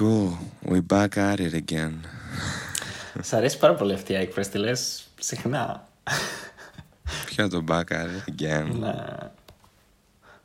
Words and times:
Cool. 0.00 0.30
We 0.72 0.80
back 0.92 1.16
at 1.16 1.38
it 1.40 1.54
again. 1.64 1.92
Σ' 3.22 3.32
αρέσει 3.32 3.58
πάρα 3.58 3.74
πολύ 3.74 3.92
αυτή 3.92 4.12
η 4.12 4.16
έκφραση, 4.16 4.50
τη 4.50 4.58
λες 4.58 5.08
συχνά. 5.20 5.88
Ποιο 7.26 7.48
το 7.48 7.64
back 7.68 7.84
at 7.84 8.06
it 8.06 8.40
again; 8.42 8.66
Ναι. 8.78 8.94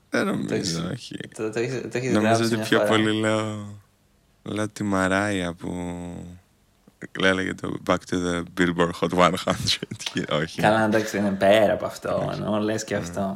Δεν 0.10 0.26
Το 0.26 0.32
νομίζω, 0.36 0.54
έχεις- 0.56 0.78
όχι. 0.94 1.18
Το, 1.36 1.50
το, 1.52 1.60
έχεις- 1.60 1.82
το 1.82 1.90
έχεις 1.98 2.12
Νομίζω 2.12 2.20
γράψει 2.34 2.44
ότι 2.44 2.56
μια 2.56 2.64
πιο 2.66 2.78
φορά. 2.78 2.90
πολύ 2.90 3.12
λέω, 3.20 3.68
λέω 4.44 4.70
τη 4.70 4.84
Μαράια 4.84 5.54
που 5.54 5.72
έλεγε 7.24 7.54
το 7.54 7.74
Back 7.88 7.98
to 8.10 8.16
the 8.16 8.44
Billboard 8.58 8.90
Hot 9.00 9.10
100. 9.10 9.34
Και 10.14 10.26
όχι. 10.42 10.62
Καλά, 10.62 10.86
εντάξει, 10.86 11.18
είναι 11.18 11.32
πέρα 11.32 11.74
από 11.74 11.86
αυτό. 11.86 12.30
Εννοώ, 12.34 12.58
λες 12.60 12.84
και 12.84 12.96
αυτό. 12.96 13.36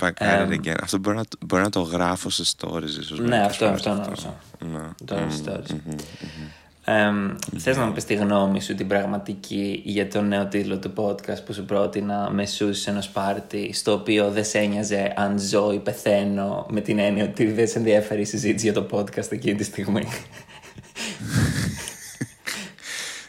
Back 0.00 0.08
at 0.08 0.40
Εμ. 0.40 0.48
it 0.50 0.54
again. 0.66 0.76
Αυτό 0.82 0.98
μπορεί 0.98 1.16
να, 1.16 1.24
το- 1.24 1.38
μπορεί 1.46 1.62
να 1.62 1.70
το 1.70 1.80
γράφω 1.80 2.30
σε 2.30 2.42
stories 2.58 2.98
ίσως. 3.00 3.18
Ναι, 3.18 3.26
μερικές 3.26 3.46
αυτό, 3.50 3.64
φορές 3.66 3.86
αυτό 3.86 4.02
νόμιζα. 4.02 4.34
Ναι. 4.58 4.88
Το 5.04 5.14
Μμμ, 5.14 5.28
stories. 5.44 5.70
μμμ, 5.70 5.80
μμμ. 5.86 6.48
Εμ, 6.88 7.36
θες 7.58 7.76
να 7.76 7.86
μου 7.86 7.92
πεις 7.92 8.04
τη 8.04 8.14
γνώμη 8.14 8.60
σου, 8.60 8.74
την 8.74 8.86
πραγματική, 8.88 9.82
για 9.84 10.08
το 10.08 10.22
νέο 10.22 10.46
τίτλο 10.46 10.78
του 10.78 10.92
podcast 10.96 11.44
που 11.46 11.52
σου 11.52 11.64
πρότεινα 11.64 12.30
«Μεσούς 12.30 12.86
ενός 12.86 13.08
πάρτι», 13.08 13.72
στο 13.72 13.92
οποίο 13.92 14.30
δεν 14.30 14.44
σε 14.44 14.58
ένοιαζε 14.58 15.12
αν 15.16 15.38
ζω 15.38 15.72
ή 15.72 15.78
πεθαίνω, 15.78 16.66
με 16.70 16.80
την 16.80 16.98
έννοια 16.98 17.24
ότι 17.24 17.52
δεν 17.52 17.68
σε 17.68 17.78
ενδιαφέρει 17.78 18.20
η 18.20 18.24
συζήτηση 18.24 18.70
για 18.70 18.82
το 18.82 18.86
podcast 18.90 19.32
εκείνη 19.32 19.54
τη 19.56 19.64
στιγμή. 19.64 20.06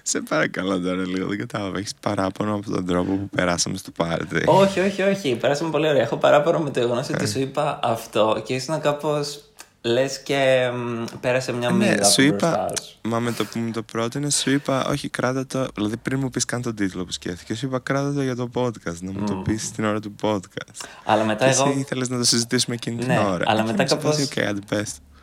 Σε 0.09 0.21
παρακαλώ 0.21 0.79
τώρα 0.79 1.05
λίγο, 1.07 1.27
δεν 1.27 1.37
κατάλαβα. 1.37 1.77
Έχεις 1.77 1.93
παράπονο 1.99 2.53
από 2.55 2.69
τον 2.71 2.85
τρόπο 2.85 3.11
που 3.15 3.29
περάσαμε 3.35 3.77
στο 3.77 3.91
πάρτι; 3.91 4.43
όχι, 4.45 4.79
όχι, 4.79 5.01
όχι. 5.01 5.35
Περάσαμε 5.35 5.69
πολύ 5.69 5.87
ωραία. 5.87 6.01
Έχω 6.01 6.17
παράπονο 6.17 6.59
με 6.59 6.69
το 6.69 6.79
γεγονός 6.79 7.09
Ε. 7.09 7.13
ότι 7.13 7.27
σου 7.27 7.39
είπα 7.39 7.79
αυτό 7.83 8.41
και 8.45 8.53
ήσουν 8.53 8.81
κάπως. 8.81 9.41
Λες 9.81 10.19
και 10.23 10.69
μ, 10.75 11.03
πέρασε 11.19 11.53
μια 11.53 11.71
μύγα 11.71 11.95
Ναι, 11.95 12.03
σου 12.03 12.21
από 12.21 12.35
είπα, 12.35 12.47
μπροστά 12.49 12.83
σου. 12.83 12.97
μα 13.03 13.19
με 13.19 13.31
το 13.31 13.45
που 13.45 13.59
μου 13.59 13.71
το 13.71 13.83
πρότεινες, 13.83 14.35
σου 14.35 14.49
είπα, 14.51 14.85
όχι, 14.87 15.09
κράτα 15.09 15.45
το. 15.45 15.67
Δηλαδή, 15.75 15.97
πριν 15.97 16.19
μου 16.19 16.29
πεις 16.29 16.45
καν 16.45 16.61
τον 16.61 16.75
τίτλο 16.75 17.05
που 17.05 17.11
σκέφτηκε, 17.11 17.55
σου 17.55 17.65
είπα, 17.65 17.79
κράτα 17.79 18.13
το 18.13 18.21
για 18.21 18.35
το 18.35 18.49
podcast. 18.53 18.99
Να 18.99 19.11
μου 19.11 19.25
το 19.27 19.33
πεις 19.33 19.71
την 19.71 19.85
ώρα 19.85 19.99
του 19.99 20.15
podcast. 20.21 20.85
Αλλά 21.05 21.23
μετά 21.23 21.45
Και 21.45 21.51
εγώ, 21.51 21.69
εσύ 21.69 21.79
ήθελες 21.79 22.09
να 22.09 22.17
το 22.17 22.23
συζητήσουμε 22.23 22.75
εκείνη 22.75 22.95
την 22.97 23.07
Ναι, 23.07 23.19
ώρα. 23.19 23.43
αλλά 23.47 23.61
Και 23.63 23.71
μετά 23.71 23.95
μου 24.03 24.11
σε 24.13 24.27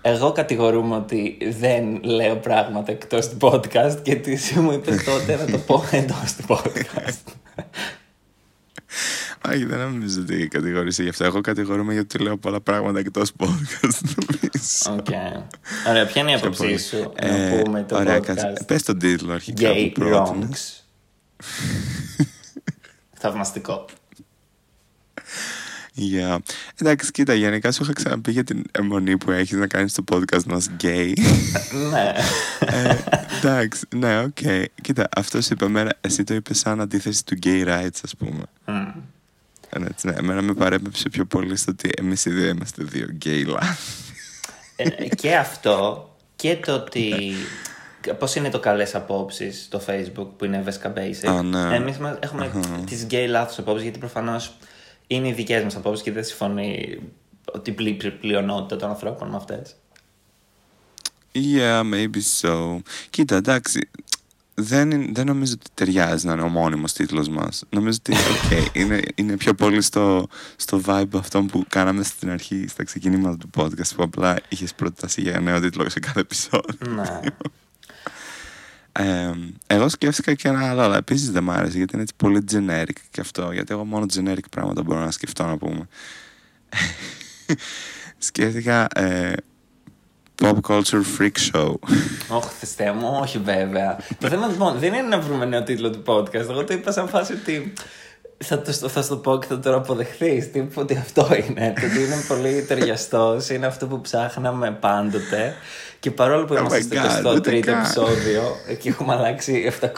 κάπως- 0.04 0.12
φάση, 0.12 0.12
«Οκ, 0.12 0.12
άντε, 0.12 0.12
πες 0.12 0.18
το». 0.18 0.24
εγώ 0.24 0.32
κατηγορούμαι 0.32 0.96
ότι 0.96 1.38
δεν 1.58 2.02
λέω 2.04 2.36
πράγματα 2.36 2.92
εκτός 2.92 3.28
του 3.28 3.36
podcast 3.40 3.96
και 4.02 4.14
τι 4.16 4.32
εσύ 4.32 4.58
μου 4.60 4.72
είπες 4.72 5.04
τότε 5.04 5.36
να 5.36 5.44
το 5.50 5.58
πω 5.58 5.84
εντός 5.90 6.34
του 6.36 6.44
podcast. 6.48 7.32
Όχι, 9.52 9.64
δεν 9.64 9.78
νομίζω 9.78 10.20
ότι 10.20 10.48
κατηγορείσαι 10.48 11.02
γι' 11.02 11.08
αυτό. 11.08 11.24
Εγώ 11.24 11.40
κατηγορούμαι 11.40 11.92
γιατί 11.92 12.18
λέω 12.18 12.36
πολλά 12.36 12.60
πράγματα 12.60 12.98
εκτός 12.98 13.32
podcast. 13.38 14.00
νομίζω. 14.16 14.90
Οκ. 14.98 15.06
Ωραία, 15.88 16.06
ποια 16.06 16.22
είναι 16.22 16.30
η 16.30 16.34
Πιο 16.34 16.42
άποψή 16.46 16.62
πολύ. 16.62 16.78
σου 16.78 17.12
Ε, 17.14 17.56
να 17.56 17.62
πούμε 17.62 17.82
το 17.82 17.96
ωραία, 17.96 18.18
podcast; 18.18 18.24
κάτσε. 18.24 18.52
Πες 18.66 18.82
τον 18.82 18.98
τίτλο 18.98 19.32
αρχικά 19.32 19.70
Gay 19.72 19.90
που 19.94 20.00
πρότεινες. 20.00 20.84
Wrongs. 21.42 21.44
Θαυμαστικό. 23.20 23.84
Yeah. 25.96 26.36
Εντάξει, 26.80 27.10
κοίτα, 27.10 27.34
γενικά 27.34 27.72
σου 27.72 27.82
είχα 27.82 27.92
ξαναπεί 27.92 28.30
για 28.30 28.44
την 28.44 28.64
εμμονή 28.72 29.16
που 29.16 29.30
έχεις 29.30 29.58
να 29.58 29.66
κάνεις 29.66 29.92
το 29.92 30.04
podcast 30.12 30.44
μας 30.44 30.70
gay. 30.82 31.12
ναι. 31.90 32.12
ε, 32.58 32.96
εντάξει, 33.38 33.86
ναι, 33.94 34.18
οκ. 34.18 34.38
Κοίτα, 34.80 35.08
αυτό 35.16 35.40
σου 35.40 35.52
είπε 35.52 35.64
εμένα, 35.64 35.96
εσύ 36.00 36.24
το 36.24 36.34
είπες 36.34 36.58
σαν 36.58 36.80
αντίθεση 36.80 37.24
του 37.24 37.38
gay 37.42 37.66
rights, 37.66 37.98
ας 38.04 38.16
πούμε. 38.18 38.42
Μμ. 38.66 38.72
Ε, 39.70 39.84
έτσι, 39.88 40.06
ναι, 40.06 40.12
εμένα 40.18 40.42
με 40.42 40.54
παρέπεμψε 40.54 41.08
πιο 41.08 41.24
πολύ 41.24 41.56
στο 41.56 41.70
ότι 41.70 41.90
εμείς 41.98 42.24
οι 42.24 42.30
δύο 42.30 42.48
είμαστε 42.48 42.84
δύο 42.84 43.06
gay 43.24 43.44
λάθη. 43.46 44.02
Ε, 44.76 45.08
και 45.08 45.36
αυτό 45.36 46.08
και 46.36 46.56
το 46.56 46.74
ότι. 46.74 47.34
Πώς 48.18 48.34
είναι 48.34 48.50
το 48.50 48.60
καλές 48.60 48.94
απόψεις 48.94 49.62
στο 49.62 49.82
Facebook 49.86 50.28
που 50.36 50.44
είναι 50.44 50.64
Vesca 50.66 50.88
Basic. 50.88 51.28
Α, 51.28 51.42
ναι. 51.42 51.74
Εμείς 51.76 51.96
έχουμε 52.20 52.50
τις 52.86 53.02
γκέι 53.02 53.26
λάθος 53.26 53.58
απόψεις 53.58 53.82
γιατί 53.82 53.98
προφανώς 53.98 54.56
είναι 55.06 55.28
οι 55.28 55.32
δικές 55.32 55.62
μας 55.62 55.76
απόψεις 55.76 56.04
και 56.04 56.12
δεν 56.12 56.24
συμφωνεί 56.24 56.98
ότι 57.52 57.70
η 57.70 57.72
πλη- 57.72 58.10
πλειονότητα 58.10 58.76
των 58.76 58.88
ανθρώπων 58.88 59.28
με 59.28 59.36
αυτές. 59.36 59.76
Yeah, 61.32 61.80
maybe 61.92 62.20
so. 62.40 62.78
Κοίτα, 63.10 63.36
εντάξει, 63.36 63.88
δεν, 64.54 64.90
είναι- 64.90 65.10
δεν 65.12 65.26
νομίζω 65.26 65.52
ότι 65.52 65.70
ταιριάζει 65.74 66.26
να 66.26 66.32
είναι 66.32 66.42
ο 66.42 66.48
μόνιμος 66.48 66.92
τίτλος 66.92 67.28
μας. 67.28 67.64
Νομίζω 67.70 67.98
ότι, 68.00 68.12
ok, 68.16 68.66
είναι, 68.80 69.00
είναι 69.14 69.36
πιο 69.36 69.54
πολύ 69.54 69.80
στο, 69.82 70.28
στο 70.56 70.80
vibe 70.86 71.08
αυτό 71.14 71.42
που 71.42 71.64
κάναμε 71.68 72.02
στην 72.02 72.30
αρχή, 72.30 72.66
στα 72.68 72.84
ξεκινήματα 72.84 73.36
του 73.36 73.50
podcast, 73.56 73.94
που 73.96 74.02
απλά 74.02 74.36
είχες 74.48 74.74
προτάσει 74.74 75.20
για 75.20 75.40
νέο 75.40 75.60
τίτλο 75.60 75.88
σε 75.88 76.00
κάθε 76.00 76.20
επεισόδιο. 76.20 76.76
Ναι. 79.02 79.08
Ε, 79.26 79.32
εγώ 79.66 79.88
σκέφτηκα 79.88 80.34
και 80.34 80.48
ένα 80.48 80.70
άλλο, 80.70 80.80
αλλά 80.80 80.96
επίσης 80.96 81.30
δεν 81.30 81.42
μ' 81.42 81.50
άρεσε, 81.50 81.76
γιατί 81.76 81.92
είναι 81.94 82.02
έτσι 82.02 82.14
πολύ 82.16 82.44
generic 82.52 82.96
και 83.10 83.20
αυτό, 83.20 83.52
γιατί 83.52 83.72
εγώ 83.72 83.84
μόνο 83.84 84.06
generic 84.14 84.48
πράγματα 84.50 84.82
μπορώ 84.82 85.00
να 85.00 85.10
σκεφτώ 85.10 85.44
να 85.44 85.56
πούμε. 85.56 85.88
σκέφτηκα 88.18 88.88
ε, 88.94 89.32
Pop 90.42 90.56
Culture 90.68 91.02
Freak 91.18 91.52
Show. 91.52 91.74
Όχι, 92.28 92.48
θεστέ 92.58 92.92
μου, 92.92 93.18
όχι 93.20 93.38
βέβαια. 93.38 93.98
το 94.18 94.28
θέμα 94.28 94.46
λοιπόν 94.46 94.78
δεν 94.78 94.94
είναι 94.94 95.08
να 95.08 95.20
βρούμε 95.20 95.44
νέο 95.44 95.62
τίτλο 95.62 95.90
του 95.90 96.02
podcast. 96.06 96.48
Εγώ 96.48 96.64
το 96.64 96.74
είπα 96.74 96.92
σαν 96.92 97.08
φάση 97.08 97.32
ότι 97.32 97.72
θα 98.44 98.60
το, 98.62 98.72
θα 98.88 99.02
στο 99.02 99.16
πω 99.16 99.38
και 99.38 99.46
θα 99.46 99.58
το 99.60 99.74
αποδεχθείς. 99.74 100.50
Τύπου 100.50 100.72
ότι 100.80 100.96
αυτό 100.96 101.28
είναι. 101.48 101.72
Το 101.80 101.86
ότι 101.86 102.02
είναι 102.04 102.24
πολύ 102.28 102.62
ταιριαστός. 102.62 103.48
Είναι 103.48 103.66
αυτό 103.66 103.86
που 103.86 104.00
ψάχναμε 104.00 104.70
πάντοτε. 104.80 105.54
Και 106.00 106.10
παρόλο 106.10 106.44
που 106.44 106.54
Oh 106.54 106.58
είμαστε 106.58 107.00
my 107.02 107.06
God, 107.06 107.10
στο 107.18 107.32
ούτε 107.34 107.50
23ο 107.56 107.60
καν. 107.60 107.78
επεισόδιο 107.78 108.56
και 108.80 108.88
έχουμε 108.88 109.12
αλλάξει 109.14 109.72
700.000 109.80 109.88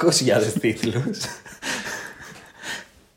τίτλους. 0.61 1.19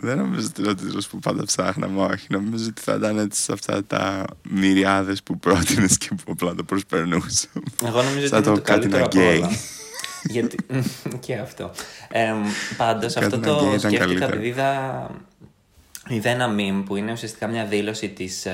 Δεν 0.01 0.17
νομίζω 0.17 0.47
ότι 0.49 0.61
είναι 0.61 0.69
ο 0.69 0.75
τίτλος 0.75 1.07
που 1.07 1.19
πάντα 1.19 1.43
ψάχναμε, 1.45 2.01
όχι. 2.01 2.25
Νομίζω 2.29 2.65
ότι 2.69 2.81
θα 2.81 2.93
ήταν 2.93 3.17
έτσι 3.17 3.41
σε 3.41 3.51
αυτά 3.53 3.83
τα 3.85 4.25
μυριάδες 4.49 5.23
που 5.23 5.39
πρότεινες 5.39 5.97
και 5.97 6.09
που 6.09 6.31
απλά 6.31 6.55
το 6.55 6.63
προσπερνούσαμε. 6.63 7.63
Εγώ 7.85 8.01
νομίζω 8.03 8.19
ότι 8.19 8.27
Σαν 8.27 8.37
είναι 8.37 8.47
το 8.47 8.53
το 8.53 8.61
κάτι 8.61 8.87
καλύτερο 8.87 8.97
να 8.99 9.05
από 9.05 9.19
γκέι. 9.19 9.37
όλα. 9.37 9.49
Γιατί... 10.23 10.57
και 11.25 11.35
αυτό. 11.35 11.71
Ε, 12.09 12.33
Πάντως 12.77 13.13
Κάτι 13.13 13.25
αυτό 13.25 13.37
να 13.37 13.45
το 13.47 13.53
γκέι 13.53 13.67
ήταν 13.67 13.79
σκέφτηκα 13.79 14.05
καλύτερο. 14.05 14.31
επειδή 14.31 14.47
είδα, 14.47 15.09
είδα 16.07 16.29
ένα 16.29 16.55
meme 16.57 16.83
που 16.85 16.95
είναι 16.95 17.11
ουσιαστικά 17.11 17.47
μια 17.47 17.65
δήλωση 17.65 18.09
της 18.09 18.47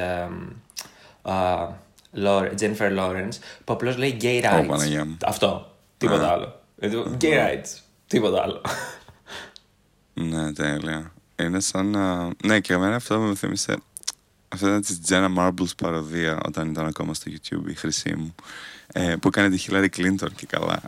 Jennifer 2.59 2.97
Lawrence 2.97 3.37
που 3.63 3.73
απλώς 3.73 3.97
λέει 3.97 4.17
gay 4.21 4.43
rights. 4.43 4.65
Παναγία 4.67 5.05
μου. 5.05 5.17
αυτό. 5.25 5.75
Τίποτα 5.97 6.31
άλλο. 6.31 6.59
Δηλαδή, 6.75 7.17
Gay 7.21 7.33
rights. 7.33 7.79
Τίποτα 8.07 8.41
άλλο. 8.41 8.61
Ναι, 10.13 10.53
τέλεια. 10.53 11.13
Είναι 11.35 11.59
σαν 11.59 11.85
να... 11.85 12.29
Ναι, 12.43 12.59
και 12.59 12.73
εμένα 12.73 12.95
αυτό 12.95 13.19
μου 13.19 13.35
θύμισε... 13.35 13.77
Αυτό 14.47 14.67
ήταν 14.67 14.81
της 14.81 14.99
Jenna 15.09 15.35
Marbles 15.37 15.75
παροδία 15.77 16.39
όταν 16.45 16.69
ήταν 16.69 16.85
ακόμα 16.85 17.13
στο 17.13 17.31
YouTube, 17.31 17.69
η 17.69 17.73
χρυσή 17.73 18.15
μου. 18.15 18.35
Ε, 18.87 19.15
που 19.15 19.27
έκανε 19.27 19.49
τη 19.49 19.65
Hillary 19.67 19.87
Clinton 19.97 20.31
και 20.35 20.45
καλά. 20.45 20.81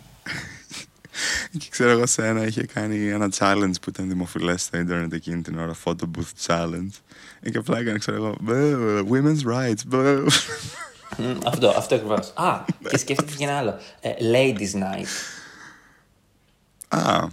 Και 1.57 1.66
ξέρω 1.69 1.89
εγώ 1.89 2.05
σε 2.05 2.28
ένα 2.28 2.45
είχε 2.45 2.66
κάνει 2.66 3.07
ένα 3.07 3.29
challenge 3.38 3.73
που 3.81 3.89
ήταν 3.89 4.07
δημοφιλές 4.09 4.61
στο 4.61 4.78
ίντερνετ 4.78 5.13
εκείνη 5.13 5.41
την 5.41 5.59
ώρα, 5.59 5.73
photo 5.83 6.03
booth 6.17 6.45
challenge. 6.47 6.91
Ε, 7.39 7.50
και 7.50 7.57
απλά 7.57 7.78
έκανε, 7.79 7.97
ξέρω 7.97 8.17
εγώ, 8.17 8.35
«Μπε, 8.41 8.73
women's 9.11 9.53
rights, 9.53 9.81
μπε». 9.88 10.16
Μμ, 11.17 11.38
αυτό, 11.45 11.69
αυτό 11.69 11.95
ακριβώς. 11.95 12.31
Α, 12.35 12.63
και 12.89 12.97
σκέφτηκα 12.97 13.33
και 13.38 13.44
ένα 13.44 13.57
άλλο. 13.57 13.78
Ε, 14.00 14.11
Ladies 14.33 14.73
Night. 14.75 15.07
Α, 16.88 17.28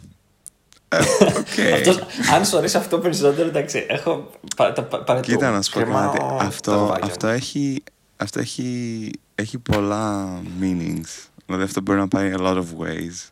ε, 0.88 0.98
οκ. 1.20 1.46
Αυτός, 1.74 1.98
αν 2.34 2.44
σου 2.44 2.56
αρέσει 2.58 2.76
αυτό 2.76 2.98
περισσότερο, 2.98 3.48
εντάξει, 3.48 3.86
έχω 3.88 4.30
πα, 4.56 4.72
τα, 4.72 4.82
πα, 4.82 5.02
παρετού. 5.02 5.30
Κοίτα 5.30 5.50
να 5.50 5.62
σου 5.62 5.70
πω 5.72 5.78
Κρεμάω 5.80 6.12
κάτι. 6.12 6.18
τα 6.18 6.44
Αυτό, 6.44 6.78
βαγάκια 6.86 7.06
αυτό, 7.06 7.26
μου. 7.26 7.32
έχει, 7.32 7.82
αυτό 8.16 8.40
έχει, 8.40 9.10
έχει 9.34 9.58
πολλά 9.58 10.28
meanings. 10.60 11.28
Δηλαδή 11.46 11.64
αυτό 11.64 11.80
μπορεί 11.80 11.98
να 11.98 12.08
πάει 12.08 12.32
a 12.37 12.40
lot 12.40 12.56
of 12.56 12.64
ways. 12.78 13.28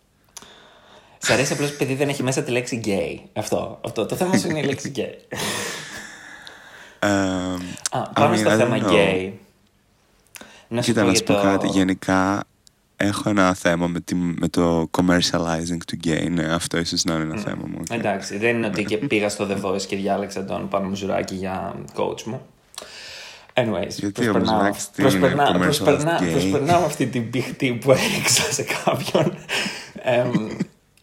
Σ' 1.25 1.31
αρέσει 1.31 1.53
απλώς 1.53 1.71
επειδή 1.71 1.95
δεν 1.95 2.09
έχει 2.09 2.23
μέσα 2.23 2.43
τη 2.43 2.51
λέξη 2.51 2.81
gay. 2.85 3.29
Αυτό. 3.33 3.81
αυτό. 3.85 4.07
Το 4.07 4.17
θέμα 4.17 4.37
σου 4.37 4.49
είναι 4.49 4.59
η 4.59 4.65
λέξη 4.65 4.93
gay. 4.97 5.35
Um, 6.99 7.61
Α, 7.91 8.03
πάμε 8.03 8.37
I 8.37 8.39
mean, 8.39 8.41
στο 8.41 8.51
I 8.51 8.53
don't 8.53 8.57
θέμα 8.57 8.77
know. 8.79 8.93
gay. 8.93 9.31
Να 10.69 10.83
σου 10.83 10.89
Κοίτα 10.93 11.01
πω 11.01 11.07
να 11.07 11.13
για 11.13 11.19
σου 11.19 11.25
πω 11.25 11.33
το... 11.35 11.43
κάτι. 11.43 11.67
Γενικά 11.67 12.45
έχω 12.97 13.29
ένα 13.29 13.55
θέμα 13.55 13.87
με, 13.87 14.01
τη, 14.01 14.15
με 14.15 14.49
το 14.49 14.91
commercializing 14.99 15.79
του 15.87 15.99
gay. 16.05 16.31
Ναι, 16.31 16.45
αυτό 16.55 16.79
ίσως 16.79 17.05
να 17.05 17.15
είναι 17.15 17.23
ένα 17.23 17.37
θέμα 17.37 17.63
μου. 17.67 17.77
οκ. 17.81 17.87
Εντάξει, 17.99 18.37
δεν 18.39 18.57
είναι 18.57 18.67
ότι 18.67 18.85
και 18.85 18.97
πήγα 18.97 19.29
στο 19.29 19.49
The 19.51 19.65
Voice 19.65 19.83
και 19.83 19.97
διάλεξα 19.97 20.45
τον 20.45 20.69
Πάνο 20.69 20.89
Μουζουράκη 20.89 21.35
για 21.35 21.75
coach 21.97 22.23
μου. 22.23 22.47
Anyways, 23.55 23.89
Γιατί 23.89 24.29
ο 24.29 24.33
προσπερνάω, 24.33 24.55
Μουζουράκης 24.55 24.91
τι 24.91 25.03
είναι, 25.03 25.11
προσπερνάω, 25.11 25.53
commercialized 25.53 25.61
προσπερνάω, 25.61 26.19
gay? 26.21 26.31
προσπερνάω 26.31 26.85
αυτή 26.85 27.07
την 27.07 27.31
πηχτή 27.31 27.73
που 27.73 27.91
έριξα 28.13 28.53
σε 28.53 28.63
κάποιον. 28.85 29.35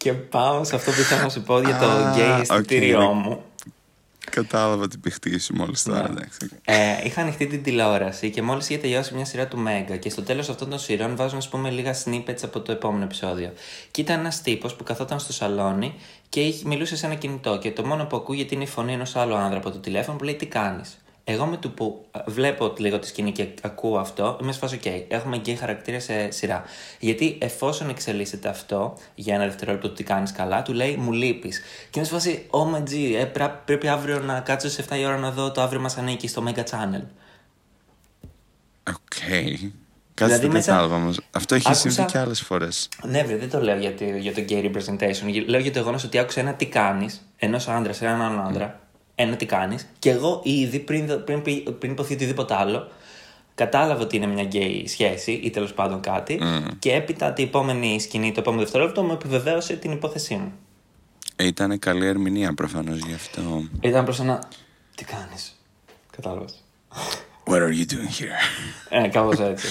Εμ, 0.06 0.14
και 0.14 0.14
πάω 0.14 0.64
σε 0.64 0.76
αυτό 0.76 0.92
που 0.92 1.00
ήθελα 1.00 1.22
να 1.22 1.30
σου 1.30 1.42
πω 1.42 1.60
για 1.62 1.78
το 1.78 1.86
Α, 1.86 2.14
gay 2.16 2.36
OK, 2.36 2.42
αισθητήριό 2.42 3.00
ναι. 3.00 3.14
μου. 3.14 3.44
Κατάλαβα 4.32 4.88
την 4.88 5.00
παιχτή 5.00 5.40
σου 5.40 5.56
μόλι 5.56 5.76
τώρα. 5.84 6.02
Ναι. 6.02 6.08
εντάξει. 6.10 6.50
Ε, 6.66 7.06
είχα 7.06 7.22
ανοιχτή 7.22 7.48
την 7.48 7.64
τηλεόραση 7.64 8.30
και 8.30 8.42
μόλις 8.42 8.70
είχε 8.70 8.80
τελειώσει 8.80 9.14
μια 9.14 9.26
σειρά 9.26 9.48
του 9.48 9.58
Μέγκα. 9.58 9.98
Και 9.98 10.10
στο 10.10 10.22
τέλος 10.22 10.50
αυτών 10.50 10.70
των 10.70 10.80
σειρών 10.80 11.16
βάζουν, 11.16 11.38
ας 11.38 11.50
πούμε, 11.50 11.70
λίγα 11.70 11.96
snippets 12.06 12.40
από 12.44 12.60
το 12.62 12.72
επόμενο 12.72 13.04
επεισόδιο. 13.04 13.54
Και 13.92 14.02
ήταν 14.02 14.20
ένας 14.20 14.42
τύπος 14.42 14.76
που 14.76 14.84
καθόταν 14.84 15.20
στο 15.20 15.34
σαλόνι 15.34 15.94
και 16.30 16.40
είχε- 16.42 16.66
μιλούσε 16.66 16.96
σε 16.96 17.06
ένα 17.06 17.16
κινητό. 17.16 17.58
Και 17.58 17.72
το 17.72 17.86
μόνο 17.86 18.06
που 18.06 18.16
ακούγεται 18.16 18.56
είναι 18.56 18.64
η 18.64 18.68
φωνή 18.68 18.94
ενός 18.94 19.16
άλλου 19.16 19.36
άνδρα 19.36 19.58
από 19.58 19.72
το 19.72 19.78
τηλέφωνο 19.78 20.18
που 20.18 20.24
λέει 20.24 20.36
Τι 20.36 20.46
κάνεις; 20.46 20.98
Εγώ 21.32 21.46
με 21.46 21.58
το 21.58 21.70
που 21.70 22.06
α, 22.12 22.22
βλέπω 22.28 22.74
λίγο 22.78 23.00
τη 23.00 23.08
σκηνή 23.08 23.32
και 23.32 23.48
ακούω 23.62 23.98
αυτό, 23.98 24.38
είμαι 24.42 24.52
σε 24.52 24.60
φάση, 24.60 24.80
OK, 24.84 25.04
έχουμε 25.08 25.38
γκέι 25.38 25.56
χαρακτήρα 25.56 26.00
σε 26.00 26.32
σειρά. 26.32 26.64
Γιατί 27.00 27.38
εφόσον 27.42 27.90
εξελίσσεται 27.90 28.50
αυτό 28.50 28.98
για 29.16 29.36
ένα 29.36 29.44
δευτερόλεπτο 29.46 29.88
το 29.88 29.94
τι 29.94 30.04
κάνεις 30.04 30.32
καλά, 30.32 30.62
του 30.62 30.74
λέει 30.74 30.96
Μου 30.96 31.12
λείπεις. 31.12 31.62
Και 31.90 32.00
είμαι 32.00 32.08
σε 32.08 32.14
φάση, 32.14 32.48
Oh 32.50 32.76
my 32.76 32.84
G, 32.90 33.16
ε, 33.20 33.26
πρά- 33.26 33.62
πρέπει 33.66 33.88
αύριο 33.88 34.20
να 34.20 34.40
κάτσω 34.40 34.70
σε 34.70 34.82
7 34.90 34.98
η 35.00 35.06
ώρα 35.06 35.18
να 35.18 35.32
δω 35.32 35.52
το 35.52 35.62
αύριο 35.62 35.82
μας 35.82 35.98
ανήκει 35.98 36.28
στο 36.28 36.44
Mega 36.48 36.60
Channel. 36.64 37.02
OK. 38.90 38.96
Κάτι 40.14 40.32
Δηλαδή 40.32 40.46
δεν 40.48 40.52
μέσα- 40.56 40.72
κατάλαβα 40.72 40.96
όμως. 40.96 41.20
Αυτό 41.32 41.56
έχει 41.56 41.68
Άκουσα- 41.68 41.90
συμβεί 41.90 42.12
και 42.12 42.18
άλλες 42.18 42.42
φορές. 42.42 42.90
Ναι, 43.04 43.24
βρε, 43.24 43.36
δεν 43.38 43.50
το 43.50 43.62
λέω 43.62 43.78
για 43.78 43.96
το, 43.96 44.04
για 44.04 44.34
το 44.34 44.42
gay 44.50 44.66
representation. 44.72 45.28
Γε- 45.28 45.48
Λέω 45.50 45.60
για 45.60 45.72
το 45.72 45.80
γεγονός 45.80 46.04
ότι 46.04 46.18
άκουσα 46.18 46.40
ένα 46.40 46.54
τι 46.54 46.66
κάνεις, 46.66 47.22
ενός 47.38 47.68
άντρα 47.68 47.94
σε 47.94 48.06
έναν 48.06 48.22
άλλον 48.22 48.48
άντρα, 48.48 48.80
ένα 49.22 49.36
τι 49.36 49.46
κάνεις, 49.46 49.88
και 50.00 50.10
εγώ 50.10 50.42
ήδη 50.44 50.80
πριν, 50.80 51.08
δω- 51.08 51.18
πριν, 51.18 51.42
πει- 51.42 51.72
πριν 51.72 51.92
ειπωθεί 51.92 52.14
οτιδήποτε 52.14 52.56
άλλο, 52.56 52.92
κατάλαβα 53.56 54.02
ότι 54.02 54.16
είναι 54.16 54.28
μια 54.28 54.48
gay 54.52 54.84
σχέση 54.88 55.32
ή 55.32 55.50
τέλος 55.50 55.74
πάντων 55.74 56.02
κάτι, 56.02 56.40
και 56.80 56.94
έπειτα 56.94 57.34
την 57.34 57.46
επόμενη 57.46 58.00
σκηνή, 58.00 58.32
το 58.32 58.40
επόμενο 58.40 58.62
δευτερόλεπτο, 58.64 59.04
μου 59.04 59.14
επιβεβαίωσε 59.14 59.74
την 59.76 59.92
υπόθεσή 59.92 60.36
μου. 60.36 60.54
Ε, 61.36 61.46
ήταν 61.46 61.80
καλή 61.80 62.06
ερμηνεία 62.06 62.54
προφανώς 62.54 62.98
γι' 62.98 63.14
αυτό. 63.14 63.64
Ήταν 63.82 64.04
προς 64.04 64.20
ένα. 64.20 64.48
Τι 64.96 65.04
κάνεις. 65.04 65.60
Κατάλαβα. 66.12 66.46
What 67.46 67.58
are 67.58 67.74
you 67.74 67.86
doing 67.94 68.20
here? 68.20 68.40
Ε, 68.90 69.08
κάπως 69.08 69.40
έτσι. 69.40 69.68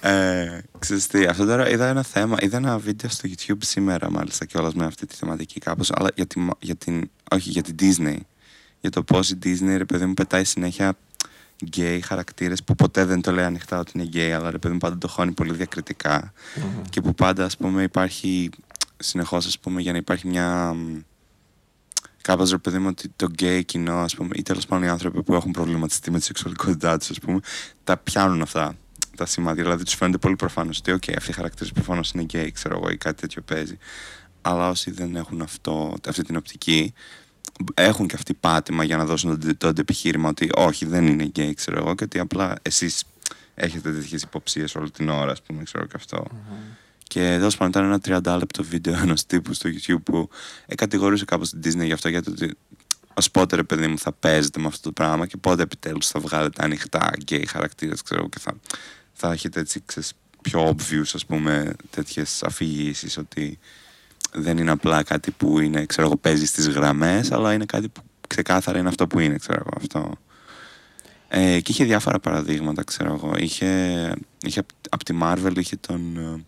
Ε, 0.00 0.60
ξέρεις 0.78 1.06
τι, 1.06 1.24
αυτό 1.24 1.44
τώρα 1.44 1.68
είδα 1.70 1.88
ένα 1.88 2.02
θέμα, 2.02 2.36
είδα 2.40 2.56
ένα 2.56 2.78
βίντεο 2.78 3.10
στο 3.10 3.28
YouTube 3.28 3.58
σήμερα 3.58 4.10
μάλιστα 4.10 4.44
κιόλας 4.44 4.74
με 4.74 4.84
αυτή 4.84 5.06
τη 5.06 5.14
θεματική 5.14 5.60
κάπως, 5.60 5.90
αλλά 5.94 6.08
για, 6.14 6.26
τη, 6.26 6.46
για 6.58 6.76
την, 6.76 7.10
όχι 7.30 7.50
για 7.50 7.62
την 7.62 7.74
Disney. 7.80 8.16
Για 8.80 8.90
το 8.90 9.02
πώς 9.02 9.30
η 9.30 9.38
Disney, 9.42 9.74
ρε 9.76 9.84
παιδί 9.84 10.06
μου, 10.06 10.14
πετάει 10.14 10.44
συνέχεια 10.44 10.96
γκέι 11.64 12.00
χαρακτήρες 12.00 12.64
που 12.64 12.74
ποτέ 12.74 13.04
δεν 13.04 13.20
το 13.20 13.32
λέει 13.32 13.44
ανοιχτά 13.44 13.78
ότι 13.78 13.92
είναι 13.94 14.04
γκέι, 14.04 14.32
αλλά 14.32 14.50
ρε 14.50 14.58
παιδί 14.58 14.72
μου 14.72 14.78
πάντα 14.78 14.98
το 14.98 15.08
χώνει 15.08 15.32
πολύ 15.32 15.52
διακριτικά. 15.52 16.32
Και 16.90 17.00
που 17.00 17.14
πάντα, 17.14 17.44
ας 17.44 17.56
πούμε, 17.56 17.82
υπάρχει 17.82 18.50
συνεχώς, 18.96 19.46
ας 19.46 19.58
πούμε, 19.58 19.80
για 19.80 19.92
να 19.92 19.98
υπάρχει 19.98 20.26
μια... 20.26 20.72
μ, 20.72 20.98
Κάπως 22.22 22.50
ρε 22.50 22.58
παιδί 22.58 22.78
μου 22.78 22.86
ότι 22.88 23.08
το 23.16 23.26
γκέι 23.26 23.64
κοινό, 23.64 23.98
ας 23.98 24.14
πούμε, 24.14 24.30
ή 24.34 24.42
τέλος 24.42 24.66
πάντων 24.66 24.84
οι 24.84 24.88
άνθρωποι 24.88 25.22
που 25.22 25.34
έχουν 25.34 25.50
προβληματιστεί 25.50 26.10
με 26.10 26.16
της 26.16 26.26
σεξουαλικότητάς 26.26 26.98
τους, 26.98 27.10
ας 27.10 27.18
πούμε, 27.18 27.40
τα 27.84 27.96
πιάνουν 27.96 28.42
αυτά 28.42 28.74
τα 29.16 29.26
σημάδια. 29.26 29.62
Δηλαδή 29.62 29.84
τους 29.84 29.94
φαίνεται 29.94 30.18
πολύ 30.18 30.36
προφανώς 30.36 30.78
ότι, 30.78 30.92
OK, 30.92 31.14
αυτοί 31.16 31.30
οι 31.30 31.34
χαρακτήρες 31.34 31.72
προφανώς 31.72 32.10
είναι 32.10 32.22
γκέι, 32.22 32.52
ξέρω 32.52 32.76
εγώ, 32.76 32.90
ή 32.90 32.96
κάτι 32.96 33.20
τέτοιο 33.20 33.42
παίζει. 33.42 33.78
Αλλά 34.42 34.68
όσοι 34.68 34.90
δεν 34.90 35.16
έχουν 35.16 35.42
αυτό, 35.42 35.96
αυτή 36.08 36.22
την 36.22 36.36
οπτική, 36.36 36.94
έχουν 37.74 38.06
και 38.06 38.14
αυτή 38.14 38.34
πάτημα 38.34 38.84
για 38.84 38.96
να 38.96 39.04
δώσουν 39.04 39.40
το, 39.40 39.56
το 39.56 39.68
αντεπιχείρημα 39.68 40.28
ότι 40.28 40.48
όχι, 40.54 40.86
δεν 40.86 41.06
είναι 41.06 41.24
γκέι, 41.24 41.54
ξέρω 41.54 41.78
εγώ, 41.78 41.94
και 41.94 42.04
ότι 42.04 42.18
απλά 42.18 42.54
εσείς 42.62 43.04
έχετε 43.54 43.92
τέτοιες 43.92 44.22
υποψίες 44.22 44.74
όλη 44.74 44.90
την 44.90 45.08
ώρα, 45.08 45.32
ας 45.32 45.42
πούμε, 45.42 45.62
ξέρω 45.62 45.84
και 45.84 45.92
αυτό. 45.96 46.26
Και 47.02 47.20
τέλος 47.20 47.56
πάντων 47.56 47.88
ήταν 47.88 48.10
ένα 48.10 48.34
30 48.34 48.38
λεπτό 48.38 48.64
βίντεο 48.64 48.98
ενός 49.02 49.26
τύπου 49.26 49.52
στο 49.52 49.70
YouTube 49.70 50.02
που 50.02 50.28
ε, 50.66 50.74
κατηγορούσε 50.74 51.24
κάπως 51.24 51.50
την 51.50 51.60
Disney 51.64 51.84
γι' 51.84 51.92
αυτό, 51.92 52.08
γιατί 52.08 52.30
ότι 52.30 52.56
ω 53.14 53.30
πότε 53.32 53.56
ρε 53.56 53.62
παιδί 53.62 53.86
μου 53.86 53.98
θα 53.98 54.12
παίζετε 54.12 54.60
με 54.60 54.66
αυτό 54.66 54.80
το 54.82 54.92
πράγμα 54.92 55.26
και 55.26 55.36
πότε 55.36 55.62
επιτέλους 55.62 56.06
θα 56.06 56.20
βγάλετε 56.20 56.64
ανοιχτά 56.64 57.10
γκέι 57.16 57.46
χαρακτήρες, 57.46 58.02
ξέρω 58.02 58.20
εγώ, 58.20 58.28
και 58.28 58.38
θα, 58.38 58.54
θα 59.12 59.32
έχετε 59.32 59.60
έτσι 59.60 59.82
ξέρεις, 59.86 60.12
πιο 60.42 60.68
obvious, 60.68 61.10
ας 61.14 61.26
πούμε, 61.26 61.74
τέτοιες 61.90 62.42
αφηγήσεις 62.42 63.16
ότι 63.16 63.58
δεν 64.32 64.58
είναι 64.58 64.70
απλά 64.70 65.02
κάτι 65.02 65.30
που 65.30 65.60
είναι, 65.60 65.86
ξέρω 65.86 66.06
εγώ, 66.06 66.16
παίζεις 66.16 66.48
στις 66.48 66.68
γραμμές, 66.68 67.32
αλλά 67.32 67.52
είναι 67.52 67.64
κάτι 67.64 67.88
που 67.88 68.00
ξεκάθαρα 68.26 68.78
είναι 68.78 68.88
αυτό 68.88 69.06
που 69.06 69.18
είναι, 69.18 69.38
ξέρω 69.38 69.58
εγώ, 69.58 69.70
αυτό. 69.76 70.12
Ε, 71.28 71.60
και 71.60 71.72
είχε 71.72 71.84
διάφορα 71.84 72.18
παραδείγματα, 72.18 72.84
ξέρω 72.84 73.12
εγώ. 73.14 73.32
Είχε, 73.36 74.12
είχε 74.42 74.62
από 74.90 75.04
τη 75.04 75.18
Marvel 75.22 75.52
είχε 75.56 75.76
τον, 75.76 76.16
ε, 76.16 76.44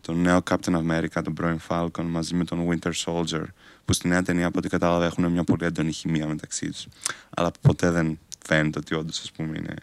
τον 0.00 0.20
νέο 0.20 0.42
Captain 0.50 0.74
America, 0.76 1.22
τον 1.24 1.34
πρώην 1.34 1.60
Falcon, 1.68 2.04
μαζί 2.04 2.34
με 2.34 2.44
τον 2.44 2.68
Winter 2.68 2.92
Soldier, 3.04 3.44
που 3.84 3.92
στη 3.92 4.08
νέα 4.08 4.22
ταινία, 4.22 4.46
από 4.46 4.58
ό,τι 4.58 4.68
κατάλαβα, 4.68 5.04
έχουν 5.04 5.30
μια 5.30 5.44
πολύ 5.44 5.64
έντονη 5.64 5.92
χημεία 5.92 6.26
μεταξύ 6.26 6.70
τους. 6.70 6.86
Αλλά 7.30 7.50
ποτέ 7.60 7.90
δεν 7.90 8.18
φαίνεται 8.46 8.78
ότι 8.78 8.94
όντως, 8.94 9.20
ας 9.20 9.32
πούμε, 9.32 9.58
είναι 9.58 9.74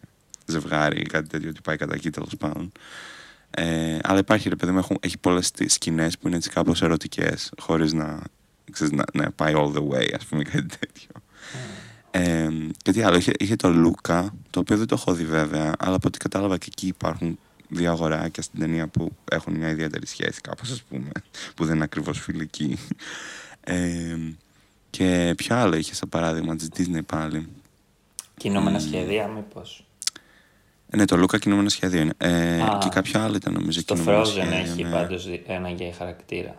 ζευγάρι 0.45 0.99
ή 0.99 1.05
κάτι 1.05 1.27
τέτοιο, 1.27 1.49
ότι 1.49 1.61
πάει 1.61 1.77
κατά 1.77 1.95
εκεί, 1.95 2.09
τέλος 2.09 2.35
πάντων. 2.37 2.71
Ε, 3.51 3.97
αλλά 4.03 4.19
υπάρχει, 4.19 4.49
ρε 4.49 4.55
παιδί 4.55 4.71
μου, 4.71 4.77
έχουν- 4.77 4.97
έχει 4.99 5.17
πολλές 5.17 5.51
σκηνές 5.65 6.17
που 6.17 6.27
είναι 6.27 6.35
έτσι 6.35 6.49
κάπως 6.49 6.81
ερωτικές, 6.81 7.51
χωρίς 7.59 7.93
να, 7.93 8.19
ξέρεις, 8.71 8.93
να, 8.93 9.03
να 9.13 9.31
πάει 9.31 9.53
all 9.55 9.73
the 9.73 9.87
way, 9.87 10.07
ας 10.15 10.25
πούμε, 10.25 10.43
κάτι 10.43 10.77
τέτοιο. 10.79 11.09
Ε, 12.11 12.47
και 12.81 12.91
τι 12.91 13.01
άλλο, 13.01 13.17
είχε, 13.17 13.31
είχε 13.39 13.55
το 13.55 13.69
Λούκα, 13.69 14.33
το 14.49 14.59
οποίο 14.59 14.77
δεν 14.77 14.87
το 14.87 14.95
έχω 14.99 15.13
δει 15.13 15.25
βέβαια, 15.25 15.75
αλλά 15.79 15.95
από 15.95 16.07
ό,τι 16.07 16.17
κατάλαβα 16.17 16.57
και 16.57 16.67
εκεί 16.71 16.87
υπάρχουν 16.87 17.39
δύο 17.69 17.91
αγοράκια 17.91 18.43
στην 18.43 18.59
ταινία 18.59 18.87
που 18.87 19.11
έχουν 19.31 19.53
μια 19.55 19.69
ιδιαίτερη 19.69 20.05
σχέση 20.07 20.41
κάπως 20.41 20.71
ας 20.71 20.81
πούμε, 20.83 21.09
που 21.55 21.65
δεν 21.65 21.75
είναι 21.75 21.83
ακριβώς 21.83 22.19
φιλική. 22.19 22.77
Ε, 23.63 24.17
και 24.89 25.33
ποιο 25.37 25.55
άλλο 25.55 25.75
είχε 25.75 25.95
σαν 25.95 26.09
παράδειγμα 26.09 26.55
της 26.55 26.69
Disney 26.77 27.05
πάλι; 27.05 27.47
Κινούμενα 28.37 28.79
σχέδια, 28.79 29.27
μήπως. 29.27 29.83
Ε, 30.89 30.97
ναι, 30.97 31.05
το 31.05 31.17
Λούκα 31.17 31.37
κινούμενο 31.37 31.69
σχέδιο 31.69 32.01
είναι. 32.01 32.13
Ε, 32.17 32.61
Α. 32.61 32.77
και 32.81 32.89
κάποιο 32.89 33.21
άλλο 33.21 33.35
ήταν 33.35 33.53
νομίζω 33.53 33.79
Στο 33.79 33.93
κινούμενο 33.93 34.21
Frozen 34.21 34.27
σχέδιο, 34.27 34.57
έχει 34.57 34.83
ναι. 34.83 34.89
πάντως 34.89 35.27
ένα 35.47 35.69
γκέι 35.69 35.93
χαρακτήρα. 35.97 36.55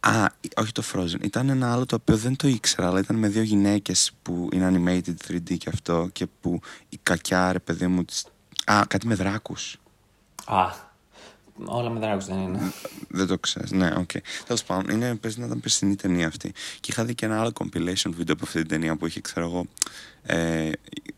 Α, 0.00 0.26
όχι 0.56 0.72
το 0.72 0.82
Frozen. 0.92 1.24
Ήταν 1.24 1.48
ένα 1.48 1.72
άλλο 1.72 1.86
το 1.86 1.96
οποίο 2.00 2.16
δεν 2.16 2.36
το 2.36 2.48
ήξερα, 2.48 2.88
αλλά 2.88 2.98
ήταν 2.98 3.16
με 3.16 3.28
δύο 3.28 3.42
γυναίκες 3.42 4.12
που 4.22 4.48
είναι 4.52 4.72
animated 4.72 5.32
3D 5.32 5.56
και 5.58 5.70
αυτό 5.72 6.08
και 6.12 6.26
που 6.40 6.60
η 6.88 6.98
κακιά 7.02 7.52
ρε 7.52 7.58
παιδί 7.58 7.86
μου. 7.86 8.04
Της... 8.04 8.26
Α, 8.64 8.82
κάτι 8.88 9.06
με 9.06 9.14
δράκους. 9.14 9.76
Α, 10.44 10.64
όλα 11.64 11.90
με 11.90 12.00
δράκους 12.00 12.26
δεν 12.26 12.38
είναι. 12.38 12.72
Δεν 13.08 13.26
το 13.26 13.38
ξέρεις. 13.38 13.70
Ναι, 13.70 13.92
οκ. 13.96 14.10
Τέλος 14.46 14.64
πάντων, 14.64 14.94
είναι, 14.94 15.14
παίζει 15.14 15.40
να 15.40 15.46
ήταν 15.46 15.60
περσινή 15.60 15.96
ταινία 15.96 16.26
αυτή. 16.26 16.52
Και 16.80 16.90
είχα 16.90 17.04
δει 17.04 17.14
και 17.14 17.26
ένα 17.26 17.40
άλλο 17.40 17.52
compilation 17.60 18.10
βίντεο 18.10 18.34
από 18.34 18.44
αυτή 18.44 18.58
την 18.58 18.68
ταινία 18.68 18.96
που 18.96 19.06
είχε, 19.06 19.20
ξέρω 19.20 19.46
εγώ. 19.46 19.66
Ε, 20.26 20.70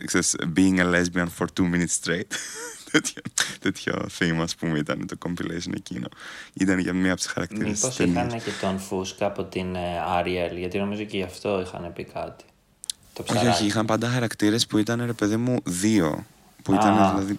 ξέρεις, 0.04 0.36
being 0.56 0.78
a 0.78 0.84
lesbian 0.94 1.26
for 1.38 1.46
two 1.60 1.74
minutes 1.74 1.98
straight. 2.02 2.26
τέτοιο, 2.92 3.22
τέτοιο 3.60 4.06
theme, 4.18 4.38
ας 4.42 4.54
πούμε, 4.54 4.78
ήταν 4.78 5.06
το 5.06 5.16
compilation 5.26 5.74
εκείνο. 5.74 6.08
Ήταν 6.52 6.78
για 6.78 6.92
μία 6.92 7.12
από 7.12 7.20
τι 7.20 7.28
χαρακτήρε 7.28 7.64
τη 7.64 7.70
Μήπως 7.70 7.96
ταινίας. 7.96 8.26
είχαν 8.26 8.42
και 8.42 8.50
τον 8.60 8.78
Φούσκα 8.78 9.26
από 9.26 9.44
την 9.44 9.74
ε, 9.74 9.80
Ariel, 10.20 10.56
γιατί 10.58 10.78
νομίζω 10.78 11.04
και 11.04 11.16
γι' 11.16 11.22
αυτό 11.22 11.60
είχαν 11.60 11.92
πει 11.92 12.04
κάτι. 12.04 12.44
Το 13.12 13.22
Όχι, 13.22 13.32
όχι, 13.32 13.40
ψαράκι. 13.40 13.66
είχαν 13.66 13.86
πάντα 13.86 14.08
χαρακτήρες 14.08 14.66
που 14.66 14.78
ήταν 14.78 15.04
ρε 15.06 15.12
παιδί 15.12 15.36
μου 15.36 15.56
δύο. 15.64 16.26
Που 16.62 16.74
ήταν 16.74 16.98
Α. 16.98 17.10
δηλαδή. 17.10 17.38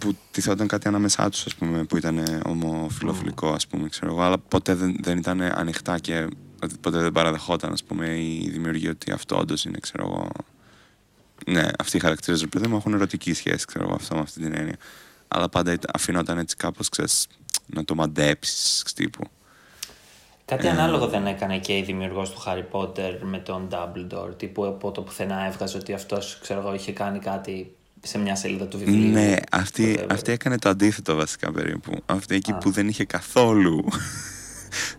που 0.00 0.16
τυθόταν 0.30 0.66
κάτι 0.66 0.88
ανάμεσά 0.88 1.30
τους, 1.30 1.46
ας 1.46 1.54
πούμε, 1.54 1.84
που 1.84 1.96
ήταν 1.96 2.42
ομοφιλοφιλικό, 2.44 3.52
ας 3.52 3.66
πούμε, 3.66 3.88
ξέρω 3.88 4.12
εγώ, 4.12 4.22
αλλά 4.22 4.38
ποτέ 4.38 4.74
δεν, 4.74 4.96
δεν 5.00 5.18
ήταν 5.18 5.40
ανοιχτά 5.40 5.98
και 5.98 6.28
ότι 6.62 6.74
ποτέ 6.80 6.98
δεν 6.98 7.12
παραδεχόταν, 7.12 7.72
ας 7.72 7.84
πούμε, 7.84 8.18
η 8.18 8.48
δημιουργία 8.52 8.90
ότι 8.90 9.10
αυτό 9.10 9.38
όντως 9.38 9.64
είναι, 9.64 9.78
ξέρω 9.78 10.04
εγώ. 10.06 10.28
Ναι, 11.46 11.68
αυτοί 11.78 11.96
οι 11.96 12.00
χαρακτήρες, 12.00 12.40
ρε 12.40 12.46
παιδί 12.46 12.66
μου, 12.66 12.76
έχουν 12.76 12.94
ερωτική 12.94 13.34
σχέση, 13.34 13.64
ξέρω 13.66 13.84
εγώ, 13.84 13.94
αυτό 13.94 14.14
με 14.14 14.20
αυτή 14.20 14.40
την 14.40 14.54
έννοια. 14.54 14.76
Αλλά 15.28 15.48
πάντα 15.48 15.72
ήταν- 15.72 15.90
αφήνονταν 15.94 16.38
έτσι 16.38 16.56
κάπως, 16.56 16.88
ξέρεις, 16.88 17.26
να 17.66 17.84
το 17.84 17.94
μαντέψεις, 17.94 18.82
τύπου. 18.94 19.24
Κάτι 20.44 20.66
Ε. 20.66 20.70
ανάλογο 20.70 21.06
δεν 21.08 21.26
έκανε 21.26 21.58
και 21.58 21.76
η 21.76 21.82
δημιουργός 21.82 22.30
του 22.30 22.42
Harry 22.46 22.64
Potter 22.72 23.18
με 23.22 23.38
τον 23.38 23.68
Dumbledore. 23.70 24.38
Τύπου 24.38 24.66
από 24.66 24.90
το 24.90 25.00
πουθενά 25.02 25.46
έβγαζε 25.46 25.76
ότι 25.76 25.92
αυτός 25.92 26.38
ξέρω 26.40 26.60
εγώ 26.60 26.74
είχε 26.74 26.92
κάνει 26.92 27.18
κάτι 27.18 27.74
σε 28.02 28.18
μια 28.18 28.36
σελίδα 28.36 28.66
του 28.66 28.78
βιβλίου. 28.78 29.10
Ναι, 29.10 29.36
αυτή, 29.50 29.96
Whatever. 29.98 30.06
αυτή 30.10 30.32
έκανε 30.32 30.58
το 30.58 30.68
αντίθετο 30.68 31.14
βασικά 31.14 31.52
περίπου. 31.52 32.02
Αυτή 32.06 32.34
εκεί 32.34 32.52
Α. 32.52 32.58
που 32.58 32.70
δεν 32.70 32.88
είχε 32.88 33.04
καθόλου 33.04 33.84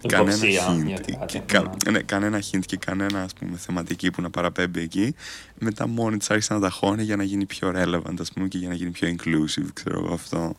κανένα 0.08 0.36
Υποψία 0.36 0.50
για 0.50 0.98
hint, 0.98 1.00
κάτι, 1.00 1.18
και, 1.26 1.40
κα- 1.40 1.74
ναι. 1.86 1.92
ναι, 1.92 2.00
κανένα 2.00 2.40
hint 2.52 2.62
και 2.66 2.78
κανένα 2.78 3.22
ας 3.22 3.34
πούμε, 3.34 3.58
θεματική 3.58 4.12
που 4.12 4.22
να 4.22 4.30
παραπέμπει 4.30 4.82
εκεί. 4.82 5.16
Μετά 5.60 5.88
μόνη 5.88 6.18
της 6.18 6.30
άρχισε 6.30 6.54
να 6.54 6.60
τα 6.60 6.70
χώνει 6.70 7.04
για 7.04 7.16
να 7.16 7.24
γίνει 7.24 7.46
πιο 7.46 7.72
relevant 7.76 8.20
ας 8.20 8.32
πούμε, 8.32 8.48
και 8.48 8.58
για 8.58 8.68
να 8.68 8.74
γίνει 8.74 8.92
πιο 8.92 9.16
inclusive, 9.18 9.68
ξέρω 9.74 10.04
εγώ 10.06 10.14
αυτό. 10.14 10.56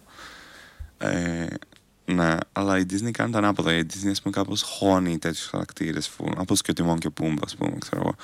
Ε, 0.98 1.46
ναι, 2.04 2.36
αλλά 2.52 2.78
η 2.78 2.82
Disney 2.90 3.10
κάνει 3.10 3.32
το 3.32 3.38
ανάποδο. 3.38 3.70
Η 3.70 3.86
Disney, 3.92 4.10
ας 4.10 4.22
πούμε, 4.22 4.34
κάπως 4.34 4.62
χώνει 4.62 5.18
τέτοιους 5.18 5.46
χαρακτήρες, 5.46 6.08
φου- 6.08 6.38
όπως 6.38 6.62
και 6.62 6.70
ο 6.70 6.74
Τιμόν 6.74 6.98
και 6.98 7.06
ο 7.06 7.10
Πούμπα, 7.10 7.42
ας 7.44 7.54
πούμε, 7.56 7.76
ξέρω 7.78 8.00
εγώ. 8.00 8.14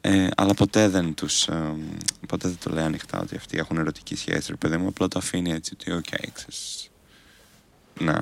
Ε, 0.00 0.28
αλλά 0.36 0.54
ποτέ 0.54 0.88
δεν 0.88 1.14
τους, 1.14 1.46
ε, 1.48 1.74
ποτέ 2.28 2.48
δεν 2.48 2.56
το 2.64 2.70
λέει 2.70 2.84
ανοιχτά 2.84 3.20
ότι 3.20 3.36
αυτοί 3.36 3.58
έχουν 3.58 3.76
ερωτική 3.76 4.16
σχέση, 4.16 4.50
ρε 4.50 4.56
παιδί 4.56 4.76
μου, 4.76 4.86
απλά 4.88 5.08
το 5.08 5.18
αφήνει 5.18 5.52
έτσι 5.52 5.72
ότι, 5.80 5.92
οκ, 5.92 6.04
ξέρεις. 6.32 6.88
Ναι. 8.00 8.14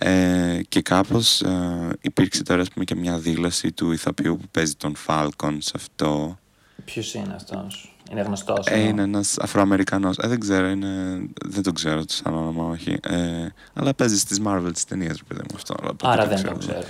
Ε, 0.00 0.60
και 0.68 0.82
κάπως 0.82 1.40
ε, 1.40 1.98
υπήρξε 2.00 2.42
τώρα, 2.42 2.60
ας 2.60 2.68
πούμε, 2.70 2.84
και 2.84 2.94
μια 2.94 3.18
δήλωση 3.18 3.72
του 3.72 3.92
ηθοποιού 3.92 4.36
που 4.36 4.48
παίζει 4.50 4.74
τον 4.74 4.94
Falcon 5.06 5.56
σε 5.58 5.72
αυτό, 5.74 6.38
Ποιος 6.84 7.14
είναι 7.14 7.34
αυτός, 7.34 7.96
Είναι 8.10 8.20
γνωστός. 8.20 8.66
Ε, 8.66 8.78
είναι 8.80 9.02
ένας 9.02 9.38
Αφροαμερικανός. 9.38 10.16
Ε, 10.18 10.28
δεν 10.28 10.40
ξέρω, 10.40 10.68
είναι... 10.68 11.20
δεν 11.44 11.62
το 11.62 11.72
ξέρω 11.72 12.04
το 12.04 12.12
σαν 12.12 12.34
όνομα, 12.34 12.64
όχι. 12.64 12.98
Ε, 13.02 13.48
αλλά 13.74 13.94
παίζει 13.94 14.18
στις 14.18 14.40
Marvel 14.44 14.70
τι 14.74 14.84
ταινίες, 14.84 15.16
ρε 15.16 15.22
παιδί 15.28 15.40
μου 15.40 15.56
αυτό. 15.56 15.74
Αλλά 15.80 15.92
Άρα 16.02 16.26
δεν 16.26 16.42
το 16.42 16.56
ξέρω. 16.58 16.82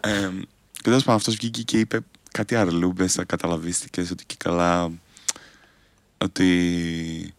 ε, 0.00 0.30
και 0.72 0.80
τέλος 0.82 1.02
πάντων 1.02 1.14
αυτός 1.14 1.34
βγήκε 1.34 1.62
και 1.62 1.78
είπε 1.78 2.00
κάτι 2.30 2.56
αρλούμπες, 2.56 3.18
καταλαβίστηκε 3.26 4.00
ότι 4.00 4.24
και 4.26 4.34
καλά. 4.38 4.90
Ότι 6.18 7.34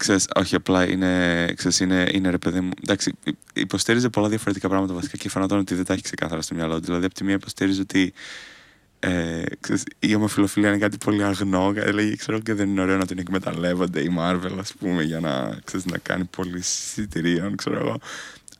Ξέρεις, 0.00 0.28
όχι 0.34 0.54
απλά 0.54 0.90
είναι, 0.90 1.44
ξέρεις, 1.56 1.80
είναι, 1.80 2.08
είναι 2.12 2.30
ρε 2.30 2.38
παιδί 2.38 2.60
μου. 2.60 2.70
Εντάξει, 2.82 3.12
υποστήριζε 3.52 4.08
πολλά 4.08 4.28
διαφορετικά 4.28 4.68
πράγματα 4.68 4.94
βασικά 4.94 5.16
και 5.16 5.28
φανόταν 5.28 5.58
ότι 5.58 5.74
δεν 5.74 5.84
τα 5.84 5.92
έχει 5.92 6.02
ξεκάθαρα 6.02 6.42
στο 6.42 6.54
μυαλό 6.54 6.74
του. 6.74 6.84
Δηλαδή, 6.84 7.04
από 7.04 7.14
τη 7.14 7.24
μία 7.24 7.34
υποστήριζε 7.34 7.80
ότι 7.80 8.12
ε, 8.98 9.42
ξέρεις, 9.60 9.82
η 9.98 10.14
ομοφυλοφιλία 10.14 10.68
είναι 10.68 10.78
κάτι 10.78 10.96
πολύ 10.96 11.24
αγνό. 11.24 11.72
Λέει, 11.92 12.16
ξέρω 12.16 12.38
και 12.38 12.54
δεν 12.54 12.68
είναι 12.68 12.80
ωραίο 12.80 12.96
να 12.96 13.06
την 13.06 13.18
εκμεταλλεύονται 13.18 14.00
η 14.00 14.16
Marvel, 14.18 14.56
ας 14.58 14.72
πούμε, 14.74 15.02
για 15.02 15.20
να, 15.20 15.58
ξέρεις, 15.64 15.86
να 15.86 15.98
κάνει 15.98 16.24
πώληση 16.24 16.58
εισιτηρίων, 16.58 17.56
ξέρω 17.56 17.78
εγώ. 17.78 18.00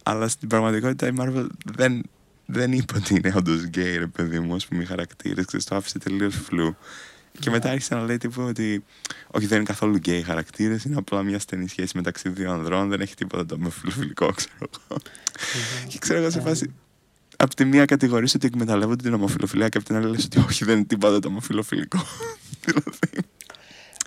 Αλλά 0.02 0.28
στην 0.28 0.48
πραγματικότητα 0.48 1.06
η 1.06 1.12
Marvel 1.18 1.46
δεν, 1.64 2.02
δεν 2.46 2.72
είπε 2.72 2.94
ότι 2.96 3.14
είναι 3.14 3.32
όντως 3.36 3.62
γκέι, 3.62 3.96
ρε 3.96 4.06
παιδί 4.06 4.40
μου, 4.40 4.54
ας 4.54 4.66
πούμε, 4.66 4.82
οι 4.82 4.86
χαρακτήρες. 4.86 5.64
Το 5.64 5.76
άφησε 5.76 5.98
τελείως 5.98 6.34
φλού. 6.34 6.76
Και 7.38 7.50
μετά 7.50 7.70
άρχισε 7.70 7.94
να 7.94 8.02
λέει 8.02 8.16
τύπου 8.16 8.42
ότι 8.42 8.84
όχι 9.26 9.46
δεν 9.46 9.56
είναι 9.56 9.66
καθόλου 9.66 9.96
γκέι 9.96 10.22
χαρακτήρες, 10.22 10.84
είναι 10.84 10.96
απλά 10.96 11.22
μια 11.22 11.38
στενή 11.38 11.68
σχέση 11.68 11.96
μεταξύ 11.96 12.28
δύο 12.28 12.52
ανδρών, 12.52 12.88
δεν 12.88 13.00
έχει 13.00 13.14
τίποτα 13.14 13.46
το 13.46 13.54
ομοφυλοφιλικό, 13.54 14.32
ξέρω 14.32 14.54
εγώ. 14.88 15.00
Και 15.88 15.98
ξέρω 15.98 16.18
εγώ 16.18 16.30
σε 16.30 16.40
φάση. 16.40 16.74
Από 17.36 17.54
τη 17.54 17.64
μία 17.64 17.84
κατηγορήσει 17.84 18.36
ότι 18.36 18.46
εκμεταλλεύονται 18.46 19.02
την 19.02 19.14
ομοφιλοφιλία 19.14 19.68
και 19.68 19.78
από 19.78 19.86
την 19.86 19.96
άλλη 19.96 20.06
λες 20.10 20.24
ότι 20.24 20.38
όχι 20.38 20.64
δεν 20.64 20.76
είναι 20.76 20.84
τίποτα 20.84 21.18
το 21.18 21.28
ομοφιλοφιλικό. 21.28 21.98
δηλαδή. 22.64 23.28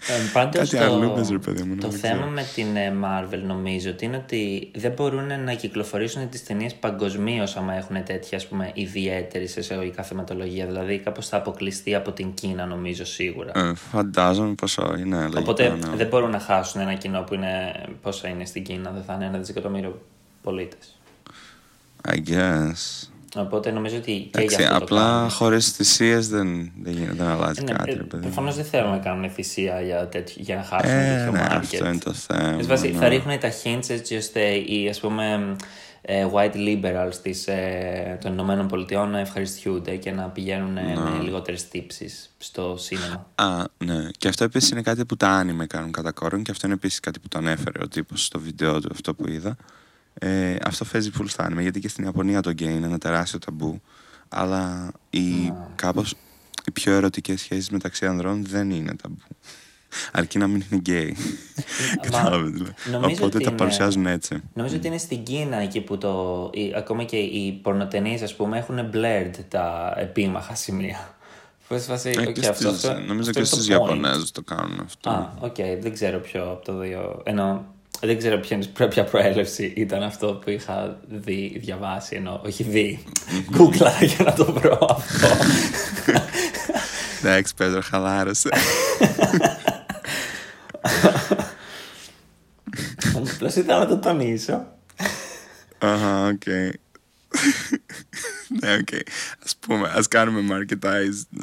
Ε, 0.08 0.14
πάντως 0.34 0.70
το, 0.70 1.40
παιδί 1.40 1.76
το 1.76 1.92
θέμα 1.92 2.26
με 2.26 2.46
την 2.56 2.76
ε, 2.76 2.94
Marvel 3.04 3.40
νομίζω 3.46 3.90
ότι 3.90 4.06
είναι 4.06 4.18
ότι 4.18 4.72
δεν 4.76 4.92
μπορούν 4.92 5.44
να 5.44 5.54
κυκλοφορήσουν 5.54 6.30
τις 6.30 6.44
ταινίες 6.44 6.74
παγκοσμίως 6.74 7.56
άμα 7.56 7.74
έχουν 7.74 8.04
τέτοια 8.04 8.38
ας 8.38 8.48
πούμε 8.48 8.72
ιδιαίτερη 8.74 9.48
σε 9.48 9.60
εισαγωγικά 9.60 10.04
θεματολογία. 10.04 10.66
Δηλαδή 10.66 10.98
κάπως 10.98 11.28
θα 11.28 11.38
αποκλειστεί 11.38 11.96
από 11.96 12.12
την 12.12 12.34
Κίνα 12.34 12.66
νομίζω 12.66 13.06
σίγουρα. 13.06 13.52
Ε, 13.56 13.74
φαντάζομαι 13.74 14.54
πως 14.54 14.78
όχι, 14.78 15.04
ναι. 15.04 15.26
Οπότε 15.38 15.70
ναι. 15.70 15.96
δεν 15.96 16.08
μπορούν 16.08 16.30
να 16.30 16.40
χάσουν 16.40 16.82
ένα 16.82 16.94
κοινό 16.94 17.22
που 17.22 17.34
είναι 17.34 17.84
πόσα 18.02 18.28
είναι 18.28 18.46
στην 18.46 18.64
Κίνα, 18.64 18.92
δεν 18.92 19.04
θα 19.04 19.14
είναι 19.14 19.26
ένα 19.26 19.38
δισεκατομμύριο 19.38 20.02
πολίτες. 20.42 20.98
I 22.08 22.18
guess. 22.30 23.13
Οπότε 23.36 23.72
νομίζω 23.72 23.98
ότι 23.98 24.30
και 24.32 24.42
για 24.42 24.72
αυτό 24.72 24.84
Απλά 24.84 25.30
χωρίς 25.30 25.72
θυσίες 25.72 26.28
δεν, 26.28 26.72
δεν, 26.82 26.96
δεν 27.12 27.28
αλλάζει 27.28 27.62
ε, 27.62 27.72
ναι, 27.72 27.78
κάτι. 27.78 27.92
Ε, 27.92 28.18
Προφανώς 28.22 28.56
δεν 28.56 28.66
θέλουν 28.66 28.92
να 28.92 28.98
κάνουν 28.98 29.30
θυσία 29.30 29.82
για, 29.82 30.08
τέτοιο, 30.08 30.36
για 30.38 30.56
να 30.56 30.64
χάσουν 30.64 30.98
ε, 30.98 31.16
τέτοιο 31.16 31.32
ναι, 31.32 31.48
market. 31.50 31.58
Αυτό 31.58 31.86
είναι 31.86 31.98
το 31.98 32.14
θέμα. 32.14 32.52
Ναι. 32.52 32.92
Θα 33.00 33.08
ρίχνουν 33.08 33.40
τα 33.40 33.52
hints 33.64 33.90
έτσι 33.90 34.16
ώστε 34.16 34.54
οι 34.56 34.90
ας 34.90 35.00
πούμε 35.00 35.56
ε, 36.02 36.28
white 36.34 36.56
liberals 36.56 37.16
της, 37.22 37.48
ε, 37.48 38.18
των 38.22 38.32
Ηνωμένων 38.32 38.68
Πολιτειών 38.68 39.10
να 39.10 39.20
ευχαριστιούνται 39.20 39.96
και 39.96 40.12
να 40.12 40.24
πηγαίνουν 40.24 40.74
ναι. 40.74 40.82
με 40.82 41.24
λιγότερες 41.24 41.68
τύψεις 41.68 42.30
στο 42.38 42.76
σίνεμα. 42.78 43.28
Α, 43.36 43.64
ναι. 43.78 44.10
Και 44.18 44.28
αυτό 44.28 44.44
επίσης 44.44 44.70
είναι 44.70 44.82
κάτι 44.82 45.06
που 45.06 45.18
τα 45.18 45.30
άνιμε 45.30 45.66
κάνουν 45.66 45.92
κατά 45.92 46.12
κόρον 46.12 46.44
και 46.44 46.52
αυτό 46.52 46.68
είναι 46.68 46.76
επίσης 46.76 47.00
κάτι 47.00 47.20
που 47.20 47.28
το 47.28 47.38
ανέφερε 47.38 47.84
ο 47.84 47.88
τύπος 47.88 48.26
στο 48.26 48.40
βίντεο 48.40 48.80
του 48.82 48.90
αυτό 48.92 49.14
που 49.14 49.30
είδα. 49.30 49.58
Ε, 50.20 50.56
αυτό 50.66 50.86
παίζει 50.86 51.12
full 51.20 51.26
στα... 51.28 51.54
γιατί 51.60 51.80
και 51.80 51.88
στην 51.88 52.04
Ιαπωνία 52.04 52.42
το 52.42 52.50
γκέι 52.50 52.74
είναι 52.74 52.86
ένα 52.86 52.98
τεράστιο 52.98 53.40
ταμπού. 53.40 53.82
Αλλά 54.30 54.92
οι, 55.10 55.50
mm. 55.50 55.54
κάπως, 55.76 56.16
οι 56.66 56.72
πιο 56.72 56.94
ερωτικές 56.94 57.42
σχέσεις 57.42 57.70
μεταξύ 57.70 58.06
ανδρών 58.06 58.46
δεν 58.46 58.72
είναι 58.72 58.96
ταμπού. 58.96 59.22
Αρκεί 60.12 60.38
να 60.38 60.48
μην 60.48 60.64
είναι 60.70 60.80
γκέι. 60.80 61.18
Κατάλαβες 62.02 62.52
δηλαδή. 62.84 63.14
Οπότε 63.14 63.40
τα 63.40 63.52
παρουσιάζουν 63.52 64.06
έτσι. 64.06 64.42
Νομίζω 64.54 64.76
ότι 64.76 64.88
είναι 64.88 64.98
στην 64.98 65.24
Κίνα 65.24 65.58
εκεί 65.58 65.82
που 65.82 65.98
το. 65.98 66.50
ακόμα 66.76 67.04
και 67.04 67.18
οι 67.18 67.52
πορνοταινίες, 67.52 68.24
ας 68.24 68.36
πούμε, 68.36 68.58
έχουν 68.58 68.90
blurred 68.94 69.44
τα 69.48 69.94
επίμαχα 69.98 70.56
σημεία. 70.56 71.16
Ε, 72.04 72.32
και 72.32 72.48
αυτό, 72.48 72.70
αυτό, 72.70 73.00
νομίζω 73.08 73.32
και 73.32 73.44
στους 73.44 73.68
Ιαπωνέζους 73.68 74.32
το 74.32 74.42
κάνουν 74.42 74.80
αυτό. 74.80 75.10
Α, 75.10 75.34
οκ, 75.40 75.56
okay, 75.58 75.78
δεν 75.80 75.94
ξέρω 75.94 76.20
ποιο 76.20 76.44
από 76.44 76.66
τα 76.66 76.78
δύο. 76.78 77.22
Ενώ 77.24 77.73
δεν 78.06 78.18
ξέρω 78.18 78.40
ποια 78.90 79.04
προέλευση 79.04 79.74
ήταν 79.76 80.04
αυτό 80.04 80.34
που 80.34 80.50
είχα 80.50 81.00
δει, 81.08 81.58
διαβάσει, 81.60 82.16
ενώ 82.16 82.42
όχι 82.46 82.64
δει. 82.64 83.04
Κούκλα 83.56 83.94
για 84.02 84.26
να 84.26 84.34
το 84.34 84.54
βρω 84.54 84.88
αυτό. 84.90 85.28
Εντάξει, 87.22 87.54
Πέτρο, 87.56 87.82
χαλάρωσε. 87.82 88.50
Απλώς 93.16 93.56
ήθελα 93.56 93.80
να 93.80 93.88
το 93.88 93.98
τονίσω. 93.98 94.66
Αχα, 95.78 96.28
οκ. 96.28 96.46
Ναι, 98.62 98.74
οκ. 98.74 98.88
Ας 99.44 99.56
πούμε, 99.60 99.92
ας 99.96 100.08
κάνουμε 100.08 100.56
marketize, 100.56 101.42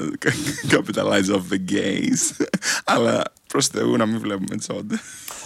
capitalize 0.70 1.34
off 1.34 1.42
the 1.50 1.72
gays. 1.72 2.46
Αλλά 2.84 3.22
προς 3.46 3.66
Θεού 3.66 3.96
να 3.96 4.06
μην 4.06 4.18
βλέπουμε 4.18 4.56
τσόντες. 4.56 5.00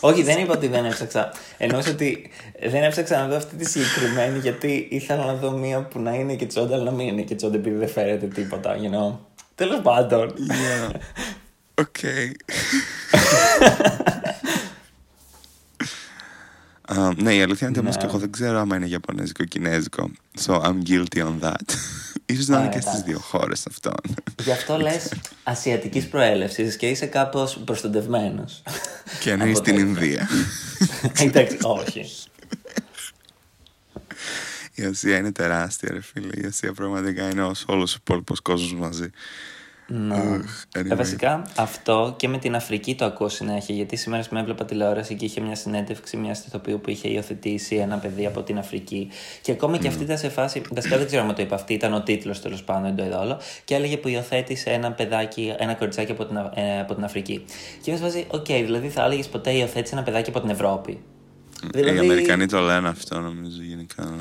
Όχι, 0.06 0.23
δεν 0.23 0.38
είπα 0.38 0.52
ότι 0.52 0.66
δεν 0.66 0.84
έψαξα. 0.84 1.32
Εννοούσα 1.58 1.90
ότι 1.90 2.30
δεν 2.68 2.82
έψαξα 2.82 3.18
να 3.18 3.28
δω 3.28 3.37
αυτή 3.37 3.56
τη 3.56 3.64
συγκεκριμένη 3.64 4.38
γιατί 4.38 4.88
ήθελα 4.90 5.25
να 5.25 5.34
δω 5.34 5.50
μία 5.50 5.82
που 5.82 6.00
να 6.00 6.14
είναι 6.14 6.34
και 6.34 6.46
τσόντα, 6.46 6.75
αλλά 6.75 6.84
να 6.84 6.90
μην 6.90 7.06
είναι 7.08 7.23
και 7.23 7.34
τσόντα 7.34 7.56
επειδή 7.56 7.76
δεν 7.76 7.88
φαίνεται 7.88 8.26
τίποτα, 8.26 8.76
you 8.76 8.90
know. 8.94 9.18
Τέλος 9.54 9.80
πάντων. 9.82 10.34
Yeah. 10.34 10.90
Οκ. 11.75 11.96
ναι, 17.23 17.34
η 17.34 17.42
αλήθεια 17.42 17.68
είναι 17.68 17.78
ότι 17.78 17.78
όμως 17.78 17.96
και 17.96 18.06
εγώ 18.06 18.18
δεν 18.18 18.32
ξέρω 18.32 18.58
άμα 18.58 18.76
είναι 18.76 18.87
Ιαπωνέζικο 18.87 19.42
ή 19.42 19.46
Κινέζικο. 19.46 20.11
So 20.46 20.61
I'm 20.61 20.82
guilty 20.88 21.20
on 21.20 21.40
that. 21.40 21.75
Ίσως 22.26 22.46
να 22.46 22.58
είναι 22.58 22.68
και 22.68 22.80
στις 22.80 23.00
δύο 23.00 23.18
χώρες 23.18 23.66
αυτό. 23.66 23.92
Γι' 24.42 24.50
αυτό 24.50 24.76
λες 24.76 25.12
ασιατικής 25.42 26.08
προέλευσης 26.08 26.76
και 26.76 26.88
είσαι 26.88 27.06
κάπως 27.06 27.58
προστατευμένος. 27.64 28.62
Και 29.20 29.30
εννοείς 29.30 29.58
στην 29.58 29.78
Ινδία. 29.78 30.28
Εντάξει, 31.24 31.58
όχι. 31.62 32.04
Η 34.74 34.84
Ασία 34.84 35.16
είναι 35.16 35.32
τεράστια, 35.32 35.88
ρε 35.92 36.00
φίλε. 36.00 36.40
Η 36.40 36.44
Ασία 36.46 36.72
πραγματικά 36.72 37.30
είναι 37.30 37.42
όσο 37.42 37.64
όλος 37.68 37.94
ο 37.94 37.96
υπόλοιπος 38.00 38.40
κόσμος 38.40 38.74
μαζί. 38.74 39.10
Ναι. 39.86 40.16
anyway. 40.76 40.90
Ε, 40.90 40.94
βασικά 40.94 41.46
αυτό 41.56 42.14
και 42.16 42.28
με 42.28 42.38
την 42.38 42.54
Αφρική 42.54 42.94
το 42.94 43.04
ακούω 43.04 43.28
συνέχεια. 43.28 43.74
Γιατί 43.74 43.96
σήμερα 43.96 44.24
με 44.30 44.40
έβλεπα 44.40 44.64
τηλεόραση 44.64 45.14
και 45.14 45.24
είχε 45.24 45.40
μια 45.40 45.54
συνέντευξη 45.54 46.16
μια 46.16 46.36
ηθοποιού 46.46 46.80
που 46.80 46.90
είχε 46.90 47.08
υιοθετήσει 47.08 47.76
ένα 47.76 47.96
παιδί 47.96 48.26
από 48.26 48.42
την 48.42 48.58
Αφρική. 48.58 49.08
Και 49.42 49.52
ακόμα 49.52 49.78
και 49.78 49.88
αυτή 49.88 50.02
ήταν 50.02 50.18
σε 50.18 50.28
φάση. 50.28 50.62
Βασικά 50.74 50.96
δεν 50.96 51.06
ξέρω 51.06 51.22
αν 51.22 51.34
το 51.34 51.42
είπα 51.42 51.54
αυτή, 51.54 51.72
ήταν 51.72 51.94
ο 51.94 52.02
τίτλος 52.02 52.40
τέλος 52.40 52.62
πάντων, 52.62 52.82
δεν 52.82 52.96
το 52.96 53.04
είδα 53.04 53.20
όλο. 53.20 53.40
Και 53.64 53.74
έλεγε 53.74 53.96
που 53.96 54.08
υιοθέτησε 54.08 54.70
ένα 54.70 54.92
παιδάκι, 54.92 55.54
ένα 55.58 55.74
κοριτσάκι 55.74 56.12
από 56.12 56.24
την, 56.24 56.36
ε, 56.36 56.80
από 56.80 56.94
την 56.94 57.04
Αφρική. 57.04 57.44
Και 57.82 57.92
με 57.92 57.98
φάση, 57.98 58.26
οκ, 58.30 58.44
okay, 58.44 58.60
δηλαδή 58.64 58.88
θα 58.88 59.04
έλεγες 59.04 59.28
ποτέ 59.28 59.50
υιοθέτησε 59.50 59.94
ένα 59.94 60.04
παιδάκι 60.04 60.30
από 60.30 60.40
την 60.40 60.50
Ευρώπη. 60.50 61.02
Δηλαδή... 61.72 61.96
Οι 61.96 61.98
Αμερικανοί 61.98 62.46
το 62.46 62.60
λένε 62.60 62.88
αυτό 62.88 63.20
νομίζω 63.20 63.62
γενικά. 63.62 64.14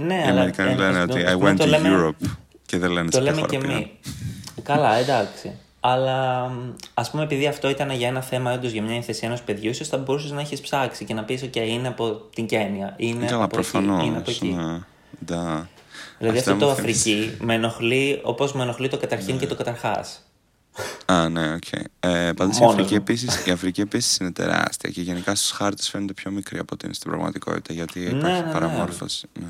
Ναι, 0.00 0.24
Οι 0.26 0.28
Αμερικανοί 0.28 0.74
λένε 0.74 1.00
ότι 1.00 1.24
I 1.26 1.38
went 1.38 1.56
to 1.56 1.84
Europe. 1.84 2.28
Και 2.66 2.78
δεν 2.78 2.90
λένε 2.90 3.10
Το 3.10 3.20
λέμε 3.20 3.40
και 3.40 3.56
εμείς. 3.56 3.86
Καλά, 4.62 4.94
εντάξει. 4.94 5.52
Αλλά 5.80 6.50
ας 6.94 7.10
πούμε, 7.10 7.22
επειδή 7.22 7.46
αυτό 7.46 7.68
ήταν 7.68 7.90
για 7.90 8.08
ένα 8.08 8.20
θέμα, 8.20 8.52
όντως 8.52 8.70
για 8.70 8.82
μια 8.82 8.96
υιοθεσία 8.96 9.28
ενός 9.28 9.42
παιδιού, 9.42 9.70
ίσως 9.70 9.88
θα 9.88 9.96
μπορούσες 9.96 10.30
να 10.30 10.40
έχεις 10.40 10.60
ψάξει 10.60 11.04
και 11.04 11.14
να 11.14 11.24
πεις: 11.24 11.42
OK, 11.44 11.56
είναι 11.56 11.88
από 11.88 12.22
την 12.34 12.46
Κένια. 12.46 12.94
Είναι 12.96 13.26
Καλά, 13.26 13.44
από 13.44 13.58
εκεί. 13.58 13.76
Είναι 13.76 14.16
από 14.16 14.30
εκεί. 14.30 14.46
Ναι. 14.46 14.80
Da. 15.28 15.66
Δηλαδή 16.18 16.38
αυτό 16.38 16.56
το 16.56 16.70
Αφρική 16.70 17.36
με 17.40 17.54
ενοχλεί 17.54 18.20
όπως 18.22 18.52
με 18.52 18.62
ενοχλεί 18.62 18.88
το 18.88 18.96
καταρχήν 18.96 19.34
ναι. 19.34 19.40
και 19.40 19.46
το 19.46 19.54
καταρχάς. 19.54 20.20
Α, 21.06 21.28
ναι, 21.28 21.52
οκ. 21.54 21.62
Okay. 21.70 21.82
Ε, 22.00 22.32
Πάντως 22.36 22.58
η 22.58 22.64
Αφρική 22.64 22.94
επίσης 22.94 23.46
η 23.46 23.50
Αφρική 23.50 23.80
επίσης 23.80 24.16
είναι 24.16 24.32
τεράστια 24.32 24.90
και 24.90 25.00
γενικά 25.00 25.34
στους 25.34 25.50
χάρτες 25.50 25.88
φαίνεται 25.88 26.12
πιο 26.12 26.30
μικρή 26.30 26.58
από 26.58 26.68
ότι 26.72 26.84
είναι 26.84 26.94
στην 26.94 27.10
πραγματικότητα 27.10 27.72
γιατί 27.72 28.00
ναι, 28.00 28.06
υπάρχει 28.06 28.40
ναι, 28.40 28.46
ναι. 28.46 28.52
παραμόρφωση. 28.52 29.28
Ναι. 29.40 29.46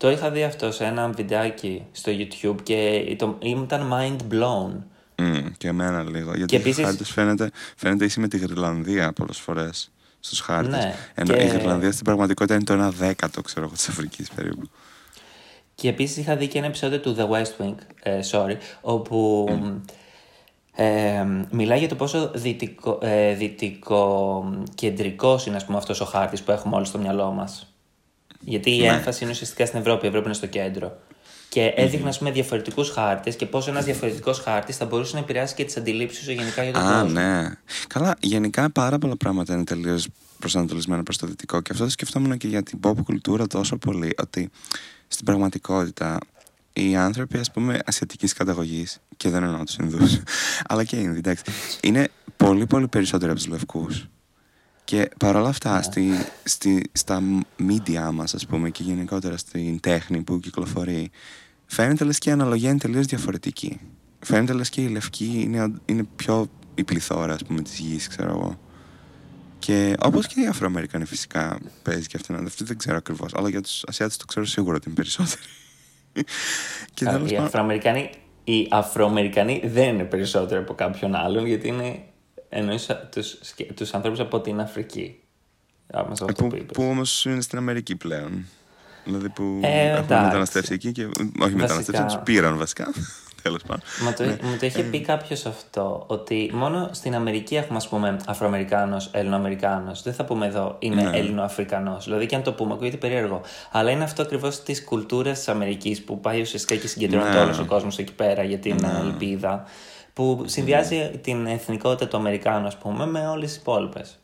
Το 0.00 0.10
είχα 0.10 0.30
δει 0.30 0.42
αυτό 0.42 0.72
σε 0.72 0.84
ένα 0.84 1.08
βιντεάκι 1.08 1.86
στο 1.92 2.12
YouTube 2.14 2.62
και 2.62 3.14
το, 3.18 3.38
ήταν 3.40 3.92
mind 3.92 4.34
blown. 4.34 4.72
Mm, 5.16 5.50
και 5.58 5.68
εμένα 5.68 6.02
λίγο. 6.02 6.34
Γιατί 6.34 6.46
και 6.46 6.56
επίσης... 6.56 6.84
χάρτες 6.84 7.10
φαίνεται, 7.10 7.50
φαίνεται 7.76 8.04
ίση 8.04 8.20
με 8.20 8.28
τη 8.28 8.38
Γροιλανδία 8.38 9.12
πολλές 9.12 9.38
φορές 9.38 9.90
στους 10.20 10.40
χάρτες. 10.40 10.84
Ναι, 10.84 10.94
Ενώ 11.14 11.34
και... 11.34 11.42
η 11.42 11.46
Γροιλανδία 11.46 11.92
στην 11.92 12.04
πραγματικότητα 12.04 12.54
είναι 12.54 12.64
το 12.64 12.86
1 12.86 12.90
δέκατο, 12.92 13.42
ξέρω 13.42 13.66
εγώ, 13.66 13.74
της 13.74 13.88
Αφρικής 13.88 14.30
περίπου. 14.30 14.68
Και 15.74 15.88
επίσης 15.88 16.16
είχα 16.16 16.36
δει 16.36 16.46
και 16.46 16.58
ένα 16.58 16.66
επεισόδιο 16.66 17.00
του 17.00 17.16
The 17.18 17.28
West 17.28 17.64
Wing, 17.64 17.74
ε, 18.02 18.20
sorry, 18.30 18.56
όπου 18.80 19.48
mm. 19.50 19.80
ε, 20.74 21.24
μιλάει 21.50 21.78
για 21.78 21.88
το 21.88 21.94
πόσο 21.94 22.30
δυτικό, 22.34 22.98
ε, 23.02 23.34
δυτικό 23.34 24.44
κεντρικός 24.74 25.46
είναι 25.46 25.56
ας 25.56 25.64
πούμε, 25.64 25.78
αυτός 25.78 26.00
ο 26.00 26.04
χάρτης 26.04 26.42
που 26.42 26.50
έχουμε 26.50 26.76
όλοι 26.76 26.86
στο 26.86 26.98
μυαλό 26.98 27.30
μας. 27.30 27.69
Γιατί 28.40 28.70
η 28.70 28.80
ναι. 28.80 28.86
έμφαση 28.86 29.22
είναι 29.22 29.32
ουσιαστικά 29.32 29.66
στην 29.66 29.78
Ευρώπη. 29.78 30.04
Η 30.04 30.08
Ευρώπη 30.08 30.26
είναι 30.26 30.34
στο 30.34 30.46
κέντρο. 30.46 30.98
Και 31.48 31.72
έδειχνε, 31.76 32.08
ας 32.08 32.18
πούμε, 32.18 32.30
διαφορετικούς 32.30 32.90
χάρτες 32.90 33.36
και 33.36 33.46
πώς 33.46 33.68
ένας 33.68 33.84
διαφορετικός 33.84 34.38
χάρτης 34.38 34.76
θα 34.76 34.84
μπορούσε 34.84 35.14
να 35.14 35.20
επηρεάσει 35.20 35.54
και 35.54 35.64
τις 35.64 35.76
αντιλήψεις 35.76 36.24
σου 36.24 36.32
γενικά 36.32 36.62
για 36.62 36.72
τον 36.72 36.82
Α, 36.82 37.00
κόσμο. 37.00 37.20
ναι. 37.20 37.50
Καλά, 37.86 38.16
γενικά 38.20 38.70
πάρα 38.70 38.98
πολλά 38.98 39.16
πράγματα 39.16 39.54
είναι 39.54 39.64
τελείως 39.64 40.08
προσανατολισμένα 40.38 41.02
προς 41.02 41.16
το 41.16 41.26
δυτικό 41.26 41.60
και 41.60 41.72
αυτό 41.72 41.84
το 41.84 41.90
σκεφτόμουν 41.90 42.36
και 42.36 42.48
για 42.48 42.62
την 42.62 42.80
pop 42.82 42.94
κουλτούρα 43.04 43.46
τόσο 43.46 43.76
πολύ. 43.76 44.14
Ότι 44.18 44.50
στην 45.08 45.24
πραγματικότητα 45.24 46.18
οι 46.72 46.96
άνθρωποι, 46.96 47.38
ας 47.38 47.50
πούμε, 47.50 47.78
ασιατικής 47.84 48.32
καταγωγής, 48.32 48.98
και 49.16 49.28
δεν 49.28 49.42
εννοώ 49.42 49.64
τους 49.64 49.76
Ινδούς, 49.76 50.20
αλλά 50.68 50.84
και 50.84 50.96
οι 50.96 51.00
Ινδοί, 51.02 51.18
εντάξει, 51.18 51.42
είναι 51.80 52.08
πολύ 52.36 52.66
πολύ 52.66 52.88
περισσότεροι 52.88 53.30
από 53.30 53.40
τους 53.40 53.48
λευκούς. 53.48 54.08
Και 54.90 55.08
παρόλα 55.18 55.48
αυτά, 55.48 55.76
Ναι. 55.76 55.82
στη, 55.82 56.10
στη, 56.44 56.82
στα 56.92 57.20
media 57.58 58.10
μας, 58.12 58.34
ας 58.34 58.46
πούμε, 58.46 58.70
και 58.70 58.82
γενικότερα 58.82 59.36
στην 59.36 59.80
τέχνη 59.80 60.22
που 60.22 60.40
κυκλοφορεί, 60.40 61.10
φαίνεται 61.66 62.04
λες 62.04 62.18
και 62.18 62.28
η 62.28 62.32
αναλογία 62.32 62.70
είναι 62.70 62.78
τελείως 62.78 63.06
διαφορετική. 63.06 63.80
Φαίνεται 64.20 64.52
λες 64.52 64.68
και 64.68 64.80
η 64.80 64.88
λευκή 64.88 65.40
είναι, 65.42 65.72
είναι 65.84 66.04
πιο 66.16 66.46
η 66.74 66.84
πληθώρα, 66.84 67.34
ας 67.34 67.44
πούμε, 67.44 67.62
της 67.62 67.78
γης, 67.78 68.08
ξέρω 68.08 68.30
εγώ. 68.30 68.60
Και 69.58 69.94
όπως 70.02 70.26
και 70.26 70.40
οι 70.40 70.46
Αφροαμερικανοί 70.46 71.04
φυσικά 71.04 71.58
παίζει 71.82 72.06
και 72.06 72.16
αυτή, 72.16 72.34
αυτή 72.46 72.64
δεν 72.64 72.78
ξέρω 72.78 72.96
ακριβώς, 72.96 73.34
αλλά 73.34 73.48
για 73.48 73.60
τους 73.60 73.84
Ασιάτες 73.86 74.16
το 74.16 74.24
ξέρω 74.24 74.46
σίγουρα 74.46 74.76
ότι 74.76 74.84
είναι 74.86 74.94
περισσότεροι. 74.96 75.42
και 76.94 77.08
Α, 77.08 77.12
τέλος 77.12 77.30
οι, 77.30 77.32
πάντων- 77.32 77.46
Αφροαμερικανοί, 77.46 78.10
οι 78.44 78.68
Αφροαμερικανοί 78.70 79.62
δεν 79.64 79.94
είναι 79.94 80.04
περισσότεροι 80.04 80.60
από 80.60 80.74
κάποιον 80.74 81.14
άλλον, 81.14 81.46
γιατί 81.46 81.68
είναι 81.68 82.02
εννοείς 82.52 82.86
τους, 83.12 83.36
σκε- 83.40 83.72
τους 83.74 83.94
ανθρώπους 83.94 84.20
από 84.20 84.40
την 84.40 84.60
Αφρική. 84.60 85.20
Άμα 85.92 86.14
σε 86.16 86.24
Ε, 86.24 86.26
αυτό 86.30 86.42
που, 86.42 86.48
που 86.48 86.56
είπες. 86.56 86.76
που 86.76 86.82
όμως 86.82 87.24
είναι 87.24 87.40
στην 87.40 87.58
Αμερική 87.58 87.96
πλέον. 87.96 88.46
Δηλαδή 89.04 89.28
που 89.28 89.60
Ε, 89.62 89.86
έχουν 89.88 90.04
εντάξει. 90.04 90.24
μεταναστεύσει 90.24 90.72
εκεί 90.72 90.92
και. 90.92 91.08
Όχι 91.40 91.54
μεταναστεύσει, 91.54 92.04
τους 92.04 92.18
πήραν 92.24 92.56
βασικά. 92.58 92.86
Τέλος 93.42 93.62
πάντων. 93.62 93.82
Μα 94.04 94.12
το, 94.12 94.24
μου 94.24 94.56
το 94.60 94.66
είχε 94.66 94.82
πει 94.82 95.00
κάποιος 95.00 95.46
αυτό, 95.46 96.04
ότι 96.06 96.50
μόνο 96.54 96.88
στην 96.92 97.14
Αμερική 97.14 97.56
έχουμε, 97.56 97.76
ας 97.76 97.88
πούμε, 97.88 98.16
Αφροαμερικάνος, 98.26 99.10
Έλληνο-Αμερικάνο. 99.12 99.92
Δεν 100.02 100.14
θα 100.14 100.24
πούμε 100.24 100.46
εδώ 100.46 100.76
είναι 100.78 101.02
Ναι. 101.02 101.16
Έλληνο-Αφρικανό. 101.18 101.98
Δηλαδή, 102.04 102.26
και 102.26 102.34
αν 102.36 102.42
το 102.42 102.52
πούμε, 102.52 102.72
ακούγεται 102.72 102.96
περίεργο. 102.96 103.40
Αλλά 103.70 103.90
είναι 103.90 104.04
αυτό 104.04 104.22
ακριβώς 104.22 104.62
της 104.62 104.84
κουλτούρας 104.84 105.38
της 105.38 105.48
Αμερικής 105.48 106.02
που 106.02 106.20
πάει 106.20 106.40
ουσιαστικά 106.40 106.80
και 106.80 106.86
συγκεντρώνεται 106.88 107.30
Ναι. 107.32 107.38
όλος 107.40 107.58
ο 107.58 107.64
κόσμος 107.64 107.98
εκεί 107.98 108.12
πέρα 108.12 108.42
για 108.42 108.58
την 108.58 108.84
ε, 108.84 109.00
ελπίδα. 109.00 109.64
Που 110.12 110.42
συνδυάζει 110.46 111.18
την 111.22 111.46
εθνικότητα 111.46 112.08
του 112.08 112.16
Αμερικάνου, 112.16 112.66
ας 112.66 112.76
πούμε, 112.78 113.06
με 113.06 113.28
όλες 113.28 113.48
τις 113.48 113.60
υπόλοιπες. 113.60 114.18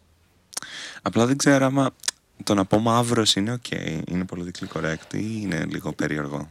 Απλά 1.02 1.26
δεν 1.26 1.36
ξέρω 1.36 1.64
άμα 1.64 1.90
το 2.44 2.54
να 2.54 2.64
πω 2.64 2.78
μαύρος 2.78 3.34
είναι 3.36 3.52
οκ. 3.52 3.70
Είναι 4.10 4.24
politically 4.34 4.78
correct 4.80 5.14
ή 5.14 5.38
είναι 5.42 5.64
λίγο 5.64 5.92
περίεργο. 5.92 6.50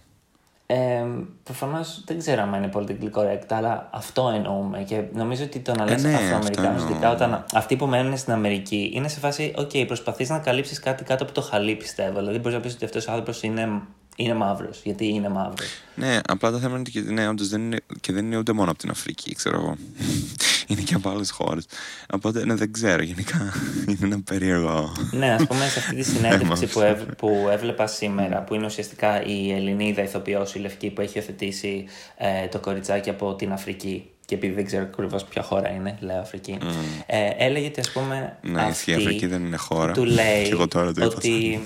Ε, 0.67 1.05
Προφανώς 1.43 2.03
δεν 2.05 2.17
ξέρω 2.17 2.41
αν 2.41 2.53
είναι 2.53 2.69
politically 2.73 3.11
correct, 3.19 3.45
αλλά 3.49 3.89
αυτό 3.93 4.31
εννοούμε. 4.35 4.83
Και 4.83 5.03
νομίζω 5.13 5.43
ότι 5.43 5.59
το 5.59 5.73
να 5.75 5.83
λες 5.85 6.03
Ε, 6.03 6.07
ναι, 6.07 6.13
αυτό 6.13 6.25
Αφροαμερικάνου, 6.25 6.67
εννοώ. 6.77 6.89
ειδικά 6.89 7.11
όταν 7.11 7.45
αυτοί 7.53 7.75
που 7.75 7.85
μένουν 7.85 8.17
στην 8.17 8.33
Αμερική, 8.33 8.91
είναι 8.93 9.07
σε 9.07 9.19
φάση, 9.19 9.53
OK, 9.57 9.83
προσπαθείς 9.87 10.29
να 10.29 10.39
καλύψεις 10.39 10.79
κάτι 10.79 11.03
κάτω 11.03 11.23
από 11.23 11.33
το 11.33 11.41
χαλί, 11.41 11.75
πιστεύω. 11.75 12.19
Δηλαδή, 12.19 12.37
μπορείς 12.37 12.53
να 12.53 12.59
πεις 12.59 12.73
ότι 12.73 12.85
αυτός 12.85 13.07
ο 13.07 13.11
άνθρωπος 13.11 13.43
είναι, 13.43 13.81
είναι 14.15 14.33
μαύρος. 14.33 14.81
Γιατί 14.83 15.07
είναι 15.07 15.29
μαύρος. 15.29 15.67
Ναι, 15.95 16.19
απλά 16.27 16.51
το 16.51 16.57
θέμα 16.59 16.77
είναι 16.77 16.83
ότι 16.87 17.13
ναι, 17.13 17.27
όντως 17.27 17.47
δεν 17.49 17.61
είναι, 17.61 17.77
και 18.01 18.13
δεν 18.13 18.25
είναι 18.25 18.37
ούτε 18.37 18.53
μόνο 18.53 18.69
από 18.71 18.79
την 18.79 18.89
Αφρική, 18.89 19.35
ξέρω 19.35 19.55
εγώ. 19.57 19.75
είναι 20.67 20.81
και 20.81 20.93
από 20.95 21.09
άλλες 21.09 21.31
χώρες. 21.31 21.65
Οπότε 22.13 22.45
ναι, 22.45 22.53
δεν 22.55 22.71
ξέρω 22.73 23.01
γενικά. 23.01 23.53
είναι 23.87 23.97
ένα 24.01 24.19
περίεργο. 24.21 24.91
ναι, 25.11 25.31
ας 25.33 25.45
πούμε 25.45 25.67
σε 25.67 25.79
αυτή 25.79 25.95
τη 25.95 26.03
συνέντευξη 26.11 26.65
που, 26.67 26.81
έβ- 26.81 27.15
που 27.15 27.47
έβλεπα 27.51 27.87
σήμερα, 27.87 28.43
που 28.43 28.53
είναι 28.55 28.65
ουσιαστικά 28.65 29.23
η 29.25 29.51
Ελληνίδα 29.51 30.03
ηθοποιός, 30.03 30.55
η 30.55 30.59
Λευκή, 30.59 30.89
που 30.89 31.01
έχει 31.01 31.17
υιοθετήσει 31.17 31.85
ε, 32.17 32.47
το 32.47 32.59
κοριτσάκι 32.59 33.09
από 33.09 33.35
την 33.35 33.51
Αφρική. 33.51 34.09
Και 34.25 34.35
επειδή 34.35 34.53
δεν 34.53 34.65
ξέρω 34.65 34.83
ακριβώς 34.83 35.23
ποια 35.25 35.41
χώρα 35.43 35.71
είναι, 35.71 35.97
λέω 35.99 36.19
Αφρική. 36.19 36.57
Ε, 37.05 37.29
έλεγε 37.37 37.67
ότι 37.67 37.79
ας 37.79 37.91
πούμε. 37.91 38.37
Ναι, 38.41 38.61
αυτή 38.61 38.91
η 38.91 38.93
Αφρική 38.93 39.25
δεν 39.27 39.45
είναι 39.45 39.57
χώρα. 39.57 39.91
Του 39.93 40.03
λέει 40.03 40.43
Και 40.43 40.49
εγώ 40.51 40.67
τώρα 40.67 40.93
το 40.93 41.03
είπα. 41.05 41.13
ότι, 41.15 41.61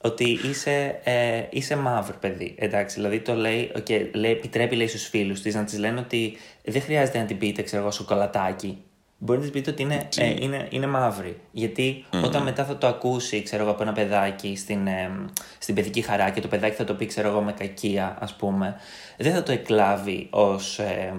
ότι 0.00 0.38
είσαι, 0.44 1.00
ε, 1.04 1.42
είσαι 1.50 1.76
μαύρο 1.76 2.16
παιδί. 2.20 2.54
Εντάξει, 2.58 2.94
δηλαδή 2.96 3.20
το 3.20 3.34
λέει, 3.34 3.72
και 3.82 4.10
λέει, 4.14 4.30
επιτρέπει 4.30 4.76
λέει 4.76 4.86
στους 4.86 5.08
φίλους 5.08 5.40
της 5.40 5.54
να 5.54 5.64
της 5.64 5.78
λένε 5.78 6.00
ότι 6.00 6.36
δεν 6.64 6.82
χρειάζεται 6.82 7.18
να 7.18 7.24
την 7.24 7.38
πείτε, 7.38 7.62
ξέρω 7.62 7.82
εγώ, 7.82 7.90
σοκολατάκι. 7.90 8.78
Μπορεί 9.20 9.38
να 9.38 9.44
της 9.44 9.52
πείτε 9.52 9.70
ότι 9.70 9.82
είναι, 9.82 10.08
ε, 10.16 10.34
είναι, 10.38 10.66
είναι 10.70 10.86
μαύρη. 10.86 11.40
Γιατί 11.50 12.04
όταν 12.24 12.42
μετά 12.42 12.64
θα 12.64 12.76
το 12.76 12.86
ακούσει, 12.86 13.42
ξέρω 13.42 13.62
εγώ, 13.62 13.70
από 13.70 13.82
ένα 13.82 13.92
παιδάκι 13.92 14.56
στην, 14.56 14.86
ε, 14.86 15.10
στην 15.58 15.74
παιδική 15.74 16.00
χαρά 16.00 16.30
και 16.30 16.40
το 16.40 16.48
παιδάκι 16.48 16.74
θα 16.74 16.84
το 16.84 16.94
πει, 16.94 17.06
ξέρω 17.06 17.28
εγώ, 17.28 17.40
με 17.40 17.52
κακία, 17.52 18.16
ας 18.20 18.34
πούμε, 18.34 18.76
δεν 19.16 19.32
θα 19.32 19.42
το 19.42 19.52
εκλάβει 19.52 20.26
ως... 20.30 20.78
ε, 20.78 21.14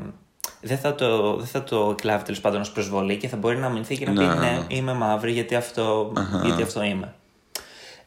δεν 0.62 0.78
θα, 0.78 0.96
το, 0.96 1.36
δεν 1.36 1.48
θα 1.48 1.64
το 1.64 1.90
εκλάβει 1.90 2.24
τέλος 2.24 2.42
πάντων 2.42 2.62
ως 2.62 2.72
προσβολή 2.72 3.18
και 3.18 3.28
θα 3.28 3.38
μπορεί 3.38 3.58
να 3.58 3.66
αμυνθεί 3.66 3.98
και 3.98 4.06
να 4.06 4.12
πει 4.12 4.20
Ναι. 4.20 4.34
ναι, 4.34 4.60
είμαι 4.68 4.94
μαύρη 4.94 5.32
γιατί 5.32 5.56
αυτό, 5.56 6.12
γιατί 6.44 6.62
αυτό 6.62 6.84
είμαι. 6.84 7.14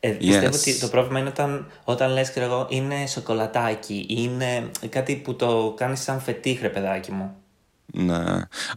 Ε, 0.04 0.08
Πιστεύω 0.10 0.46
Yes. 0.46 0.58
ότι 0.58 0.78
το 0.78 0.88
πρόβλημα 0.88 1.18
είναι 1.18 1.28
όταν, 1.28 1.70
όταν 1.84 2.12
λες, 2.12 2.30
ξέρω 2.30 2.46
εγώ, 2.46 2.66
είναι 2.70 3.06
σοκολατάκι, 3.06 4.06
είναι 4.08 4.70
κάτι 4.88 5.16
που 5.16 5.36
το 5.36 5.74
κάνεις 5.76 6.00
σαν 6.02 6.20
φετίχ, 6.20 6.60
ρε 6.60 6.68
παιδάκι 6.68 7.12
μου. 7.12 7.36
Ναι. 7.94 8.16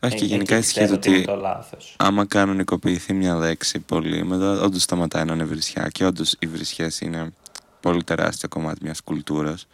Όχι, 0.02 0.16
και 0.16 0.24
Ε, 0.24 0.28
γενικά 0.28 0.56
εκεί 0.56 0.66
ισχύει 0.66 0.80
πιστεύω 0.80 0.94
ότι 0.94 1.10
είναι 1.10 1.26
το 1.26 1.36
λάθος. 1.36 1.96
άμα 2.00 2.26
κανονικοποιηθεί 2.26 3.14
μια 3.14 3.36
λέξη 3.36 3.80
πολύ, 3.80 4.24
μετά 4.24 4.62
όντως 4.62 4.82
σταματάει 4.82 5.26
να 5.26 5.34
είναι 5.34 5.44
βρισιά. 5.44 5.88
Και 5.88 6.06
όντως 6.06 6.36
οι 6.40 6.48
βρισιές 6.48 7.00
είναι 7.02 7.34
πολύ 7.80 8.04
τεράστιο 8.04 8.50
κομμάτι 8.50 8.80
μιας 8.84 9.02
κουλτούρας. 9.02 9.68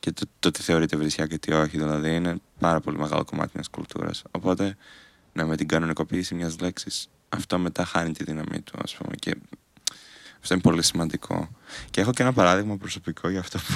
Και 0.00 0.12
το, 0.12 0.26
το 0.38 0.50
τι 0.50 0.62
θεωρείται 0.62 0.96
βρισιά 0.96 1.26
και 1.26 1.38
τι 1.38 1.52
όχι, 1.52 1.76
δηλαδή 1.78 2.14
είναι 2.14 2.36
πάρα 2.58 2.80
πολύ 2.80 2.98
μεγάλο 2.98 3.24
κομμάτι 3.24 3.50
μιας 3.54 3.68
κουλτούρας. 3.68 4.22
Οπότε, 4.30 4.76
ναι, 5.32 5.44
με 5.44 5.56
την 5.56 5.68
κανονικοποίηση 5.68 6.34
μιας 6.34 6.58
λέξης, 6.60 7.08
αυτό 7.28 7.58
μετά 7.58 7.84
χάνει 7.84 8.12
τη 8.12 8.24
δύναμή 8.24 8.60
του, 8.60 8.78
ας 8.82 8.94
πούμε. 8.94 9.14
Και 9.18 9.36
αυτό 10.42 10.54
είναι 10.54 10.62
πολύ 10.62 10.82
σημαντικό. 10.82 11.48
Και 11.90 12.00
έχω 12.00 12.10
και 12.12 12.22
ένα 12.22 12.32
παράδειγμα 12.32 12.76
προσωπικό 12.76 13.28
για 13.28 13.40
αυτό 13.40 13.58
που 13.58 13.74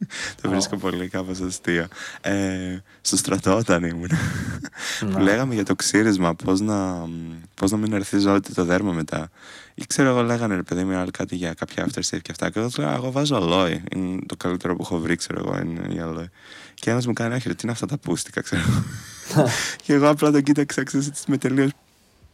το 0.42 0.48
Ω. 0.48 0.50
βρίσκω 0.50 0.76
πολύ 0.76 1.08
κάπως 1.08 1.40
αστείο. 1.40 1.86
Ε, 2.20 2.78
στο 3.00 3.16
στρατό 3.16 3.56
όταν 3.56 3.84
ήμουν, 3.84 4.08
που 5.00 5.06
Ναι. 5.06 5.20
λέγαμε 5.22 5.54
για 5.54 5.64
το 5.64 5.74
ξύρισμα, 5.76 6.34
πώς 6.34 6.60
να, 6.60 7.08
πώς 7.54 7.70
να 7.70 7.76
μην 7.76 7.92
ερθίζεται 7.92 8.52
το 8.54 8.64
δέρμα 8.64 8.92
μετά. 8.92 9.30
Ή 9.74 9.86
ξέρω 9.86 10.08
εγώ 10.08 10.22
λέγανε 10.22 10.54
ρε 10.54 10.62
παιδί 10.62 10.84
μου 10.84 10.96
άλλοι 10.96 11.10
κάτι 11.10 11.36
για 11.36 11.54
κάποια 11.54 11.86
after 11.86 11.98
save 11.98 12.18
και 12.22 12.30
αυτά. 12.30 12.50
Και 12.50 12.58
εγώ 12.58 12.68
τους 12.68 12.76
λέω, 12.78 12.88
«Α, 12.88 12.92
εγώ 12.94 13.10
βάζω 13.10 13.36
αλόι. 13.36 13.82
Είναι 13.94 14.18
το 14.26 14.36
καλύτερο 14.36 14.76
που 14.76 14.82
έχω 14.82 14.98
βρει, 14.98 15.16
ξέρω 15.16 15.38
εγώ, 15.46 15.58
είναι 15.60 15.94
η 15.94 15.98
αλόι. 15.98 16.28
Και 16.74 16.90
ένας 16.90 17.06
μου 17.06 17.12
κάνει, 17.12 17.34
όχι 17.34 17.48
ρε, 17.48 17.54
τι 17.54 17.60
είναι 17.62 17.72
αυτά 17.72 17.86
τα 17.86 17.98
πούστικα, 17.98 18.40
ξέρω 18.40 18.62
εγώ. 18.68 19.48
και 19.84 19.92
εγώ 19.92 20.08
απλά 20.08 20.30
τον 20.30 20.42
κοίταξα, 20.42 20.82
ξέρεις, 20.82 21.06
έτσι 21.06 21.22
με 21.26 21.38
τελείως 21.38 21.70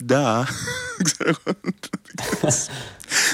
Ντα, 0.04 0.46
ξέρω 1.04 1.30
εγώ. 1.30 1.58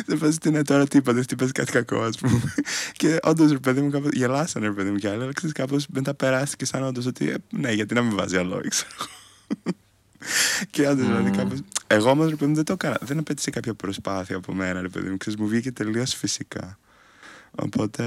Δεν 0.06 0.18
φάση 0.18 0.38
τι 0.38 0.48
είναι 0.48 0.62
τώρα, 0.62 0.86
τι 0.86 0.96
είπατε, 0.96 1.20
τι 1.20 1.34
είπες 1.34 1.52
κάτι 1.52 1.72
κακό, 1.72 2.02
ας 2.02 2.18
πούμε. 2.18 2.54
Και 2.92 3.18
όντως, 3.22 3.50
ρε 3.50 3.58
παιδί 3.58 3.80
μου, 3.80 3.90
κάπως, 3.90 4.10
γελάσανε, 4.12 4.66
ρε 4.66 4.72
παιδί 4.72 4.90
μου, 4.90 4.96
και 4.96 5.08
άλλοι, 5.08 5.22
αλλά 5.22 5.32
ξέρεις, 5.32 5.54
κάπως 5.54 5.86
μετά 5.92 6.14
περάστηκε 6.14 6.64
σαν 6.64 6.82
όντως 6.82 7.06
ότι, 7.06 7.30
ε, 7.30 7.34
ναι, 7.50 7.72
γιατί 7.72 7.94
να 7.94 8.02
μην 8.02 8.16
βάζει 8.16 8.36
αλόι, 8.36 8.68
ξέρω 8.74 8.90
εγώ. 8.98 9.08
Και 10.70 10.88
όντως, 10.88 11.06
δηλαδή, 11.06 11.30
κάπως... 11.30 11.58
Εγώ 11.86 12.10
όμως, 12.10 12.28
ρε 12.28 12.34
παιδί 12.34 12.46
μου, 12.46 12.54
δεν 12.54 12.64
το 12.64 12.72
έκανα. 12.72 12.98
Δεν 13.02 13.18
απέτησε 13.18 13.50
κάποια 13.50 13.74
προσπάθεια 13.74 14.36
από 14.36 14.52
μένα, 14.52 14.80
ρε 14.80 14.88
παιδί 14.88 15.08
μου, 15.08 15.16
ξέρεις, 15.16 15.38
μου 15.40 15.46
βγήκε 15.48 15.72
τελείως 15.72 16.14
φυσικά. 16.14 16.78
Οπότε. 17.54 18.02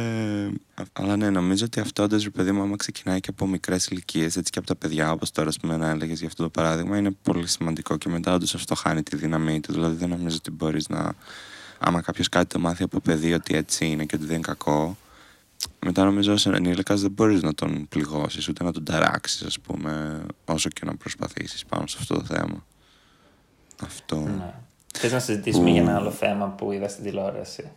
α- 0.73 0.83
Αλλά 0.93 1.15
ναι, 1.15 1.29
νομίζω 1.29 1.65
ότι 1.65 1.79
αυτό 1.79 2.03
όντως, 2.03 2.23
ρε 2.23 2.29
παιδί 2.29 2.51
μου, 2.51 2.61
άμα 2.61 2.75
ξεκινάει 2.75 3.19
και 3.19 3.29
από 3.29 3.47
μικρές 3.47 3.87
ηλικίες, 3.87 4.35
έτσι 4.35 4.51
και 4.51 4.59
από 4.59 4.67
τα 4.67 4.75
παιδιά, 4.75 5.11
όπως 5.11 5.31
τώρα, 5.31 5.47
ας 5.49 5.57
πούμε, 5.57 5.77
να 5.77 5.89
έλεγες 5.89 6.17
για 6.19 6.27
αυτό 6.27 6.43
το 6.43 6.49
παράδειγμα, 6.49 6.97
είναι 6.97 7.11
πολύ 7.11 7.47
σημαντικό 7.47 7.97
και 7.97 8.09
μετά 8.09 8.33
όντως 8.33 8.55
αυτό 8.55 8.75
χάνει 8.75 9.03
τη 9.03 9.15
δύναμή 9.15 9.59
του. 9.59 9.73
Δηλαδή, 9.73 9.95
δεν 9.95 10.09
νομίζω 10.09 10.35
ότι 10.35 10.51
μπορείς 10.51 10.89
να. 10.89 11.13
Άμα 11.79 12.01
κάποιος 12.01 12.29
κάτι 12.29 12.47
το 12.47 12.59
μάθει 12.59 12.83
από 12.83 12.99
παιδί 12.99 13.33
ότι 13.33 13.55
έτσι 13.55 13.85
είναι 13.85 14.05
και 14.05 14.15
ότι 14.15 14.25
δεν 14.25 14.35
είναι 14.35 14.45
κακό, 14.45 14.97
μετά 15.79 16.03
νομίζω 16.03 16.33
ως 16.33 16.45
ενήλικας 16.45 17.01
δεν 17.01 17.11
μπορείς 17.11 17.41
να 17.41 17.53
τον 17.53 17.87
πληγώσεις 17.89 18.47
ούτε 18.47 18.63
να 18.63 18.71
τον 18.71 18.83
ταράξεις, 18.83 19.41
ας 19.41 19.59
πούμε, 19.59 20.21
όσο 20.45 20.69
και 20.69 20.85
να 20.85 20.95
προσπαθήσεις 20.95 21.65
πάνω 21.65 21.87
σε 21.87 21.97
αυτό 21.99 22.13
το 22.15 22.23
θέμα. 22.23 22.65
Αυτό. 23.83 24.19
Ναι. 24.19 24.53
Θες 24.93 25.11
να 25.11 25.19
συζητήσουμε 25.19 25.69
για 25.69 25.81
ένα 25.81 25.95
άλλο 25.95 26.11
θέμα 26.11 26.47
που 26.47 26.71
είδα 26.71 26.87
στην 26.87 27.03
τηλεόραση; 27.03 27.71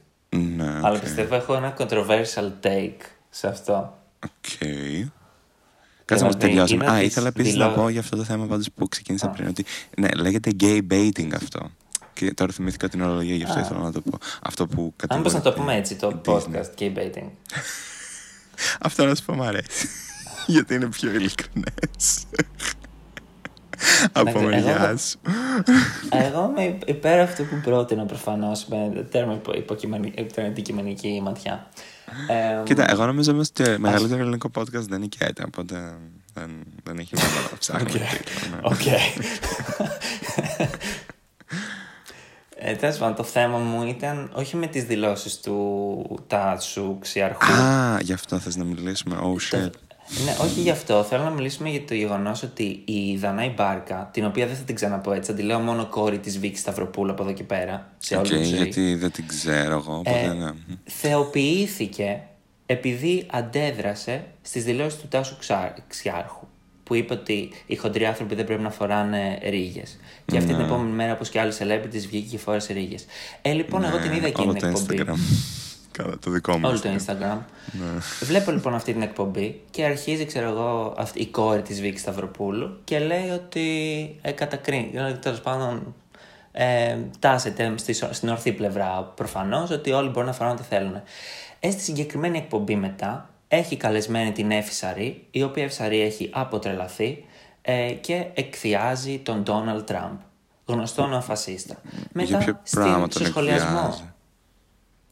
Ναι, 0.65 0.71
Αλλά 0.83 0.91
οκ. 0.91 1.01
πιστεύω 1.01 1.35
έχω 1.35 1.55
ένα 1.55 1.77
controversial 1.79 2.51
take 2.63 3.01
σε 3.31 3.49
αυτό. 3.49 3.99
Οκ. 4.25 4.31
Κάτσε 6.05 6.25
να 6.25 6.31
Δηλαδή, 6.31 6.37
τελειώσουμε. 6.39 6.85
είναι 6.85 6.93
Α, 6.93 6.97
ότι 6.97 7.05
ήθελα 7.05 7.27
επίσης 7.29 7.53
δηλώ- 7.53 7.67
να 7.67 7.73
πω 7.73 7.89
για 7.89 8.01
αυτό 8.01 8.17
το 8.17 8.25
θέμα 8.25 8.47
πάντως 8.47 8.67
που 8.75 8.89
ξεκίνησα 8.89 9.27
Α. 9.27 9.31
πριν. 9.31 9.49
Ότι, 9.49 9.65
ναι, 9.99 10.09
λέγεται 10.09 10.51
gay 10.61 10.81
baiting 10.91 11.31
αυτό. 11.35 11.71
Και 12.13 12.35
τώρα 12.35 12.53
θυμήθηκα 12.53 12.89
την 12.89 13.03
ορολογία, 13.03 13.35
γι' 13.37 13.45
αυτό 13.45 13.59
Α. 13.59 13.61
ήθελα 13.63 13.81
να 13.81 13.93
το 13.93 14.01
πω. 14.01 14.19
Αυτό 14.43 14.67
που 14.67 14.95
Αν 15.09 15.23
πώς 15.23 15.33
να 15.33 15.41
το 15.41 15.51
κατηγορεί 15.51 15.61
πούμε 15.61 15.75
έτσι, 15.75 15.97
το 15.97 16.09
η 16.09 16.21
Disney. 16.25 16.31
podcast 16.33 16.79
gay 16.79 16.97
baiting. 16.99 17.29
Αυτό 18.81 19.05
να 19.05 19.15
σου 19.15 19.25
πω 19.25 19.35
μ' 19.35 19.43
αρέσει. 19.43 19.89
Γιατί 20.47 20.75
είναι 20.75 20.87
πιο 20.89 21.11
ειλικρινές. 21.11 22.25
Από 24.13 24.29
εγώ- 24.29 24.41
μεριά 24.41 24.97
σου. 24.97 25.19
Εγώ 26.11 26.53
είμαι 26.57 26.79
υπέρ 26.87 27.21
αυτού 27.21 27.47
που 27.47 27.61
πρότεινα 27.63 28.05
προφανώς 28.07 28.67
με 28.67 29.07
τέρμα 29.11 29.33
υπο- 29.33 29.53
υποκειμενη- 29.57 30.15
ε, 30.35 30.45
αντικειμενική 30.47 31.21
ματιά. 31.25 31.67
Ε, 32.29 32.63
Κοίτα, 32.65 32.91
εγώ 32.91 33.07
νομίζω 33.07 33.33
όμως 33.33 33.49
ότι 33.49 33.63
το 33.65 33.79
μεγαλύτερο 33.79 34.21
ελληνικό 34.21 34.51
podcast 34.59 34.71
δεν 34.89 34.97
είναι 34.99 35.07
και 35.07 35.19
έτσι, 35.21 35.43
οπότε 35.47 35.95
δεν, 36.35 36.51
δεν 36.85 36.99
έχει 36.99 37.15
νόημα 37.15 37.49
να 37.51 37.57
ψάχνουμε 37.59 37.91
τίτλο, 37.91 38.49
ναι. 38.51 38.61
Οκ. 38.63 38.87
Ε, 42.61 42.75
τέλος 42.75 42.97
πάντων, 42.97 43.15
το 43.15 43.23
θέμα 43.23 43.59
μου 43.59 43.83
ήταν 43.89 44.31
όχι 44.35 44.57
με 44.57 44.67
τις 44.67 44.85
δηλώσεις 44.85 45.41
του 45.41 46.25
Τάσου 46.27 46.99
Ξιάρχου. 46.99 47.53
Α, 47.53 47.99
γι' 48.01 48.13
αυτό 48.13 48.39
θες 48.39 48.57
να 48.57 48.65
μιλήσουμε. 48.65 49.17
Oh 49.23 49.55
shit. 49.57 49.71
Ναι, 50.25 50.37
όχι 50.41 50.61
γι' 50.61 50.71
αυτό. 50.71 51.03
Θέλω 51.03 51.23
να 51.23 51.31
μιλήσουμε 51.31 51.69
για 51.69 51.85
το 51.85 51.95
γεγονός 51.95 52.43
ότι 52.43 52.83
η 52.85 53.17
Δανάη 53.17 53.49
Μπάρκα, 53.57 54.09
την 54.13 54.25
οποία 54.25 54.47
δεν 54.47 54.57
θα 54.57 54.63
την 54.63 54.75
ξαναπώ 54.75 55.13
έτσι, 55.13 55.31
θα 55.31 55.37
τη 55.37 55.43
λέω 55.43 55.59
μόνο 55.59 55.87
κόρη 55.87 56.19
της 56.19 56.39
Βίκης 56.39 56.61
Σταυροπούλου 56.61 57.11
από 57.11 57.23
εδώ 57.23 57.33
και 57.33 57.43
πέρα, 57.45 57.91
σε 57.99 58.17
όλη 58.17 58.35
Οκ, 58.35 58.41
τη 58.41 58.45
ζωή. 58.49 58.57
γιατί 58.57 58.95
δεν 58.95 59.11
την 59.11 59.27
ξέρω 59.27 59.75
εγώ, 59.75 59.95
οπότε 59.97 60.21
Ε, 60.21 60.33
ναι. 60.33 60.51
θεοποιήθηκε 60.85 62.21
επειδή 62.67 63.27
αντέδρασε 63.31 64.25
στις 64.43 64.65
δηλώσεις 64.65 65.01
του 65.01 65.09
Τάσου 65.09 65.37
Ξά- 65.39 65.75
Ξιάρχου 65.89 66.47
που 66.85 66.95
είπε 66.95 67.13
ότι 67.13 67.51
οι 67.67 67.77
χοντροί 67.77 68.05
άνθρωποι 68.07 68.35
δεν 68.35 68.45
πρέπει 68.45 68.63
να 68.63 68.71
φοράνε 68.71 69.39
ρίγες. 69.43 69.99
Και 70.25 70.37
αυτή 70.37 70.51
Ναι. 70.51 70.57
την 70.57 70.65
επόμενη 70.67 70.91
μέρα, 70.91 71.13
όπως 71.13 71.29
και 71.29 71.41
άλλοι 71.41 71.53
celebrities, 71.59 72.07
βγήκε 72.09 72.27
και 72.31 72.39
φόρεσε 72.39 72.73
ρίγες. 72.73 73.05
Ε, 73.43 73.53
λοιπόν, 73.53 73.85
εγώ 73.85 73.99
την 73.99 74.13
είδα 74.13 74.27
εκείνη 74.27 74.47
Όλο 74.49 74.53
την 74.59 74.61
το 74.73 74.95
εκπομπή. 74.95 75.21
Instagram. 75.99 76.03
Καλά, 76.05 76.19
το 76.19 76.31
δικό 76.31 76.59
μου. 76.59 76.69
Όλο 76.69 76.81
το 76.81 76.89
Instagram. 76.99 77.23
Instagram. 77.23 77.39
Βλέπω 78.21 78.51
λοιπόν 78.51 78.75
αυτή 78.75 78.93
την 78.93 79.03
εκπομπή 79.03 79.61
και 79.71 79.85
αρχίζει, 79.85 80.25
ξέρω 80.25 80.49
εγώ, 80.49 80.95
αυτή, 80.99 81.21
η 81.21 81.27
κόρη 81.27 81.63
της 81.63 81.81
Βίκης 81.81 82.01
Σταυροπούλου 82.01 82.79
και 82.85 82.99
λέει 82.99 83.29
ότι 83.29 83.67
ε, 84.23 84.31
κατακρίνει. 84.31 84.93
Τέλος 85.21 85.41
πάντων, 85.41 85.95
ε, 86.53 86.97
τάσεται 87.19 87.73
στη, 87.77 87.93
σο- 87.93 88.13
στην 88.13 88.29
ορθή 88.29 88.53
πλευρά 88.53 89.13
προφανώς 89.15 89.71
ότι 89.71 89.91
όλοι 89.93 90.09
μπορούν 90.09 90.29
να 90.29 90.35
φοράνε 90.35 90.55
ό,τι 90.55 90.63
θέλουν. 90.69 91.03
Ε, 91.61 91.71
στη 91.71 91.83
συγκεκριμένη 91.83 92.39
εκπομπή 92.39 92.77
μετά 92.77 93.31
έχει 93.49 93.77
καλεσμένη 93.77 94.33
την 94.33 94.51
Εύη 94.51 94.73
Σαρή, 94.73 95.27
η 95.31 95.43
οποία 95.43 95.63
Εύη 95.63 95.73
Σαρή 95.73 96.01
έχει 96.01 96.31
αποτρελαθεί 96.33 97.25
ε, 97.63 97.91
και 97.93 98.27
εκθιάζει 98.35 99.19
τον 99.19 99.43
Ντόναλτ 99.43 99.87
Τραμπ, 99.87 100.19
γνωστό 100.65 101.07
νεοφασίστα. 101.07 101.75
Για 102.15 102.39
ποιο 102.39 102.59
στην- 102.63 102.81
πράγμα 102.83 103.07
στο 103.11 103.19
τον 103.19 103.29
σχολιασμό 103.29 103.79
εκθιάζει; 103.79 104.13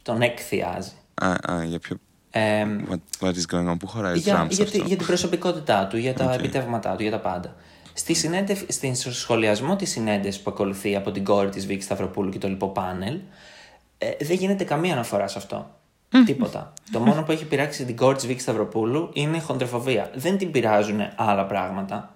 Τον 0.06 0.22
εκθιάζει. 0.22 0.92
Α, 1.14 1.30
α, 1.52 1.64
για 1.64 1.78
ποιο... 1.78 1.96
Ε, 2.30 2.64
What, 2.90 3.26
what 3.26 3.32
is 3.32 3.54
going 3.56 3.70
on, 3.72 3.76
πού 3.78 3.86
χωράει 3.86 4.12
ο 4.12 4.16
για, 4.16 4.32
Τραμπ 4.34 4.48
σε 4.50 4.54
για, 4.54 4.64
αυτό; 4.64 4.78
τη- 4.78 4.86
για 4.86 4.96
την 4.96 5.06
προσωπικότητά 5.06 5.86
του, 5.86 5.96
για 5.96 6.14
τα 6.14 6.32
επιτεύγματά 6.32 6.94
του, 6.96 7.02
για 7.02 7.10
τα 7.10 7.18
πάντα. 7.20 7.54
Στη 7.92 8.14
συνέντευ- 8.14 8.70
στην 8.72 8.94
στο 8.94 9.12
σχολιασμό 9.12 9.76
της 9.76 9.90
συνέντευξης 9.90 10.42
που 10.42 10.50
ακολουθεί 10.50 10.96
από 10.96 11.10
την 11.10 11.24
κόρη 11.24 11.48
της 11.48 11.66
Βίκης 11.66 11.84
Σταυροπούλου 11.84 12.30
και 12.30 12.38
το 12.38 12.48
λοιπό 12.48 12.68
πάνελ, 12.68 13.18
ε, 13.98 14.10
δεν 14.20 14.36
γίνεται 14.36 14.64
καμία 14.64 14.92
αναφορά 14.92 15.28
σε 15.28 15.38
αυτό. 15.38 15.70
Τίποτα. 16.26 16.72
Το 16.92 17.00
μόνο 17.00 17.22
που 17.22 17.32
έχει 17.32 17.44
πειράξει 17.44 17.84
την 17.84 17.96
κόρη 17.96 18.16
της 18.16 18.26
Βίκης 18.26 18.42
Σταυροπούλου 18.42 19.10
είναι 19.12 19.36
η 19.36 19.40
χοντροφοβία. 19.40 20.10
Δεν 20.14 20.38
την 20.38 20.50
πειράζουν 20.50 21.00
άλλα 21.16 21.46
πράγματα. 21.46 22.15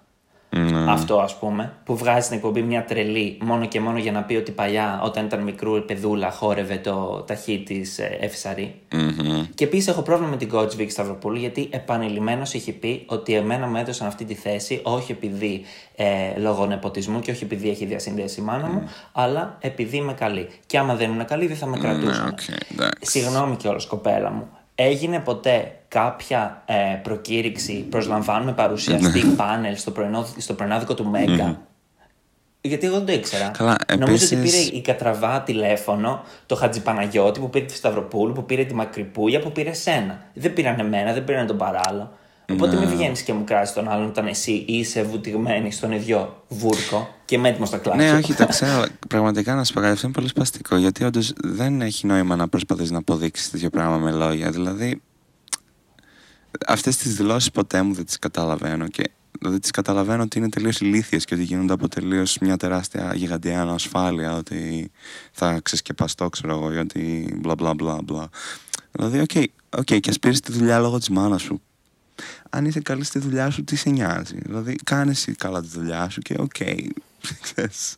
Ναι. 0.51 0.91
Αυτό 0.91 1.19
ας 1.19 1.39
πούμε, 1.39 1.73
που 1.85 1.97
βγάζει 1.97 2.25
στην 2.25 2.37
εκπομπή 2.37 2.63
μια 2.63 2.85
τρελή 2.85 3.39
μόνο 3.41 3.67
και 3.67 3.81
μόνο 3.81 3.99
για 3.99 4.13
να 4.13 4.23
πει 4.23 4.35
ότι 4.35 4.51
παλιά 4.51 5.01
όταν 5.05 5.25
ήταν 5.25 5.43
μικρούλι 5.43 5.81
παιδούλα 5.81 6.31
χόρευε 6.31 6.77
το 6.77 7.25
ταχύ 7.27 7.63
της 7.67 7.99
Έφης 8.21 8.45
Σαρρή. 8.45 8.75
Μμμ. 8.93 9.47
Και 9.55 9.65
επίσης 9.65 9.89
έχω 9.89 10.03
πρόβλημα 10.03 10.31
με 10.31 10.37
την 10.37 10.51
κόρη 10.53 10.66
της 10.66 10.77
Βίκης 10.77 10.91
Σταυροπούλου 10.91 11.37
γιατί 11.39 11.69
επανειλημμένως 11.73 12.43
έχει 12.43 12.73
πει 12.73 13.05
ότι 13.07 13.35
εμένα 13.35 13.67
μου 13.67 13.77
έδωσαν 13.77 14.07
αυτή 14.07 14.25
τη 14.25 14.35
θέση 14.35 14.81
όχι 14.83 15.13
επειδή 15.13 15.63
ε, 15.97 16.39
λόγω 16.39 16.67
νεποτισμού 16.67 17.21
και 17.21 17.31
όχι 17.31 17.45
επειδή 17.45 17.71
έχει 17.71 17.85
διασυνδέσεις 17.85 18.41
η 18.41 18.43
μάνα 18.43 18.67
μου, 18.67 18.89
αλλά 19.13 19.57
επειδή 19.61 19.97
είμαι 19.97 20.13
καλή. 20.13 20.49
Και 20.67 20.79
άμα 20.79 20.95
δεν 20.95 21.11
ήμουν 21.11 21.25
καλή 21.25 21.47
δεν 21.47 21.57
θα 21.57 21.67
με 21.67 21.79
κρατούσαν. 21.79 22.25
Ναι, 22.25 22.31
οκ, 22.31 22.41
εντάξει. 22.73 23.11
Συγγνώμη 23.11 23.57
κιόλας, 23.57 23.87
κοπέλα 23.87 24.31
μου. 24.31 24.49
Έγινε 24.75 25.19
ποτέ 25.19 25.80
κάποια 25.91 26.63
ε, 26.67 26.75
προκήρυξη, 27.03 27.73
προσλαμβάνουμε 27.91 28.53
παρουσιαστή 28.53 29.23
Ναι. 29.27 29.35
πάνελ 29.35 29.77
στο, 29.77 29.91
πρωινό, 29.91 30.27
στο 30.37 30.55
πρωινάδικο 30.55 30.95
του 30.95 31.07
Μέγκα. 31.07 31.61
Γιατί 32.61 32.87
εγώ 32.87 32.97
δεν 32.97 33.07
το 33.07 33.13
ήξερα. 33.13 33.49
Καλά, 33.49 33.77
Νομίζω 33.99 34.25
ότι 34.27 34.37
επίσης- 34.37 34.65
πήρε 34.67 34.77
η 34.79 34.81
Κατραβά 34.81 35.41
τηλέφωνο, 35.43 36.23
το 36.47 36.55
Χατζηπαναγιώτη 36.57 37.41
που 37.41 37.51
πήρε 37.51 37.65
τη 37.65 37.75
Σταυροπούλου, 37.75 38.33
που 38.33 38.45
πήρε 38.45 38.65
τη 38.65 38.75
Μακρυπούλια, 38.75 39.41
που 39.41 39.53
πήρε 39.53 39.73
σένα. 39.73 40.23
Δεν 40.35 40.53
πήραν 40.53 40.79
εμένα, 40.81 41.13
δεν 41.13 41.25
πήραν 41.25 41.47
τον 41.47 41.57
παράλληλο. 41.57 42.13
Οπότε 42.53 42.75
Ναι. 42.75 42.81
μην 42.87 42.89
βγαίνεις 42.97 43.23
και 43.23 43.33
μου 43.33 43.45
κράζεις 43.45 43.75
τον 43.75 43.89
άλλον 43.89 44.07
όταν 44.07 44.27
εσύ 44.27 44.65
είσαι 44.69 45.03
βουτυγμένη 45.03 45.71
στον 45.73 45.93
ίδιο 45.93 46.43
βούρκο 46.49 47.09
και 47.25 47.35
είμαι 47.35 47.49
έτοιμος 47.49 47.69
στα 47.69 47.79
κλάσια. 47.79 48.13
Ναι, 48.13 48.19
όχι, 48.19 48.35
το 48.35 48.47
ξέρω. 48.53 48.73
αλλά 48.73 48.87
Πραγματικά 49.09 49.55
να 49.55 49.65
σου 49.65 49.73
πω 49.73 49.81
κάτι, 49.81 49.93
αυτό 49.93 50.07
είναι 50.07 50.15
πολύ 50.15 50.29
σπαστικό. 50.29 50.77
Γιατί 50.77 51.05
όντως 51.05 51.33
δεν 51.45 51.81
έχει 51.81 52.07
νόημα 52.07 52.37
να 52.37 52.49
προσπαθείς 52.49 52.91
να 52.91 52.99
αποδείξεις 52.99 53.51
τέτοιο 53.51 53.71
πράγμα 53.71 53.97
με 53.97 54.11
λόγια. 54.11 54.51
Δηλαδή, 54.51 55.03
αυτές 56.67 56.97
τις 56.97 57.15
δηλώσεις 57.17 57.51
ποτέ 57.51 57.83
μου 57.83 57.95
δεν 57.95 58.05
τις 58.05 58.19
καταλαβαίνω. 58.19 58.89
Και 58.89 59.11
δηλαδή 59.39 59.59
τις 59.59 59.71
καταλαβαίνω 59.71 60.23
ότι 60.23 60.39
είναι 60.39 60.49
τελείως 60.49 60.81
ηλίθιες 60.81 61.25
και 61.25 61.35
ότι 61.35 61.43
γίνονται 61.43 61.73
από 61.73 61.89
τελείως 61.89 62.39
μια 62.41 62.57
τεράστια 62.57 63.13
γιγάντια 63.15 63.61
ανασφάλεια. 63.61 64.37
Ότι 64.37 64.91
θα 65.33 65.61
ξεσκεπαστώ, 65.63 66.29
ξέρω 66.29 66.53
εγώ, 66.53 66.73
ή 66.73 66.77
ότι 66.77 67.35
μπλα 67.41 67.55
μπλα 67.55 67.75
μπλα 67.75 67.99
μπλα. 68.05 68.29
Δηλαδή, 68.93 69.21
ok, 69.21 69.31
ok, 69.79 69.85
και 69.85 70.11
ας 70.11 70.19
πήρες 70.19 70.41
τη 70.41 70.53
δουλειά 70.53 70.79
λόγω 70.79 70.99
της 70.99 71.09
μάνας 71.09 71.43
σου. 71.43 71.61
Αν 72.51 72.65
είσαι 72.65 72.81
καλή 72.81 73.05
στη 73.05 73.19
δουλειά 73.19 73.51
σου, 73.51 73.65
τι 73.65 73.77
σε 73.77 73.91
νοιάζει; 73.91 74.39
Δηλαδή, 74.39 74.77
κάνε 74.85 75.11
εσύ 75.11 75.33
καλά 75.35 75.61
τη 75.61 75.69
δουλειά 75.69 76.09
σου 76.09 76.21
και 76.21 76.35
οκ. 76.39 76.57
ξέρεις. 77.43 77.97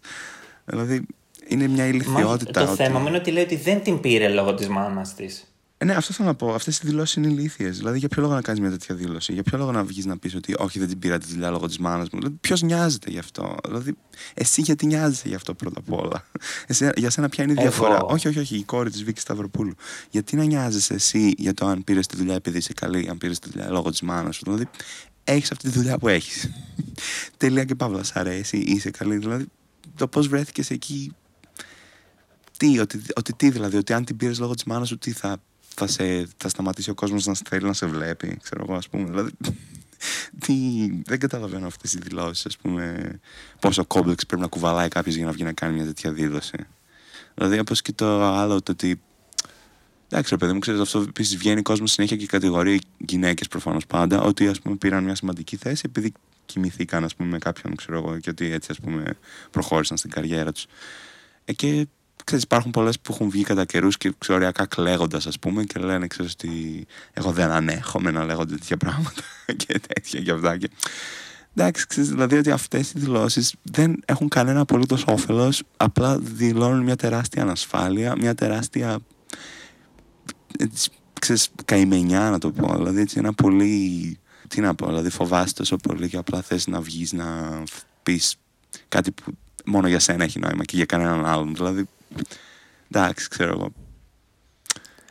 δηλαδή, 0.64 1.07
είναι 1.46 1.66
μια 1.66 1.83
Μα 1.85 1.88
ηλιθιότητα. 1.88 2.66
το 2.66 2.75
θέμα 2.75 2.98
μου 2.98 3.07
είναι 3.07 3.16
ότι 3.16 3.31
λέει 3.31 3.42
ότι 3.42 3.57
δεν 3.57 3.83
την 3.83 4.01
πήρε 4.01 4.29
λόγω 4.29 4.55
της 4.55 4.68
μάνας 4.68 5.14
της. 5.14 5.52
Ε, 5.83 5.85
ναι, 5.85 5.95
αυτό 5.95 6.12
θέλω 6.12 6.29
να 6.29 6.35
πω. 6.35 6.55
Αυτές 6.55 6.77
οι 6.79 6.81
δηλώσεις 6.85 7.14
είναι 7.14 7.27
ηλίθιες. 7.27 7.79
Δηλαδή, 7.79 7.99
για 7.99 8.09
ποιο 8.09 8.23
λόγο 8.23 8.35
να 8.35 8.40
κάνεις 8.40 8.61
μια 8.61 8.71
τέτοια 8.71 8.95
δήλωση, 8.95 9.33
για 9.33 9.42
ποιο 9.42 9.59
λόγο 9.59 9.73
να 9.73 9.85
βγεις 9.85 10.05
να 10.05 10.18
πεις 10.18 10.35
ότι 10.35 10.55
Όχι, 10.59 10.79
δεν 10.79 10.88
την 10.88 10.99
πήρα 10.99 11.18
τη 11.18 11.27
δουλειά 11.27 11.51
λόγω 11.51 11.66
της 11.66 11.79
μάνας 11.79 12.09
μου. 12.12 12.18
Δηλαδή, 12.18 12.37
ποιος 12.40 12.62
νοιάζεται 12.62 13.11
γι' 13.11 13.18
αυτό; 13.18 13.57
Δηλαδή, 13.64 13.97
εσύ 14.35 14.61
γιατί 14.61 14.87
νοιάζεσαι 14.87 15.29
γι' 15.29 15.35
αυτό 15.35 15.55
πρώτα 15.55 15.81
απ' 15.81 15.92
όλα; 15.92 16.27
Εσύ, 16.66 16.90
για 16.97 17.11
σένα 17.11 17.29
ποια 17.29 17.45
είναι 17.45 17.53
η 17.53 17.57
Εγώ. 17.59 17.68
διαφορά; 17.68 18.01
Όχι, 18.01 18.29
όχι, 18.29 18.38
όχι, 18.38 18.57
η 18.57 18.62
κόρη 18.62 18.90
της 18.90 19.05
Βίκης 19.05 19.23
Σταυροπούλου. 19.23 19.75
Γιατί 20.11 20.37
να 20.37 20.45
νοιάζεσαι 20.45 20.95
εσύ 20.95 21.35
για 21.38 21.55
το 21.55 21.66
αν 21.66 21.85
πήρες 21.85 22.07
τη 22.07 22.16
δουλειά 22.16 22.35
επειδή 22.35 22.59
είσαι 22.59 22.73
καλή, 22.73 23.09
αν 23.11 23.18
πήρες 23.18 23.38
τη 23.38 23.49
δουλειά 23.51 23.71
λόγω 23.71 23.90
της 23.90 24.03
μάνας 24.03 24.37
σου; 24.37 24.42
Δηλαδή, 24.45 24.68
έχεις 25.25 25.53
αυτή 25.53 25.71
τη 25.71 25.79
δουλειά 25.79 25.99
που 25.99 26.09
έχεις. 26.09 26.51
Τελεία 27.37 27.64
και 27.64 27.75
παύλα, 27.75 28.03
σ' 28.03 28.16
αρέσει, 28.16 28.57
είσαι 28.57 28.90
καλή. 28.90 29.16
Δηλαδή, 29.16 29.47
το 29.97 30.09
πώς 30.09 30.29
βρέθηκες 30.29 30.71
εκεί 30.71 31.12
τι, 32.57 32.79
ότι, 32.79 33.03
ότι 33.14 33.33
τι 33.33 33.51
δηλαδή, 33.51 33.77
ότι 33.77 33.92
αν 33.92 34.05
την 34.05 34.16
πήρες 34.16 34.38
λόγω 34.38 34.55
της 34.55 34.64
μάνας 34.64 34.88
σου, 34.88 34.99
τι 34.99 35.12
θα, 35.12 35.42
θα, 35.75 35.87
σε, 35.87 36.29
θα 36.37 36.49
σταματήσει 36.49 36.91
ο 36.91 36.95
κόσμος 36.95 37.27
να 37.27 37.35
σε 37.35 37.43
θέλει 37.49 37.65
να 37.65 37.73
σε 37.73 37.87
βλέπει, 37.87 38.39
ξέρω 38.43 38.65
εγώ, 38.69 38.77
ας 38.77 38.89
πούμε. 38.89 39.05
Δηλαδή, 39.05 39.31
τι, 40.39 40.55
δεν 41.05 41.19
καταλαβαίνω 41.19 41.67
αυτές 41.67 41.93
οι 41.93 41.99
δηλώσεις, 41.99 42.47
ας 42.47 42.57
πούμε, 42.57 43.19
πόσο 43.61 43.85
κόμπλεξ 43.85 44.27
πρέπει 44.27 44.43
να 44.43 44.49
κουβαλάει 44.49 44.89
κάποιος 44.89 45.15
για 45.15 45.27
να 45.27 45.33
βγει 45.33 45.43
να 45.43 45.53
κάνει 45.53 45.75
μια 45.75 45.85
τέτοια 45.85 46.13
δήλωση. 46.13 46.67
Δηλαδή, 47.35 47.59
όπως 47.59 47.83
και 47.83 47.93
το 47.93 48.23
άλλο, 48.23 48.63
το 48.63 48.73
ότι. 48.73 49.01
Εντάξει, 50.09 50.31
ρε 50.31 50.37
παιδί 50.37 50.53
μου, 50.53 50.59
ξέρεις 50.59 50.81
αυτό. 50.81 51.01
Επίσης, 51.01 51.37
βγαίνει 51.37 51.63
κόσμος 51.63 51.93
συνέχεια 51.93 52.17
και 52.17 52.27
κατηγορεί 52.27 52.81
γυναίκες 52.97 53.49
προφανώς 53.49 53.87
πάντα 53.87 54.21
ότι 54.21 54.49
ας 54.49 54.61
πούμε, 54.61 54.77
πήραν 54.77 55.05
μια 55.05 55.15
σημαντική 55.15 55.57
θέση 55.57 55.83
επειδή 55.87 56.13
κοιμηθήκαν 56.47 57.05
ας 57.05 57.15
πούμε, 57.15 57.29
με 57.29 57.39
κάποιον, 57.39 57.77
ξέρω 57.77 57.99
εγώ, 57.99 58.19
και 58.19 58.31
ότι 58.31 58.53
έτσι 58.53 58.69
ας 58.71 58.81
πούμε, 58.81 59.17
προχώρησαν 59.51 59.97
στην 59.97 60.11
καριέρα 60.11 60.53
τους. 60.53 60.67
Ε, 61.45 61.53
και 61.53 61.87
ξέρεις, 62.25 62.45
υπάρχουν 62.45 62.71
πολλές 62.71 63.01
που 63.01 63.13
έχουν 63.13 63.31
βγει 63.31 63.43
κατά 63.43 63.65
καιρούς 63.65 63.97
και 63.97 64.13
ξοριακά 64.19 64.67
κλαίγοντας, 64.67 65.27
ας 65.27 65.39
πούμε, 65.39 65.65
και 65.65 65.81
λένε, 65.81 66.07
ξέρεις, 66.07 66.33
ότι 66.33 66.87
εγώ 67.13 67.31
δεν 67.31 67.51
ανέχομαι 67.51 68.11
να 68.11 68.25
λέγονται 68.25 68.55
τέτοια 68.55 68.77
πράγματα 68.77 69.23
και 69.67 69.81
τέτοια 69.87 70.21
και 70.21 70.31
αυτά. 70.31 70.57
Και... 70.57 70.71
Εντάξει, 71.55 71.87
ξέρεις, 71.87 72.11
δηλαδή 72.11 72.37
ότι 72.37 72.51
αυτές 72.51 72.91
οι 72.91 72.99
δηλώσεις 72.99 73.55
δεν 73.63 74.03
έχουν 74.05 74.29
κανένα 74.29 74.61
απολύτως 74.61 75.05
όφελος, 75.07 75.63
απλά 75.77 76.19
δηλώνουν 76.19 76.83
μια 76.83 76.97
τεράστια 76.97 77.43
ανασφάλεια, 77.43 78.17
μια 78.17 78.35
τεράστια. 78.35 78.99
Έτσι, 80.59 80.91
ξέρεις, 81.21 81.51
καημενιά 81.65 82.31
να 82.31 82.39
το 82.39 82.51
πω. 82.51 82.75
Δηλαδή 82.77 83.01
έτσι 83.01 83.19
ένα 83.19 83.33
πολύ. 83.33 84.17
Τι 84.49 84.61
να 84.61 84.75
πω, 84.75 84.87
δηλαδή 84.87 85.11
φοβάσαι 85.11 85.55
τόσο 85.55 85.77
πολύ 85.77 86.09
και 86.09 86.17
απλά 86.17 86.43
θες 86.43 86.67
να 86.67 86.81
βγεις 86.81 87.13
να 87.13 87.63
πεις 88.03 88.37
κάτι 88.89 89.11
που 89.11 89.33
μόνο 89.65 89.89
για 89.89 89.99
σένα 89.99 90.25
έχει 90.25 90.39
νόημα 90.39 90.65
και 90.65 90.77
για 90.77 90.85
κανέναν 90.85 91.27
άλλον. 91.27 91.55
Δηλαδή, 91.55 91.89
εντάξει, 92.92 93.29
ξέρω 93.29 93.51
εγώ. 93.53 93.72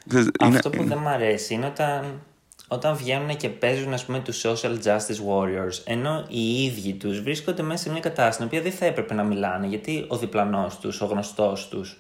Ξέρεις, 0.09 0.27
είναι- 0.43 0.55
Αυτό 0.55 0.69
που 0.69 0.83
δεν 0.83 0.97
μ' 0.97 1.07
αρέσει 1.07 1.53
είναι 1.53 1.65
όταν, 1.65 2.21
όταν 2.67 2.95
βγαίνουν 2.95 3.37
και 3.37 3.49
παίζουν 3.49 3.93
ας 3.93 4.05
πούμε 4.05 4.19
τους 4.19 4.45
social 4.45 4.77
justice 4.83 5.21
warriors 5.29 5.81
ενώ 5.85 6.25
οι 6.29 6.63
ίδιοι 6.63 6.93
τους 6.93 7.21
βρίσκονται 7.21 7.61
μέσα 7.63 7.83
σε 7.83 7.89
μια 7.91 7.99
κατάσταση 7.99 8.33
στην 8.33 8.45
οποία 8.45 8.61
δεν 8.61 8.71
θα 8.71 8.85
έπρεπε 8.85 9.13
να 9.13 9.23
μιλάνε 9.23 9.67
γιατί 9.67 10.05
ο 10.07 10.17
διπλανός 10.17 10.77
τους, 10.79 11.01
ο 11.01 11.05
γνωστός 11.05 11.67
τους 11.67 11.97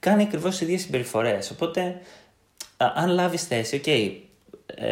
κάνει 0.00 0.22
ακριβώς 0.22 0.50
τις 0.50 0.60
ίδιες 0.60 0.80
συμπεριφορές 0.80 1.50
οπότε 1.50 2.00
α, 2.76 2.86
αν 2.94 3.08
λάβεις 3.10 3.42
θέση, 3.46 3.76
οκ, 3.76 3.86
ε, 3.86 4.10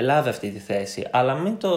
λάβε 0.02 0.28
αυτή 0.28 0.50
τη 0.50 0.58
θέση. 0.58 1.06
Αλλά 1.10 1.34
μην 1.34 1.58
το 1.58 1.70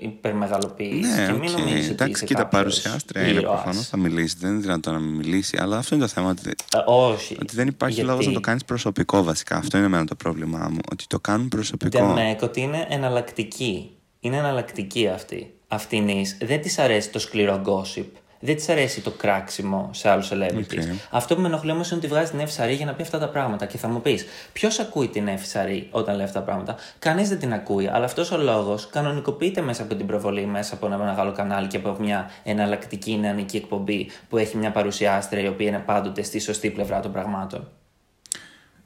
υπερμεγαλοποιήσεις 0.00 1.20
Ναι, 1.20 1.26
και 1.26 1.32
μην 1.32 1.50
οκ. 1.54 1.58
νομίζεις 1.58 1.84
ότι 1.84 1.90
Εντάξει, 1.92 2.12
είσαι 2.12 2.24
κοίτα, 2.24 2.42
κάποιος 2.42 2.60
παρουσιάστρια 2.62 3.22
είναι 3.28 3.38
ήρωας. 3.40 3.62
προφανώς 3.62 3.86
θα 3.88 3.96
μιλήσει. 3.96 4.36
Δεν 4.38 4.50
είναι 4.50 4.60
δυνατόν 4.60 4.92
να 4.94 4.98
μην 5.00 5.14
μιλήσει. 5.14 5.56
Αλλά 5.60 5.76
αυτό 5.76 5.94
είναι 5.94 6.04
το 6.04 6.10
θέμα. 6.10 6.30
Ότι, 6.30 6.42
Ε, 6.48 6.78
όχι. 6.86 7.36
ότι 7.40 7.54
δεν 7.54 7.66
υπάρχει 7.66 7.94
Γιατί; 7.94 8.10
λόγος 8.10 8.26
να 8.26 8.32
το 8.32 8.40
κάνεις 8.40 8.64
προσωπικό 8.64 9.22
βασικά. 9.22 9.56
Αυτό 9.56 9.76
είναι 9.76 9.86
εμένα 9.86 10.04
το 10.04 10.14
πρόβλημά 10.14 10.68
μου. 10.70 10.78
Ότι 10.92 11.06
το 11.06 11.20
κάνουν 11.20 11.48
προσωπικό. 11.48 11.98
Ντεμέκ 12.06 12.42
ότι 12.42 12.60
είναι 12.60 12.86
εναλλακτική. 12.88 13.90
Είναι 14.20 14.36
εναλλακτική 14.36 15.08
αυτή. 15.08 15.52
Αυτήν 15.68 16.06
δεν 16.40 16.60
της 16.60 16.78
αρέσει 16.78 17.10
το 17.10 17.18
σκληρό 17.18 17.62
gossip. 17.66 18.04
Δεν 18.40 18.56
της 18.56 18.68
αρέσει 18.68 19.00
το 19.00 19.10
κράξιμο 19.10 19.90
σε 19.92 20.08
άλλους 20.08 20.30
celebrities. 20.32 20.78
Ok. 20.78 20.96
Αυτό 21.10 21.34
που 21.34 21.40
με 21.40 21.46
ενοχλεί 21.46 21.70
όμως 21.70 21.90
είναι 21.90 21.98
ότι 21.98 22.08
βγάζει 22.08 22.30
την 22.30 22.40
Εύη 22.40 22.74
για 22.74 22.86
να 22.86 22.92
πει 22.92 23.02
αυτά 23.02 23.18
τα 23.18 23.28
πράγματα. 23.28 23.66
Και 23.66 23.78
θα 23.78 23.88
μου 23.88 24.00
πεις, 24.00 24.24
ποιος 24.52 24.78
ακούει 24.78 25.08
την 25.08 25.28
Εύη 25.28 25.88
όταν 25.90 26.16
λέει 26.16 26.24
αυτά 26.24 26.38
τα 26.38 26.44
πράγματα; 26.44 26.76
Κανείς 26.98 27.28
δεν 27.28 27.38
την 27.38 27.52
ακούει. 27.52 27.88
Αλλά 27.88 28.04
αυτός 28.04 28.30
ο 28.30 28.36
λόγος 28.36 28.88
κανονικοποιείται 28.88 29.60
μέσα 29.60 29.82
από 29.82 29.94
την 29.94 30.06
προβολή, 30.06 30.46
μέσα 30.46 30.74
από 30.74 30.86
ένα 30.86 30.98
μεγάλο 30.98 31.32
κανάλι 31.32 31.66
και 31.66 31.76
από 31.76 31.96
μια 32.00 32.30
εναλλακτική 32.42 33.18
νεανική 33.18 33.56
εκπομπή 33.56 34.10
που 34.28 34.36
έχει 34.36 34.56
μια 34.56 34.70
παρουσιάστρια 34.70 35.42
η 35.42 35.48
οποία 35.48 35.68
είναι 35.68 35.82
πάντοτε 35.86 36.22
στη 36.22 36.38
σωστή 36.38 36.70
πλευρά 36.70 37.00
των 37.00 37.12
πραγμάτων. 37.12 37.68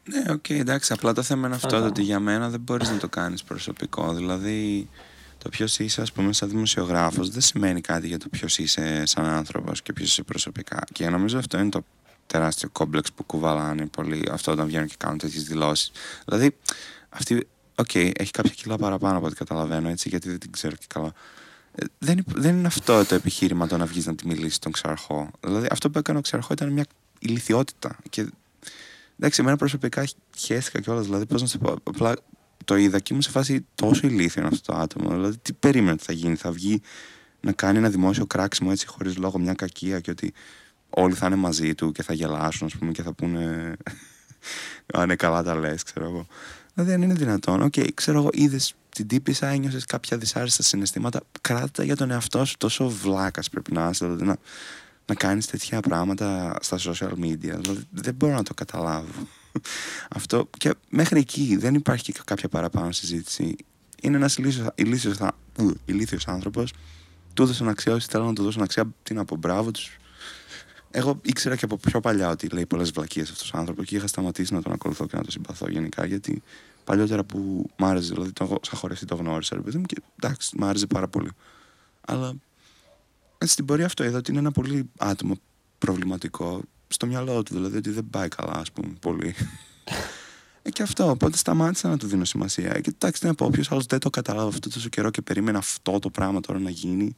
Ναι, 0.04 0.32
οκ, 0.32 0.50
εντάξει. 0.50 0.92
Απλά 0.92 1.12
το 1.12 1.22
θέμα 1.22 1.46
είναι 1.46 1.56
αυτό. 1.56 1.76
Αυτό. 1.76 1.88
Ότι 1.88 2.02
για 2.02 2.20
μένα 2.20 2.48
δεν 2.48 2.60
μπορείς 2.60 2.90
να 2.90 2.96
το 2.96 3.08
κάνεις 3.08 3.42
προσωπικό. 3.42 4.12
Δηλαδή, 4.12 4.88
το 5.42 5.48
ποιος 5.48 5.78
είσαι, 5.78 6.00
ας 6.00 6.12
πούμε, 6.12 6.32
σαν 6.32 6.48
δημοσιογράφος 6.48 7.28
δεν 7.30 7.40
σημαίνει 7.40 7.80
κάτι 7.80 8.06
για 8.06 8.18
το 8.18 8.28
ποιος 8.28 8.58
είσαι 8.58 9.06
σαν 9.06 9.24
άνθρωπος 9.24 9.82
και 9.82 9.92
ποιος 9.92 10.08
είσαι 10.08 10.22
προσωπικά. 10.22 10.78
Και 10.92 11.08
νομίζω 11.08 11.38
αυτό 11.38 11.58
είναι 11.58 11.68
το 11.68 11.84
τεράστιο 12.26 12.68
κόμπλεξ 12.72 13.12
που 13.12 13.24
κουβαλάνε 13.24 13.86
πολύ 13.86 14.28
αυτοί 14.32 14.52
όταν 14.52 14.66
βγαίνουν 14.66 14.86
και 14.86 14.94
κάνουν 14.98 15.18
τέτοιες 15.18 15.44
δηλώσεις. 15.44 15.92
Δηλαδή, 16.24 16.56
αυτή, 17.08 17.48
οκ, 17.74 17.94
έχει 17.94 18.30
κάποια 18.30 18.52
κιλά 18.56 18.76
παραπάνω 18.76 19.16
από 19.16 19.26
ό,τι 19.26 19.34
καταλαβαίνω 19.34 19.88
έτσι, 19.88 20.08
γιατί 20.08 20.28
δεν 20.28 20.38
την 20.38 20.52
ξέρω 20.52 20.74
και 20.76 20.86
καλά. 20.88 21.12
Ε, 21.74 21.84
Δεν, 21.98 22.18
υπ- 22.18 22.38
δεν 22.38 22.56
είναι 22.56 22.66
αυτό 22.66 23.04
το 23.04 23.14
επιχείρημα 23.14 23.66
το 23.66 23.76
να 23.76 23.84
βγεις 23.86 24.06
να 24.06 24.14
τη 24.14 24.26
μιλήσεις 24.26 24.58
τον 24.58 24.72
Ξιαρχό. 24.72 25.30
Δηλαδή, 25.40 25.66
αυτό 25.70 25.90
που 25.90 25.98
έκανε 25.98 26.18
ο 26.18 26.20
Ξιαρχό 26.20 26.52
ήταν 26.52 26.68
μια 26.72 26.84
ηλιθιότητα. 27.18 27.96
Και 28.10 28.26
Εντάξει, 29.18 29.40
εμένα 29.40 29.56
προσωπικά 29.56 30.04
χέστηκα 30.38 30.80
κιόλας. 30.80 31.04
Δηλαδή, 31.04 31.26
πώς 31.26 31.40
να 31.40 31.46
σε 31.46 31.58
πω. 31.58 31.76
Απλά 31.82 32.14
το 32.64 32.76
είδα 32.76 32.98
και 32.98 33.08
ήμουν 33.10 33.22
σε 33.22 33.30
φάση 33.30 33.66
τόσο 33.74 34.06
ηλίθιο 34.06 34.42
είναι 34.42 34.50
αυτό 34.52 34.72
το 34.72 34.78
άτομο. 34.78 35.10
Δηλαδή, 35.10 35.36
τι 35.36 35.52
περίμενε 35.52 35.92
ότι 35.92 36.04
θα 36.04 36.12
γίνει. 36.12 36.34
Θα 36.34 36.50
βγει 36.50 36.80
να 37.40 37.52
κάνει 37.52 37.78
ένα 37.78 37.88
δημόσιο 37.88 38.26
κράξιμο 38.26 38.68
έτσι 38.72 38.86
χωρίς 38.86 39.16
λόγο, 39.16 39.38
μια 39.38 39.54
κακία 39.54 40.00
και 40.00 40.10
ότι 40.10 40.32
όλοι 40.90 41.14
θα 41.14 41.26
είναι 41.26 41.36
μαζί 41.36 41.74
του 41.74 41.92
και 41.92 42.02
θα 42.02 42.12
γελάσουν, 42.12 42.66
ας 42.66 42.76
πούμε, 42.76 42.92
και 42.92 43.02
θα 43.02 43.12
πούνε. 43.12 43.72
Α 44.94 45.02
ναι, 45.02 45.16
καλά 45.16 45.42
τα 45.42 45.54
λες, 45.54 45.82
ξέρω 45.82 46.04
εγώ. 46.04 46.26
Δηλαδή, 46.74 46.92
αν 46.92 47.02
είναι 47.02 47.14
δυνατόν. 47.14 47.62
Οκ, 47.62 47.74
ξέρω 47.94 48.18
εγώ, 48.18 48.28
είδες 48.32 48.74
την 48.88 49.06
τύπισσα, 49.06 49.46
ένιωσες 49.46 49.84
κάποια 49.84 50.16
δυσάρεστα 50.16 50.62
συναισθήματα. 50.62 51.20
Κράτα 51.40 51.84
για 51.84 51.96
τον 51.96 52.10
εαυτό 52.10 52.44
σου. 52.44 52.56
Τόσο 52.58 52.88
βλάκας 52.88 53.48
πρέπει 53.48 53.72
να 53.72 53.88
είσαι. 53.88 54.04
Δηλαδή, 54.04 54.24
να, 54.24 54.36
να 55.06 55.14
κάνεις 55.14 55.46
τέτοια 55.46 55.80
πράγματα 55.80 56.56
στα 56.60 56.78
social 56.78 57.12
media. 57.12 57.36
Δηλαδή, 57.38 57.84
δεν 57.90 58.14
μπορώ 58.14 58.34
να 58.34 58.42
το 58.42 58.54
καταλάβω. 58.54 59.26
Αυτό 60.16 60.48
και 60.58 60.74
μέχρι 60.88 61.18
εκεί 61.18 61.56
δεν 61.56 61.74
υπάρχει 61.74 62.12
και 62.12 62.20
κάποια 62.24 62.48
παραπάνω 62.48 62.92
συζήτηση. 62.92 63.56
Είναι 64.02 64.16
ένας 64.16 64.36
ηλίθιος, 64.36 64.68
ηλίθιος, 64.74 65.16
θα- 65.16 65.36
ου, 65.58 65.72
ηλίθιος 65.84 66.28
άνθρωπος. 66.28 66.72
Του 67.34 67.42
έδωσαν 67.42 67.68
αξία 67.68 67.94
όσοι 67.94 68.06
θέλουν 68.10 68.26
να 68.26 68.32
του 68.32 68.42
δώσουν 68.42 68.62
αξία. 68.62 68.94
Τι 69.02 69.14
να 69.14 69.24
πω, 69.24 69.36
μπράβο 69.36 69.70
τους. 69.70 69.96
Εγώ 70.90 71.20
ήξερα 71.22 71.56
και 71.56 71.64
από 71.64 71.76
πιο 71.76 72.00
παλιά 72.00 72.28
ότι 72.28 72.48
λέει 72.48 72.66
πολλές 72.66 72.90
βλακίες 72.90 73.30
αυτός 73.30 73.52
ο 73.52 73.58
άνθρωπος 73.58 73.86
και 73.86 73.96
είχα 73.96 74.06
σταματήσει 74.06 74.54
να 74.54 74.62
τον 74.62 74.72
ακολουθώ 74.72 75.06
και 75.06 75.16
να 75.16 75.22
τον 75.22 75.30
συμπαθώ 75.30 75.68
γενικά 75.68 76.06
γιατί 76.06 76.42
παλιότερα 76.84 77.24
που 77.24 77.70
μ' 77.78 77.84
άρεσε, 77.84 78.12
δηλαδή 78.12 78.32
το, 78.32 78.58
σαν 78.62 78.78
χορευτή 78.78 79.04
το 79.04 79.14
γνώρισα, 79.14 79.54
ρε 79.54 79.60
παιδί 79.60 79.78
μου 79.78 79.84
και 79.84 79.96
εντάξει, 80.22 80.58
μ' 80.58 80.64
άρεσε 80.64 80.86
πάρα 80.86 81.08
πολύ. 81.08 81.30
Αλλά 82.06 82.34
έτσι, 83.38 83.52
στην 83.52 83.64
πορεία 83.64 83.86
αυτό 83.86 84.04
είδα 84.04 84.18
ότι 84.18 84.30
είναι 84.30 84.40
ένα 84.40 84.50
πολύ 84.50 84.90
άτομο 84.98 85.34
προβληματικό 85.78 86.62
στο 86.92 87.06
μυαλό 87.06 87.42
του, 87.42 87.54
δηλαδή 87.54 87.76
ότι 87.76 87.90
δεν 87.90 88.06
πάει 88.10 88.28
καλά, 88.28 88.52
ας 88.54 88.72
πούμε, 88.72 88.92
πολύ. 89.00 89.34
ε, 90.62 90.70
και 90.70 90.82
αυτό, 90.82 91.10
οπότε 91.10 91.36
σταμάτησα 91.36 91.88
να 91.88 91.96
του 91.98 92.06
δίνω 92.06 92.24
σημασία. 92.24 92.72
Ε, 92.74 92.80
Και 92.80 92.90
εντάξει, 92.94 93.26
να 93.26 93.34
πω, 93.34 93.44
όποιος 93.44 93.70
άλλος 93.72 93.86
δεν 93.86 93.98
το 93.98 94.10
κατάλαβε 94.10 94.48
αυτό 94.48 94.68
τόσο 94.68 94.88
καιρό 94.88 95.10
και 95.10 95.22
περίμενε 95.22 95.58
αυτό 95.58 95.98
το 95.98 96.10
πράγμα 96.10 96.40
τώρα 96.40 96.58
να 96.58 96.70
γίνει. 96.70 97.16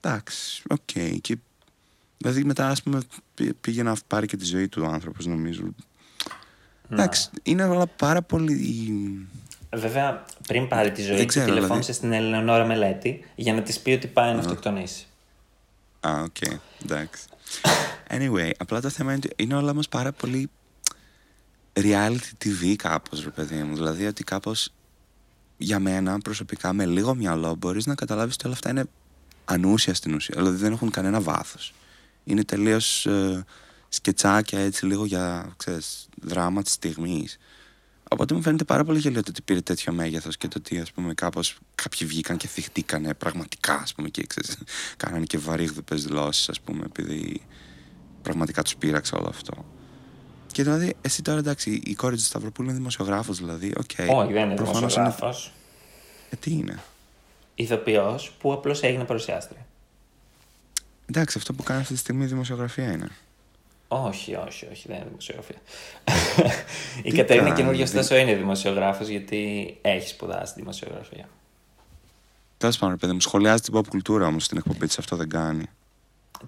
Εντάξει, 0.00 0.62
οκ. 0.68 1.18
Και 1.20 1.36
δηλαδή 2.18 2.44
μετά, 2.44 2.68
ας 2.68 2.82
πούμε, 2.82 3.00
πή- 3.34 3.54
πήγε 3.60 3.82
να 3.82 3.96
πάρει 4.06 4.26
και 4.26 4.36
τη 4.36 4.44
ζωή 4.44 4.68
του 4.68 4.82
ο 4.86 4.90
άνθρωπος, 4.90 5.26
νομίζω. 5.26 5.62
Εντάξει, 6.90 7.30
είναι 7.42 7.64
όλα 7.64 7.86
πάρα 7.86 8.22
πολύ. 8.22 9.26
Βέβαια, 9.72 10.24
πριν 10.46 10.68
πάρει 10.68 10.92
τη 10.92 11.02
ζωή 11.02 11.10
Δεν 11.16 11.20
του, 11.20 11.26
ξέρω, 11.26 11.54
τηλεφώνησε 11.54 11.92
στην 11.92 12.12
Ελεονόρα 12.12 12.64
Μελέτη 12.66 13.24
για 13.34 13.54
να 13.54 13.62
της 13.62 13.80
πει 13.80 13.90
ότι 13.90 14.06
πάει 14.06 14.32
να 14.32 14.38
αυτοκτονήσει. 14.38 15.06
Α, 16.00 16.22
οκ, 16.22 16.36
εντάξει. 16.82 17.22
Anyway, 18.08 18.50
απλά 18.58 18.80
το 18.80 18.88
θέμα 18.88 19.12
είναι 19.14 19.20
ότι 19.24 19.42
είναι 19.42 19.54
όλα 19.54 19.70
όμως 19.70 19.80
πάρα 19.90 20.12
πολύ 20.12 20.50
reality 21.72 22.44
TV 22.44 22.74
κάπως, 22.76 23.24
ρε 23.24 23.30
παιδί 23.30 23.62
μου. 23.62 23.74
Δηλαδή 23.74 24.06
ότι 24.06 24.24
κάπως 24.24 24.72
για 25.56 25.78
μένα 25.78 26.18
προσωπικά 26.18 26.72
με 26.72 26.86
λίγο 26.86 27.14
μυαλό 27.14 27.54
μπορείς 27.54 27.86
να 27.86 27.94
καταλάβεις 27.94 28.34
ότι 28.34 28.44
όλα 28.46 28.54
αυτά 28.54 28.70
είναι 28.70 28.84
ανούσια 29.44 29.94
στην 29.94 30.14
ουσία. 30.14 30.34
Δηλαδή 30.38 30.56
δεν 30.56 30.72
έχουν 30.72 30.90
κανένα 30.90 31.20
βάθος. 31.20 31.74
Είναι 32.24 32.44
τελείως 32.44 33.06
ε, 33.06 33.44
σκετσάκια 33.88 34.58
έτσι 34.58 34.86
λίγο 34.86 35.04
για, 35.04 35.54
ξέρεις, 35.56 36.08
δράμα 36.22 36.62
της 36.62 36.72
στιγμής. 36.72 37.38
Οπότε 38.12 38.34
μου 38.34 38.42
φαίνεται 38.42 38.64
πάρα 38.64 38.84
πολύ 38.84 38.98
γελοίο 38.98 39.22
το 39.22 39.30
ότι 39.30 39.42
πήρε 39.42 39.60
τέτοιο 39.60 39.92
μέγεθος 39.92 40.36
και 40.36 40.48
το 40.48 40.58
ότι 40.58 40.78
ας 40.78 40.92
πούμε 40.92 41.14
κάπως 41.14 41.58
κάποιοι 41.74 42.06
βγήκαν 42.06 42.36
και 42.36 42.46
θιχτήκανε 42.46 43.14
πραγματικά 43.14 43.74
ας 43.74 43.94
πούμε 43.94 44.08
και 44.08 44.26
ξέρεις, 44.26 44.58
κάνανε 44.96 45.24
και 45.24 45.38
βαρύγδουπες 45.38 46.04
δηλώσεις 46.04 46.48
ας 46.48 46.60
πούμε 46.60 46.82
επειδή 46.84 47.40
πραγματικά 48.22 48.62
τους 48.62 48.76
πείραξε 48.76 49.14
όλο 49.14 49.28
αυτό. 49.28 49.64
Και 50.52 50.62
δηλαδή, 50.62 50.94
εσύ 51.00 51.22
τώρα 51.22 51.38
εντάξει, 51.38 51.80
η 51.84 51.94
κόρη 51.94 52.16
της 52.16 52.22
Σταυροπούλου 52.22 52.68
είναι 52.68 52.78
δημοσιογράφος, 52.78 53.38
δηλαδή, 53.38 53.72
οκ. 53.78 53.90
Όχι, 54.16 54.32
δεν 54.32 54.44
είναι 54.44 54.54
προφανώς 54.54 54.78
δημοσιογράφος. 54.78 55.52
Ε, 56.30 56.36
τι 56.36 56.50
είναι; 56.50 56.82
Ηθοποιός 57.54 58.32
που 58.38 58.52
απλώς 58.52 58.82
έγινε 58.82 59.04
παρουσιάστρια. 59.04 59.66
Εντάξει, 61.06 61.38
αυτό 61.38 61.52
που 61.52 61.62
κάνει 61.62 61.80
αυτή 61.80 61.92
τη 61.92 61.98
στιγμή 61.98 62.24
δημοσιογραφία 62.24 62.92
είναι. 62.92 63.10
Όχι, 63.92 64.34
όχι, 64.34 64.66
όχι, 64.70 64.84
δεν 64.86 64.96
είναι 64.96 65.04
δημοσιογραφία. 65.08 65.56
η 67.02 67.12
Κατερίνα 67.12 67.44
κάνει, 67.44 67.56
Καινούργιου, 67.56 67.84
δεν- 67.84 67.98
ωστόσο, 67.98 68.20
είναι 68.20 68.34
δημοσιογράφος 68.34 69.08
γιατί 69.08 69.76
έχει 69.82 70.08
σπουδάσει 70.08 70.52
δημοσιογραφία. 70.56 71.28
Τέλος 72.56 72.76
πάντων, 72.78 72.94
ρε 72.94 73.00
παιδί 73.00 73.12
μου, 73.12 73.20
σχολιάζει 73.20 73.62
την 73.62 73.74
pop 73.78 73.86
κουλτούρα 73.88 74.26
όμως 74.26 74.44
στην 74.44 74.58
εκπομπή 74.58 74.86
της, 74.86 74.98
αυτό 74.98 75.16
δεν 75.16 75.28
κάνει. 75.28 75.64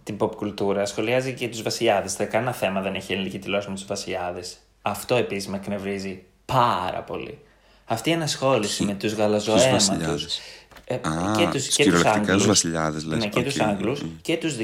Την 0.02 0.16
pop 0.20 0.36
κουλτούρα 0.36 0.86
σχολιάζει 0.86 1.32
και 1.34 1.48
τους 1.48 1.62
βασιλιάδες. 1.62 2.14
Θα 2.14 2.24
κανένα 2.24 2.52
θέμα 2.52 2.80
δεν 2.80 2.94
έχει 2.94 3.12
ελληνική 3.12 3.38
τηλεόραση 3.38 3.68
με 3.68 3.74
τους 3.74 3.84
βασιλιάδες. 3.84 4.56
Αυτό 4.82 5.14
επίσης 5.14 5.48
με 5.48 5.56
εκνευρίζει 5.56 6.22
πάρα 6.44 7.00
πολύ. 7.02 7.38
Αυτή 7.84 8.10
η 8.10 8.12
ενασχόληση 8.12 8.84
με 8.84 8.94
τους 8.94 9.12
γαλαζοαίματους. 9.12 9.70
βασιλιάδες; 9.88 10.40
Ε, 10.84 10.94
Α, 10.94 11.00
και 11.36 11.44
τους, 11.44 11.50
τους 11.52 11.76
και 11.76 11.82
τους 11.82 11.92
κυριολεκτικούς 11.92 12.28
Άγγλους. 12.28 12.46
βασιλιάδες, 12.46 13.04
λες. 13.04 13.18
Ναι, 13.18 13.26
και 13.28 13.38
Οκ, 13.38 13.44
τους 13.44 13.60
Άγγλους 13.60 14.02
μμ. 14.02 14.08
και 14.22 14.36
τους 14.36 14.56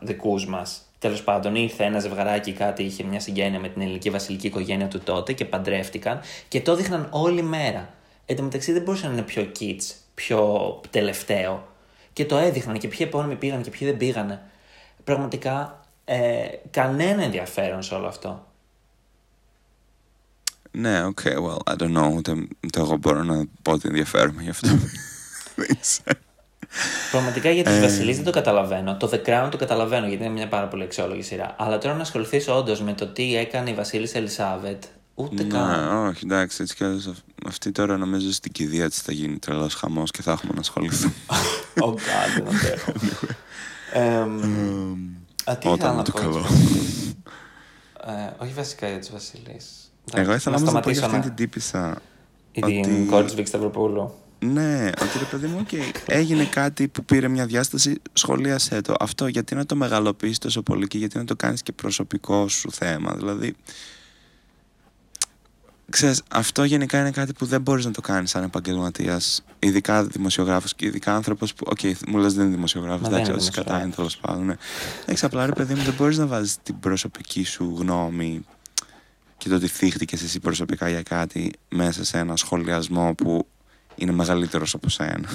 δικούς, 0.00 0.46
μας, 0.46 0.85
δικούς 1.00 1.22
μας. 1.22 1.22
Τέλος 1.22 1.22
πάντων, 1.22 1.54
ήρθε 1.54 1.84
ένα 1.84 1.98
ζευγαράκι 1.98 2.52
κάτι, 2.52 2.82
είχε 2.82 3.04
μια 3.04 3.20
συγγένεια 3.20 3.60
με 3.60 3.68
την 3.68 3.82
ελληνική 3.82 4.10
βασιλική 4.10 4.46
οικογένεια 4.46 4.88
του 4.88 5.00
τότε 5.00 5.32
και 5.32 5.44
παντρεύτηκαν 5.44 6.20
και 6.48 6.60
το 6.60 6.72
έδειχναν 6.72 7.08
όλη 7.10 7.42
μέρα. 7.42 7.94
Εν 8.26 8.36
τω 8.36 8.42
μεταξύ 8.42 8.72
δεν 8.72 8.82
μπορούσε 8.82 9.06
να 9.06 9.12
είναι 9.12 9.22
πιο 9.22 9.52
κιτς, 9.58 9.94
πιο 10.14 10.80
τελευταίο. 10.90 11.68
Και 12.12 12.26
το 12.26 12.36
έδειχναν 12.36 12.78
και 12.78 12.88
ποιοι 12.88 12.98
επώνυμοι 13.00 13.36
πήγαν 13.36 13.62
και 13.62 13.70
ποιοι 13.70 13.88
δεν 13.88 13.96
πήγανε. 13.96 14.40
Πραγματικά 15.04 15.80
ε, 16.04 16.46
κανένα 16.70 17.22
ενδιαφέρον 17.22 17.82
σε 17.82 17.94
όλο 17.94 18.06
αυτό. 18.06 18.46
Ναι, 20.70 21.04
ok, 21.04 21.18
well, 21.22 21.72
I 21.72 21.76
don't 21.76 21.96
know. 21.96 22.12
Ούτε, 22.16 22.32
ούτε 22.64 22.80
εγώ 22.80 22.96
μπορώ 22.96 23.22
να 23.22 23.44
πω 23.62 23.72
ότι 23.72 23.88
ενδιαφέρομαι 23.88 24.42
γι' 24.42 24.50
αυτό. 24.50 24.68
Δεν 27.20 27.32
ξέρω. 27.32 27.44
Πραγματικά 27.44 27.50
για 27.50 27.64
του 27.64 27.70
Ε. 27.70 27.80
Βασιλεί 27.80 28.12
δεν 28.14 28.24
το 28.24 28.30
καταλαβαίνω. 28.30 28.96
Το 28.96 29.10
The 29.12 29.28
Crown 29.28 29.48
το 29.50 29.56
καταλαβαίνω 29.56 30.06
γιατί 30.06 30.24
είναι 30.24 30.32
μια 30.32 30.48
πάρα 30.48 30.66
πολύ 30.68 30.82
αξιόλογη 30.82 31.22
σειρά. 31.22 31.54
Αλλά 31.58 31.78
τώρα 31.78 31.94
να 31.94 32.00
ασχοληθείς 32.00 32.48
όντως 32.48 32.80
με 32.82 32.92
το 32.92 33.06
τι 33.06 33.36
έκανε 33.36 33.70
η 33.70 33.74
Βασίλισσα 33.74 34.18
Ελισάβετ, 34.18 34.82
ούτε 35.14 35.42
καν. 35.42 35.80
Ναι, 36.02 36.08
όχι, 36.08 36.20
εντάξει, 36.24 36.62
έτσι 36.62 36.74
κι 36.74 36.84
αλλιώς 36.84 37.06
αυ- 37.06 37.46
αυτή 37.46 37.72
τώρα 37.72 37.96
νομίζω 37.96 38.32
στην 38.32 38.52
κηδεία 38.52 38.88
της 38.88 38.98
θα 39.00 39.12
γίνει 39.12 39.38
τρελός 39.38 39.74
χαμός 39.74 40.10
και 40.10 40.22
θα 40.22 40.32
έχουμε 40.32 40.52
να 40.54 40.60
ασχοληθούμε. 40.60 41.12
Oh 41.80 41.88
God, 41.88 41.94
δεν 42.34 42.46
αντέχω. 42.56 42.92
Εμ, 43.92 44.40
Α, 45.44 45.56
τι 45.56 45.68
ήθελα 45.68 45.72
Όταν 45.72 45.88
να 45.88 45.92
είναι 45.94 46.02
το 46.02 46.10
πω 46.12 46.18
καλό. 46.18 46.30
για 46.38 46.40
τους 46.40 46.50
Βασιλείς. 46.50 47.14
Ε, 48.06 48.32
όχι 48.44 48.52
βασικά 48.52 48.88
για 48.88 48.98
τους 48.98 49.10
Βασιλείς. 49.10 49.92
Εγώ 50.14 50.34
ήθελα 50.34 50.56
όμως 50.56 50.72
να 50.72 50.80
πω 50.80 50.90
για 50.90 51.04
αυτήν 51.04 51.20
την 51.20 51.34
τύπησα. 51.34 51.98
Η 52.52 52.60
ότι- 52.64 52.80
την 52.80 53.06
κόρη 53.10 53.24
της 53.24 53.34
Βίκης 53.34 53.48
Σταυροπούλου. 53.48 54.14
Ναι, 54.52 54.90
ότι 55.02 55.18
ρε 55.18 55.24
παιδί 55.24 55.46
μου, 55.46 55.58
οκ, 55.60 55.68
έγινε 56.06 56.44
κάτι 56.44 56.88
που 56.88 57.04
πήρε 57.04 57.28
μια 57.28 57.46
διάσταση, 57.46 58.00
σχολίασέ 58.12 58.80
το. 58.80 58.94
Αυτό 59.00 59.26
γιατί 59.26 59.54
να 59.54 59.66
το 59.66 59.76
μεγαλοποιείς 59.76 60.38
τόσο 60.38 60.62
πολύ 60.62 60.86
και 60.86 60.98
γιατί 60.98 61.18
να 61.18 61.24
το 61.24 61.36
κάνεις 61.36 61.62
και 61.62 61.72
προσωπικό 61.72 62.48
σου 62.48 62.70
θέμα. 62.72 63.14
Δηλαδή, 63.16 63.54
ξέρεις, 65.90 66.22
αυτό 66.30 66.64
γενικά 66.64 67.00
είναι 67.00 67.10
κάτι 67.10 67.32
που 67.32 67.46
δεν 67.46 67.60
μπορείς 67.60 67.84
να 67.84 67.90
το 67.90 68.00
κάνεις 68.00 68.30
σαν 68.30 68.42
επαγγελματίας, 68.42 69.44
ειδικά 69.58 70.04
δημοσιογράφος 70.04 70.74
και 70.74 70.86
ειδικά 70.86 71.14
άνθρωπος 71.14 71.54
που, 71.54 71.66
οκ, 71.68 71.78
μου 72.06 72.18
λες 72.18 72.34
δεν 72.34 72.44
είναι 72.44 72.54
δημοσιογράφος, 72.54 73.00
Μα 73.00 73.08
δεν 73.08 73.18
εντάξει, 73.18 73.32
είναι 73.32 73.40
όσοι 73.40 73.50
κατά 73.50 73.82
είναι 73.82 73.92
τέλος 73.92 74.16
πάντων, 74.16 74.44
ναι. 74.44 74.54
Εντάξει, 75.02 75.24
απλά 75.24 75.46
ρε 75.46 75.52
παιδί 75.52 75.74
μου, 75.74 75.82
δεν 75.82 75.94
μπορείς 75.94 76.18
να 76.18 76.26
βάζεις 76.26 76.56
την 76.62 76.80
προσωπική 76.80 77.44
σου 77.44 77.74
γνώμη 77.78 78.44
και 79.36 79.48
το 79.48 79.54
ότι 79.54 79.66
θύχτηκες 79.66 80.22
εσύ 80.22 80.40
προσωπικά 80.40 80.88
για 80.88 81.02
κάτι 81.02 81.50
μέσα 81.68 82.04
σε 82.04 82.18
ένα 82.18 82.36
σχολιασμό 82.36 83.14
που 83.14 83.46
είναι 83.96 84.12
μεγαλύτερος 84.12 84.74
από 84.74 84.88
σένα. 84.88 85.28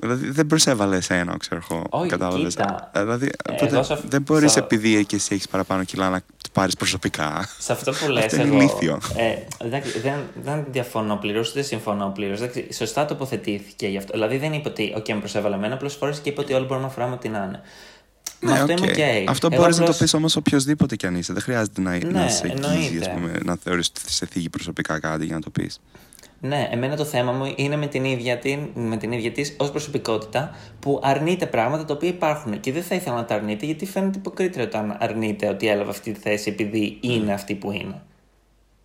Δηλαδή 0.00 0.30
δεν 0.30 0.46
προσέβαλε 0.46 0.96
εσένα, 0.96 1.36
ξέρω 1.36 1.60
εγώ. 1.70 1.84
Όχι, 1.90 2.08
κατάλαβες. 2.08 2.54
κοίτα. 2.54 2.90
Δηλαδή, 2.94 3.26
Ε, 3.26 3.52
οπότε 3.52 3.66
εδώ 3.66 3.82
σε 3.82 3.92
αυ- 3.92 4.04
δεν 4.08 4.22
μπορείς 4.22 4.52
σε- 4.52 4.58
επειδή 4.58 5.04
και 5.04 5.16
εσύ 5.16 5.34
έχεις 5.34 5.48
παραπάνω 5.48 5.84
κιλά 5.84 6.10
να 6.10 6.18
το 6.20 6.48
πάρεις 6.52 6.74
προσωπικά. 6.76 7.48
Σε 7.58 7.72
αυτό 7.72 7.92
που 7.92 8.08
λες 8.10 8.24
Αυτό 8.24 8.36
είναι 8.36 8.44
εγώ. 8.46 8.56
ηλίθιο. 8.56 9.00
Ε, 9.16 9.34
εντάξει, 9.66 9.98
δεν, 9.98 10.14
δεν 10.42 10.64
διαφωνώ 10.70 11.16
πλήρως, 11.16 11.52
δεν 11.52 11.64
συμφωνώ 11.64 12.10
πλήρως. 12.14 12.40
Σωστά 12.76 13.04
τοποθετήθηκε 13.04 13.86
γι' 13.86 13.96
αυτό. 13.96 14.12
Δηλαδή 14.12 14.36
δεν 14.36 14.52
είπε 14.52 14.68
ότι, 14.68 14.94
OK, 14.96 15.08
με 15.12 15.18
προσέβαλε 15.18 15.54
εμένα, 15.54 15.74
απλώ 15.74 15.88
φορές 15.88 16.18
και 16.18 16.28
είπε 16.28 16.40
ότι 16.40 16.52
όλοι 16.52 16.64
μπορούμε 16.66 16.86
να 16.86 16.92
φοράμε 16.92 17.14
ό,τι 17.14 17.28
να 17.28 17.38
είναι. 17.44 17.60
Με 18.40 18.52
αυτό 18.52 18.72
οκ. 18.72 18.78
είμαι 18.78 18.92
OK. 18.92 19.24
Αυτό 19.28 19.48
Εγώ 19.50 19.60
μπορείς 19.60 19.76
να 19.76 19.84
το 19.84 19.90
απλώς- 19.90 19.98
πεις 19.98 20.14
όμως 20.14 20.36
οποιοδήποτε 20.36 20.96
κι 20.96 21.06
αν 21.06 21.14
είσαι. 21.14 21.32
Δεν 21.32 21.42
χρειάζεται 21.42 21.80
να, 21.80 21.90
Ναι, 21.90 21.98
να 21.98 22.28
σε 22.28 22.42
αγγίζει, 22.46 22.64
εννοείται. 22.64 22.98
ας 23.10 23.14
πούμε, 23.14 23.38
να 23.44 23.56
θεωρείς 23.56 23.88
ότι 23.88 24.12
σε 24.12 24.26
θίγει 24.26 24.48
προσωπικά 24.48 24.98
κάτι 24.98 25.24
για 25.24 25.34
να 25.34 25.40
το 25.40 25.50
πεις. 25.50 25.80
Ναι, 26.44 26.68
εμένα 26.70 26.96
το 26.96 27.04
θέμα 27.04 27.32
μου 27.32 27.54
είναι 27.56 27.76
με 27.76 27.86
την 27.86 28.04
ίδια, 28.04 28.38
την, 28.38 28.68
με 28.74 28.96
την 28.96 29.12
ίδια 29.12 29.32
της 29.32 29.54
ως 29.58 29.70
προσωπικότητα 29.70 30.56
που 30.80 31.00
αρνείται 31.02 31.46
πράγματα 31.46 31.84
τα 31.84 31.94
οποία 31.94 32.08
υπάρχουν 32.08 32.60
και 32.60 32.72
δεν 32.72 32.82
θα 32.82 32.94
ήθελα 32.94 33.16
να 33.16 33.24
τα 33.24 33.34
αρνείται 33.34 33.66
γιατί 33.66 33.86
φαίνεται 33.86 34.18
υποκρίτρια 34.18 34.64
όταν 34.64 34.96
αρνείται 35.00 35.48
ότι 35.48 35.68
έλαβε 35.68 35.90
αυτή 35.90 36.12
τη 36.12 36.20
θέση 36.20 36.50
επειδή 36.50 36.98
είναι 37.00 37.32
αυτή 37.32 37.54
που 37.54 37.70
είναι. 37.70 38.02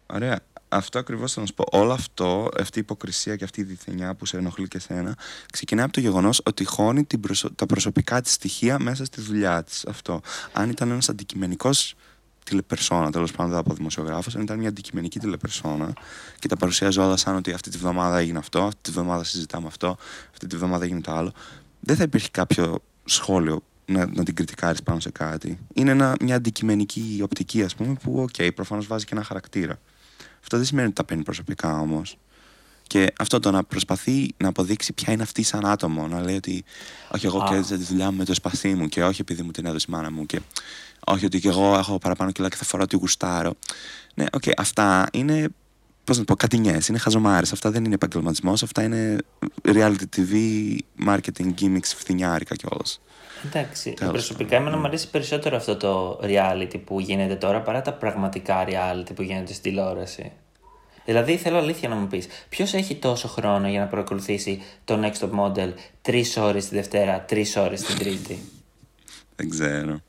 Ωραία. 0.05 0.39
Αυτό 0.69 0.99
ακριβώς 0.99 1.33
θα 1.33 1.39
να 1.39 1.45
σου 1.45 1.53
πω. 1.53 1.63
Όλο 1.71 1.93
αυτό, 1.93 2.49
αυτή 2.59 2.77
η 2.77 2.81
υποκρισία 2.81 3.35
και 3.35 3.43
αυτή 3.43 3.61
η 3.61 3.63
φθηνιά 3.63 4.15
που 4.15 4.25
σε 4.25 4.37
ενοχλεί 4.37 4.67
και 4.67 4.79
σένα, 4.79 5.15
ξεκινάει 5.51 5.83
από 5.83 5.93
το 5.93 5.99
γεγονός 5.99 6.41
ότι 6.45 6.65
χώνει 6.65 7.03
την 7.03 7.19
προσω- 7.19 7.55
τα 7.55 7.65
προσωπικά 7.65 8.21
της 8.21 8.33
στοιχεία 8.33 8.79
μέσα 8.79 9.05
στη 9.05 9.21
δουλειά 9.21 9.63
της. 9.63 9.85
Αυτό. 9.85 10.21
Αν 10.53 10.69
ήταν 10.69 10.91
ένας 10.91 11.09
αντικειμενικός 11.09 11.95
τηλεπερσόνα, 12.49 13.11
τέλος 13.11 13.31
πάντων, 13.31 13.51
δεν 13.51 13.61
θα 13.61 13.63
πω 13.63 13.73
δημοσιογράφος, 13.73 14.35
αν 14.35 14.41
ήταν 14.41 14.57
μια 14.59 14.69
αντικειμενική 14.69 15.19
τηλεπερσόνα 15.19 15.93
και 16.39 16.47
τα 16.47 16.55
παρουσιάζει 16.55 16.99
όλα 16.99 17.17
σαν 17.17 17.35
ότι 17.35 17.51
αυτή 17.51 17.69
τη 17.69 17.77
βδομάδα 17.77 18.17
έγινε 18.17 18.37
αυτό, 18.37 18.63
αυτή 18.63 18.81
τη 18.81 18.91
βδομάδα 18.91 19.23
συζητάμε 19.23 19.67
αυτό, 19.67 19.97
αυτή 20.31 20.47
τη 20.47 20.55
βδομάδα 20.55 20.83
έγινε 20.83 21.01
το 21.01 21.11
άλλο, 21.11 21.31
δεν 21.79 21.95
θα 21.95 22.03
υπήρχε 22.03 22.27
κάποιο 22.31 22.83
σχόλιο 23.05 23.63
να, 23.85 24.05
να 24.05 24.23
την 24.23 24.35
κριτικάρεις 24.35 24.83
πάνω 24.83 24.99
σε 24.99 25.11
κάτι. 25.11 25.59
Είναι 25.73 25.91
ένα, 25.91 26.15
μια 26.21 26.35
αντικειμενική 26.35 27.19
οπτική, 27.23 27.63
ας 27.63 27.75
πούμε, 27.75 27.93
που, 28.03 28.21
OK, 28.21 28.29
okay, 28.37 28.49
προφανώς 28.55 28.87
βάζει 28.87 29.05
και 29.05 29.13
ένα 29.13 29.23
χαρακτήρα. 29.23 29.79
Αυτό 30.39 30.57
δεν 30.57 30.65
σημαίνει 30.65 30.87
ότι 30.87 30.95
τα 30.95 31.03
παίρνει 31.03 31.23
προσωπικά 31.23 31.79
όμως. 31.79 32.17
Και 32.87 33.13
αυτό 33.19 33.39
το 33.39 33.51
να 33.51 33.63
προσπαθεί 33.63 34.33
να 34.37 34.47
αποδείξει 34.47 34.93
ποια 34.93 35.13
είναι 35.13 35.23
αυτή 35.23 35.43
σαν 35.43 35.65
άτομο, 35.65 36.07
να 36.07 36.21
λέει 36.21 36.35
ότι 36.35 36.63
Όχι, 37.11 37.25
εγώ 37.25 37.39
Α. 37.39 37.49
κέρδισα 37.49 37.77
τη 37.77 37.83
δουλειά 37.83 38.11
μου 38.11 38.17
με 38.17 38.25
το 38.25 38.33
σπαθί 38.33 38.73
μου 38.73 38.87
και 38.87 39.03
όχι 39.03 39.21
επειδή 39.21 39.41
μου 39.41 39.51
την 39.51 39.65
έδωσε 39.65 39.85
η 39.89 39.91
μάνα 39.91 40.11
μου 40.11 40.25
και 40.25 40.39
όχι 41.07 41.25
ότι 41.25 41.39
και 41.39 41.47
εγώ 41.47 41.75
έχω 41.77 41.97
παραπάνω 41.97 42.31
κιλά 42.31 42.49
και 42.49 42.55
θα 42.55 42.63
φοράω 42.63 42.85
ό,τι 42.85 42.95
γουστάρω. 42.95 43.53
Ναι, 44.13 44.25
οκ, 44.31 44.43
αυτά 44.57 45.07
είναι. 45.13 45.49
Πώς 46.03 46.17
να 46.17 46.23
το 46.23 46.33
πω, 46.33 46.39
φτηνιές, 46.39 46.87
είναι 46.87 46.97
χαζομάρες. 46.97 47.51
Αυτά 47.51 47.71
δεν 47.71 47.85
είναι 47.85 47.93
επαγγελματισμός, 47.93 48.63
αυτά 48.63 48.83
είναι 48.83 49.17
reality 49.65 50.03
TV, 50.15 50.33
marketing 51.07 51.53
gimmicks, 51.61 51.91
φθηνιάρικα 51.95 52.55
κιόλας. 52.55 53.01
Εντάξει, 53.45 53.93
Τέλος 53.93 54.11
προσωπικά 54.11 54.55
εμένα 54.55 54.77
μου 54.77 54.85
αρέσει 54.85 55.09
περισσότερο 55.09 55.55
αυτό 55.55 55.77
το 55.77 56.19
reality 56.23 56.81
που 56.85 56.99
γίνεται 56.99 57.35
τώρα 57.35 57.61
παρά 57.61 57.81
τα 57.81 57.93
πραγματικά 57.93 58.65
reality 58.67 59.15
που 59.15 59.21
γίνονται 59.21 59.53
στην 59.53 59.63
τηλεόραση. 59.63 60.31
Δηλαδή 61.05 61.37
θέλω 61.37 61.57
αλήθεια 61.57 61.89
να 61.89 61.95
μου 61.95 62.07
πεις, 62.07 62.27
ποιος 62.49 62.73
έχει 62.73 62.95
τόσο 62.95 63.27
χρόνο 63.27 63.69
για 63.69 63.79
να 63.79 63.85
παρακολουθήσει 63.85 64.61
το 64.83 64.99
Next 65.03 65.25
Top 65.25 65.39
Model 65.39 65.73
τρεις 66.01 66.37
ώρες 66.37 66.67
τη 66.67 66.75
Δευτέρα, 66.75 67.21
τρεις 67.21 67.55
ώρες 67.55 67.81
την 67.81 67.97
Τρίτη; 67.97 68.39
Δεν 69.35 69.49
ξέρω. 69.49 69.99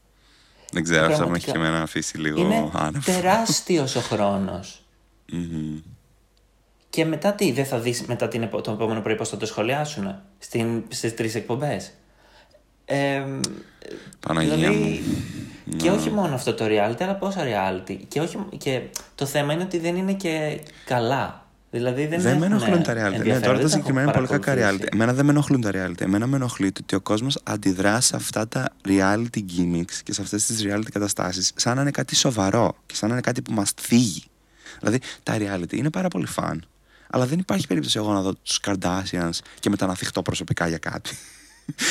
Δεν 0.72 0.82
ξέρω, 0.82 1.06
αυτό 1.06 1.28
με 1.28 1.36
έχει 1.36 1.44
Πραγματικά. 1.44 1.52
και 1.52 1.58
εμένα 1.58 1.82
αφήσει 1.82 2.18
λίγο 2.18 2.40
Είναι 2.40 2.70
άνευ. 2.72 3.04
τεράστιος 3.04 3.96
ο 3.96 4.00
χρόνος. 4.00 4.82
Μμμ. 5.32 5.78
Και 6.90 7.04
μετά 7.04 7.32
τι, 7.32 7.52
δεν 7.52 7.64
θα 7.66 7.78
δεις 7.78 8.02
μετά 8.02 8.28
την, 8.28 8.42
επο- 8.42 8.60
το 8.60 8.70
επόμενο 8.70 9.00
πρωί 9.00 9.14
πώς 9.14 9.28
θα 9.28 9.36
το 9.36 9.46
σχολιάσουν 9.46 10.14
στην, 10.38 10.82
στις 10.88 11.14
τρεις 11.14 11.34
εκπομπές; 11.34 11.92
Ε, 12.84 13.22
Παναγία 14.20 14.54
δηλαδή, 14.54 14.76
μου. 15.64 15.76
Και 15.76 15.90
Ναι. 15.90 15.96
όχι 15.96 16.10
μόνο 16.10 16.34
αυτό 16.34 16.54
το 16.54 16.64
reality, 16.64 17.02
αλλά 17.02 17.14
πόσα 17.14 17.40
reality. 17.44 17.96
Και, 18.08 18.20
όχι, 18.20 18.38
και 18.58 18.82
το 19.14 19.26
θέμα 19.26 19.52
είναι 19.52 19.62
ότι 19.62 19.78
δεν 19.78 19.96
είναι 19.96 20.12
και 20.12 20.60
καλά. 20.84 21.46
Δηλαδή 21.78 22.06
δεν, 22.06 22.20
Δεν 22.20 22.38
με 22.38 22.46
έχουν 22.46 22.56
ενοχλούν 22.56 22.82
τα 22.82 22.92
reality. 22.92 23.10
Ναι, 23.10 23.16
ενδιαφέρον, 23.16 23.42
τώρα 23.42 23.52
δεν 23.52 23.52
το 23.52 23.52
τα 23.52 23.58
έχω 23.60 23.68
συγκεκριμένο 23.68 24.08
είναι 24.08 24.16
πολύ 24.18 24.26
κακά 24.26 24.54
παρακολουθήσει. 24.54 24.84
reality. 24.84 24.94
Εμένα 24.94 25.12
δεν 25.12 25.24
με 25.24 25.30
ενοχλούν 25.30 25.60
τα 25.60 25.70
reality. 25.74 26.00
Εμένα 26.00 26.26
με 26.26 26.36
ενοχλεί 26.36 26.72
το 26.72 26.80
ότι 26.82 26.94
ο 26.94 27.00
κόσμος 27.00 27.38
αντιδρά 27.42 28.00
σε 28.00 28.16
αυτά 28.16 28.48
τα 28.48 28.68
reality 28.88 29.38
gimmicks 29.56 29.94
και 30.02 30.12
σε 30.12 30.22
αυτές 30.22 30.46
τις 30.46 30.64
reality 30.66 30.90
καταστάσεις 30.92 31.52
σαν 31.56 31.76
να 31.76 31.80
είναι 31.80 31.90
κάτι 31.90 32.14
σοβαρό 32.16 32.76
και 32.86 32.94
σαν 32.94 33.08
να 33.08 33.14
είναι 33.14 33.22
κάτι 33.22 33.42
που 33.42 33.52
μας 33.52 33.72
θίγει. 33.80 34.22
Δηλαδή 34.78 35.00
τα 35.22 35.36
reality 35.38 35.72
είναι 35.72 35.90
πάρα 35.90 36.08
πολύ 36.08 36.26
φαν. 36.26 36.66
Αλλά 37.10 37.26
δεν 37.26 37.38
υπάρχει 37.38 37.66
περίπτωση 37.66 37.98
εγώ 37.98 38.12
να 38.12 38.20
δω 38.20 38.34
τους 38.34 38.60
Kardashians 38.66 39.38
και 39.60 39.70
μετά 39.70 39.86
να 39.86 39.94
θυχτώ 39.94 40.22
προσωπικά 40.22 40.68
για 40.68 40.78
κάτι. 40.78 41.16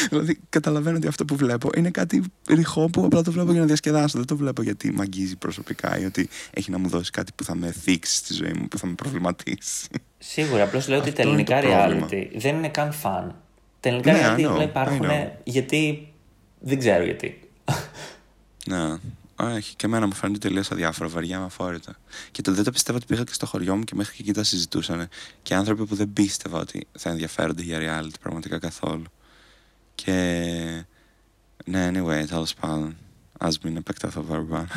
Δηλαδή 0.09 0.39
καταλαβαίνω 0.49 0.97
ότι 0.97 1.07
αυτό 1.07 1.25
που 1.25 1.35
βλέπω 1.35 1.69
είναι 1.75 1.89
κάτι 1.89 2.23
ρηχό 2.49 2.89
που 2.89 3.05
απλά 3.05 3.21
το 3.21 3.31
βλέπω 3.31 3.51
για 3.51 3.59
να 3.59 3.65
διασκεδάσω. 3.67 4.17
Δεν 4.17 4.27
το 4.27 4.37
βλέπω 4.37 4.61
γιατί 4.61 4.91
με 4.91 5.01
αγγίζει 5.01 5.35
προσωπικά 5.35 5.99
ή 5.99 6.05
ότι 6.05 6.29
έχει 6.53 6.71
να 6.71 6.77
μου 6.77 6.87
δώσει 6.89 7.11
κάτι 7.11 7.31
που 7.35 7.43
θα 7.43 7.55
με 7.55 7.71
θίξει 7.71 8.15
στη 8.15 8.33
ζωή 8.33 8.53
μου, 8.59 8.67
που 8.67 8.77
θα 8.77 8.87
με 8.87 8.93
προβληματίσει. 8.93 9.87
Σίγουρα, 10.17 10.63
απλώς 10.63 10.87
λέω 10.87 10.99
ότι 10.99 11.11
τα 11.11 11.21
Αυτό 11.21 11.33
είναι 11.33 11.43
το 11.43 11.53
ελληνικά 11.53 11.77
πρόβλημα. 11.77 12.07
reality 12.11 12.39
δεν 12.39 12.55
είναι 12.55 12.69
καν 12.69 12.91
φαν. 12.93 13.35
Τα 13.79 13.89
ελληνικά 13.89 14.11
Ναι, 14.11 14.21
reality 14.21 14.39
I 14.39 14.47
know, 14.47 14.51
απλά 14.51 14.63
υπάρχουν 14.63 15.05
I 15.05 15.09
know. 15.09 15.29
γιατί. 15.43 16.11
Δεν 16.59 16.79
ξέρω 16.79 17.03
γιατί. 17.03 17.39
Ναι. 18.67 18.97
Όχι, 19.39 19.75
και 19.75 19.85
εμένα 19.85 20.05
μου 20.07 20.13
φαίνεται 20.13 20.39
τελείως 20.47 20.71
αδιάφορο, 20.71 21.09
βαριά 21.09 21.39
με 21.39 21.45
αφόρητα. 21.45 21.95
Και 22.31 22.41
το 22.41 22.53
δεν 22.53 22.63
το 22.63 22.71
πιστεύω 22.71 22.97
ότι 22.97 23.07
πήγα 23.07 23.23
και 23.23 23.33
στο 23.33 23.45
χωριό 23.45 23.75
μου 23.75 23.83
και 23.83 23.95
μέχρι 23.95 24.15
και 24.15 24.21
εκεί 24.21 24.33
τα 24.33 24.43
συζητούσαν. 24.43 25.07
Και 25.41 25.55
άνθρωποι 25.55 25.85
που 25.85 25.95
δεν 25.95 26.13
πίστευα 26.13 26.59
ότι 26.59 26.87
θα 26.97 27.09
ενδιαφέρονται 27.09 27.61
για 27.61 27.79
reality 28.03 28.15
πραγματικά 28.21 28.59
καθόλου. 28.59 29.03
Και. 30.03 30.85
Ναι, 31.65 31.89
anyway, 31.89 32.25
τέλο 32.27 32.47
πάντων. 32.59 32.97
Α 33.37 33.47
μην 33.63 33.75
επεκταθώ 33.75 34.21
παραπάνω. 34.21 34.67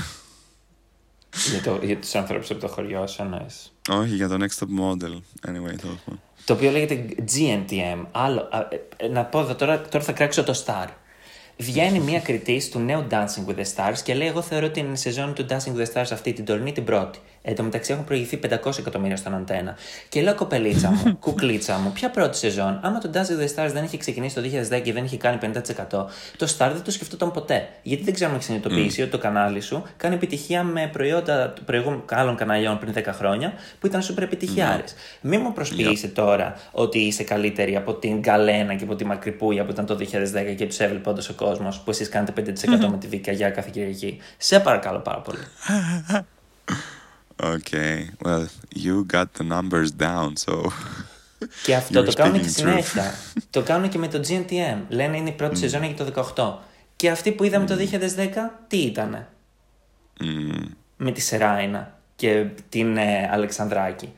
για, 1.51 1.63
το, 1.63 1.81
για 1.83 1.97
τους 1.97 2.15
ανθρώπου 2.15 2.47
από 2.51 2.61
το 2.61 2.69
χωριό 2.69 3.07
σου 3.07 3.23
εννοείς. 3.23 3.73
Όχι, 3.89 4.15
για 4.15 4.29
το 4.29 4.37
next 4.41 4.65
top 4.65 4.81
model. 4.81 5.15
Anyway, 5.49 5.77
τέλο 5.81 5.99
πάντων. 6.05 6.21
Το 6.45 6.53
οποίο 6.53 6.71
λέγεται 6.71 7.07
GNTM. 7.35 8.07
Άλλο, 8.11 8.49
α, 8.51 8.69
ε, 8.97 9.09
να 9.09 9.25
πω 9.25 9.41
εδώ 9.41 9.55
τώρα, 9.55 9.81
τώρα 9.81 10.05
θα 10.05 10.13
κράξω 10.13 10.45
το 10.45 10.63
Star. 10.67 10.87
Βγαίνει 11.57 12.01
μια 12.01 12.21
κριτής 12.21 12.71
του 12.71 12.79
νέου 12.79 13.07
Dancing 13.11 13.47
with 13.47 13.57
the 13.57 13.65
Stars 13.75 13.99
και 14.05 14.15
λέει: 14.15 14.29
Εγώ 14.29 14.43
θεωρώ 14.43 14.71
την 14.71 14.97
σεζόν 14.97 15.35
του 15.35 15.47
Dancing 15.49 15.77
with 15.77 15.85
the 15.85 15.93
Stars 15.93 16.09
αυτή 16.13 16.33
την 16.33 16.45
τωρινή 16.45 16.73
την 16.73 16.85
πρώτη. 16.85 17.19
Εν 17.43 17.57
τω 17.57 17.63
μεταξύ 17.63 17.93
έχουν 17.93 18.05
προηγηθεί 18.05 18.39
500 18.65 18.79
εκατομμύρια 18.79 19.17
στον 19.17 19.35
αντένα. 19.35 19.77
Και 20.09 20.23
λέω: 20.23 20.35
Κοπελίτσα 20.35 20.91
μου, 20.91 21.17
κουκλίτσα 21.25 21.79
μου, 21.79 21.93
ποια 21.93 22.11
πρώτη 22.11 22.37
σεζόν; 22.37 22.81
Άμα 22.83 22.99
το 22.99 23.11
Dancing 23.15 23.17
with 23.17 23.59
the 23.59 23.65
Stars 23.65 23.71
δεν 23.73 23.85
είχε 23.85 23.97
ξεκινήσει 23.97 24.35
το 24.35 24.41
2010 24.77 24.81
και 24.83 24.93
δεν 24.93 25.05
είχε 25.05 25.17
κάνει 25.17 25.39
50%, 25.43 25.53
το 26.37 26.55
Star 26.59 26.71
δεν 26.73 26.83
το 26.85 26.91
σκεφτόταν 26.91 27.31
ποτέ. 27.31 27.69
Γιατί 27.83 28.05
δεν 28.05 28.15
ξέρω 28.15 28.31
αν 28.31 28.37
έχει 28.37 28.45
συνειδητοποιήσει 28.45 29.03
ότι 29.03 29.11
το 29.11 29.19
κανάλι 29.19 29.61
σου 29.61 29.83
κάνει 29.97 30.15
επιτυχία 30.15 30.63
με 30.63 30.91
προϊόντα 30.93 31.55
προηγούμενων 31.65 32.05
άλλων 32.11 32.37
καναλιών 32.37 32.79
πριν 32.79 32.93
10 32.97 33.05
χρόνια 33.13 33.53
που 33.81 33.87
ήταν 33.87 34.03
super 34.03 34.23
επιτυχιάρε. 34.23 34.85
Μην 35.21 35.41
μου 35.43 35.53
προσποιήσει 35.53 36.09
τώρα 36.09 36.55
ότι 36.73 36.99
είσαι 36.99 37.25
καλύτερη 37.25 37.77
από 37.77 37.95
την 37.95 38.19
Γκαλένα 38.19 38.75
και 38.75 38.85
από 38.85 38.95
τη 38.95 39.05
Μακρυπούια 39.05 39.65
που 39.65 39.71
ήταν 39.71 39.87
το 39.87 39.99
2010 40.01 40.55
και 40.57 40.67
τους 40.67 40.81
έβλεπε 40.81 41.09
όντω 41.09 41.23
ο 41.31 41.33
κόσμος 41.33 41.81
που 41.81 41.91
εσείς 41.91 42.09
κάνετε 42.09 42.55
5% 42.81 42.87
με 42.91 42.97
τη 42.99 43.07
Βικαγιά 43.07 43.51
κάθε 43.51 43.69
Κυριακή. 43.73 44.19
Σε 44.37 44.61
παρακαλώ 44.61 44.99
πάρα 44.99 45.19
πολύ. 45.19 45.39
Okay, 47.43 48.11
well, 48.25 48.47
you 48.75 49.05
got 49.07 49.33
the 49.39 49.45
numbers 49.45 49.91
down, 49.91 50.33
so. 50.47 50.55
Και 51.65 51.75
αυτό 51.75 52.01
You're 52.01 52.05
το 52.05 52.13
κάνουν 52.13 52.41
και 52.41 52.47
speaking 52.47 52.51
συνέχεια. 52.51 53.15
το 53.51 53.63
κάνουν 53.63 53.89
και 53.89 53.99
με 53.99 54.09
το 54.09 54.21
GNTM. 54.29 54.79
Λένε 54.89 55.17
είναι 55.17 55.29
η 55.29 55.33
πρώτη 55.33 55.59
σεζόν 55.59 55.83
για 55.83 56.05
το 56.05 56.33
18. 56.37 56.67
Και 56.97 57.11
αυτή 57.11 57.33
που 57.33 57.45
είδαμε 57.45 57.67
το 57.67 57.75
2010, 58.17 58.29
τι 58.69 58.77
ήτανε; 58.77 59.29
Μμ, 60.21 60.65
Με 60.97 61.11
τη 61.13 61.21
Σεράινα 61.21 61.99
και 62.17 62.47
την 62.69 62.97
ε, 62.97 63.29
Αλεξανδράκη. 63.33 64.13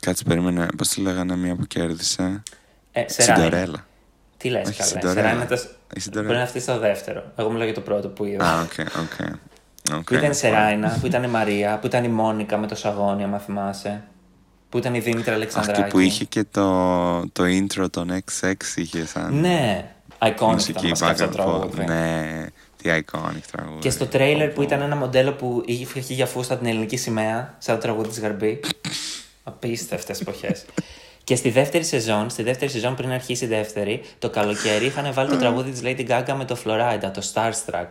κάτσε, 0.00 0.24
περίμενε. 0.24 0.66
Πώς 0.76 0.88
τη 0.88 1.00
λέγανε 1.00 1.36
μία 1.36 1.56
που 1.56 1.66
κέρδισε; 1.66 2.42
Ε, 2.92 3.04
Σεράινα. 3.08 3.44
Συντορέλα. 3.44 3.86
Τι 4.36 4.48
λες 4.48 4.68
Όχι, 4.68 4.76
καλά. 4.78 4.90
Συντορέλα. 4.90 5.20
Σεράινα 5.28 5.46
το... 5.46 5.54
Η 5.54 5.58
Μπορεί 5.88 6.00
Συντορέλα. 6.00 6.34
να 6.34 6.42
αυτή 6.42 6.60
στο 6.60 6.78
δεύτερο. 6.78 7.32
Εγώ 7.36 7.50
μιλάω 7.50 7.64
για 7.64 7.74
το 7.74 7.80
πρώτο 7.80 8.08
που 8.08 8.24
είδα. 8.24 8.44
Α, 8.44 8.62
OK, 8.62 8.72
OK. 8.78 9.26
OK, 9.94 10.04
Που 10.04 10.14
ήταν 10.14 10.24
η 10.30 10.32
fine. 10.32 10.36
Σεράινα, 10.36 10.98
που 11.00 11.06
ήταν 11.06 11.22
η 11.22 11.26
Μαρία, 11.28 11.78
που 11.78 11.86
ήταν 11.86 12.04
η 12.04 12.08
Μόνικα 12.08 12.56
με 12.58 12.66
το 12.66 12.74
σαγόνι, 12.74 13.24
άμα 13.24 13.38
θυμάσαι. 13.38 14.02
Που 14.68 14.78
ήταν 14.78 14.94
η 14.94 14.98
Δήμητρα 15.00 15.34
Αλεξανδράκη. 15.34 15.80
Αυτή 15.80 15.92
που 15.92 15.98
είχε 15.98 16.24
και 16.24 16.44
το, 16.50 17.20
το 17.32 17.44
intro 17.44 17.86
των 17.90 18.10
XX 18.10 18.52
είχε 18.74 19.06
σαν 19.06 19.40
Ναι, 19.40 19.90
iconic 20.18 20.30
ήταν 20.34 20.48
μουσική 20.48 20.86
βασικά 20.88 21.10
αυτό 21.10 21.26
το 21.26 21.42
back 21.42 21.46
and 21.46 21.64
forth. 21.64 21.70
τραγούδι. 21.70 21.84
Ναι, 21.84 22.46
Τι 22.82 22.90
iconic 22.90 23.40
τραγούδι. 23.52 23.78
Και 23.78 23.90
στο 23.90 24.06
τρέιλερ 24.06 24.48
που 24.48 24.62
ήταν 24.62 24.80
ένα 24.80 24.96
μοντέλο 24.96 25.32
που 25.32 25.62
είχε 25.66 25.98
είχε 25.98 26.14
για 26.14 26.26
φούστα 26.26 26.56
την 26.56 26.66
ελληνική 26.66 26.96
σημαία, 26.96 27.54
σαν 27.58 27.74
το 27.74 27.80
τραγούδι 27.80 28.08
της 28.08 28.20
Γαρμπή. 28.20 28.60
Απίστευτες 29.42 30.20
εποχές. 30.20 30.64
Και 31.24 31.36
στη 31.36 31.50
δεύτερη 31.50 31.84
σεζόν, 31.84 32.30
στη 32.30 32.42
δεύτερη 32.42 32.70
σεζόν 32.70 32.94
πριν 32.94 33.10
αρχίσει 33.10 33.44
η 33.44 33.48
δεύτερη, 33.48 34.02
το 34.18 34.30
καλοκαίρι 34.30 34.84
είχαν 34.86 35.12
βάλει 35.12 35.28
το 35.30 35.36
τραγούδι 35.36 35.70
της 35.70 35.80
Lady 35.84 36.08
Gaga 36.10 36.34
με 36.36 36.44
το 36.44 36.56
Florida, 36.64 37.10
το 37.12 37.22
Starstruck. 37.34 37.86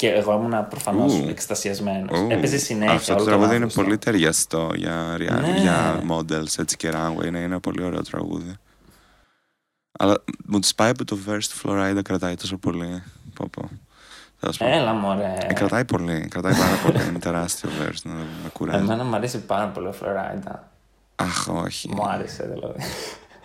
Και 0.00 0.08
εγώ 0.08 0.32
ήμουν 0.32 0.68
προφανώς 0.68 1.12
Ου. 1.14 1.26
εκστασιασμένος. 1.28 2.18
Ου, 2.18 2.26
Έπαιζε 2.30 2.58
συνέχεια. 2.58 2.94
Αυτό 2.94 3.14
το 3.14 3.20
όλο 3.20 3.24
τραγούδι 3.24 3.48
είναι 3.48 3.56
Αύγουστο. 3.56 3.82
πολύ 3.82 3.98
ταιριαστό 3.98 4.70
για, 4.74 5.16
rea- 5.16 5.40
Ναι. 5.40 5.54
για 5.60 6.02
models 6.10 6.58
έτσι 6.58 6.76
και 6.76 6.92
runway. 6.94 7.24
Είναι 7.26 7.42
ένα 7.42 7.60
πολύ 7.60 7.82
ωραίο 7.82 8.02
τραγούδι. 8.02 8.54
Αλλά 9.98 10.22
μου 10.46 10.58
της 10.58 10.74
πάει 10.74 10.94
που 10.94 11.04
το 11.04 11.18
verse 11.28 11.42
του 11.42 11.68
Florida 11.68 12.00
κρατάει 12.04 12.34
τόσο 12.34 12.56
πολύ. 12.56 13.02
Πω, 13.34 13.48
πω. 13.50 13.68
Τέλος 14.40 14.56
πάντων. 14.56 14.74
Έλα 14.74 14.92
μωρέ. 14.92 15.34
Ε, 15.48 15.52
κρατάει 15.52 15.84
πολύ, 15.84 16.26
κρατάει 16.30 16.52
πάρα 16.54 16.76
πολύ. 16.84 17.08
Είναι 17.08 17.18
τεράστιο 17.18 17.70
verse 17.82 18.00
να 18.02 18.12
με 18.12 18.24
κουράζει. 18.52 18.82
Εμένα 18.84 19.04
μου 19.04 19.14
αρέσει 19.14 19.38
πάρα 19.38 19.66
πολύ 19.66 19.86
ο 19.86 19.94
Florida. 20.02 20.54
Αχ, 21.16 21.48
όχι. 21.48 21.88
Μου 21.94 22.08
άρεσε 22.08 22.50
δηλαδή. 22.54 22.80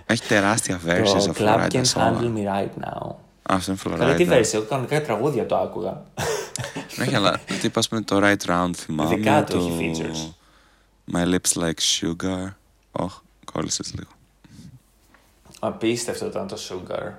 Έχει 0.06 0.28
τεράστια 0.28 0.80
verses 0.86 1.04
το 1.26 1.30
ο 1.30 1.34
Club 1.38 1.42
Florida 1.42 1.70
Can 1.72 1.82
solo. 1.84 2.02
Handle 2.02 2.34
Me 2.36 2.46
Right 2.54 2.84
Now. 2.86 3.16
Αυτό 3.50 3.72
είναι 3.72 3.98
Καλή 3.98 4.16
τι 4.16 4.26
Florida. 4.30 4.34
verse, 4.34 4.54
εγώ 4.54 4.64
κανονικά 4.64 5.02
τραγούδια 5.02 5.46
το 5.46 5.56
άκουγα. 5.58 6.02
Όχι, 7.02 7.16
αλλά 7.20 7.40
τι 7.62 7.70
πας 7.70 7.90
με 7.90 8.02
το 8.02 8.20
Right 8.24 8.46
Round 8.48 8.72
θυμάμαι. 8.76 9.14
Ειδικά 9.14 9.44
του 9.44 9.52
το 9.52 9.58
έχει 9.58 9.92
features. 9.96 10.34
My 11.16 11.26
lips 11.36 11.62
like 11.64 11.80
sugar. 12.02 12.48
Ωχ, 12.92 13.22
κόλλησες 13.52 13.94
λίγο. 13.96 14.10
Απίστευτο 15.60 16.26
ήταν 16.26 16.48
το 16.48 16.58
Sugar. 16.70 17.12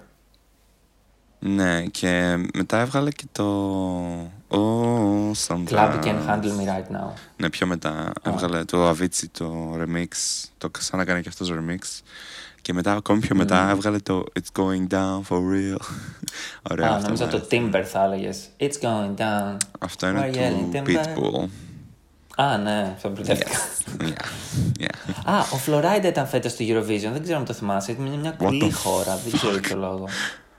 Ναι, 1.39 1.83
και 1.87 2.37
μετά 2.55 2.81
έβγαλε 2.81 3.11
και 3.11 3.25
το. 3.33 3.47
Oh, 4.49 5.31
sometimes. 5.47 5.69
Club 5.69 6.03
Can 6.05 6.27
Handle 6.29 6.53
Me 6.59 6.67
Right 6.67 6.97
Now. 6.97 7.13
Ναι, 7.37 7.51
πιο 7.51 7.67
μετά 7.67 8.13
έβγαλε 8.23 8.65
το 8.65 8.91
Avicii 8.91 9.29
το 9.33 9.75
remix. 9.75 10.09
Το 10.59 10.71
σαν 10.79 10.99
να 10.99 11.05
κάνει 11.05 11.23
και 11.23 11.29
αυτός 11.29 11.53
remix. 11.53 11.79
Και 12.67 12.73
μετά, 12.73 12.93
ακόμη 12.93 13.21
πιο 13.21 13.37
μετά, 13.37 13.71
έβγαλε 13.71 13.99
το 13.99 14.25
It's 14.41 14.61
going 14.63 14.87
down 14.93 15.21
for 15.29 15.37
real. 15.39 15.77
Ωραίο 16.71 16.87
Α, 16.87 16.89
αυτό. 16.91 17.03
νόμιζα 17.07 17.25
μου 17.25 17.31
το 17.31 17.37
άρεσε. 17.37 17.49
Timber 17.51 17.83
θα 17.85 18.05
έλεγες. 18.05 18.49
It's 18.61 18.81
going 18.83 19.15
down. 19.21 19.57
Αυτό 19.79 20.09
είναι 20.09 20.31
We're 20.33 20.37
yelling 20.37 20.69
του 20.73 20.83
timber. 20.85 21.45
Pitbull. 21.45 21.49
Α, 22.37 22.57
ναι, 22.59 22.93
αυτό 22.95 23.09
μπερδεύτηκα. 23.11 23.51
Yeah, 24.01 24.83
yeah. 24.83 25.13
Α, 25.33 25.39
ο 25.41 25.59
Florida 25.67 26.05
ήταν 26.05 26.27
φέτος 26.27 26.53
στο 26.53 26.65
Eurovision. 26.69 27.11
Δεν 27.13 27.23
ξέρω 27.23 27.39
αν 27.39 27.45
το 27.45 27.53
θυμάσαι. 27.53 27.93
Ήταν 27.93 28.05
μια 28.19 28.33
What 28.35 28.45
κουλή 28.45 28.71
the 28.75 28.77
χώρα. 28.77 29.17
Δεν 29.17 29.33
ξέρω 29.33 29.53
για 29.53 29.61
ποιο 29.61 29.77
λόγο. 29.77 30.09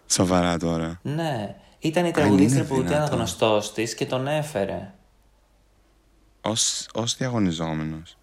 Σοβαρά 0.07 0.57
τώρα. 0.57 0.99
Ναι. 1.01 1.55
Ήταν 1.79 2.05
η 2.05 2.11
είναι 2.15 2.17
τραγουδίστρια 2.17 2.63
που 2.63 2.73
ήταν 2.75 2.87
δυνατόν. 2.87 3.15
γνωστός 3.17 3.73
της 3.73 3.95
και 3.95 4.05
τον 4.05 4.27
έφερε. 4.27 4.93
Ως, 6.41 6.87
ως 6.93 7.17
διαγωνιζόμενος. 7.17 8.17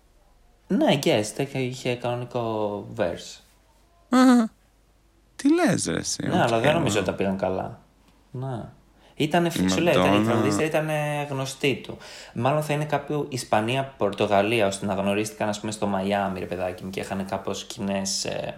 Ναι, 0.66 0.98
guest. 1.02 1.38
είχε- 1.38 1.58
Είχε 1.58 1.94
κανονικό 1.94 2.86
verse. 2.96 3.38
Α, 4.16 4.48
τι 5.36 5.48
λες 5.54 5.86
ρε 5.86 5.96
εσύ. 5.98 6.26
Ναι, 6.26 6.42
αλλά 6.42 6.56
οκ, 6.56 6.62
δεν 6.62 6.72
νομίζω 6.74 6.94
wow. 6.96 7.00
ότι 7.00 7.10
τα 7.10 7.12
πήγαν 7.14 7.36
καλά. 7.36 7.80
Ναι. 8.30 8.64
Ήταν, 9.16 9.44
Η 9.44 9.50
σου 9.50 9.80
λέω, 9.80 9.92
ήταν, 9.92 10.14
η 10.14 10.16
Madonna- 10.20 10.24
τραγουδίστρια 10.26 10.66
ήταν 10.66 10.88
ε, 10.88 11.26
γνωστή 11.30 11.80
του. 11.82 11.96
Μάλλον 12.34 12.62
θα 12.62 12.72
είναι 12.72 12.84
κάποιο 12.84 13.26
Ισπανία-Πορτογαλία, 13.28 14.66
ώστε 14.66 14.86
να 14.86 14.94
γνωρίστηκαν, 14.94 15.48
ας 15.48 15.60
πούμε, 15.60 15.72
στο 15.72 15.86
Μαϊάμι, 15.86 16.38
ρε 16.38 16.44
παιδάκι 16.44 16.84
μου, 16.84 16.90
και 16.90 17.00
είχαν 17.00 17.26
κάπως 17.26 17.64
κοινές. 17.64 18.24
Ε, 18.24 18.54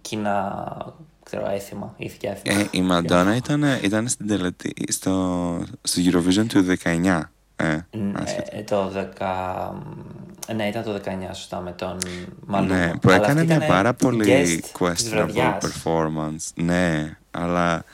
κοινά, 0.00 0.76
ξέρω, 1.22 1.50
έθιμα, 1.50 1.94
ήθη 1.96 2.28
έθιμα. 2.28 2.58
Ε, 2.60 2.68
η 2.70 2.82
Μαντόνα 2.82 3.36
ήταν, 3.36 3.62
ήταν 3.82 4.08
στην 4.08 4.26
τελετή, 4.26 4.74
στο, 4.88 5.64
στο 5.82 6.02
Eurovision 6.04 6.46
του 6.48 6.66
19. 6.84 7.20
Ε, 7.56 7.78
Ναι, 7.90 8.12
άσχετα. 8.22 8.56
ε, 8.56 8.62
το 8.62 8.92
10... 9.18 9.70
Ναι, 10.54 10.68
ήταν 10.68 10.82
το 10.82 10.94
19, 11.04 11.34
σωστά, 11.34 11.60
με 11.60 11.72
τον 11.72 11.98
Μαλούμα. 12.46 12.76
ναι, 12.76 12.90
που 12.98 13.08
Αλλά 13.10 13.16
έκανε 13.16 13.40
αυτή 13.40 13.46
μια 13.46 13.56
ήταν 13.56 13.68
πάρα 13.68 13.94
πολύ 13.94 14.24
guest 14.26 14.60
της 14.60 14.72
questionable 14.78 15.10
βραδιάς. 15.10 15.64
performance. 15.64 16.62
Ναι, 16.62 17.16
αλλά 17.30 17.84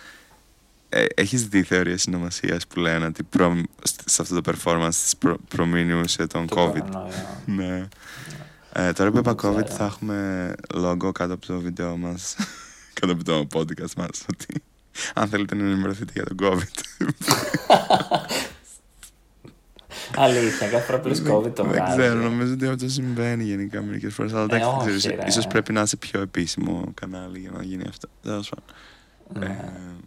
ε, 0.88 1.05
έχεις 1.14 1.49
δει 1.49 1.62
θεωρίες 1.62 2.03
συνωμασίας 2.03 2.66
που 2.66 2.78
λένε 2.80 3.07
ότι 3.07 3.22
προ, 3.22 3.57
σε 4.05 4.22
αυτό 4.22 4.40
το 4.40 4.53
performance 4.53 4.88
της 5.03 5.16
προ, 5.16 5.36
προμηνούσε 5.49 6.26
τον 6.26 6.47
Το 6.47 6.55
COVID; 6.64 6.80
κορονοϊό. 6.80 7.12
Ναι. 7.44 7.88
Ε, 8.72 8.92
τώρα 8.92 9.11
που 9.11 9.18
είπα 9.18 9.34
Δεν 9.34 9.51
COVID 9.53 9.64
ξέρω. 9.64 9.76
θα 9.78 9.84
έχουμε 9.84 10.53
λόγο 10.74 11.12
κάτω 11.12 11.34
από 11.34 11.47
το 11.47 11.59
βίντεο 11.61 11.97
μας, 11.97 12.36
κάτω 13.01 13.12
από 13.12 13.24
το 13.24 13.47
podcast 13.55 13.92
μας, 13.97 14.24
ότι 14.32 14.47
αν 15.14 15.28
θέλετε 15.28 15.55
να 15.55 15.64
ενημερωθείτε 15.64 16.12
για 16.14 16.24
τον 16.24 16.36
COVID. 16.40 16.80
Αλήθεια, 20.16 20.68
κάθε 20.68 20.84
φορά 20.84 21.00
που 21.00 21.09
λες 21.09 21.22
COVID 21.26 21.52
το 21.54 21.62
Δεν 21.62 21.72
βγάζει. 21.72 21.98
ξέρω, 21.98 22.20
νομίζω 22.20 22.52
ότι 22.52 22.66
αυτό 22.66 22.88
συμβαίνει 22.88 23.44
γενικά 23.44 23.82
μερικές 23.82 24.14
φορές, 24.14 24.32
αλλά 24.32 24.42
εντάξει, 24.42 24.66
όχι, 24.68 24.78
ξέρεις, 24.78 25.04
ρε. 25.07 25.18
ίσως 25.26 25.46
πρέπει 25.46 25.72
να 25.72 25.80
είσαι 25.80 25.96
πιο 25.96 26.20
επίσημο 26.20 26.92
κανάλι 27.00 27.38
για 27.38 27.50
να 27.50 27.62
γίνει 27.62 27.84
αυτό. 27.88 28.09
Τέλος 28.22 28.48
πάντων. 28.48 28.64
Ναι. 29.48 29.57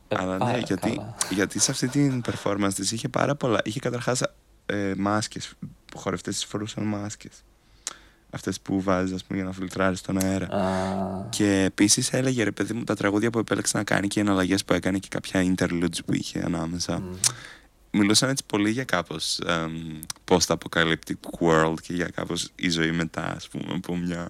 Ε, 0.09 0.15
Ε, 0.15 0.15
αλλά 0.21 0.37
πάρα 0.37 0.51
ναι, 0.51 0.57
γιατί, 0.65 0.89
καλά. 0.95 1.15
γιατί 1.29 1.59
σε 1.59 1.71
αυτή 1.71 1.87
την 1.87 2.21
performance 2.31 2.73
της 2.75 2.91
είχε 2.91 3.07
πάρα 3.09 3.35
πολλά. 3.35 3.59
Είχε 3.63 3.79
καταρχάς 3.79 4.21
ε, 4.65 4.93
μάσκες, 4.97 5.53
που 5.91 5.97
χορευτές 5.97 6.35
τις 6.35 6.45
φορούσαν 6.45 6.83
μάσκες. 6.83 7.31
Αυτές 8.31 8.59
που 8.61 8.81
βάζεις, 8.81 9.13
ας 9.15 9.23
πούμε, 9.23 9.39
για 9.39 9.47
να 9.47 9.53
φιλτράρεις 9.53 10.01
τον 10.01 10.23
αέρα. 10.23 10.45
Α, 10.45 11.25
Και 11.29 11.63
επίσης 11.65 12.13
έλεγε 12.13 12.43
ρε 12.43 12.51
παιδί 12.51 12.73
μου 12.73 12.83
τα 12.83 12.95
τραγούδια 12.95 13.29
που 13.29 13.39
επέλεξε 13.39 13.77
να 13.77 13.83
κάνει 13.83 14.07
και 14.07 14.19
οι 14.19 14.21
εναλλαγές 14.21 14.65
που 14.65 14.73
έκανε 14.73 14.97
και 14.97 15.07
κάποια 15.09 15.53
interludes 15.55 15.97
που 16.05 16.13
είχε 16.13 16.41
ανάμεσα. 16.45 16.99
μ. 16.99 17.03
Μιλούσαν 17.91 18.29
έτσι 18.29 18.43
πολύ 18.45 18.69
για 18.69 18.83
κάπως 18.83 19.39
post-apocalyptic 20.25 21.13
world 21.39 21.73
και 21.81 21.93
για 21.93 22.07
κάπως 22.07 22.49
η 22.55 22.69
ζωή 22.69 22.91
μετά, 22.91 23.33
ας 23.35 23.47
πούμε, 23.47 23.73
από 23.75 23.95
μια 23.97 24.29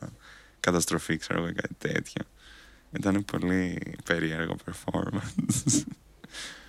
καταστροφή, 0.59 1.17
ξέρω 1.17 1.43
εγώ, 1.43 1.51
κάτι 1.55 1.73
τέτοιο. 1.77 2.23
Ήταν 2.97 3.25
πολύ 3.25 3.81
περίεργο 4.05 4.55
performance. 4.65 5.83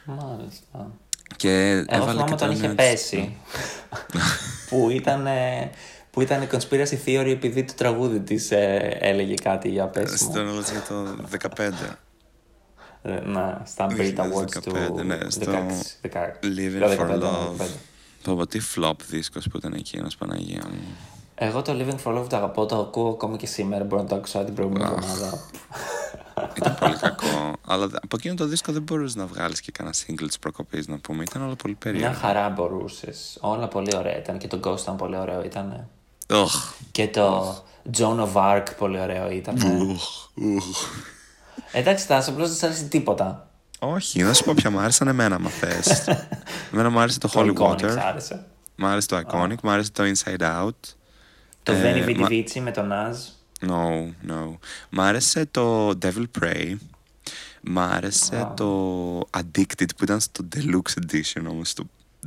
Μάλιστα. 0.05 0.91
και 1.37 1.69
Εγώ 1.71 1.85
έβαλε 1.89 2.11
θυμάμαι 2.11 2.25
και 2.29 2.33
όταν 2.35 2.39
τον 2.39 2.51
είχε 2.51 2.65
έτσι- 2.67 2.77
πέσει. 2.77 3.37
που 4.69 4.91
ήταν. 4.91 5.27
ε, 5.27 5.71
Που 6.11 6.21
ήταν 6.21 6.49
conspiracy 6.53 6.99
theory 7.07 7.27
επειδή 7.31 7.65
το 7.65 7.73
τραγούδι 7.77 8.21
της 8.21 8.49
έλεγε 8.51 9.35
κάτι 9.35 9.69
για 9.69 9.87
πέσιμο. 9.87 10.31
Στον 10.31 10.49
όλο 10.49 10.61
για 10.61 10.83
το 10.89 11.17
15. 11.57 11.71
Ε, 13.03 13.21
Να, 13.21 13.63
στα 13.67 13.87
Brit 13.91 14.15
Awards 14.17 14.51
του 14.63 14.73
2015, 14.99 15.05
ναι, 15.05 15.19
στο 15.29 15.51
16, 15.53 15.57
16, 16.03 16.11
Living 16.43 16.83
15, 16.83 16.99
for 16.99 17.11
15. 17.11 17.23
Love. 17.23 17.67
Πω 18.23 18.35
πω, 18.35 18.47
τι 18.47 18.61
flop 18.75 18.93
δίσκος 19.09 19.47
που 19.49 19.57
ήταν 19.57 19.73
εκείνος 19.73 20.17
Παναγία 20.17 20.63
μου. 20.71 20.79
Εγώ 21.35 21.63
το 21.63 21.73
Living 21.79 22.03
for 22.05 22.19
Love 22.19 22.27
το 22.29 22.37
αγαπώ, 22.37 22.67
το 22.67 22.77
ακούω 22.81 23.09
ακόμα 23.11 23.37
και 23.37 23.47
σήμερα. 23.47 23.85
Μπορώ 23.85 24.03
να 24.03 24.09
το 24.09 24.15
άκουσα 24.15 24.45
την 24.45 24.55
προηγούμενη 24.55 24.85
Αχ. 24.85 24.93
εβδομάδα. 24.93 25.39
Ήταν 26.57 26.77
πολύ 26.81 26.97
κακό. 27.07 27.53
Αλλά 27.67 27.85
από 27.85 28.17
εκείνο 28.17 28.35
το 28.35 28.47
δίσκο 28.47 28.73
δεν 28.73 28.83
μπορούσες 28.83 29.15
να 29.17 29.27
βγάλεις 29.27 29.61
και 29.61 29.73
κανένα 29.73 29.95
single 30.07 30.25
της 30.27 30.39
προκοπής 30.39 30.87
να 30.89 30.99
πούμε. 30.99 31.23
Ήταν 31.23 31.43
όλα 31.43 31.55
πολύ 31.57 31.77
Μια 31.83 31.93
περίεργα. 31.93 32.15
χαρά 32.15 32.49
μπορούσες. 32.49 33.39
Όλα 33.41 33.69
πολύ 33.69 33.97
ωραία 33.97 34.19
ήταν. 34.19 34.39
Και 34.39 34.47
το 34.49 34.61
Ghost 34.65 34.81
ήταν 34.81 34.97
πολύ 34.97 35.17
ωραίο. 35.17 35.43
Ήταν. 35.45 35.89
Οχ. 36.31 36.73
Και 36.91 37.09
το 37.09 37.55
Joan 37.99 38.19
of 38.27 38.33
Arc 38.35 38.65
πολύ 38.79 39.01
ωραίο 39.01 39.31
ήταν. 39.31 39.55
Ουχ, 39.57 40.29
ουχ. 40.35 40.85
Εντάξει, 41.73 42.07
Τάσο, 42.07 42.31
απλώς 42.31 42.49
δεν 42.49 42.57
σ' 42.57 42.63
άρεσε 42.63 42.85
τίποτα. 42.85 43.51
Όχι, 43.79 44.23
να 44.23 44.33
σου 44.33 44.45
πω 44.45 44.53
ποια 44.57 44.71
μου 44.71 44.79
άρεσαν 44.79 45.09
εμένα, 45.09 45.39
μα 45.39 45.49
θε. 45.49 45.73
εμένα 46.73 46.91
μου 46.91 46.99
άρεσε 47.01 47.19
το 47.19 47.31
Holy 47.35 47.53
Το 47.55 47.71
Iconic 47.71 47.79
σ' 47.81 47.83
Water. 47.95 47.99
άρεσε. 47.99 48.45
Μου 48.77 48.87
άρεσε 48.87 49.07
το 49.07 49.17
Iconic. 49.27 49.55
Μου 49.63 49.71
άρεσε 49.71 49.91
το 49.93 50.03
Inside 50.05 50.41
Out. 50.65 50.71
Το 51.63 51.73
Ε, 51.73 51.83
Veni 52.05 52.09
Vidi 52.09 52.17
μα- 52.19 52.27
Vici 52.31 52.61
με 52.61 52.71
τον 52.71 52.91
Naz. 52.93 53.15
No, 53.69 54.09
no. 54.31 54.57
Μ' 54.91 55.01
άρεσε 55.01 55.47
το 55.51 55.89
Devil 56.03 56.25
Pray. 56.41 56.75
Μ' 57.61 57.79
άρεσε 57.79 58.37
Α. 58.37 58.55
το 58.57 59.19
Addicted 59.39 59.89
που 59.97 60.05
ήταν 60.05 60.21
στο 60.21 60.49
Deluxe 60.57 61.03
Edition 61.07 61.43
όμως, 61.49 61.69
στο 61.69 61.85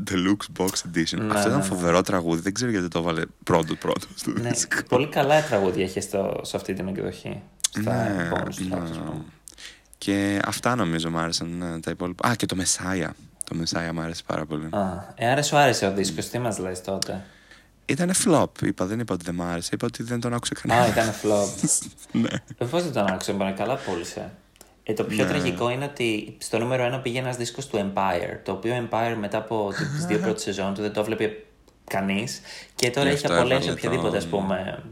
Deluxe 0.09 0.61
Box 0.61 0.65
Edition. 0.67 1.17
Ναι, 1.17 1.25
Αυτό 1.33 1.33
ναι, 1.33 1.39
ήταν 1.39 1.57
ναι. 1.57 1.63
φοβερό 1.63 2.01
τραγούδι, 2.01 2.41
δεν 2.41 2.53
ξέρω 2.53 2.71
γιατί 2.71 2.87
το 2.87 2.99
έβαλε 2.99 3.21
πρώτο 3.43 3.75
πρώτο 3.75 4.07
στο 4.15 4.31
Ναι, 4.31 4.49
δίσκο. 4.49 4.75
πολύ 4.89 5.07
καλά 5.07 5.43
τραγούδια 5.43 5.83
έχει 5.83 6.01
στο, 6.01 6.39
σε 6.43 6.57
αυτή 6.57 6.73
την 6.73 6.87
εκδοχή. 6.87 7.41
Στα 7.81 8.09
Ναι, 8.09 8.29
bonus 8.33 8.37
tracks, 8.45 8.67
ναι. 8.67 8.75
ας 8.83 8.89
πούμε. 8.97 9.23
Και 9.97 10.39
αυτά 10.45 10.75
νομίζω 10.75 11.09
μου 11.09 11.17
άρεσαν 11.17 11.57
ναι, 11.57 11.79
τα 11.79 11.91
υπόλοιπα. 11.91 12.29
Α, 12.29 12.35
και 12.35 12.45
το 12.45 12.55
Messiah. 12.59 13.09
Το 13.43 13.57
Messiah 13.61 13.91
μου 13.93 14.01
άρεσε 14.01 14.21
πάρα 14.25 14.45
πολύ. 14.45 14.65
Α, 14.71 15.13
ε, 15.15 15.27
άρα 15.31 15.43
σου 15.43 15.57
άρεσε 15.57 15.85
ο 15.87 15.93
δίσκος, 15.93 16.25
τι 16.29 16.39
μας 16.39 16.57
λες 16.57 16.81
τότε; 16.81 17.23
Ήτανε 17.85 18.13
flop, 18.25 18.45
είπα, 18.61 18.85
δεν 18.85 18.99
είπα 18.99 19.13
ότι 19.13 19.23
δεν 19.25 19.35
μ' 19.35 19.41
άρεσε, 19.41 19.69
είπα 19.73 19.85
ότι 19.87 20.03
δεν 20.03 20.19
τον 20.19 20.33
άκουσε 20.33 20.53
Α, 20.57 20.61
κανένα. 20.67 20.87
ήταν 20.87 21.13
flop. 21.23 21.69
ναι. 22.21 22.29
Ε, 22.57 22.65
Πώς 22.65 22.83
δεν 22.83 22.91
τον 22.93 23.05
άκουσα, 23.07 23.33
μπορεί 23.33 23.53
καλά 23.53 23.75
πούλησε. 23.75 24.31
Ε, 24.83 24.93
το 24.93 25.03
πιο 25.03 25.23
Ναι. 25.23 25.29
τραγικό 25.29 25.69
είναι 25.69 25.85
ότι 25.85 26.37
στο 26.39 26.57
νούμερο 26.59 26.83
ένα 26.83 26.99
πήγε 26.99 27.19
ένας 27.19 27.37
δίσκος 27.37 27.67
του 27.67 27.77
Empire, 27.93 28.39
το 28.43 28.51
οποίο 28.51 28.87
Empire 28.89 29.15
μετά 29.19 29.37
από 29.37 29.71
τις 29.95 30.05
δύο 30.05 30.17
πρώτες 30.19 30.41
σεζόν 30.41 30.73
του 30.73 30.81
δεν 30.81 30.93
το 30.93 31.03
βλέπει 31.03 31.45
κανείς 31.83 32.41
και 32.75 32.89
τώρα 32.89 33.07
Γι' 33.07 33.13
έχει 33.15 33.25
αυτό 33.25 33.37
απολέσει 33.37 33.57
έβαλε 33.67 33.71
οποιαδήποτε, 33.79 34.07
τον- 34.09 34.17
ας 34.17 34.25
πούμε, 34.27 34.83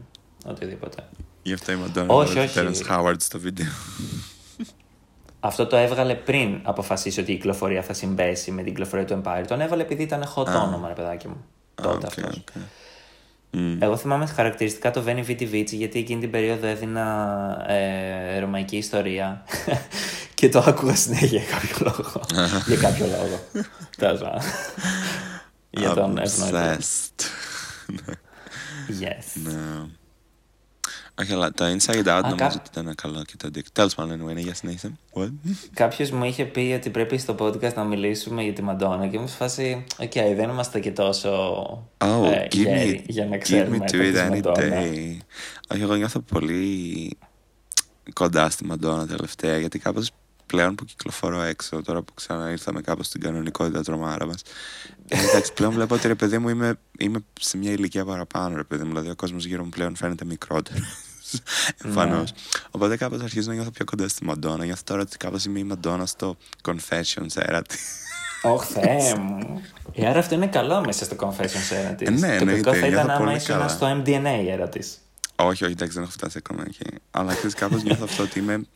οτιδήποτε. 0.46 1.02
Γι' 1.42 1.52
αυτό 1.52 1.72
η 1.72 1.76
Μαντόνα 1.76 2.14
Όχι, 2.14 2.38
έβαλε 2.38 2.68
όχι. 2.68 2.82
τον 2.82 2.86
Terence 2.88 2.92
Howard 2.92 3.16
στο 3.18 3.38
βίντεο. 3.38 3.66
Αυτό 5.40 5.66
το 5.66 5.76
έβγαλε 5.76 6.14
πριν 6.14 6.60
αποφασίσει 6.62 7.20
ότι 7.20 7.32
η 7.32 7.34
κυκλοφορία 7.34 7.82
θα 7.82 7.92
συμπέσει 7.92 8.50
με 8.50 8.62
την 8.62 8.70
κυκλοφορία 8.72 9.04
του 9.04 9.22
Empire. 9.24 9.44
Τον 9.46 9.60
έβαλε 9.60 9.82
επειδή 9.82 10.02
ήταν 10.02 10.24
hot 10.34 10.46
όνομα, 10.46 10.88
ρε 10.88 10.94
παιδάκι 10.94 11.28
μου. 11.28 11.44
Τότε 11.74 11.96
οκ, 11.96 12.04
αυτός. 12.04 12.36
οκ. 12.36 12.62
Μμ. 13.50 13.82
Εγώ 13.82 13.96
θυμάμαι 13.96 14.26
χαρακτηριστικά 14.26 14.90
το 14.90 15.02
Veni 15.06 15.26
Vidi 15.26 15.52
Vici 15.52 15.66
γιατί 15.72 15.98
εκείνη 15.98 16.20
την 16.20 16.30
περίοδο 16.30 16.66
έδινα 16.66 17.64
ε, 17.68 18.38
ρωμαϊκή 18.38 18.76
ιστορία 18.76 19.44
και 20.34 20.48
το 20.48 20.58
άκουγα 20.66 20.96
συνέχεια 20.96 21.26
για 21.26 21.42
κάποιο 21.50 21.76
λόγο. 21.80 22.20
για 22.68 22.76
κάποιο 22.76 23.06
λόγο. 23.06 23.40
Τέλος 23.96 24.20
πάντων. 24.20 24.40
για 25.70 25.94
τον 25.94 26.18
ευνόητο. 26.18 26.58
Obsessed. 26.58 27.24
Yes. 29.00 29.40
Ναι. 29.42 29.86
Όχι, 31.20 31.32
αλλά 31.32 31.52
το 31.52 31.64
Inside 31.64 32.04
Out 32.06 32.20
νομίζω 32.22 32.36
κα- 32.36 32.46
ότι 32.46 32.68
ήταν 32.78 32.94
καλό 32.94 33.22
και 33.26 33.34
το 33.36 33.48
Dick. 33.54 33.62
Τέλος 33.72 33.94
πάντων, 33.94 34.20
anyway, 34.22 34.34
ναι, 34.34 34.40
για 34.40 34.54
συνέχισε. 34.54 34.92
What? 35.12 35.30
Κάποιος 35.74 36.10
μου 36.10 36.24
είχε 36.24 36.44
πει 36.44 36.72
ότι 36.76 36.90
πρέπει 36.90 37.18
στο 37.18 37.34
podcast 37.38 37.74
να 37.74 37.84
μιλήσουμε 37.84 38.42
για 38.42 38.52
τη 38.52 38.62
Μαντόνα 38.62 39.06
και 39.06 39.18
μου 39.18 39.26
σε 39.28 39.36
φάση, 39.36 39.84
οκ, 39.98 40.12
δεν 40.12 40.48
είμαστε 40.50 40.80
και 40.80 40.90
τόσο 40.90 41.30
Oh, 41.98 42.24
ε, 42.32 42.46
give 42.50 42.56
me, 42.56 42.58
γέροι 42.58 43.04
για 43.08 43.26
να 43.26 43.36
give 43.36 43.38
me 43.38 43.42
ξέρουμε 43.42 43.76
to 43.78 43.90
τα 43.90 43.98
it 43.98 44.12
της 44.12 44.20
any 44.20 44.28
Μαντόνα. 44.30 44.56
day. 44.82 45.16
Όχι, 45.72 45.82
εγώ 45.82 45.94
νιώθω 45.94 46.20
πολύ 46.20 47.18
κοντά 48.12 48.50
στη 48.50 48.64
Μαντόνα 48.64 49.06
τελευταία, 49.06 49.58
γιατί 49.58 49.78
κάπως 49.78 50.10
πλέον 50.46 50.74
που 50.74 50.84
κυκλοφορώ 50.84 51.42
έξω, 51.42 51.82
τώρα 51.82 52.02
που 52.02 52.14
ξαναήρθαμε 52.14 52.80
κάπως 52.80 53.06
στην 53.06 53.20
κανονικότητα 53.20 53.82
τρομάρα 53.82 54.26
μας, 54.26 54.40
ε, 54.42 55.01
εντάξει, 55.08 55.52
πλέον 55.52 55.72
βλέπω 55.72 55.94
ότι 55.94 56.06
ρε 56.06 56.14
παιδί 56.14 56.38
μου 56.38 56.48
είμαι, 56.48 56.74
είμαι 56.98 57.18
σε 57.40 57.56
μια 57.56 57.70
ηλικία 57.70 58.04
παραπάνω, 58.04 58.56
ρε 58.56 58.64
παιδί 58.64 58.82
μου, 58.82 58.88
δηλαδή 58.88 59.10
ο 59.10 59.14
κόσμος 59.14 59.44
γύρω 59.44 59.64
μου 59.64 59.68
πλέον 59.68 59.96
φαίνεται 59.96 60.24
μικρότερο. 60.24 60.78
Εμφανώς. 61.84 62.32
Ναι. 62.32 62.38
Οπότε 62.70 62.96
κάπως 62.96 63.20
αρχίζω 63.22 63.48
να 63.48 63.54
νιώθω 63.54 63.70
πιο 63.70 63.84
κοντά 63.84 64.08
στη 64.08 64.24
Μαντόνα. 64.24 64.64
Νιώθω 64.64 64.82
τώρα 64.84 65.00
ότι 65.00 65.16
κάπως 65.16 65.44
είμαι 65.44 65.58
η 65.58 65.64
Μαντόνα 65.64 66.06
στο 66.06 66.36
Confessions 66.62 67.48
era 67.48 67.60
τη. 67.68 67.76
Ωχ, 68.42 68.64
Θεέ 68.64 69.14
μου. 69.14 69.62
Ε, 69.94 70.06
άρα 70.06 70.18
αυτό 70.18 70.34
είναι 70.34 70.46
καλό 70.46 70.84
μέσα 70.84 71.04
στο 71.04 71.16
Confessions 71.18 71.90
era 71.90 71.96
τη. 71.96 72.04
Ε, 72.04 72.10
ναι, 72.10 72.18
το 72.20 72.26
εννοείται, 72.26 72.60
κακό 72.60 72.76
θα 72.76 72.86
ήταν 72.86 72.90
νιώθω 72.90 73.12
άμα 73.12 73.24
πολύ 73.24 73.36
ήσουν 73.36 73.54
καλά. 73.54 73.68
στο 73.68 74.02
MDNA 74.04 74.64
era 74.64 74.70
τη. 74.70 74.80
όχι, 75.36 75.64
όχι, 75.64 75.72
εντάξει, 75.72 75.94
δεν 75.94 76.02
έχω 76.02 76.12
φτάσει 76.12 76.38
ακόμα 76.38 76.62
εκεί. 76.66 76.84
Αλλά 77.10 77.34
ξέρεις, 77.34 77.54
κάπως 77.54 77.82
νιώθω 77.82 78.04
αυτό 78.04 78.22
ότι 78.22 78.38
είμαι, 78.38 78.66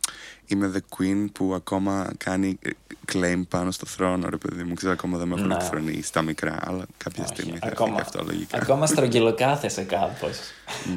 είμαι 0.47 0.73
the 0.75 0.97
queen 0.99 1.27
που 1.33 1.55
ακόμα 1.55 2.11
κάνει 2.19 2.59
ε, 2.63 2.71
claim 3.13 3.43
πάνω 3.49 3.71
στο 3.71 3.87
θρόνο, 3.87 4.29
ρε 4.29 4.37
παιδί 4.37 4.63
μου. 4.63 4.75
Ξέρω, 4.75 4.93
ακόμα 4.93 5.19
δεν 5.19 5.29
με 5.29 5.35
έχουν 5.35 5.47
Ναι. 5.47 5.55
εκθρονήσει 5.55 6.03
στα 6.03 6.23
μικρά, 6.23 6.59
αλλά 6.61 6.85
κάποια 6.97 7.25
Όχι, 7.25 7.33
στιγμή 7.35 7.59
θα 7.59 7.67
έρθει 7.67 7.83
ακόμα, 7.83 7.95
και 7.97 8.01
αυτό 8.01 8.23
λογικά. 8.25 8.59
ακόμα 8.63 8.87
στρογγυλοκάθεσαι 8.87 9.83
κάπως. 9.83 10.39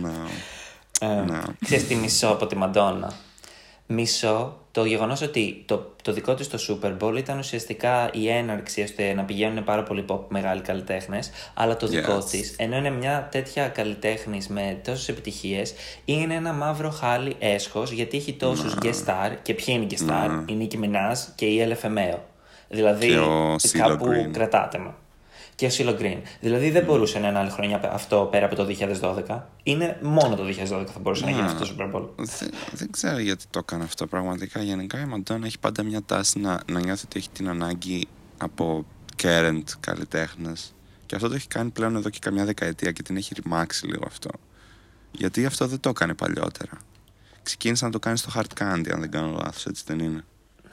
Ναι. 0.01 0.11
Ε, 0.99 1.21
Ναι. 1.21 1.39
Ξέρεις 1.65 1.87
τι 1.87 1.95
μισώ 1.95 2.27
από 2.27 2.47
τη 2.47 2.55
Μαντόνα; 2.55 3.13
Μισώ 3.91 4.57
το 4.71 4.85
γεγονός 4.85 5.21
ότι 5.21 5.63
το, 5.65 5.95
το 6.03 6.11
δικό 6.13 6.33
της 6.33 6.47
το 6.47 6.57
Super 6.67 6.97
Bowl 7.03 7.17
ήταν 7.17 7.37
ουσιαστικά 7.37 8.09
η 8.13 8.29
έναρξη 8.29 8.81
ώστε 8.81 9.13
να 9.13 9.23
πηγαίνουν 9.23 9.63
πάρα 9.63 9.83
πολλοί 9.83 10.05
pop 10.09 10.19
μεγάλοι 10.27 10.61
καλλιτέχνες, 10.61 11.31
αλλά 11.53 11.77
το 11.77 11.87
δικό 11.87 12.17
Yes. 12.17 12.23
της, 12.29 12.55
ενώ 12.57 12.77
είναι 12.77 12.89
μια 12.89 13.27
τέτοια 13.31 13.67
καλλιτέχνης 13.67 14.47
με 14.47 14.79
τόσες 14.83 15.09
επιτυχίες, 15.09 15.73
είναι 16.05 16.33
ένα 16.33 16.53
μαύρο 16.53 16.89
χάλι 16.89 17.35
έσχος 17.39 17.91
γιατί 17.91 18.17
έχει 18.17 18.33
τόσους 18.33 18.75
Ναι. 18.75 18.89
guest 18.89 19.05
star. 19.09 19.31
Και 19.41 19.53
ποιοι 19.53 19.65
είναι 19.67 19.83
οι 19.83 19.87
guest 19.91 20.09
star, 20.09 20.43
η 20.49 20.57
Nicki 20.71 20.75
Minaj 20.85 21.15
και 21.35 21.45
η 21.45 21.75
LFMAO. 21.81 22.17
Δηλαδή, 22.69 23.07
Και 23.07 23.17
ο 23.17 23.55
CeeLo 23.55 23.77
κάπου 23.77 24.05
Green. 24.07 24.31
κρατάτε 24.31 24.77
με. 24.77 24.93
Και 25.59 25.65
ο 25.65 25.69
Σίλο 25.69 25.97
Green. 25.99 26.21
Δηλαδή 26.39 26.69
δεν 26.69 26.83
μπορούσε 26.83 27.19
να 27.19 27.27
είναι 27.27 27.37
άλλη 27.37 27.49
χρονιά 27.49 27.91
αυτό 27.93 28.27
πέρα 28.31 28.45
από 28.45 28.55
το 28.55 28.67
2012. 29.27 29.39
Είναι 29.63 29.99
μόνο 30.01 30.35
το 30.35 30.43
2012 30.43 30.85
θα 30.93 30.99
μπορούσε 30.99 31.23
να 31.25 31.29
γίνει 31.31 31.41
Ναι. 31.41 31.47
αυτό 31.47 31.65
το 31.65 31.75
Super 31.77 31.95
Bowl. 31.95 32.07
Δεν, 32.15 32.49
δεν 32.71 32.91
ξέρω 32.91 33.17
γιατί 33.19 33.45
το 33.49 33.59
έκανε 33.59 33.83
αυτό 33.83 34.07
πραγματικά. 34.07 34.61
Γενικά 34.61 34.99
η 34.99 35.05
Μαντόνα 35.05 35.45
έχει 35.45 35.59
πάντα 35.59 35.83
μια 35.83 36.01
τάση 36.03 36.39
να, 36.39 36.59
να 36.71 36.79
νιώθει 36.79 37.05
ότι 37.05 37.19
έχει 37.19 37.29
την 37.29 37.49
ανάγκη 37.49 38.07
από 38.37 38.85
current 39.23 39.63
καλλιτέχνες. 39.79 40.73
Και 41.05 41.15
αυτό 41.15 41.27
το 41.27 41.35
έχει 41.35 41.47
κάνει 41.47 41.69
πλέον 41.69 41.95
εδώ 41.95 42.09
και 42.09 42.19
καμιά 42.21 42.45
δεκαετία 42.45 42.91
και 42.91 43.03
την 43.03 43.17
έχει 43.17 43.33
ρημάξει 43.43 43.85
λίγο 43.87 44.03
αυτό. 44.07 44.29
Γιατί 45.11 45.45
αυτό 45.45 45.67
δεν 45.67 45.79
το 45.79 45.89
έκανε 45.89 46.13
παλιότερα. 46.13 46.71
Ξεκίνησε 47.43 47.85
να 47.85 47.91
το 47.91 47.99
κάνει 47.99 48.17
στο 48.17 48.29
Hard 48.35 48.61
Candy, 48.61 48.89
αν 48.93 48.99
δεν 48.99 49.11
κάνω 49.11 49.37
λάθος, 49.43 49.65
έτσι 49.65 49.83
δεν 49.87 49.99
είναι; 49.99 50.23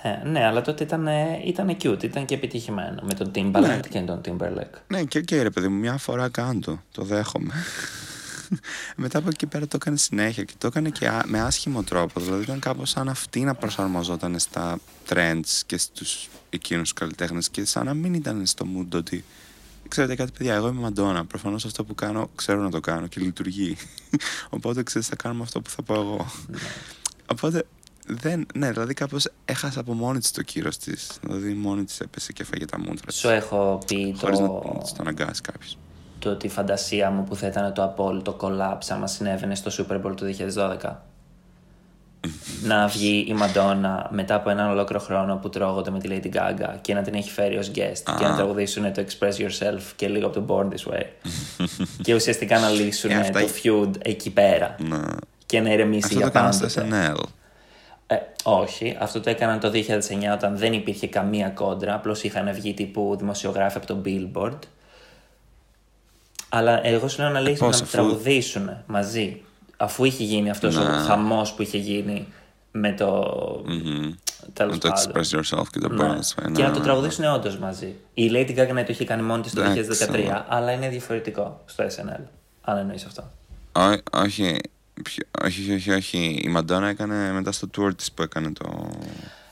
Ναι, 0.06 0.30
ναι, 0.30 0.44
αλλά 0.44 0.60
τότε 0.62 0.84
ήταν, 0.84 1.08
ήταν 1.44 1.76
cute, 1.82 2.02
ήταν 2.02 2.24
και 2.24 2.34
επιτυχημένο 2.34 3.02
με 3.02 3.14
τον 3.14 3.30
Timbaland 3.34 3.80
και 3.90 4.00
τον 4.00 4.20
Timberlake. 4.24 4.78
Ναι, 4.86 5.02
και 5.02 5.18
οκ, 5.18 5.30
ρε 5.30 5.50
παιδί 5.50 5.68
μου, 5.68 5.78
μια 5.78 5.96
φορά 5.96 6.28
κάντο. 6.28 6.82
Το 6.92 7.02
δέχομαι. 7.02 7.54
Μετά 8.96 9.18
από 9.18 9.28
εκεί 9.28 9.46
πέρα 9.46 9.66
το 9.66 9.76
έκανε 9.80 9.96
συνέχεια 9.96 10.44
και 10.44 10.52
το 10.58 10.66
έκανε 10.66 10.90
και 10.90 11.08
α- 11.08 11.24
με 11.26 11.40
άσχημο 11.40 11.82
τρόπο. 11.82 12.20
Δηλαδή 12.20 12.42
ήταν 12.42 12.58
κάπως 12.58 12.90
σαν 12.90 13.08
αυτή 13.08 13.40
να 13.40 13.54
προσαρμοζόταν 13.54 14.38
στα 14.38 14.78
trends 15.08 15.60
και 15.66 15.78
στους 15.78 16.28
εκείνους 16.50 16.92
καλλιτέχνες 16.92 17.48
και 17.48 17.64
σαν 17.64 17.84
να 17.84 17.94
μην 17.94 18.14
ήταν 18.14 18.46
στο 18.46 18.66
mood 18.76 18.94
ότι 18.94 19.24
Ξέρετε 19.88 20.14
κάτι, 20.14 20.32
παιδιά, 20.38 20.54
εγώ 20.54 20.68
είμαι 20.68 20.80
Μαντόνα. 20.80 21.24
Προφανώς 21.24 21.64
αυτό 21.64 21.84
που 21.84 21.94
κάνω 21.94 22.30
ξέρω 22.34 22.60
να 22.60 22.70
το 22.70 22.80
κάνω 22.80 23.06
και 23.06 23.20
λειτουργεί. 23.20 23.76
Οπότε 24.56 24.82
ξέρετε, 24.82 25.10
θα 25.10 25.16
κάνουμε 25.22 25.42
αυτό 25.42 25.60
που 25.60 25.70
θα 25.70 25.82
πω 25.82 25.94
εγώ. 25.94 26.26
Οπότε 27.26 27.66
δεν. 28.06 28.46
Ναι, 28.54 28.70
δηλαδή 28.70 28.94
κάπως 28.94 29.28
έχασα 29.44 29.80
από 29.80 29.92
μόνη 29.92 30.18
της 30.18 30.30
το 30.30 30.42
κύρος 30.42 30.76
της. 30.78 31.10
Δηλαδή 31.22 31.52
μόνη 31.52 31.84
της 31.84 32.00
έπεσε 32.00 32.32
και 32.32 32.42
έφαγε 32.42 32.64
τα 32.64 32.78
μούτρα 32.78 33.06
της. 33.06 33.16
Σου 33.16 33.28
έχω 33.28 33.78
πει 33.86 34.14
Χωρίς 34.18 34.38
να 34.38 34.46
το, 34.46 34.78
της 34.82 34.90
το 34.92 34.96
αναγκάσει 35.00 35.40
κάποιος. 35.40 35.78
το 36.18 36.30
ότι 36.30 36.46
η 36.46 36.50
φαντασία 36.50 37.10
μου 37.10 37.24
που 37.24 37.36
θα 37.36 37.46
ήταν 37.46 37.72
το 37.74 37.82
απόλυτο 37.84 38.36
collapse 38.40 38.86
άμα 38.88 39.06
συνέβαινε 39.06 39.54
στο 39.54 39.70
Super 39.88 39.94
Bowl 40.06 40.16
του 40.16 40.34
2012. 40.54 40.92
να 42.66 42.86
βγει 42.86 43.24
η 43.28 43.32
Μαντόνα 43.32 44.08
μετά 44.12 44.34
από 44.34 44.50
έναν 44.50 44.70
ολόκληρο 44.70 45.02
χρόνο 45.02 45.36
που 45.36 45.48
τρώγονται 45.48 45.90
με 45.90 45.98
τη 45.98 46.08
Lady 46.10 46.36
Gaga 46.36 46.74
και 46.80 46.94
να 46.94 47.02
την 47.02 47.14
έχει 47.14 47.30
φέρει 47.30 47.56
ως 47.58 47.70
guest 47.74 48.14
και 48.18 48.24
να 48.24 48.34
τραγουδήσουν 48.36 48.92
το 48.92 49.04
Express 49.06 49.32
Yourself 49.32 49.80
και 49.96 50.08
λίγο 50.08 50.26
από 50.26 50.40
το 50.40 50.46
Born 50.48 50.64
This 50.74 50.92
Way. 50.92 51.04
και 52.02 52.14
ουσιαστικά 52.14 52.58
να 52.60 52.68
λύσουν 52.68 53.10
Ε, 53.10 53.14
αυτά 53.14 53.40
το 53.40 53.48
feud 53.62 53.90
εκεί 54.02 54.30
πέρα 54.30 54.76
Να. 54.78 55.16
και 55.46 55.60
να 55.60 55.72
ηρεμήσει 55.72 56.04
Αυτό 56.06 56.16
για 56.18 56.30
το 56.30 56.38
έκανα 56.38 56.52
στο 56.52 56.66
πάντοτε. 56.80 57.12
SNL. 57.14 57.22
Ε, 58.06 58.16
όχι, 58.44 58.96
αυτό 59.00 59.20
το 59.20 59.30
έκαναν 59.30 59.60
το 59.60 59.70
2009 59.70 60.32
όταν 60.32 60.56
δεν 60.56 60.72
υπήρχε 60.72 61.06
καμία 61.08 61.48
κόντρα. 61.48 61.94
Απλώς 61.94 62.22
είχαν 62.22 62.52
βγει 62.52 62.74
τύπου 62.74 63.16
δημοσιογράφοι 63.18 63.76
από 63.76 63.86
το 63.86 64.00
Billboard. 64.04 64.58
Αλλά 66.48 66.86
εγώ 66.86 67.08
σου 67.08 67.20
λέω 67.22 67.30
να 67.30 67.40
λύσουν 67.40 67.66
πώς, 67.66 67.76
να 67.76 67.82
αφού- 67.82 67.92
τραγουδήσουν 67.92 68.70
μαζί. 68.86 69.40
Αφού 69.76 70.04
είχε 70.04 70.24
γίνει 70.24 70.50
αυτός 70.50 70.76
ο 70.76 70.82
Να. 70.82 70.90
χαμός 70.92 71.52
που 71.52 71.62
είχε 71.62 71.78
γίνει 71.78 72.26
με 72.70 72.92
το. 72.92 73.24
Μμμ. 73.66 74.12
Τέλος 74.52 74.72
Με 74.72 74.78
το 74.78 74.88
πάντων. 74.88 75.12
Express 75.12 75.36
Yourself 75.36 75.64
και 75.70 75.78
το 75.78 75.88
Ναι. 75.88 76.04
Burn 76.04 76.10
This 76.12 76.42
Way. 76.42 76.44
Και 76.44 76.62
Ναι, 76.62 76.66
να 76.66 76.72
το 76.72 76.78
ναι, 76.78 76.84
τραγουδήσουν 76.84 77.24
όντως 77.24 77.58
μαζί. 77.58 77.94
Η 78.14 78.30
Lady 78.32 78.50
Gaga 78.58 78.72
ναι, 78.72 78.84
το 78.84 78.92
είχε 78.92 79.04
κάνει 79.04 79.22
μόνη 79.22 79.42
της 79.42 79.52
το 79.54 79.60
Εντάξει, 79.62 79.82
2013, 79.82 80.24
αλλά- 80.24 80.46
αλλά 80.48 80.72
είναι 80.72 80.88
διαφορετικό 80.88 81.60
στο 81.64 81.84
SNL. 81.84 82.20
Αν 82.62 82.76
εννοείς 82.78 83.04
αυτό. 83.04 83.30
Ω- 83.72 84.18
όχι, 84.20 84.42
ποιο- 84.42 84.60
όχι, 85.04 85.20
όχι, 85.44 85.72
όχι, 85.74 85.90
όχι. 85.90 86.40
Η 86.44 86.48
Μαντόνα 86.48 86.88
έκανε 86.88 87.32
μετά 87.32 87.52
στο 87.52 87.68
tour 87.78 87.96
της 87.96 88.12
που 88.12 88.22
έκανε 88.22 88.52
το... 88.52 88.90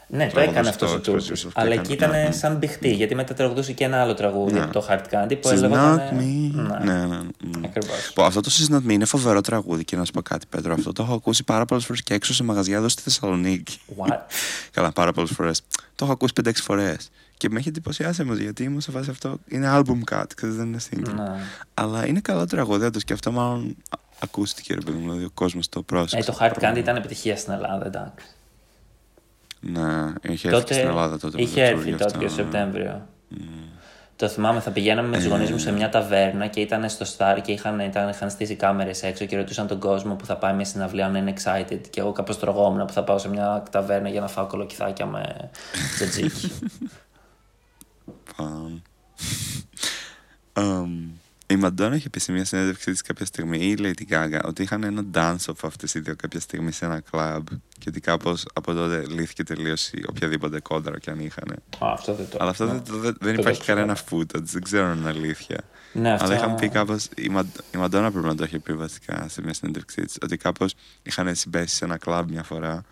Ναι, 0.08 0.26
το 0.26 0.30
τραγούδι 0.32 0.52
έκανε 0.56 0.68
αυτό 0.68 0.86
στο 0.86 0.98
στο 1.02 1.12
tour 1.12 1.16
Express 1.16 1.22
της. 1.32 1.42
Yourself 1.44 1.46
που 1.46 1.52
Αλλά 1.54 1.66
έκανε. 1.72 1.80
εκεί 1.82 1.92
ήταν 1.92 2.10
Ναι, 2.10 2.22
ναι. 2.22 2.30
σαν 2.32 2.56
μπιχτή, 2.56 2.92
γιατί 2.92 3.14
μετά 3.14 3.34
τραγουδούσε 3.34 3.72
και 3.72 3.84
ένα 3.84 4.00
άλλο 4.00 4.14
τραγούδι 4.14 4.52
Ναι. 4.54 4.60
από 4.62 4.72
το 4.72 4.86
Hard 4.90 5.02
Candy 5.14 5.38
που 5.40 5.48
She's 5.48 5.52
έλεγε. 5.52 5.74
not 5.76 5.98
me. 5.98 6.50
Ναι, 6.84 6.92
ναι. 6.92 7.06
ναι. 7.06 7.20
Ακριβώς. 7.64 8.12
Πω, 8.14 8.24
αυτό 8.24 8.40
το 8.40 8.50
She's 8.52 8.74
not 8.74 8.78
me 8.86 8.90
είναι 8.92 9.04
φοβερό 9.04 9.40
τραγούδι 9.40 9.84
και 9.84 9.96
να 9.96 10.04
σου 10.04 10.12
πω 10.12 10.22
κάτι, 10.22 10.46
Πέτρο. 10.48 10.72
Αυτό 10.72 10.92
το 10.92 11.02
έχω 11.02 11.14
ακούσει 11.14 11.44
πάρα 11.44 11.64
πολλές 11.64 11.84
φορές 11.84 12.02
και 12.02 12.14
έξω 12.14 12.34
σε 12.34 12.42
μαγαζιά 12.44 12.76
εδώ 12.76 12.88
στη 12.88 13.02
Θεσσαλονίκη. 13.02 13.78
What? 13.96 14.16
Καλά, 14.74 14.92
πάρα 14.92 15.12
πολλές 15.12 15.30
φορές. 15.30 15.62
Το 15.94 16.04
έχω 16.04 16.12
ακούσει 16.12 16.32
5-6 16.44 16.50
φορές. 16.54 17.10
Και 17.36 17.48
με 17.50 17.58
έχει 17.58 17.68
εντυπωσιάσει 17.68 18.22
όμως 18.22 18.38
γιατί 18.38 18.62
ήμουν 18.62 18.80
σε 18.80 18.90
φάση 18.90 19.10
αυτό. 19.10 19.38
Είναι 19.48 19.70
album 19.74 20.14
cut, 20.14 20.24
ξέρεις, 20.36 20.56
δεν 20.56 20.66
είναι 20.66 20.78
single. 20.90 21.12
Ναι. 21.14 21.32
Αλλά 21.74 22.06
είναι 22.06 22.20
καλό 22.20 22.46
τραγούδι, 22.46 22.90
το 22.90 22.98
και 22.98 23.12
αυτό 23.12 23.32
μάλλον 23.32 23.76
α- 23.90 23.98
ακούστηκε, 24.24 24.74
ρε 24.74 24.80
παιδί 24.80 24.96
μου. 24.96 25.02
Δηλαδή 25.02 25.24
ο 25.24 25.30
κόσμος 25.34 25.68
το 25.68 25.78
Ε, 25.78 25.82
πρόσεξε. 25.86 26.30
το 26.30 26.38
Hard 26.40 26.52
Candy 26.64 26.76
ήταν 26.76 26.96
επιτυχία 26.96 27.36
στην 27.36 27.52
Ελλάδα, 27.52 27.86
εντάξει. 27.86 28.26
Ναι, 29.60 30.12
είχε 30.22 30.48
έρθει 30.48 30.64
και 30.64 30.72
στην 30.74 30.86
Ελλάδα 30.86 31.18
τότε. 31.18 31.36
με 31.36 31.42
είχε 31.42 31.60
το 31.60 31.66
tour 31.66 31.70
έρθει 31.70 31.84
γι' 31.84 31.90
τότε 31.90 32.04
αυτό, 32.04 32.18
και 32.18 32.24
το 32.26 32.30
ναι. 32.30 32.36
Σεπτέμβριο. 32.42 33.06
Το 34.16 34.28
θυμάμαι, 34.28 34.60
θα 34.60 34.70
πηγαίναμε 34.70 35.08
με 35.08 35.16
τους 35.16 35.26
γονείς 35.26 35.50
μου 35.50 35.58
σε 35.58 35.72
μια 35.72 35.88
ταβέρνα 35.88 36.46
και 36.46 36.60
ήταν 36.60 36.88
στο 36.88 37.06
Star 37.16 37.38
και 37.42 37.52
είχαν, 37.52 37.80
ήταν, 37.80 38.08
είχαν 38.08 38.30
στήσει 38.30 38.54
κάμερες 38.54 39.02
έξω 39.02 39.24
και 39.24 39.36
ρωτούσαν 39.36 39.66
τον 39.66 39.78
κόσμο 39.78 40.14
που 40.14 40.24
θα 40.24 40.36
πάει 40.36 40.54
μια 40.54 40.64
συναυλία 40.64 41.08
να 41.08 41.18
είναι 41.18 41.32
excited. 41.36 41.80
Και 41.90 42.00
εγώ 42.00 42.12
κάπως 42.12 42.38
τρογόμουν 42.38 42.86
που 42.86 42.92
θα 42.92 43.04
πάω 43.04 43.18
σε 43.18 43.28
μια 43.28 43.62
ταβέρνα 43.70 44.08
για 44.08 44.20
να 44.20 44.28
φάω 44.28 44.46
κολοκυθάκια 44.46 45.06
με 45.06 45.50
τζατζίκι. 45.96 46.52
Παμ. 48.36 48.80
Εμ, 50.52 51.08
η 51.54 51.58
Μαντόνα 51.58 51.94
είχε 51.94 52.08
πει 52.10 52.20
σε 52.20 52.32
μια 52.32 52.44
συνέντευξή 52.44 52.90
της 52.90 53.02
κάποια 53.02 53.26
στιγμή, 53.26 53.58
ή 53.58 53.70
η 53.70 53.76
Lady 53.78 54.12
Gaga, 54.14 54.40
ότι 54.44 54.62
είχαν 54.62 54.82
ένα 54.82 55.04
dance-off 55.14 55.54
αυτές 55.62 55.94
οι 55.94 56.00
δύο 56.00 56.16
κάποια 56.16 56.40
στιγμή 56.40 56.72
σε 56.72 56.84
ένα 56.84 57.00
κλαμπ. 57.00 57.46
Και 57.78 57.88
ότι 57.88 58.00
κάπως 58.00 58.46
από 58.54 58.72
τότε 58.72 59.04
λύθηκε 59.08 59.44
τελείως 59.44 59.90
οποιαδήποτε 60.08 60.60
κόντρα 60.60 60.98
κι 60.98 61.10
αν 61.10 61.20
είχαν. 61.20 61.50
Α, 61.78 61.92
αυτό 61.92 62.14
δεν 62.14 62.26
το. 62.30 62.36
Αλλά 62.40 62.50
αυτό 62.50 62.64
ναι. 62.64 62.72
δεν, 62.72 62.82
δεν, 63.00 63.16
δεν 63.20 63.34
Το 63.34 63.40
υπάρχει 63.40 63.60
ξέρω. 63.60 63.78
κανένα 63.78 63.98
footage, 64.10 64.42
δεν 64.42 64.62
ξέρω 64.62 64.86
αν 64.86 64.98
είναι 64.98 65.08
αλήθεια. 65.08 65.58
Ναι, 65.92 66.12
αυτό... 66.12 66.24
Αλλά 66.24 66.34
είχαν 66.34 66.54
πει 66.54 66.68
κάπω. 66.68 66.96
Η, 67.16 67.28
Μαν- 67.28 67.62
η 67.74 67.78
Μαντόνα 67.78 68.10
πρέπει 68.10 68.26
να 68.26 68.34
το 68.34 68.44
έχει 68.44 68.58
πει 68.58 68.72
βασικά 68.72 69.28
σε 69.28 69.42
μια 69.42 69.54
συνέντευξή 69.54 70.02
της. 70.02 70.16
Ότι 70.22 70.36
κάπως 70.36 70.74
είχαν 71.02 71.34
συμπέσει 71.34 71.76
σε 71.76 71.84
ένα 71.84 71.96
κλαμπ 71.96 72.30
μια 72.30 72.42
φορά 72.42 72.82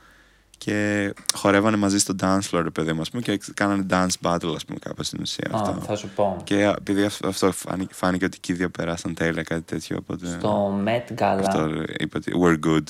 και 0.64 1.14
χορεύανε 1.34 1.76
μαζί 1.76 1.98
στο 1.98 2.14
dance 2.20 2.50
floor, 2.50 2.60
ρε 2.62 2.70
παιδί 2.70 2.92
μου, 2.92 3.00
ας 3.00 3.10
πούμε, 3.10 3.22
και 3.22 3.40
κάνανε 3.54 3.86
dance 3.90 4.14
battle, 4.22 4.52
ας 4.54 4.64
πούμε, 4.64 4.78
κάπως 4.80 5.06
στην 5.06 5.20
ουσία. 5.20 5.50
Α, 5.50 5.60
αυτό. 5.60 5.80
θα 5.80 5.96
σου 5.96 6.08
πω. 6.08 6.36
Και 6.44 6.72
επειδή 6.78 7.04
αυτό, 7.04 7.28
αυτό 7.28 7.52
φάνηκε, 7.52 7.94
φάνηκε 7.94 8.24
ότι 8.24 8.40
και 8.40 8.52
οι 8.52 8.54
δύο 8.54 8.70
περάσαν 8.70 9.14
τέλεια, 9.14 9.42
κάτι 9.42 9.62
τέτοιο, 9.62 9.96
οπότε... 10.00 10.26
Στο 10.26 10.82
Met 10.84 11.20
Gala 11.20 11.38
Αυτό 11.38 11.70
είπε 11.98 12.16
ότι 12.16 12.32
we're 12.42 12.66
good. 12.66 12.82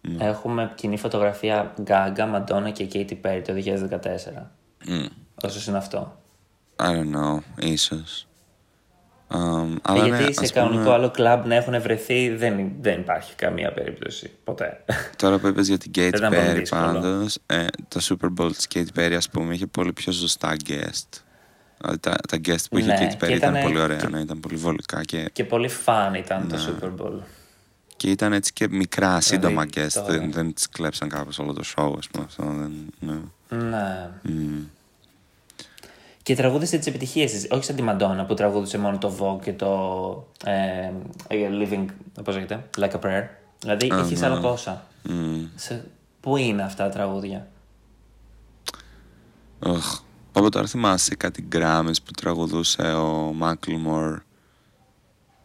Ναι. 0.00 0.24
έχουμε 0.24 0.72
κοινή 0.74 0.98
φωτογραφία 0.98 1.74
Gaga, 1.86 2.34
Madonna 2.34 2.72
και 2.72 2.88
Katy 2.92 3.16
Perry 3.22 3.42
το 3.46 3.52
2014. 3.56 4.42
Mm. 4.88 5.08
Όσο 5.42 5.70
είναι 5.70 5.78
αυτό. 5.78 6.20
I 6.76 6.82
don't 6.82 7.14
know, 7.16 7.38
ίσως. 7.58 8.26
Um, 9.32 9.36
Ε, 9.36 9.76
αλλά 9.82 10.06
γιατί 10.06 10.24
ναι, 10.24 10.32
σε 10.32 10.40
ας 10.42 10.52
κανονικό 10.52 10.82
πούμε, 10.82 10.94
άλλο 10.94 11.10
κλαμπ 11.10 11.46
να 11.46 11.54
έχουν 11.54 11.80
βρεθεί 11.82 12.28
δεν, 12.28 12.70
δεν 12.80 13.00
υπάρχει 13.00 13.34
καμία 13.34 13.72
περίπτωση. 13.72 14.30
Ποτέ. 14.44 14.84
Τώρα 15.16 15.38
που 15.38 15.46
είπες 15.46 15.68
για 15.68 15.78
την 15.78 15.90
Katy 15.90 15.94
Δεν 15.94 16.08
ήταν 16.14 16.30
πολύ 16.30 16.50
Perry 16.50 16.58
δύσκολο. 16.58 16.82
πάντως, 16.82 17.38
ε, 17.46 17.66
το 17.88 18.00
Super 18.08 18.28
Bowl 18.44 18.50
της 18.56 18.66
Katy 18.74 18.98
Perry 19.00 19.12
ας 19.16 19.28
πούμε 19.28 19.54
είχε 19.54 19.66
πολύ 19.66 19.92
πιο 19.92 20.12
ζωστά 20.12 20.56
guest. 20.68 21.20
Δηλαδή 21.78 21.98
τα, 22.00 22.16
τα 22.28 22.36
guest 22.44 22.64
που 22.70 22.78
είχε 22.78 22.86
Ναι, 22.86 23.04
η 23.04 23.08
Katy 23.10 23.14
Perry 23.24 23.26
και 23.28 23.34
ήταν 23.34 23.36
ήτανε- 23.36 23.62
πολύ 23.62 23.80
ωραία, 23.80 23.96
και- 23.96 24.08
ναι, 24.08 24.20
ήταν 24.20 24.40
πολύ 24.40 24.56
βολικά 24.56 25.00
και, 25.04 25.30
και 25.32 25.44
πολύ 25.44 25.68
φαν 25.68 26.14
ήταν 26.14 26.48
το 26.48 26.56
Ναι. 26.56 26.62
Super 26.68 27.02
Bowl. 27.06 27.18
και 27.96 28.10
ήταν 28.10 28.32
έτσι 28.32 28.52
και 28.52 28.68
μικρά, 28.70 29.20
σύντομα 29.20 29.64
guest, 29.74 29.88
τώρα. 29.92 30.06
δεν, 30.06 30.32
δεν 30.32 30.54
τις 30.54 30.68
κλέψαν 30.68 31.08
κάπως 31.08 31.38
όλο 31.38 31.52
το 31.52 31.62
show 31.76 31.94
ας 31.98 32.08
πούμε. 32.08 32.24
Αυτό, 32.24 32.42
δεν, 32.44 32.72
ναι. 33.00 33.12
Ναι. 33.56 34.08
Μμ. 34.22 34.62
Και 36.22 36.34
τραγούδισε 36.34 36.78
τι 36.78 36.88
επιτυχίε 36.88 37.26
της. 37.26 37.46
Όχι 37.50 37.64
σαν 37.64 37.76
τη 37.76 37.82
Μαντόνα 37.82 38.24
που 38.24 38.34
τραγούδισε 38.34 38.78
μόνο 38.78 38.98
το 38.98 39.12
Vogue 39.20 39.42
και 39.42 39.52
το 39.52 40.26
ε, 40.44 40.92
ε, 41.28 41.48
Living. 41.50 41.84
Πώς 42.24 42.34
λέγεται, 42.34 42.68
Like 42.76 42.90
a 42.90 43.00
Prayer. 43.00 43.24
Δηλαδή 43.58 43.92
Α, 43.92 43.98
έχει 43.98 44.14
ναι. 44.14 44.26
άλλα 44.26 44.40
πόσα. 44.40 44.86
Μμ. 45.02 45.44
Σε... 45.54 45.84
Πού 46.20 46.36
είναι 46.36 46.62
αυτά 46.62 46.84
τα 46.84 46.90
τραγούδια; 46.90 47.48
Οχ. 49.58 50.00
Από 50.32 50.50
τώρα 50.50 50.66
θυμάσαι 50.66 51.14
κάτι 51.14 51.42
γκράμμες 51.42 52.02
που 52.02 52.10
τραγουδούσε 52.10 52.82
ο 52.82 53.34
Macklemore 53.42 54.16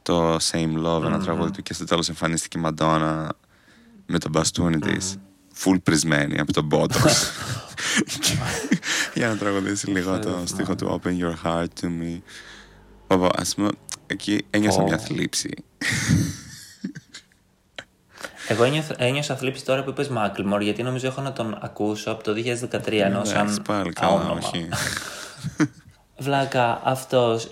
το 0.01 0.35
Same 0.35 0.85
Love, 0.85 1.03
ένα 1.05 1.19
τραγούδι 1.19 1.51
του 1.51 1.61
και 1.61 1.73
στο 1.73 1.85
τέλος 1.85 2.09
εμφανίστηκε 2.09 2.57
η 2.57 2.61
Μαντόνα 2.61 3.33
με 4.05 4.19
το 4.19 4.29
μπαστούνι 4.29 4.79
της 4.79 5.17
full 5.63 5.77
πρισμένη 5.83 6.39
από 6.39 6.53
τον 6.53 6.67
Botox. 6.71 7.11
Για 9.13 9.27
να 9.27 9.37
τραγουδήσει 9.37 9.89
λίγο 9.89 10.19
το 10.19 10.41
στίχο 10.45 10.75
του 10.75 11.01
Open 11.03 11.09
Your 11.19 11.33
Heart 11.45 11.67
to 11.81 11.85
Me. 11.85 12.19
Παπα, 13.07 13.29
ας 13.35 13.55
πούμε, 13.55 13.69
εκεί 14.07 14.45
ένιωσα 14.49 14.81
Ω. 14.81 14.83
μια 14.83 14.97
θλίψη. 14.97 15.49
Εγώ 18.47 18.63
ένιωθα- 18.63 18.95
ένιωσα 18.97 19.35
θλίψη 19.35 19.65
τώρα 19.65 19.83
που 19.83 19.89
είπες 19.89 20.09
Macklemore 20.17 20.61
γιατί 20.61 20.83
νομίζω 20.83 21.07
έχω 21.07 21.21
να 21.21 21.33
τον 21.33 21.57
ακούσω 21.61 22.11
από 22.11 22.23
το 22.23 22.31
2013 22.31 22.91
ενώ 22.91 23.05
Εντάξει, 23.05 23.31
σαν 23.33 23.61
πάλι 23.67 23.93
καλά, 23.93 24.11
όνομα. 24.13 24.39
όχι 24.43 24.69
Βλάκα, 26.17 26.81
αυτός 26.83 27.47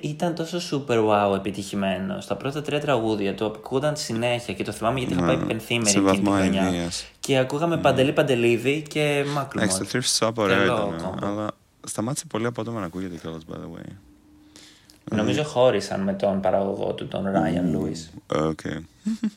ήταν 0.00 0.34
τόσο 0.34 0.58
super 0.86 1.08
wow 1.08 1.34
επιτυχημένος. 1.36 2.26
Τα 2.26 2.36
πρώτα 2.36 2.62
τρία 2.62 2.80
τραγούδια 2.80 3.34
του 3.34 3.44
ακούγονταν 3.46 3.96
συνέχεια 3.96 4.54
και 4.54 4.64
το 4.64 4.72
θυμάμαι 4.72 4.98
γιατί 4.98 5.14
είχα 5.14 5.22
Ναι, 5.22 5.34
πάει 5.36 5.46
πενθήμερη 5.46 5.90
σε 5.90 5.98
εκείνη 5.98 6.10
τη 6.12 6.20
βαθμό 6.22 6.36
χρονιά. 6.40 6.62
αηδίας. 6.62 7.06
Και 7.20 7.38
ακούγαμε 7.38 7.76
Παντελή 7.78 8.12
Παντελίδη 8.12 8.82
και 8.88 9.24
Εντάξει, 9.38 9.78
το 9.78 9.84
Macklemore. 9.84 9.96
thrift 9.96 10.18
shop 10.26 10.32
ωραίο 10.36 10.56
Τρελό 10.56 10.94
ήταν, 10.96 11.10
κόμπο. 11.10 11.26
αλλά 11.26 11.50
σταμάτησε 11.86 12.24
πολύ 12.26 12.46
απότομα 12.46 12.80
να 12.80 12.86
ακούγεται 12.86 13.16
κιόλας, 13.16 13.42
by 13.50 13.54
the 13.54 13.78
way. 13.78 13.90
Νομίζω 15.10 15.44
χώρισαν 15.44 16.00
με 16.00 16.12
τον 16.12 16.40
παραγωγό 16.40 16.92
του, 16.94 17.08
τον 17.08 17.24
Ryan 17.26 17.76
Lewis. 17.76 18.20
Οκ. 18.46 18.60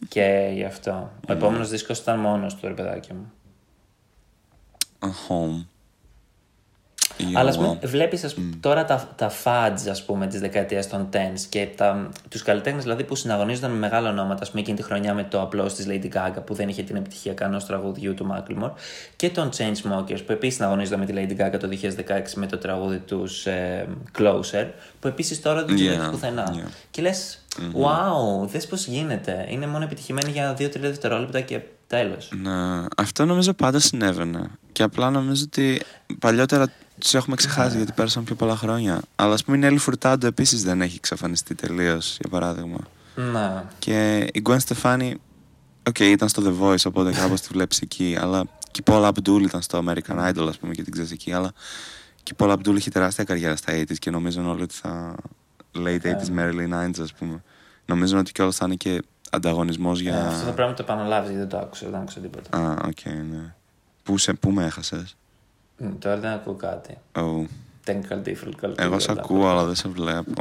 και 0.08 0.52
γι' 0.54 0.64
αυτό. 0.64 1.12
Ο 1.30 1.32
επόμενος 1.34 1.70
δίσκος 1.70 2.00
ήταν 2.00 2.20
μόνος 2.20 2.56
του, 2.56 2.68
ρε 2.68 2.74
παιδάκι 2.74 3.14
μου. 3.14 3.32
A 5.00 5.06
home. 5.08 5.66
Αλλά 7.34 7.50
ας 7.50 7.56
Yeah, 7.56 7.60
πούμε, 7.60 7.80
well. 7.82 7.88
βλέπει 7.88 8.20
τώρα 8.60 8.86
τα, 8.86 9.10
τα 9.16 9.32
fads 9.44 9.90
ας 9.90 10.04
πούμε, 10.06 10.28
της 10.28 10.40
δεκαετίας 10.40 10.88
των 10.90 11.10
10 11.14 11.18
και 11.50 11.68
τους 12.30 12.42
καλλιτέχνες 12.44 12.84
δηλαδή, 12.84 13.04
που 13.04 13.16
συναγωνίζονταν 13.16 13.72
με 13.72 13.78
μεγάλα 13.78 14.10
ονόματα, 14.10 14.42
ας 14.42 14.50
πούμε, 14.50 14.62
εκείνη 14.62 14.78
τη 14.78 14.84
χρονιά 14.84 15.14
με 15.14 15.24
το 15.24 15.42
απλό 15.42 15.66
της 15.66 15.86
Lady 15.90 16.06
Gaga 16.18 16.46
που 16.46 16.54
δεν 16.54 16.70
είχε 16.70 16.84
την 16.84 16.96
επιτυχία 16.96 17.34
καν 17.34 17.54
ω 17.54 17.58
τραγουδιού 17.68 18.14
του 18.14 18.28
Macklemore 18.32 18.72
και 19.16 19.30
των 19.30 19.50
Chainsmokers 19.58 20.26
που 20.26 20.32
επίσης 20.32 20.56
συναγωνίζονταν 20.56 21.00
με 21.00 21.06
τη 21.06 21.14
Lady 21.16 21.42
Gaga 21.46 21.60
το 21.60 21.70
2016 21.72 22.32
με 22.36 22.46
το 22.48 22.58
τραγούδι 22.58 22.98
τους 22.98 23.46
ε, 23.46 23.88
Closer 24.20 24.66
που 25.00 25.08
επίσης 25.08 25.42
τώρα 25.42 25.66
δεν 25.66 25.76
του 25.76 25.82
Yeah, 25.84 26.00
έχει 26.00 26.10
πουθενά. 26.10 26.54
yeah. 26.56 26.70
Και 26.92 27.02
λες, 27.02 27.46
wow, 27.60 28.48
δες 28.48 28.68
πώς 28.68 28.86
γίνεται. 28.88 29.46
Είναι 29.50 29.68
μόνο 29.68 29.84
επιτυχημένοι 29.84 30.32
για 30.32 30.54
2-3 30.54 30.58
δευτερόλεπτα 30.80 31.40
και 31.42 31.60
τέλος. 31.88 32.32
Ναι, 32.42 32.86
αυτό 32.98 33.26
νομίζω 33.26 33.54
πάντα 33.54 33.80
συνέβαινε. 33.80 34.50
Και 34.72 34.84
απλά 34.84 35.10
νομίζω 35.10 35.44
ότι 35.46 35.82
παλιότερα 36.20 36.66
τους 37.00 37.14
έχουμε 37.14 37.36
ξεχάσει 37.36 37.78
γιατί 37.78 37.92
πέρασαν 37.92 38.24
πιο 38.24 38.36
πολλά 38.36 38.56
χρόνια. 38.56 39.02
Αλλά 39.16 39.34
ας 39.34 39.44
πούμε 39.44 39.58
η 39.58 39.60
Νέλη 39.60 39.78
Φουρτάντο 39.78 40.28
επίσης 40.28 40.64
δεν 40.64 40.82
έχει 40.82 40.96
εξαφανιστεί 40.96 41.56
τελείως, 41.56 42.18
για 42.20 42.30
παράδειγμα. 42.30 42.80
Ναι. 43.16 43.64
Και 43.80 44.28
η 44.34 44.42
Gwen 44.46 44.58
Stefani, 44.68 45.12
οκ, 45.88 46.00
ήταν 46.00 46.30
στο 46.30 46.44
The 46.46 46.64
Voice, 46.64 46.86
οπότε 46.86 47.12
κάπως 47.12 47.42
τη 47.42 47.48
βλέπεις 47.52 47.82
εκεί. 47.82 48.18
Αλλά 48.22 48.44
και 48.72 48.82
η 48.82 48.84
Paula 48.86 49.12
Abdul 49.12 49.42
ήταν 49.42 49.62
στο 49.62 49.84
American 49.88 50.30
Idol, 50.34 50.48
ας 50.50 50.58
πούμε, 50.58 50.74
και 50.74 50.84
την 50.84 50.92
ξέρεις 50.92 51.12
εκεί. 51.12 51.34
Αλλά 51.34 51.52
και 52.24 52.32
η 52.34 52.36
Paula 52.40 52.54
Abdul 52.54 52.76
είχε 52.76 52.90
τεράστια 52.90 53.24
καριέρα 53.24 53.56
στα 53.56 53.74
80s 53.74 53.98
και 54.00 54.10
νομίζουν 54.10 54.48
όλοι 54.48 54.62
ότι 54.62 54.76
θα. 54.76 55.16
late 55.76 56.02
80s 56.02 56.28
με 56.32 56.50
early 56.52 56.74
90s, 56.74 57.02
ας 57.02 57.14
πούμε. 57.14 57.44
Νομίζουν 57.86 58.18
ότι 58.18 58.32
κιόλας 58.32 58.56
θα 58.56 58.66
είναι 58.66 58.76
και 58.76 59.02
ανταγωνισμός 59.30 60.00
για. 60.00 60.16
Ε, 60.16 60.28
αυτό 60.28 60.46
θα 60.46 60.52
πρέπει 60.52 60.70
να 60.70 60.76
το 60.76 60.84
επαναλάβεις 60.84 61.30
γιατί 61.30 61.40
δεν 61.40 61.50
το 61.50 61.58
άκουσα, 61.58 61.90
δεν 61.90 62.00
άκουσα 62.00 62.20
τίποτα. 62.20 62.58
Α, 62.58 62.72
οκ, 62.72 63.06
ναι. 63.06 63.54
Πού, 64.04 64.18
σε, 64.18 64.34
πού 64.34 64.52
με 64.52 64.66
έχασες; 64.66 65.16
Μ, 65.80 65.98
Τώρα 66.00 66.18
δεν 66.18 66.32
ακούω 66.32 66.54
κάτι. 66.54 66.98
Oh. 67.12 67.46
Technical 67.86 68.24
difficulty. 68.26 68.78
Εγώ 68.78 69.00
σε 69.00 69.12
όλα. 69.12 69.22
ακούω, 69.22 69.50
αλλά 69.50 69.66
δεν 69.66 69.76
σε 69.76 69.90
βλέπω. 69.90 70.34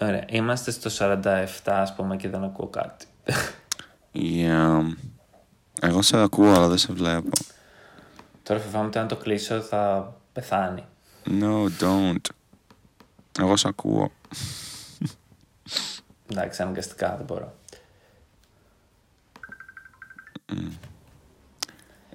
Ωραία. 0.00 0.24
Είμαστε 0.28 0.70
στο 0.70 0.90
47, 0.98 1.46
ας 1.64 1.94
πούμε, 1.94 2.16
και 2.16 2.28
δεν 2.28 2.44
ακούω 2.44 2.66
κάτι. 2.66 3.06
Yeah. 4.14 4.82
Εγώ 5.80 6.02
σε 6.02 6.18
ακούω, 6.18 6.52
αλλά 6.52 6.68
δεν 6.68 6.78
σε 6.78 6.92
βλέπω. 6.92 7.30
Τώρα 8.42 8.60
φοβάμαι 8.60 8.86
ότι 8.86 8.98
αν 8.98 9.08
το 9.08 9.16
κλείσω 9.16 9.60
θα 9.60 10.14
πεθάνει. 10.32 10.84
No, 11.26 11.66
don't. 11.80 12.30
Εγώ 13.40 13.56
σε 13.56 13.68
ακούω. 13.68 14.10
Εντάξει, 16.30 16.62
αναγκαστικά 16.62 17.16
δεν 17.16 17.24
μπορώ. 17.26 17.54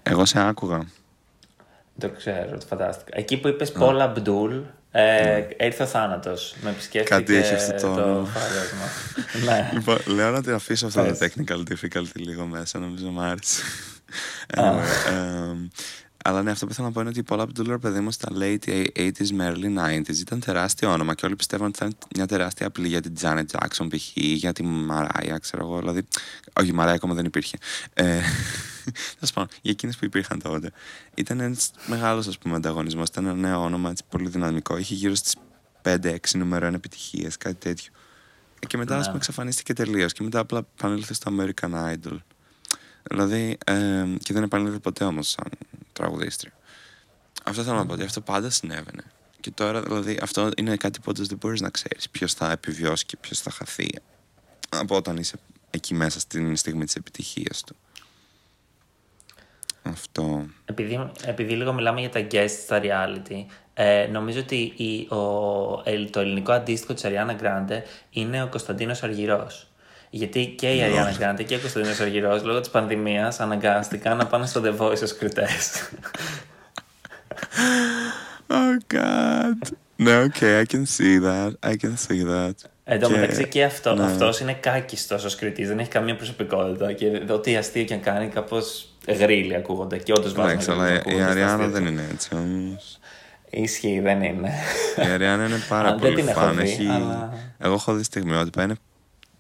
Εγώ 0.04 0.26
σε 0.26 0.40
άκουγα. 0.40 0.86
Το 2.00 2.10
ξέρω, 2.10 2.58
το 2.58 2.66
φαντάστηκα. 2.70 3.18
Εκεί 3.18 3.38
που 3.38 3.48
είπες 3.48 3.72
Paul 3.80 4.02
Abdul, 4.14 4.62
ε, 4.92 5.44
ήρθε 5.60 5.84
ο 5.84 5.86
θάνατος. 5.86 6.56
Με 6.62 6.70
επισκέφθηκε 6.70 7.14
Κάτι 7.16 7.36
έχει 7.36 7.54
αυτό 7.54 7.74
το 7.74 7.96
το 7.96 8.04
όνομα. 8.04 8.26
φάλεσμα. 8.28 8.86
ναι. 9.54 9.70
Λοιπόν, 9.74 9.98
λέω 10.06 10.32
να 10.32 10.42
την 10.44 10.54
αφήσω 10.54 10.86
αυτό 10.88 11.04
το 11.06 11.16
Πες. 11.20 11.34
technical 11.36 11.58
difficulty 11.72 12.16
λίγο 12.16 12.46
μέσα, 12.46 12.80
νομίζω 12.80 13.08
μου 13.10 13.22
άρεσε. 13.22 13.62
Anyway, 14.58 15.12
εμ, 15.12 15.68
αλλά 16.24 16.44
ναι, 16.44 16.52
αυτό 16.52 16.66
που 16.66 16.72
ήθελα 16.72 16.88
να 16.88 16.94
πω 16.94 17.00
είναι 17.02 17.10
ότι 17.10 17.20
η 17.20 17.24
Paula 17.30 17.42
Abdul, 17.42 17.68
ρε 17.68 17.78
παιδί 17.78 18.00
μου, 18.00 18.12
στα 18.12 18.28
late 18.40 18.86
80s 19.00 19.30
με 19.34 19.54
early 19.56 19.80
90s 20.10 20.16
ήταν 20.20 20.40
τεράστιο 20.40 20.92
όνομα 20.92 21.14
και 21.14 21.26
όλοι 21.26 21.36
πιστεύαν 21.36 21.68
ότι 21.68 21.78
θα 21.78 21.86
είναι 21.86 21.96
μια 22.16 22.26
τεράστια 22.26 22.68
απειλή 22.68 22.88
για 22.88 23.02
την 23.02 23.14
Janet 23.22 23.46
Jackson 23.52 23.88
π.χ. 23.90 24.16
ή 24.16 24.22
για 24.34 24.54
τη 24.54 24.64
Mariah, 24.92 25.36
ξέρω 25.42 25.64
εγώ. 25.66 25.80
Δηλαδή, 25.80 26.08
όχι, 26.60 26.70
η 26.70 26.76
Mariah 26.80 26.92
ακόμα 26.94 27.14
δεν 27.14 27.26
υπήρχε. 27.26 27.58
Ε, 27.94 28.20
Τέλος 29.20 29.34
πάντων, 29.34 29.50
για 29.62 29.72
εκείνες 29.72 29.98
που 29.98 30.06
υπήρχαν 30.06 30.42
τότε. 30.42 30.72
Ήταν 31.16 31.40
ένας 31.40 31.72
μεγάλος 31.88 32.40
ανταγωνισμός. 32.54 33.08
Ήταν 33.08 33.26
ένα 33.26 33.36
νέο 33.36 33.62
όνομα, 33.64 33.90
έτσι, 33.90 34.04
πολύ 34.10 34.30
δυναμικό. 34.30 34.78
Είχε 34.78 34.94
γύρω 34.94 35.16
στις 35.16 35.36
5-6 35.82 36.38
νούμερο 36.38 36.68
1 36.68 36.74
επιτυχίες, 36.74 37.38
κάτι 37.38 37.56
τέτοιο. 37.56 37.92
Ε, 38.60 38.66
Και 38.66 38.78
μετά, 38.78 38.94
ας 38.94 39.00
Ναι. 39.00 39.06
πούμε, 39.06 39.18
εξαφανίστηκε 39.18 39.74
τελείως. 39.74 40.14
Και 40.14 40.24
μετά 40.24 40.40
απλά 40.40 40.68
επανήλθε 40.78 41.14
στο 41.14 41.36
American 41.38 41.94
Idol. 41.94 42.18
Δηλαδή, 43.04 43.58
ε, 43.66 44.06
και 44.24 44.34
δεν 44.34 44.44
επανήλθε 44.44 44.80
ποτέ 44.80 45.04
όμως 45.04 45.28
σαν 45.30 45.50
τραγουδίστρια. 45.94 46.52
Αυτό 47.44 47.64
θέλω 47.64 47.76
να 47.76 47.86
πω 47.86 47.94
ότι 47.94 48.04
αυτό 48.04 48.22
πάντα 48.22 48.50
συνέβαινε. 48.50 49.04
Και 49.40 49.52
τώρα, 49.52 49.82
δηλαδή, 49.82 50.20
αυτό 50.22 50.52
είναι 50.58 50.76
κάτι 50.76 51.00
που 51.00 51.06
όντως 51.10 51.28
δεν 51.28 51.38
μπορείς 51.38 51.62
να 51.62 51.70
ξέρεις 51.70 52.10
ποιος 52.10 52.34
θα 52.34 52.52
επιβιώσει 52.52 53.06
και 53.06 53.18
ποιος 53.18 53.40
θα 53.40 53.52
χαθεί. 53.52 53.90
Από 54.70 54.96
όταν 54.96 55.18
είσαι 55.18 55.38
εκεί 55.70 55.94
μέσα 55.94 56.20
στην 56.20 56.56
στιγμή 56.56 56.86
της 56.86 56.96
επιτυχίας 56.96 57.64
του. 57.64 57.76
Αυτό. 59.92 60.46
Επειδή, 60.66 61.10
επειδή 61.26 61.54
λίγο 61.54 61.74
μιλάμε 61.74 62.00
για 62.00 62.10
τα 62.10 62.28
guests 62.32 62.58
στα 62.66 62.82
reality, 62.84 63.46
ε, 63.74 64.08
νομίζω 64.12 64.40
ότι 64.40 64.74
η, 64.76 65.08
ο, 65.16 65.82
ε, 65.84 66.06
το 66.06 66.20
ελληνικό 66.20 66.52
αντίστοιχο 66.52 66.94
της 66.94 67.06
Αριάννα 67.06 67.34
Γκράντε 67.34 67.84
είναι 68.10 68.44
ο 68.44 68.48
Κωνσταντίνος 68.48 69.04
Αργυρός. 69.04 69.68
Γιατί 70.10 70.56
και 70.58 70.76
η 70.76 70.82
Αριάννα 70.82 71.14
Γκράντε 71.18 71.44
και 71.44 71.56
ο 71.56 71.60
Κωνσταντίνος 71.60 72.00
Αργυρός 72.00 72.44
λόγω 72.44 72.60
της 72.60 72.70
πανδημίας 72.70 73.40
αναγκάστηκαν 73.40 74.18
να 74.18 74.26
πάνε 74.26 74.46
στο 74.46 74.62
The 74.66 74.78
Voice 74.78 75.02
ως 75.04 75.16
κριτές. 75.18 75.90
Oh 78.48 78.94
God. 78.96 79.76
Ναι, 79.96 80.22
OK, 80.24 80.36
I 80.42 80.64
can 80.72 80.84
see 80.98 81.22
that. 81.24 81.52
I 81.70 81.76
can 81.82 81.94
see 82.08 82.24
that. 82.30 82.52
Εν 82.84 83.00
τω 83.00 83.08
Και- 83.08 83.14
μεταξύ 83.14 83.48
και 83.48 83.64
αυτό, 83.64 83.94
ναι. 83.96 84.04
αυτός 84.04 84.40
είναι 84.40 84.54
κάκιστος 84.54 85.24
ως 85.24 85.36
κριτής, 85.36 85.68
δεν 85.68 85.80
έχει 85.80 85.90
καμία 85.90 86.16
προσωπικότητα 86.16 86.94
και 86.94 87.22
ό,τι 87.30 87.56
αστείο 87.58 87.84
και 87.84 87.94
αν 87.94 88.00
κάνει 88.02 88.28
κάπως 88.28 88.90
γρήλοι 89.08 89.56
ακούγονται 89.56 89.98
και 89.98 90.12
όντως 90.12 90.34
βάζουν 90.34 90.52
Εντάξει, 90.52 90.72
αλλά 90.72 90.84
γρήλοι 90.84 90.96
η 90.98 91.00
ακούγονται 91.00 91.22
στα 91.24 91.32
Αριάννα 91.32 91.54
αστεία 91.64 91.68
δεν 91.70 91.84
του. 91.86 91.92
είναι 91.92 92.08
έτσι 92.12 92.30
όμως. 92.36 93.00
Ισχύει, 93.50 94.00
δεν 94.00 94.22
είναι. 94.22 94.52
Η 94.98 95.08
Αριάννα 95.08 95.46
είναι 95.46 95.60
πάρα 95.70 95.88
Α, 95.88 95.92
δεν 95.92 96.00
πολύ 96.00 96.16
την 96.16 96.28
έχω 96.28 96.40
φαν. 96.40 96.56
δει, 96.56 96.62
Έχει... 96.62 96.86
αλλά- 96.88 97.34
Εγώ 97.58 97.74
έχω 97.74 97.94
δει 97.94 98.04
στιγμιότυπα. 98.04 98.64
Είναι... 98.64 98.76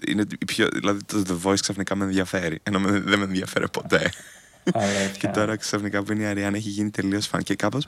είναι 0.08 0.24
η 0.40 0.46
πιο... 0.46 0.68
Δηλαδή 0.74 1.00
το 1.04 1.24
The 1.28 1.48
Voice 1.50 1.60
ξαφνικά 1.60 1.96
με 1.96 2.04
ενδιαφέρει. 2.06 2.60
Ενώ 2.64 2.80
με- 2.80 3.00
δεν 3.00 3.20
με 3.20 3.26
ενδιαφέρει 3.26 3.70
ποτέ. 3.70 4.10
και 4.64 4.72
Αλήθεια. 4.74 5.32
τώρα 5.32 5.56
ξαφνικά 5.56 6.04
που 6.04 6.12
είναι 6.12 6.24
η 6.24 6.26
Αριάννα 6.26 6.58
έχει 6.58 6.70
γίνει 6.70 6.90
τελείως 6.90 7.28
φαν. 7.28 7.44
Και 7.44 7.56
κάπως 7.56 7.88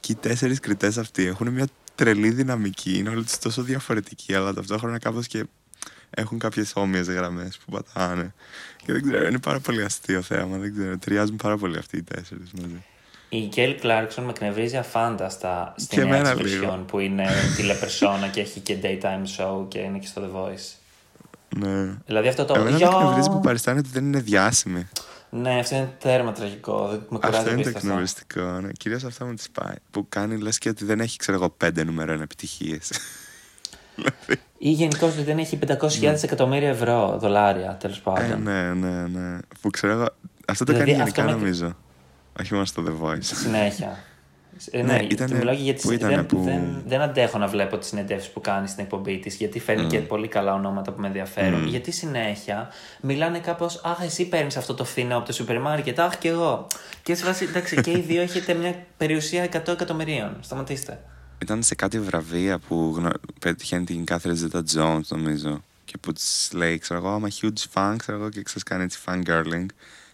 και 0.00 0.12
οι 0.12 0.14
τέσσερις 0.14 0.60
κριτές 0.60 0.98
αυτοί 0.98 1.26
έχουν 1.26 1.48
μια 1.48 1.66
τρελή 1.94 2.30
δυναμική. 2.30 2.98
Είναι 2.98 3.08
όλοι 3.08 3.24
τους 3.24 3.38
τόσο 3.38 3.62
διαφορετικοί, 3.62 4.34
αλλά 4.34 4.52
ταυτόχρονα 4.54 4.98
κάπως 4.98 5.26
και 5.26 5.44
έχουν 6.16 6.38
κάποιες 6.38 6.72
όμοιες 6.74 7.08
γραμμές 7.08 7.58
που 7.64 7.72
πατάνε. 7.72 8.34
Και 8.86 8.92
δεν 8.92 9.02
ξέρω, 9.02 9.26
είναι 9.26 9.38
πάρα 9.38 9.60
πολύ 9.60 9.82
αστείο 9.82 10.22
θέαμα. 10.22 10.56
Δεν 10.56 10.72
ξέρω, 10.74 10.98
ταιριάζουν 10.98 11.36
πάρα 11.36 11.56
πολύ 11.56 11.78
αυτοί 11.78 11.96
οι 11.96 12.02
τέσσερις 12.02 12.50
μαζί. 12.60 12.84
Η 13.28 13.46
Γκέλ 13.46 13.80
Κλάρκσον 13.80 14.24
με 14.24 14.30
εκνευρίζει 14.30 14.76
αφάνταστα 14.76 15.72
Και 15.76 15.82
στην 15.82 15.98
νέα 16.08 16.16
εμένα 16.18 16.34
της 16.34 16.52
λίγο. 16.52 16.74
version 16.74 16.84
που 16.86 16.98
είναι 16.98 17.26
τηλεπερσόνα 17.56 18.28
και 18.28 18.40
έχει 18.40 18.60
και 18.60 18.76
daytime 18.82 19.24
show 19.38 19.68
και 19.68 19.78
είναι 19.78 19.98
και 19.98 20.06
στο 20.06 20.22
The 20.22 20.36
Voice. 20.38 20.72
Ναι. 21.56 21.94
Δηλαδή 22.06 22.28
αυτό 22.28 22.44
το. 22.44 22.54
Εμένα 22.54 22.70
με 22.70 22.76
«Γεια!» 22.76 22.90
εκνευρίζει 22.94 23.28
που 23.30 23.40
παριστάνει 23.40 23.78
ότι 23.78 23.88
δεν 23.92 24.04
είναι 24.04 24.20
διάσημη. 24.20 24.88
Ναι, 25.30 25.58
αυτό 25.58 25.76
είναι 25.76 25.94
τέρμα 26.00 26.32
τραγικό. 26.32 26.88
Δεν- 26.88 27.02
Με 27.08 27.18
κουράζει 27.18 27.36
Αυτό 27.36 27.50
είναι 27.50 27.62
το 27.62 27.68
απίστευτα. 27.68 27.78
εκνευριστικό. 27.78 28.40
Ναι. 28.60 28.72
Κυρίως 28.72 29.04
αυτό 29.04 29.24
μου 29.26 29.34
τη 29.34 29.44
πάει. 29.52 29.74
Που 29.90 30.06
κάνει 30.08 30.38
λες 30.38 30.58
και 30.58 30.68
ότι 30.68 30.84
δεν 30.84 31.00
έχει, 31.00 31.16
ξέρω 31.18 31.36
εγώ, 31.38 31.50
πέντε 31.50 31.84
νούμερο 31.84 32.12
ένα 32.12 32.22
επιτυχίες. 32.22 32.90
Ή 34.58 34.70
γενικώς 34.70 35.12
ότι 35.12 35.22
δεν 35.22 35.38
έχει 35.38 35.58
500.000 35.66 36.22
εκατομμύρια 36.22 36.68
ευρώ, 36.68 37.16
δολάρια 37.20 37.76
τέλος 37.80 37.96
ε, 37.96 38.00
πάντων. 38.04 38.42
ναι, 38.42 38.72
ναι, 38.74 39.06
ναι. 39.06 39.38
Που 39.60 39.70
ξέρω 39.70 39.92
εγώ. 39.92 40.06
Αυτό 40.48 40.64
το 40.64 40.72
Δηλαδή, 40.72 40.90
κάνει 40.90 41.02
αυτό 41.02 41.20
γενικά 41.20 41.34
με- 41.36 41.40
νομίζω. 41.44 41.76
Όχι 42.40 42.52
μόνο 42.52 42.64
στο 42.64 42.82
The 42.86 43.04
Voice. 43.06 43.18
Συνέχεια. 43.22 43.98
Ε, 44.70 44.82
Ναι, 44.82 44.92
ναι, 44.92 45.02
ήτανε- 45.10 45.38
μιλάω 45.38 45.54
και 45.54 45.62
για 45.62 45.74
τις- 45.74 45.82
πού 45.84 45.92
ήτανε 45.92 46.14
δεν, 46.14 46.26
που- 46.26 46.42
δεν, 46.42 46.82
δεν 46.86 47.00
αντέχω 47.00 47.38
να 47.38 47.46
βλέπω 47.46 47.78
τις 47.78 47.88
συνεντεύξεις 47.88 48.30
που 48.30 48.40
κάνει 48.40 48.68
στην 48.68 48.84
εκπομπή 48.84 49.18
της, 49.18 49.34
γιατί 49.34 49.60
φέρνει 49.60 49.86
και 49.86 49.98
πολύ 50.00 50.28
καλά 50.28 50.54
ονόματα 50.54 50.92
που 50.92 51.00
με 51.00 51.06
ενδιαφέρουν. 51.06 51.66
Γιατί 51.66 51.90
συνέχεια 51.90 52.68
μιλάνε 53.00 53.38
κάπως, 53.38 53.80
Αχ, 53.84 54.00
εσύ 54.04 54.28
παίρνεις 54.28 54.56
αυτό 54.56 54.74
το 54.74 54.84
φθηνό 54.84 55.16
από 55.16 55.26
το 55.26 55.32
σούπερ 55.32 55.60
μάρκετ, 55.60 56.00
Αχ, 56.00 56.18
και 56.18 56.28
εγώ. 56.28 56.66
Και 57.02 57.14
σε 57.14 57.24
βάση, 57.24 57.44
εντάξει, 57.44 57.80
και 57.80 57.90
οι 57.90 58.00
δύο 58.00 58.22
έχετε 58.22 58.54
μια 58.54 58.74
περιουσία 58.96 59.42
100 59.42 59.72
εκατομμυρίων. 59.72 60.36
Σταματήστε. 60.40 61.00
Ήταν 61.38 61.62
σε 61.62 61.74
κάτι 61.74 62.00
βραβεία 62.00 62.58
που 62.58 62.92
γνω... 62.96 63.10
πετυχαίνει 63.40 63.84
την 63.84 64.04
Catherine 64.08 64.36
Zeta 64.48 64.62
Jones, 64.74 65.06
νομίζω. 65.08 65.64
Και 65.84 65.98
που 65.98 66.12
της 66.12 66.50
λέει, 66.52 66.78
ξέρω 66.78 67.00
εγώ, 67.00 67.22
I'm 67.22 67.28
a 67.28 67.44
huge 67.44 67.64
fan, 67.72 67.94
ξέρω 67.96 68.18
εγώ, 68.18 68.28
και 68.28 68.42
ξέρεις, 68.42 68.62
κάνει 68.62 68.82
έτσι 68.82 68.98
fangirling. 69.06 69.66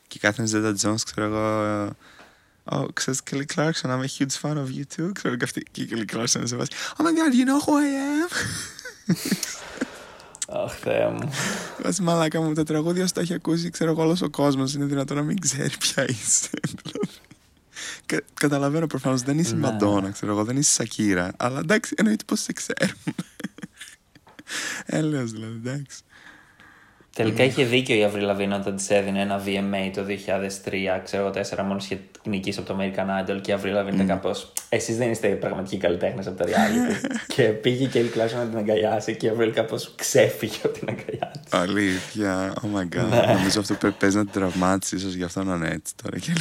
Και 0.06 0.18
η 0.20 0.20
Catherine 0.22 0.50
Zeta 0.50 0.74
Jones, 0.82 1.00
ξέρω 1.04 1.26
εγώ, 1.26 1.64
ε, 1.64 1.90
Oh, 2.72 2.86
ξέρεις, 2.92 3.20
Kelly 3.30 3.44
Clarkson, 3.54 3.90
I'm 3.90 4.00
a 4.00 4.08
huge 4.18 4.36
fan 4.42 4.56
of 4.56 4.68
you 4.76 4.84
too. 4.96 5.10
Ξέρω 5.12 5.36
και 5.36 5.44
αυτή, 5.44 5.62
και 5.70 5.82
η 5.82 5.88
Kelly 5.90 6.16
Clarkson 6.16 6.34
είναι 6.34 6.46
σε 6.46 6.56
βάση, 6.56 6.70
Oh 6.96 7.02
my 7.02 7.08
god, 7.08 7.32
you 7.34 7.46
know 7.48 7.60
who 7.66 7.72
I 7.72 7.88
am; 8.20 8.30
Αχ, 10.64 10.74
Θεέ 10.78 11.08
μου. 11.08 11.30
Βάση 11.82 12.02
μαλάκα 12.02 12.40
μου, 12.40 12.52
τα 12.52 12.64
τραγούδια 12.64 13.06
σου 13.06 13.12
τα 13.12 13.20
έχει 13.20 13.34
ακούσει, 13.34 13.70
ξέρω 13.70 13.90
εγώ, 13.90 14.02
όλος 14.02 14.22
ο 14.22 14.30
κόσμος. 14.30 14.74
Είναι 14.74 14.84
δυνατόν 14.84 15.16
να 15.16 15.22
μην 15.22 15.40
ξέρει 15.40 15.76
ποια 15.78 16.04
είσαι. 16.08 16.50
δηλαδή. 18.06 18.06
Κα- 18.06 18.22
καταλαβαίνω 18.34 18.86
προφανώς 18.86 19.22
δεν 19.22 19.38
είσαι 19.38 19.54
Ναι. 19.54 19.60
Μαντόνα, 19.60 20.10
ξέρω 20.10 20.32
εγώ, 20.32 20.44
δεν 20.44 20.56
είσαι 20.56 20.70
Σακύρα. 20.70 21.32
Αλλά 21.36 21.58
εντάξει, 21.58 21.94
εννοείται 21.96 22.24
πως 22.26 22.40
σε 22.40 22.52
ξέρουμε. 22.52 23.14
Έλεος 24.86 25.30
δηλαδή, 25.32 25.60
εντάξει. 25.64 25.98
Τελικά 27.14 27.42
είχε 27.44 27.64
δίκιο 27.64 27.94
η 27.96 28.10
Αvril 28.12 28.30
Lavigne 28.30 28.58
όταν 28.60 28.76
της 28.76 28.90
έδινε 28.90 29.20
ένα 29.20 29.42
VMA 29.44 29.90
το 29.94 30.04
2003, 30.64 31.00
ξέρω 31.04 31.22
εγώ, 31.22 31.30
τέσσερα 31.32 31.62
μόνο 31.62 31.78
είχε 31.82 32.00
νικήσει 32.24 32.58
από 32.58 32.68
το 32.68 32.78
American 32.80 33.24
Idol 33.30 33.40
και 33.40 33.52
η 33.52 33.54
Avril 33.60 33.76
Lavigne 33.80 33.94
ήταν 33.94 34.06
κάπως. 34.06 34.52
Εσείς 34.68 34.96
δεν 34.96 35.10
είστε 35.10 35.28
οι 35.28 35.34
πραγματικοί 35.34 35.76
καλλιτέχνες 35.76 36.26
από 36.26 36.36
τα 36.36 36.44
reality. 36.44 37.10
και 37.34 37.42
πήγε 37.42 37.86
και 37.86 37.98
η 37.98 38.10
Kelly 38.14 38.18
Clarkson 38.18 38.34
να 38.36 38.46
την 38.46 38.58
αγκαλιάσει 38.58 39.16
και 39.16 39.26
η 39.26 39.32
Avril 39.38 39.50
κάπως 39.54 39.92
ξέφυγε 39.96 40.56
από 40.64 40.78
την 40.78 40.88
αγκαλιά 40.88 41.30
τη. 41.32 41.40
Αλήθεια, 41.50 42.52
oh 42.54 42.76
my 42.78 42.98
god. 43.00 43.08
Ναι. 43.08 43.32
Νομίζω 43.32 43.60
αυτό 43.60 43.74
παι- 43.74 43.94
παίζει 43.98 44.16
να 44.16 44.22
την 44.24 44.32
τραυμάτισες, 44.32 45.00
ίσως 45.00 45.14
γι' 45.14 45.24
αυτό 45.24 45.44
να 45.44 45.54
είναι 45.54 45.68
έτσι 45.68 45.92
τώρα. 46.02 46.18
Και 46.18 46.32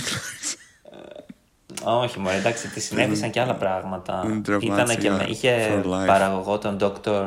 Όχι, 1.84 2.20
μωρέ, 2.20 2.36
εντάξει, 2.36 2.68
τη 2.70 2.80
συνέβησαν 2.80 3.30
και 3.30 3.40
άλλα 3.40 3.56
πράγματα. 3.56 4.24
Δεν 4.28 4.44
τραυμάτισε 4.44 4.74
Ήτανε 4.84 4.94
και 4.96 5.02
για- 5.02 5.12
με, 5.12 5.26
είχε 5.30 5.82
for 5.84 5.86
life. 5.88 6.06
παραγωγό 6.08 6.58
τον 6.58 6.78
Dr. 6.82 7.24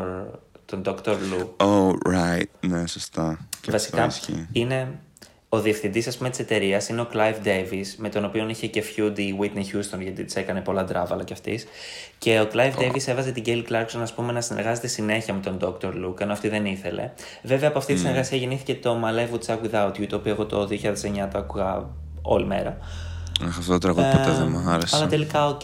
τον 0.65 0.83
Dr. 0.85 1.09
Lou. 1.11 1.47
Oh, 1.57 1.91
right. 2.15 2.45
Ναι, 2.61 2.87
σωστά. 2.87 3.39
Και 3.61 3.71
Βασικά 3.71 4.03
αυτό 4.03 4.33
ισχύει. 4.33 4.49
είναι 4.53 4.99
ο 5.49 5.61
διευθυντής 5.61 6.05
της 6.19 6.39
εταιρείας 6.39 6.89
είναι 6.89 7.01
ο 7.01 7.07
Clive 7.13 7.47
Davis, 7.47 7.87
με 7.97 8.09
τον 8.09 8.25
οποίο 8.25 8.49
είχε 8.49 8.67
και 8.67 8.83
feud 8.97 9.19
η 9.19 9.37
Whitney 9.41 9.59
Houston, 9.77 10.01
γιατί 10.01 10.25
της 10.25 10.37
έκανε 10.37 10.61
πολλά 10.61 10.85
ντράβαλα 10.85 11.25
κι 11.25 11.33
αυτής. 11.33 11.67
Και 12.19 12.41
ο 12.41 12.49
Clive 12.53 12.73
Davis 12.79 13.07
έβαζε 13.07 13.33
την 13.33 13.43
Kelly 13.47 13.73
Clarkson 13.73 13.99
ας 14.03 14.13
πούμε, 14.15 14.33
να 14.33 14.41
συνεργάζεται 14.41 14.87
συνέχεια 14.87 15.35
με 15.35 15.41
τον 15.41 15.59
Dr. 15.61 15.87
Luke, 15.87 16.21
ενώ 16.21 16.33
αυτή 16.33 16.49
δεν 16.49 16.67
ήθελε. 16.67 17.11
Βέβαια 17.43 17.69
από 17.69 17.79
αυτή 17.79 17.93
τη 17.93 17.99
συνεργασία 17.99 18.39
γεννήθηκε 18.39 18.75
το 18.75 19.01
My 19.05 19.19
Life 19.19 19.35
Would 19.35 19.55
Suck 19.55 19.59
Without 19.71 19.93
You, 20.01 20.07
το 20.09 20.17
οποίο 20.17 20.33
εγώ 20.33 20.47
το 20.47 20.67
2009 20.67 21.29
το 21.33 21.39
άκουγα 21.39 21.87
όλη 22.23 22.45
μέρα. 22.47 22.77
Αχ, 23.41 23.59
αυτό 23.59 23.73
το 23.73 23.79
τραγούδι 23.79 24.11
ποτέ 24.11 24.31
Ε, 24.31 24.35
δεν 24.35 24.49
μου 24.49 24.59
άρεσε. 24.71 24.97
Αλλά 24.97 25.07
τελικά 25.07 25.47
οκ. 25.47 25.61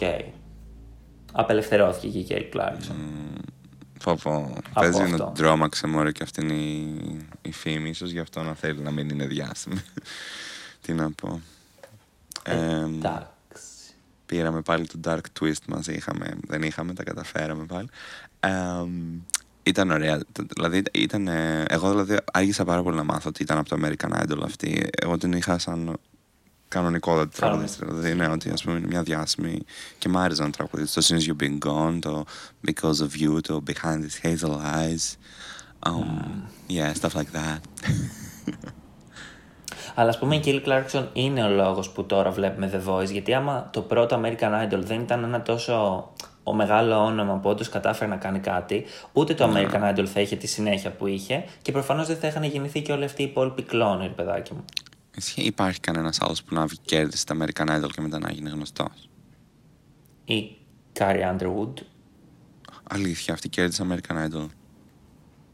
Απελευθερώθηκε 1.31 2.21
και 2.21 2.33
η 2.33 2.49
Kelly 2.51 2.57
Clarkson. 2.57 2.95
Πω, 4.03 4.15
πω. 4.23 4.53
Παίζει 4.73 5.01
αυτό. 5.01 5.17
να 5.25 5.31
τρόμαξε 5.31 5.87
μωρέ 5.87 6.11
και 6.11 6.23
αυτή 6.23 6.41
είναι 6.41 6.53
η, 6.53 7.17
η 7.41 7.51
φήμη. 7.51 7.89
Ίσως 7.89 8.09
γι' 8.11 8.19
αυτό 8.19 8.41
να 8.43 8.53
θέλει 8.53 8.79
να 8.81 8.91
μην 8.91 9.09
είναι 9.09 9.25
διάσημη. 9.27 9.81
Τι 10.81 10.93
να 10.93 11.11
πω. 11.11 11.41
Ε, 12.43 12.55
Εντάξει. 12.83 13.63
πήραμε 14.25 14.61
πάλι 14.61 14.87
το 14.87 14.99
Dark 15.05 15.19
Twist 15.39 15.65
μας. 15.67 15.87
Είχαμε, 15.87 16.37
δεν 16.47 16.61
είχαμε, 16.61 16.93
τα 16.93 17.03
καταφέραμε 17.03 17.65
πάλι. 17.65 17.87
Ε, 18.39 18.51
ήταν 19.63 19.91
ωραία. 19.91 20.17
Το- 20.31 20.45
Δηλαδή, 20.55 20.83
ήταν, 20.93 21.27
ε, 21.27 21.65
εγώ 21.69 21.89
δηλαδή 21.89 22.17
άργησα 22.33 22.63
πάρα 22.65 22.83
πολύ 22.83 22.95
να 22.95 23.03
μάθω 23.03 23.29
ότι 23.29 23.43
ήταν 23.43 23.57
από 23.57 23.69
το 23.69 23.77
American 23.83 24.21
Idol 24.23 24.41
αυτή. 24.43 24.89
Εγώ 25.01 25.17
την 25.17 25.31
είχα 25.33 25.57
σαν 25.57 25.97
κανονικότατη 26.69 27.35
τραγουδίστρια. 27.35 27.93
Δηλαδή, 27.93 28.13
ναι, 28.13 28.27
ότι 28.27 28.49
ας 28.49 28.63
πούμε 28.63 28.77
είναι 28.77 28.87
μια 28.87 29.03
διάσημη 29.03 29.59
και 29.97 30.09
μ' 30.09 30.17
άρεσε 30.17 30.43
να 30.43 30.49
τραγουδίσει. 30.49 30.93
Το 30.93 31.01
Since 31.07 31.29
You've 31.29 31.43
Been 31.43 31.57
Gone, 31.69 31.99
το 32.01 32.25
Because 32.67 32.99
of 32.99 33.21
You, 33.21 33.41
το 33.41 33.63
Behind 33.67 33.99
These 33.99 34.25
Hazel 34.25 34.55
Eyes. 34.75 35.17
Um, 35.87 36.49
yeah, 36.67 36.93
stuff 36.93 37.13
like 37.15 37.31
that. 37.33 37.61
Αλλά 39.95 40.09
ας 40.09 40.19
πούμε 40.19 40.35
η 40.35 40.41
Kelly 40.45 40.67
Clarkson 40.67 41.07
είναι 41.13 41.43
ο 41.43 41.49
λόγος 41.49 41.89
που 41.89 42.05
τώρα 42.05 42.31
βλέπουμε 42.31 42.71
The 42.73 42.89
Voice. 42.89 43.11
Γιατί 43.11 43.33
άμα 43.33 43.69
το 43.73 43.81
πρώτο 43.81 44.21
American 44.23 44.65
Idol 44.65 44.79
δεν 44.83 44.99
ήταν 44.99 45.23
ένα 45.23 45.41
τόσο 45.41 46.07
ο 46.43 46.53
μεγάλο 46.53 47.05
όνομα 47.05 47.33
που 47.33 47.49
όντως 47.49 47.69
κατάφερε 47.69 48.09
να 48.09 48.15
κάνει 48.15 48.39
κάτι, 48.39 48.85
ούτε 49.13 49.33
το 49.33 49.51
American 49.53 49.93
Idol 49.93 50.05
θα 50.05 50.19
είχε 50.19 50.35
τη 50.35 50.47
συνέχεια 50.47 50.91
που 50.91 51.07
είχε 51.07 51.43
και 51.61 51.71
προφανώς 51.71 52.07
δεν 52.07 52.17
θα 52.17 52.27
είχαν 52.27 52.43
γεννηθεί 52.43 52.81
και 52.81 52.91
όλοι 52.91 53.03
αυτοί 53.03 53.21
οι 53.21 53.25
υπόλοιποι 53.25 53.61
κλόνοι, 53.61 54.03
ρε 54.03 54.13
παιδάκι 54.13 54.53
μου. 54.53 54.65
Ισχύει, 55.15 55.41
Υπάρχει 55.41 55.79
κανένας 55.79 56.21
άλλος 56.21 56.43
που 56.43 56.53
να 56.55 56.65
βγει 56.65 56.79
κέρδισε 56.85 57.25
τα 57.25 57.35
American 57.39 57.67
Idol 57.67 57.89
και 57.91 58.01
μετά 58.01 58.19
να 58.19 58.31
γίνει 58.31 58.49
γνωστός; 58.49 59.09
Η 60.25 60.57
Carrie 60.99 61.37
Underwood. 61.37 61.73
Αλήθεια, 62.83 63.33
αυτή 63.33 63.49
κέρδισε 63.49 63.85
American 63.89 64.29
Idol. 64.29 64.47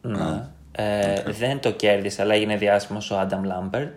Ναι. 0.02 0.50
Ε, 0.72 1.32
Δεν 1.32 1.60
το 1.60 1.72
κέρδισε, 1.72 2.22
αλλά 2.22 2.34
έγινε 2.34 2.58
διάσημος 2.58 3.12
ο 3.12 3.20
Adam 3.20 3.42
Lambert. 3.42 3.94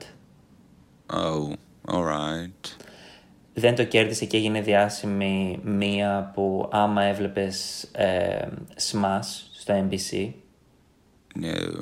Oh, 1.07 1.53
alright. 1.95 2.77
Δεν 3.55 3.75
το 3.75 3.85
κέρδισε 3.85 4.25
και 4.25 4.37
έγινε 4.37 4.61
διάσημη 4.61 5.61
μία 5.63 6.31
που 6.35 6.69
άμα 6.73 7.03
έβλεπες 7.03 7.83
ε, 7.83 8.49
Smash 8.91 9.27
στο 9.53 9.89
NBC. 9.89 10.31
No. 11.41 11.79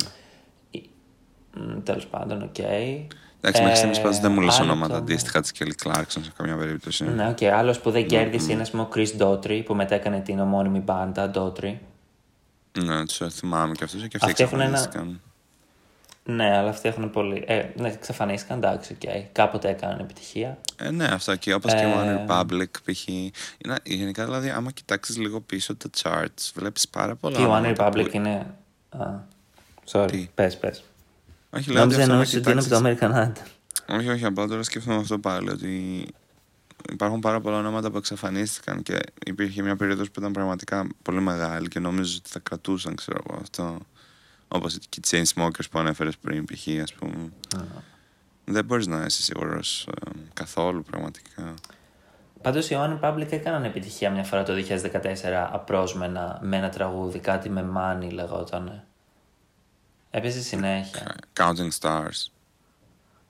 Μ, 1.55 1.83
Τέλος 1.83 2.07
πάντων, 2.07 2.43
οκ. 2.43 2.57
Εντάξει, 3.41 3.61
μέχρι 3.63 3.73
Ε, 3.73 3.77
στιγμής 3.77 4.01
πάντως 4.01 4.19
δεν 4.19 4.33
μου 4.33 4.41
λες 4.41 4.59
άλλο 4.59 4.71
ονόματα 4.71 4.93
το- 4.93 4.99
αντίστοιχα 4.99 5.41
της 5.41 5.53
Kelly 5.59 5.87
Clarkson 5.89 6.03
σε 6.23 6.33
καμία 6.37 6.57
περίπτωση. 6.57 7.05
Ναι, 7.05 7.29
οκ. 7.29 7.43
Άλλος 7.43 7.81
που 7.81 7.91
δεν 7.91 8.07
κέρδισε 8.07 8.53
είναι, 8.53 8.63
ας 8.63 8.71
πούμε, 8.71 8.83
ο 8.83 8.89
Chris 8.95 9.09
Daughtry, 9.19 9.63
που 9.65 9.75
μετά 9.75 9.95
έκανε 9.95 10.21
την 10.21 10.41
ομώνυμη 10.41 10.79
μπάντα, 10.79 11.31
Daughtry. 11.35 11.75
Ναι, 12.85 13.05
τους 13.07 13.21
θυμάμαι 13.35 13.75
και 13.75 13.85
αυτούς 13.85 14.01
και 14.09 14.17
αυτοί 14.17 14.31
Αυτοί 14.31 14.43
έχουν 14.43 14.61
ένα- 14.61 14.69
εξαφανίστηκαν. 14.71 15.21
Ναι, 16.29 16.57
αλλά 16.57 16.69
αυτοί 16.69 16.89
έχουν 16.89 17.11
πολύ... 17.11 17.45
Ε, 17.47 17.65
ναι, 17.77 17.89
εξαφανίστηκαν, 17.89 18.57
εντάξει, 18.57 18.93
οκ. 19.05 19.11
Κάποτε 19.33 19.69
έκαναν 19.69 19.99
επιτυχία. 20.01 20.59
Ε, 20.77 20.91
ναι, 20.91 21.05
αυτά 21.05 21.37
και 21.37 21.55
όπως 21.55 21.73
και 21.75 21.85
ο 21.85 22.01
Ε, 22.01 22.25
One 22.29 22.31
Republic 22.31 22.67
π.χ. 22.85 23.07
Είναι- 23.09 23.33
Γενικά, 23.83 24.25
δηλαδή, 24.25 24.51
άμα 24.51 24.71
κοιτάξεις 24.71 25.17
λίγο 25.19 25.41
πίσω 25.41 25.77
τα 25.77 25.91
charts, 26.03 26.51
βλέπεις 26.55 26.89
πάρα 26.89 27.15
πολλά. 27.15 27.37
Και 27.37 27.43
η 27.43 27.47
One 27.47 27.49
ονόματα 27.51 27.89
Republic 27.89 28.05
που- 28.11 28.17
είναι... 28.17 28.47
Α, 28.89 29.07
sorry, 29.93 30.09
Τι; 30.11 30.29
πες, 30.35 30.57
πες. 30.59 30.83
Όχι, 31.57 31.71
λέω 31.71 31.83
ότι 31.83 31.97
Νόμιζα 31.97 31.99
αυτό 32.01 32.07
να 32.07 32.13
εννοούσες 32.13 32.35
ότι 32.39 32.51
είναι 32.51 32.61
από 32.61 32.69
κοιτάξεις- 32.69 33.01
το 33.01 33.07
American 33.09 33.25
Idol. 33.25 33.97
Όχι, 33.99 34.09
όχι, 34.09 34.25
απλά 34.25 34.47
τώρα 34.47 34.63
σκέφτομαι 34.63 34.97
αυτό 34.97 35.19
πάλι. 35.19 35.51
Ότι 35.51 36.07
υπάρχουν 36.93 37.21
πάρα 37.21 37.41
πολλά 37.41 37.57
ονόματα 37.59 37.91
που 37.91 37.97
εξαφανίστηκαν 37.97 38.83
και 38.83 38.99
υπήρχε 39.27 39.63
μια 39.63 39.77
περίοδος 39.77 40.11
που 40.11 40.21
ήταν 40.21 40.33
πραγματικά 40.33 40.87
πολύ 41.03 41.21
μεγάλη 41.21 41.69
και 41.69 41.79
νόμιζα 41.79 42.17
ότι 42.19 42.31
θα 42.31 42.39
κρατούσαν, 42.39 42.95
ξέρω 42.95 43.19
εγώ, 43.29 43.39
αυτό. 43.41 43.79
Όπως 44.49 44.79
και 44.89 45.01
οι 45.03 45.09
chain 45.11 45.41
smokers 45.43 45.71
που 45.71 45.79
ανέφερες 45.79 46.17
πριν, 46.17 46.45
π.χ. 46.45 46.67
ας 46.83 46.93
πούμε. 46.93 47.33
Δεν 48.45 48.65
μπορείς 48.65 48.87
να 48.87 49.05
είσαι 49.05 49.23
σίγουρος 49.23 49.87
ε, 49.87 50.11
καθόλου 50.35 50.83
πραγματικά. 50.83 51.55
Πάντως 52.43 52.71
οι 52.71 52.77
One 52.79 53.01
Republic 53.01 53.33
έκαναν 53.33 53.65
επιτυχία 53.65 54.11
μια 54.11 54.25
φορά 54.25 54.43
το 54.43 54.53
2014 54.53 55.49
απρόσμενα 55.53 56.39
με 56.43 56.57
ένα 56.57 56.69
τραγούδι, 56.69 57.19
κάτι 57.19 57.49
με 57.51 57.67
Money 57.77 58.09
λεγότανε. 58.13 58.85
Έπαιζε 60.11 60.41
συνέχεια. 60.43 61.17
Counting 61.37 61.71
Stars. 61.81 62.27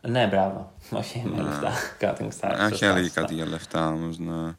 Ναι, 0.00 0.26
μπράβο. 0.26 0.72
Όχι 0.90 1.22
με 1.26 1.42
λεφτά. 1.48 1.72
Counting 2.00 2.30
stars. 2.40 2.72
Όχι, 2.72 2.84
έλεγε 2.84 3.08
κάτι 3.08 3.34
για 3.34 3.46
λεφτά 3.46 3.88
όμως. 3.88 4.18
Ναι. 4.18 4.54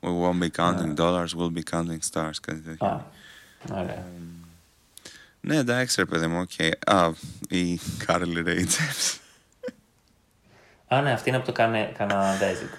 We 0.00 0.08
won't 0.08 0.42
be 0.42 0.48
counting 0.56 0.94
dollars, 0.96 1.26
we'll 1.38 1.52
be 1.54 1.62
counting 1.70 1.98
stars. 2.12 2.30
Κάτι 2.42 2.60
τέτοιο. 2.60 2.86
Α, 2.86 3.00
ωραία. 3.72 4.04
Ναι, 5.40 5.56
εντάξει, 5.56 5.94
ρε 6.00 6.04
παιδί 6.06 6.26
μου, 6.26 6.40
οκ. 6.40 6.50
Α, 6.94 7.10
η 7.48 7.80
Carly 8.06 8.46
Rae 8.46 8.60
Jepsen. 8.64 9.18
Α, 10.88 11.00
ναι, 11.00 11.12
αυτή 11.12 11.28
είναι 11.28 11.36
από 11.38 11.46
το 11.46 11.52
Κανε... 11.52 11.92
Καναδέζικο. 11.98 12.76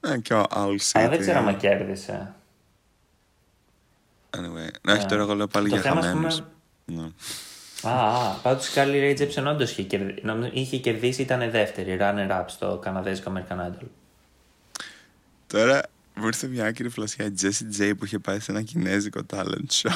Ναι, 0.00 0.18
και 0.18 0.34
ο 0.34 0.44
Owl 0.54 0.76
City. 0.92 1.00
Α, 1.00 1.08
δεν 1.08 1.18
ξέρω 1.18 1.38
αν 1.38 1.56
κέρδισε. 1.56 2.32
Anyway, 4.36 4.70
ναι, 4.82 4.92
όχι, 4.92 5.02
Ναι. 5.02 5.06
τώρα 5.08 5.22
εγώ 5.22 5.34
λέω 5.34 5.46
πάλι 5.46 5.68
Το 5.68 5.74
για 5.74 5.82
θέμα, 5.84 6.00
ας 6.00 6.06
χαμένους. 6.06 6.42
πούμε- 6.86 7.02
Ναι. 7.02 7.08
Α, 7.82 7.90
α 7.90 8.38
πάντως 8.42 8.68
η 8.68 8.72
Carly 8.74 9.16
Rae 9.16 9.18
Jepsen 9.20 9.44
όντως 9.46 9.70
είχε, 9.70 9.82
κερδί... 9.82 10.14
νομίζω- 10.22 10.50
είχε 10.54 10.76
κερδίσει, 10.78 11.22
ήταν 11.22 11.50
δεύτερη, 11.50 11.98
runner-up 12.00 12.44
στο 12.46 12.78
Καναδέζικο 12.82 13.32
American 13.36 13.56
Idol. 13.56 13.86
Τώρα 15.46 15.82
μου 16.14 16.26
ήρθε 16.26 16.46
μια 16.46 16.66
άκρη 16.66 16.88
φλασιά 16.88 17.24
η 17.24 17.32
Jessie 17.42 17.80
J 17.80 17.92
που 17.98 18.04
είχε 18.04 18.18
πάει 18.18 18.40
σε 18.40 18.50
ένα 18.50 18.62
κινέζικο 18.62 19.20
talent 19.32 19.70
show. 19.72 19.92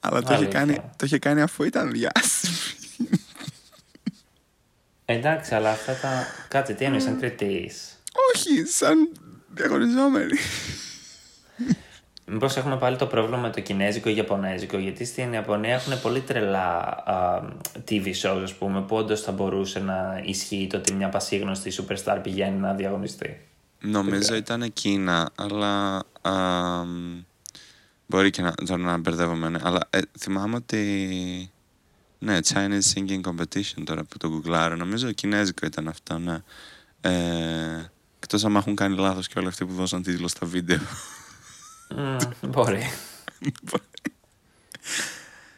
Αλλά 0.00 0.22
το 0.22 0.26
είχε, 0.26 0.34
Αλήθεια. 0.34 0.58
κάνει, 0.58 0.74
το 0.74 1.06
είχε 1.06 1.18
κάνει 1.18 1.40
αφού 1.40 1.64
ήταν 1.64 1.90
διάσημη. 1.90 2.56
Εντάξει, 5.04 5.54
αλλά 5.54 5.70
αυτά 5.70 5.94
τα. 5.94 6.26
Κάτσε, 6.48 6.72
τι 6.72 6.84
εννοείς, 6.84 7.02
σαν 7.02 7.18
κριτής; 7.18 7.98
Όχι, 8.34 8.64
σαν 8.64 9.12
διαγωνιζόμενη. 9.48 10.38
Μήπως 12.32 12.56
έχουμε 12.56 12.76
πάλι 12.76 12.96
το 12.96 13.06
πρόβλημα 13.06 13.38
με 13.38 13.50
το 13.50 13.60
κινέζικο 13.60 14.08
ή 14.08 14.16
ιαπωνέζικο, 14.16 14.78
γιατί 14.78 15.04
στην 15.04 15.32
Ιαπωνία 15.32 15.74
έχουν 15.74 16.00
πολύ 16.00 16.20
τρελά 16.20 16.78
α, 17.06 17.42
TV 17.88 18.06
shows, 18.06 18.40
ας 18.42 18.54
πούμε, 18.54 18.82
που 18.82 18.96
όντως 18.96 19.20
θα 19.20 19.32
μπορούσε 19.32 19.80
να 19.80 20.22
ισχύει 20.24 20.66
το 20.70 20.76
ότι 20.76 20.92
μια 20.92 21.08
πασίγνωστη 21.08 21.72
superstar 21.76 22.18
πηγαίνει 22.22 22.58
να 22.58 22.74
διαγωνιστεί. 22.74 23.40
Νομίζω 23.80 24.34
ήταν 24.34 24.72
Κίνα, 24.72 25.30
αλλά. 25.34 26.02
α, 26.20 26.32
μπορεί 28.06 28.30
και 28.30 28.42
να, 28.42 28.52
τώρα 28.54 28.82
να 28.82 28.98
μπερδεύομαι, 28.98 29.48
ναι. 29.48 29.58
Αλλά 29.62 29.80
ε, 29.90 29.98
θυμάμαι 30.18 30.56
ότι. 30.56 31.50
Ναι, 32.18 32.38
Chinese 32.44 32.94
Singing 32.94 33.20
Competition 33.20 33.82
τώρα 33.84 34.04
που 34.04 34.16
το 34.18 34.28
γκουγκλάρω. 34.28 34.76
Νομίζω 34.76 35.12
κινέζικο 35.12 35.66
ήταν 35.66 35.88
αυτό, 35.88 36.18
ναι. 36.18 36.38
Ε, 37.00 37.10
Εκτός 38.18 38.44
αν 38.44 38.56
έχουν 38.56 38.74
κάνει 38.74 38.96
λάθος 38.96 39.28
και 39.28 39.38
όλοι 39.38 39.48
αυτοί 39.48 39.64
που 39.64 39.72
δώσαν 39.72 40.02
τίτλο 40.02 40.28
στα 40.28 40.46
βίντεο. 40.46 40.78
Μμ, 41.96 42.16
μπορεί. 42.48 42.90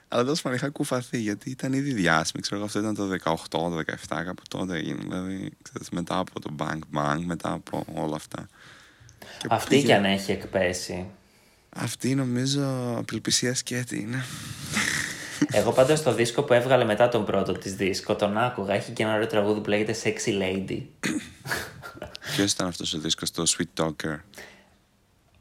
Αλλά 0.08 0.24
τόσο 0.24 0.42
πάντων 0.42 0.58
είχα 0.58 0.68
κουφαθεί 0.68 1.18
γιατί 1.20 1.50
ήταν 1.50 1.72
ήδη 1.72 1.92
διάσημη. 1.92 2.42
Ξέρω 2.42 2.56
εγώ 2.56 2.64
αυτό 2.64 2.78
ήταν 2.78 2.94
το 2.94 3.08
18, 3.24 3.34
το 3.50 3.76
17, 4.08 4.22
κάπου 4.24 4.42
τότε 4.48 4.76
έγινε. 4.76 4.98
Δηλαδή, 5.02 5.50
ξέρεις, 5.62 5.88
μετά 5.90 6.18
από 6.18 6.40
το 6.40 6.54
Bang 6.58 6.78
Bang, 6.96 7.18
μετά 7.24 7.52
από 7.52 7.84
όλα 7.94 8.16
αυτά. 8.16 8.48
Και 9.38 9.46
Αυτή 9.50 9.68
πήγε- 9.68 9.86
κι 9.86 9.92
αν 9.92 10.04
έχει 10.04 10.32
εκπέσει. 10.32 11.06
Αυτή 11.76 12.14
νομίζω 12.14 12.94
απελπισία 12.98 13.54
σκέτη 13.54 14.00
είναι. 14.00 14.24
Εγώ 15.50 15.72
πάντως 15.72 16.02
το 16.02 16.14
δίσκο 16.14 16.42
που 16.42 16.52
έβγαλε 16.52 16.84
μετά 16.84 17.08
τον 17.08 17.24
πρώτο 17.24 17.52
της 17.52 17.74
δίσκο, 17.74 18.14
τον 18.16 18.38
άκουγα, 18.38 18.74
έχει 18.74 18.92
και 18.92 19.02
ένα 19.02 19.14
ωραίο 19.14 19.26
τραγούδι 19.26 19.60
που 19.60 19.68
λέγεται 19.68 19.94
Sexy 20.04 20.28
Lady. 20.42 20.82
Ποιος 22.36 22.52
ήταν 22.52 22.66
αυτός 22.66 22.94
ο 22.94 22.98
δίσκος, 22.98 23.30
το 23.30 23.42
Sweet 23.56 23.82
Talker. 23.84 24.18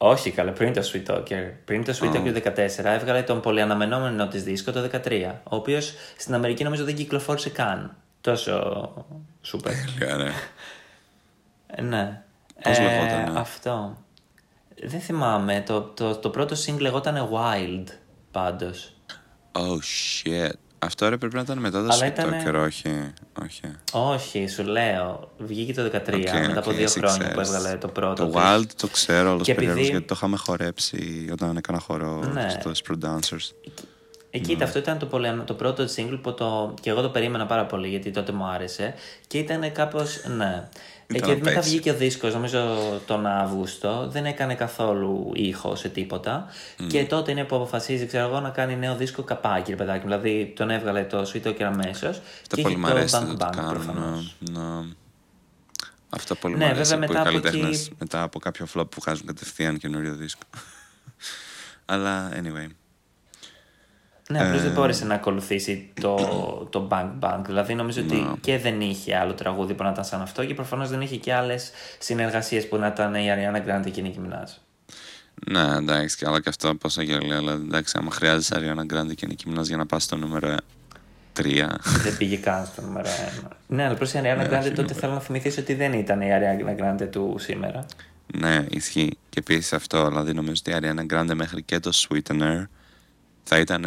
Όχι, 0.06 0.32
καλά, 0.32 0.52
πριν 0.52 0.74
το 0.74 0.82
Sweet 0.92 1.12
Talker. 1.12 1.52
Πριν 1.66 1.84
το 1.84 1.98
Sweet 2.00 2.08
Α. 2.08 2.12
Talker 2.14 2.44
14 2.44 2.84
έβγαλε 2.84 3.22
τον 3.22 3.42
πολυαναμενόμενο 3.42 4.28
της 4.28 4.44
δίσκο 4.44 4.72
το 4.72 4.90
13. 5.06 5.32
Ο 5.44 5.56
οποίος 5.56 5.94
στην 6.18 6.34
Αμερική 6.34 6.64
νομίζω 6.64 6.84
δεν 6.84 6.96
κυκλοφόρησε 6.96 7.50
καν. 7.50 7.96
Τόσο 8.22 8.94
σούπερ. 9.42 9.74
Τέλεια, 9.98 10.16
ναι. 10.16 10.32
Ε, 11.68 11.82
ναι. 11.82 12.22
Πώς 12.64 12.80
λεγότανε; 12.80 13.40
Αυτό. 13.40 13.98
Δεν 14.84 15.00
θυμάμαι. 15.00 15.64
Το, 15.66 15.82
το, 15.82 16.16
το 16.16 16.30
πρώτο 16.30 16.56
single 16.66 16.80
λεγόταν 16.80 17.30
Wild 17.32 17.88
πάντως. 18.32 18.94
Oh 19.52 19.78
shit. 19.78 20.63
Αυτό 20.84 21.10
ρε 21.10 21.18
πρέπει 21.18 21.36
να 21.36 21.42
ήταν 21.42 21.58
μετά 21.58 21.84
το 21.86 21.94
Αλλά 21.94 22.06
Sweet 22.06 22.12
ήτανε- 22.12 22.48
Talker, 22.48 22.54
όχι. 22.66 23.14
Όχι. 23.44 23.62
Όχι, 23.92 24.48
σου 24.48 24.64
λέω. 24.64 25.32
Βγήκε 25.38 25.74
το 25.74 25.84
13 25.84 26.14
Οκ, 26.14 26.48
μετά 26.48 26.60
από 26.60 26.70
οκ, 26.70 26.76
δύο 26.76 26.84
εσύ 26.84 27.00
χρόνια 27.00 27.18
που 27.32 27.42
ξέρεις. 27.42 27.50
έβγαλε 27.54 27.78
το 27.78 27.88
πρώτο. 27.88 28.26
Το 28.26 28.32
της. 28.32 28.42
Wild 28.42 28.66
το 28.78 28.88
ξέρω 28.88 29.32
όλος 29.32 29.46
Και 29.48 29.54
περίεργος 29.54 29.78
επειδή- 29.80 29.92
γιατί 29.92 30.06
το 30.06 30.14
είχαμε 30.18 30.38
χορέψει 30.38 31.30
όταν 31.32 31.58
έκανα 31.58 31.80
χορό 31.80 32.24
Ναι. 32.34 32.50
στο 32.50 32.72
Spru 32.72 33.06
Dancers. 33.08 33.52
Ε, 34.36 34.40
κοίτα, 34.40 34.64
αυτό 34.64 34.80
ήταν 34.80 34.98
το, 34.98 35.06
πολυανα- 35.06 35.44
το 35.44 35.54
πρώτο 35.54 35.86
single 35.96 36.20
που 36.22 36.34
το... 36.34 36.74
και 36.82 36.90
εγώ 36.90 37.02
το 37.02 37.10
περίμενα 37.10 37.46
πάρα 37.46 37.66
πολύ 37.66 37.88
γιατί 37.88 38.12
τότε 38.12 38.32
μου 38.32 38.46
άρεσε 38.46 38.94
και 39.28 39.38
ήταν 39.38 39.72
κάπως, 39.72 40.22
ναι. 40.38 40.70
Ε, 41.14 41.18
Ήταν 41.18 41.30
και 41.30 41.36
να 41.36 41.44
μετά 41.44 41.60
πέσει. 41.60 41.70
βγήκε 41.70 41.92
ο 41.92 41.94
δίσκος, 41.96 42.34
νομίζω 42.34 42.60
τον 43.08 43.26
Αύγουστο, 43.26 44.08
δεν 44.10 44.26
έκανε 44.26 44.56
καθόλου 44.56 45.32
ήχο 45.36 45.76
σε 45.76 45.90
τίποτα 45.90 46.46
και 46.88 47.06
τότε 47.06 47.32
είναι 47.32 47.44
που 47.44 47.56
αποφασίζει, 47.56 48.06
ξέρω 48.06 48.28
εγώ, 48.28 48.40
να 48.40 48.50
κάνει 48.50 48.76
νέο 48.76 48.96
δίσκο 48.96 49.24
καπάκι, 49.24 49.70
ρε 49.72 49.78
παιδάκι 49.78 50.06
μου. 50.08 50.12
Δηλαδή 50.18 50.54
τον 50.56 50.70
έβγαλε 50.70 51.04
το 51.04 51.22
Sweet 51.34 51.48
Talker 51.48 51.62
αμέσως 51.64 52.22
Αυτό 52.42 52.56
και 52.56 52.62
πολύ 52.62 52.74
είχε 52.74 52.82
μου 52.84 52.88
το 52.90 52.96
αρέσει 52.96 53.16
Bang 53.20 53.28
ότι 53.28 53.38
το 53.38 53.46
Bang 53.46 53.56
κάνουν. 53.56 53.74
προφανώς. 53.74 54.36
ναι, 54.52 54.60
ναι. 54.60 54.86
Αυτό 56.10 56.36
πολύ 56.36 56.56
Ναι, 56.58 56.66
μου 56.66 56.72
αρέσει 56.72 56.92
βέβαια, 56.92 57.06
που 57.08 57.12
οι 57.14 57.16
μετά 57.16 57.30
από 57.30 57.40
καλλιτέχνες 57.40 57.86
εκεί- 57.86 57.96
μετά 58.00 58.22
από 58.22 58.40
κάποιο 58.40 58.66
flop 58.76 58.90
που 58.92 59.02
βγάζουν 59.02 59.26
κατευθείαν 59.26 59.78
καινούριο 59.78 60.16
δίσκο. 60.16 60.42
Αλλά 61.86 62.32
anyway. 62.34 62.68
Ναι, 64.34 64.46
απλώς 64.46 64.60
Ε, 64.60 64.64
δεν 64.64 64.72
μπόρεσε 64.74 65.06
να 65.06 65.14
ακολουθήσει 65.16 65.90
το, 66.02 66.16
το 66.72 66.88
Bang 66.92 67.10
Bang. 67.20 67.40
Δηλαδή 67.46 67.74
νομίζω 67.76 68.02
Ναι. 68.02 68.06
ότι 68.16 68.40
και 68.42 68.58
δεν 68.58 68.82
είχε 68.82 69.16
άλλο 69.18 69.34
τραγούδι 69.34 69.74
που 69.74 69.84
να 69.84 69.90
ήταν 69.90 70.06
σαν 70.06 70.22
αυτό 70.22 70.46
και 70.46 70.54
προφανώς 70.54 70.90
δεν 70.90 71.02
είχε 71.02 71.16
και 71.16 71.34
άλλες 71.34 71.72
συνεργασίες 72.00 72.68
που 72.68 72.78
να 72.78 72.88
ήταν 72.88 73.16
η 73.16 73.26
Ariana 73.30 73.58
Grande 73.68 73.92
και 73.92 74.02
η 74.02 74.16
Nicki 74.18 74.28
Minaj. 74.28 74.48
Ναι, 75.52 75.76
εντάξει, 75.78 76.18
και 76.18 76.26
αλλά 76.28 76.42
και 76.42 76.50
αυτό 76.50 76.76
πόσο 76.76 77.02
γελίο. 77.02 77.38
Αλλά 77.38 77.52
εντάξει, 77.52 77.98
άμα 78.00 78.12
χρειάζεσαι 78.12 78.54
Ariana 78.58 78.94
Grande 78.94 79.16
και 79.16 79.28
Nicki 79.30 79.50
Minaj 79.58 79.64
για 79.64 79.78
να 79.78 79.86
πας 79.86 80.04
στο 80.04 80.16
νούμερο 80.16 80.56
3. 81.40 81.44
δεν 82.04 82.18
πήγε 82.18 82.38
καν 82.38 82.66
στο 82.66 82.82
νούμερο 82.82 83.08
1. 83.44 83.48
Ναι, 83.68 83.84
αλλά 83.86 83.96
προς 83.96 84.14
η 84.14 84.18
Ariana 84.20 84.22
Ναι, 84.38 84.46
Grande 84.48 84.60
όχι, 84.60 84.70
τότε 84.70 84.82
νούμερο. 84.82 85.00
θέλω 85.00 85.14
να 85.14 85.20
θυμηθείς 85.20 85.58
ότι 85.58 85.74
δεν 85.74 85.94
ήταν 85.94 86.22
η 86.22 86.28
Ariana 86.32 86.82
Grande 86.84 87.08
του 87.12 87.36
σήμερα. 87.40 87.86
ναι, 88.38 88.66
ισχύει. 88.70 89.18
Και 89.30 89.40
επίσης 89.40 89.74
αυτό, 89.74 90.08
δηλαδή 90.08 90.34
νομίζω 90.34 90.62
ότι 90.66 90.72
η 90.72 90.80
Ariana 90.82 91.14
Grande 91.14 91.34
μέχρι 91.36 91.62
και 91.64 91.80
το 91.80 91.92
Sweetener 91.94 92.64
θα 93.44 93.60
ήταν. 93.60 93.86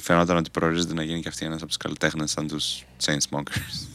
Φαίνονταν 0.00 0.36
ότι 0.36 0.50
προορίζεται 0.50 0.94
να 0.94 1.02
γίνει 1.02 1.20
και 1.20 1.28
αυτή 1.28 1.44
ένας 1.44 1.56
από 1.58 1.66
τους 1.66 1.76
καλλιτέχνες 1.76 2.30
σαν 2.30 2.48
τους 2.48 2.84
Chainsmokers. 3.04 3.86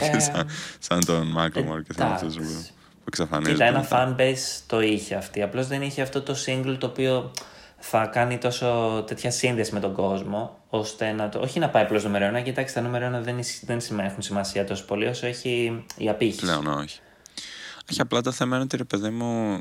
Ε, 0.00 0.18
σαν, 0.30 0.48
σαν 0.78 1.04
τον 1.04 1.34
Macklemore 1.38 1.82
και 1.86 1.92
σαν 1.96 2.12
αυτού 2.12 2.26
εντάξει. 2.26 2.38
που, 2.38 2.66
που 2.88 3.04
εξαφανίζονται. 3.08 3.52
Κοίτα, 3.52 3.64
ένα 3.64 3.78
μετά. 3.78 4.14
fanbase 4.18 4.62
το 4.66 4.80
είχε 4.80 5.14
αυτή. 5.14 5.42
Απλώς 5.42 5.66
δεν 5.66 5.82
είχε 5.82 6.02
αυτό 6.02 6.22
το 6.22 6.36
single 6.46 6.76
το 6.78 6.86
οποίο 6.86 7.30
θα 7.78 8.06
κάνει 8.06 8.38
τόσο 8.38 9.04
τέτοια 9.06 9.30
σύνδεση 9.30 9.72
με 9.74 9.80
τον 9.80 9.92
κόσμο, 9.94 10.58
ώστε 10.68 11.12
να 11.12 11.28
το. 11.28 11.38
Όχι 11.40 11.58
να 11.58 11.68
πάει 11.68 11.82
απλώς 11.82 12.04
νούμερο 12.04 12.38
1, 12.38 12.42
κοιτάξτε, 12.42 12.80
τα 12.80 12.86
νούμερο 12.86 13.18
1 13.18 13.22
δεν, 13.22 13.38
ισ- 13.38 13.64
δεν 13.66 13.80
σημα- 13.80 14.04
έχουν 14.04 14.22
σημασία 14.22 14.64
τόσο 14.64 14.84
πολύ 14.84 15.06
όσο 15.06 15.26
έχει 15.26 15.84
η 15.96 16.08
απήχηση. 16.08 16.40
Πλέον 16.40 16.66
όχι. 16.66 17.00
Όχι, 17.90 18.00
απλά 18.00 18.20
το 18.20 18.32
θέμα 18.32 18.54
είναι 18.54 18.64
ότι 18.64 18.76
ρε 18.76 18.84
παιδί 18.84 19.10
μου 19.10 19.60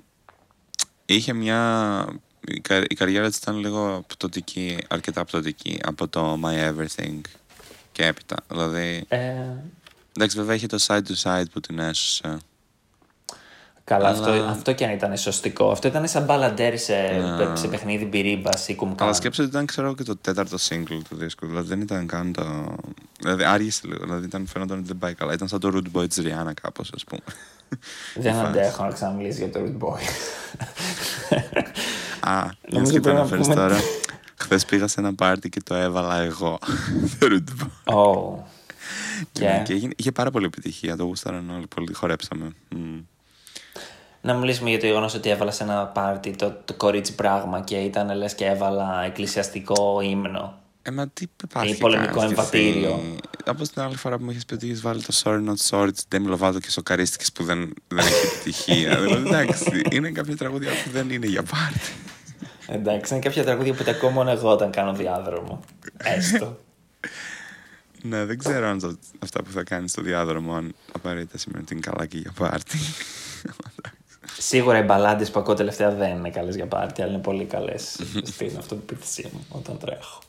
είχε 1.05 1.33
μια. 1.33 2.05
Η, 2.47 2.59
κα- 2.59 2.83
η 2.89 2.95
καριέρα 2.95 3.27
της 3.29 3.37
ήταν 3.37 3.57
λίγο 3.57 4.03
πτωτική, 4.07 4.77
αρκετά 4.89 5.25
πτωτική 5.25 5.79
από 5.83 6.07
το 6.07 6.39
My 6.43 6.69
Everything 6.71 7.19
και 7.91 8.05
έπειτα. 8.05 8.35
Δηλαδή, 8.47 9.05
Ε, 9.07 9.17
εντάξει, 10.15 10.37
βέβαια 10.37 10.55
είχε 10.55 10.67
το 10.67 10.77
side 10.87 11.01
to 11.01 11.15
side 11.23 11.45
που 11.53 11.59
την 11.59 11.79
έσωσε. 11.79 12.37
καλά, 13.83 14.07
Αλλά- 14.07 14.17
αυτό, 14.19 14.31
αυτό 14.43 14.73
και 14.73 14.85
αν 14.85 14.91
ήταν 14.91 15.17
σωστικό. 15.17 15.71
Αυτό 15.71 15.87
ήταν 15.87 16.07
σαν 16.07 16.23
μπαλαντέρ 16.23 16.77
σε, 16.77 16.93
Ναι. 16.93 17.55
σε 17.55 17.67
παιχνίδι 17.67 18.05
μπυρίμπας 18.05 18.67
ή 18.67 18.75
κουμκάν. 18.75 19.07
Αλλά 19.07 19.15
σκέψτε 19.15 19.41
ότι 19.41 19.51
ήταν, 19.51 19.65
ξέρω, 19.65 19.95
και 19.95 20.03
το 20.03 20.15
τέταρτο 20.15 20.57
single 20.69 20.99
του 21.09 21.15
δίσκου. 21.15 21.45
Δηλαδή 21.47 21.67
δεν 21.67 21.81
ήταν 21.81 22.07
καν 22.07 22.33
το. 22.33 22.75
Δηλαδή 23.19 23.43
άργησε 23.43 23.81
λίγο. 23.83 24.03
Δηλαδή 24.03 24.25
ήταν, 24.25 24.47
φαίνονταν 24.47 24.77
ότι 24.77 24.87
δεν 24.87 24.97
πάει 24.97 25.13
καλά. 25.13 25.33
Ήταν 25.33 25.47
σαν 25.47 25.59
το 25.59 25.71
Root 25.73 25.97
Boy 25.99 26.09
της 26.09 26.19
Rihanna, 26.25 26.51
κάπως, 26.61 26.91
ας 26.95 27.03
πούμε. 27.03 27.21
Δεν 28.15 28.31
Η 28.33 28.35
φάση. 28.35 28.47
αντέχω 28.47 28.83
να 28.83 28.91
ξαναμιλήσει 28.91 29.37
για 29.37 29.49
το 29.49 29.59
Root 29.65 29.83
Boy. 29.87 29.99
Α, 32.21 32.43
μια 32.43 32.55
Νομίζω 32.69 32.91
και 32.91 32.97
το 32.97 33.01
πρέπει 33.01 33.15
να 33.15 33.21
αναφέρει 33.21 33.41
πούμε- 33.41 33.55
τώρα. 33.55 33.77
Χθες 34.35 34.65
πήγα 34.65 34.87
σε 34.87 34.99
ένα 34.99 35.13
πάρτι 35.15 35.49
και 35.49 35.61
το 35.63 35.75
έβαλα 35.75 36.17
εγώ. 36.21 36.59
Το 37.19 37.27
Root 37.29 37.61
Boy. 37.63 37.93
oh. 37.93 38.43
Και; 39.31 39.45
Ναι, 39.45 39.61
και 39.65 39.73
έγινε- 39.73 39.93
είχε 39.99 40.11
πάρα 40.11 40.31
πολύ 40.31 40.45
επιτυχία. 40.45 40.95
Το 40.97 41.03
γούσταραν 41.03 41.49
όλοι. 41.49 41.67
Πολύ 41.75 41.93
χορέψαμε. 41.93 42.51
Μμ. 42.75 42.99
Να 44.21 44.33
μιλήσουμε 44.33 44.69
για 44.69 44.79
το 44.79 44.85
γεγονός 44.85 45.13
ότι 45.13 45.29
έβαλα 45.29 45.51
σε 45.51 45.63
ένα 45.63 45.85
πάρτι 45.85 46.31
το, 46.35 46.53
το 46.65 46.73
κορίτσι 46.73 47.15
πράγμα 47.15 47.61
και 47.61 47.75
ήταν 47.77 48.17
λες 48.17 48.35
και 48.35 48.45
έβαλα 48.45 49.03
εκκλησιαστικό 49.03 50.01
ύμνο. 50.01 50.53
Ε, 50.81 50.91
μα 50.91 51.07
τι 51.07 51.25
πάθηκα. 51.53 51.75
Ή 51.75 51.77
πολεμικό 51.77 52.19
στη 52.19 52.27
εμβατήριο. 52.29 53.01
θή. 53.43 53.49
Όπως 53.49 53.69
την 53.69 53.81
άλλη 53.81 53.95
φορά 53.95 54.17
που 54.17 54.23
μου 54.23 54.31
είχες 54.31 54.45
πει 54.45 54.53
ότι 54.53 54.65
είχες 54.65 54.81
βάλει 54.81 55.01
το 55.01 55.21
Sorry 55.23 55.43
Not 55.49 55.69
Sorry 55.69 55.89
της 55.93 56.05
Demi 56.11 56.37
Lovato 56.37 56.57
και 56.61 56.69
σοκαρίστηκες 56.71 57.31
που 57.31 57.43
δεν, 57.43 57.73
δεν 57.87 57.97
έχει 58.05 58.25
επιτυχία. 58.35 58.97
δηλαδή, 59.01 59.27
εντάξει, 59.27 59.81
είναι 59.91 60.11
κάποια 60.11 60.37
τραγούδια 60.37 60.69
που 60.83 60.89
δεν 60.89 61.09
είναι 61.09 61.27
για 61.27 61.43
πάρτι. 61.43 61.89
Εντάξει, 62.67 63.13
είναι 63.13 63.23
κάποια 63.23 63.43
τραγούδια 63.43 63.73
που 63.73 63.83
τα 63.83 63.91
ακούω 63.91 64.09
μόνο 64.09 64.31
εγώ 64.31 64.49
όταν 64.51 64.71
κάνω 64.71 64.93
διάδρομο. 64.93 65.59
Έστω. 65.97 66.57
ναι, 68.09 68.25
δεν 68.25 68.37
ξέρω 68.37 68.67
αν 68.67 68.79
το- 68.79 68.97
αυτά 69.19 69.43
που 69.43 69.51
θα 69.51 69.63
κάνεις 69.63 69.91
στο 69.91 70.01
διάδρομο 70.01 70.53
αν 70.55 70.75
απαραίτητα 70.93 71.37
σημαίνει 71.37 71.63
ότι 71.63 71.73
είναι 71.73 71.81
καλά 71.91 72.05
και 72.05 72.17
για 72.17 72.31
πάρτι. 72.37 72.77
Σίγουρα 74.37 74.77
οι 74.79 74.83
μπαλάντες 74.83 75.31
που 75.31 75.39
ακούω 75.39 75.53
τελευταία 75.53 75.91
δεν 75.91 76.17
είναι 76.17 76.29
καλές 76.29 76.55
για 76.55 76.65
πάρτι, 76.67 77.01
αλλά 77.01 77.11
είναι 77.11 77.21
πολύ 77.21 77.45
καλές 77.45 77.99
στην 78.23 78.57
αυτοπεποίθησή 78.57 79.29
μου 79.33 79.45
όταν 79.49 79.77
τρέχω. 79.77 80.19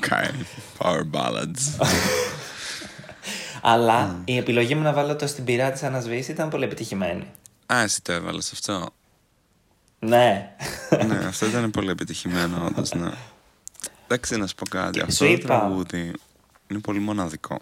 Okay. 0.00 0.30
Power 0.78 1.02
ballads. 1.12 1.86
Αλλά 3.62 4.20
η 4.24 4.36
επιλογή 4.36 4.74
μου 4.74 4.82
να 4.82 4.92
βάλω 4.92 5.16
το 5.16 5.26
στην 5.26 5.44
πειρά 5.44 5.70
της 5.70 5.82
ανασβήση 5.82 6.30
ήταν 6.30 6.48
πολύ 6.48 6.64
επιτυχημένη. 6.64 7.26
Α, 7.72 7.80
εσύ 7.82 8.02
το 8.02 8.12
έβαλες 8.12 8.52
αυτό. 8.52 8.90
Ναι. 9.98 10.54
ναι, 11.06 11.16
αυτό 11.26 11.46
ήταν 11.46 11.70
πολύ 11.70 11.90
επιτυχημένο, 11.90 12.64
όντως, 12.66 12.92
ναι. 12.92 13.10
Εντάξει, 14.04 14.36
να 14.36 14.46
σου 14.46 14.54
πω 14.54 14.66
κάτι. 14.66 14.90
Και 14.98 15.00
Αυτό 15.00 15.12
σου 15.14 15.24
το 15.24 15.30
είπα- 15.30 15.46
τραγούδι 15.58 16.12
είναι 16.68 16.78
πολύ 16.80 16.98
μοναδικό. 16.98 17.60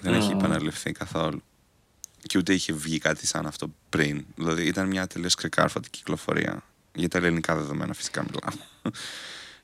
Δεν 0.00 0.14
έχει 0.14 0.30
επαναληφθεί 0.32 0.92
καθόλου. 0.92 1.42
Και 2.22 2.38
ούτε 2.38 2.52
είχε 2.54 2.72
βγει 2.72 2.98
κάτι 2.98 3.26
σαν 3.26 3.46
αυτό 3.46 3.70
πριν. 3.88 4.24
Δηλαδή 4.36 4.66
ήταν 4.66 4.86
μια 4.86 5.06
τελείως 5.06 5.34
ξεκάρφατη 5.34 5.90
κυκλοφορία. 5.90 6.62
Για 6.94 7.08
τα 7.08 7.18
ελληνικά 7.18 7.54
δεδομένα 7.56 7.94
φυσικά 7.94 8.22
μιλάω. 8.22 8.64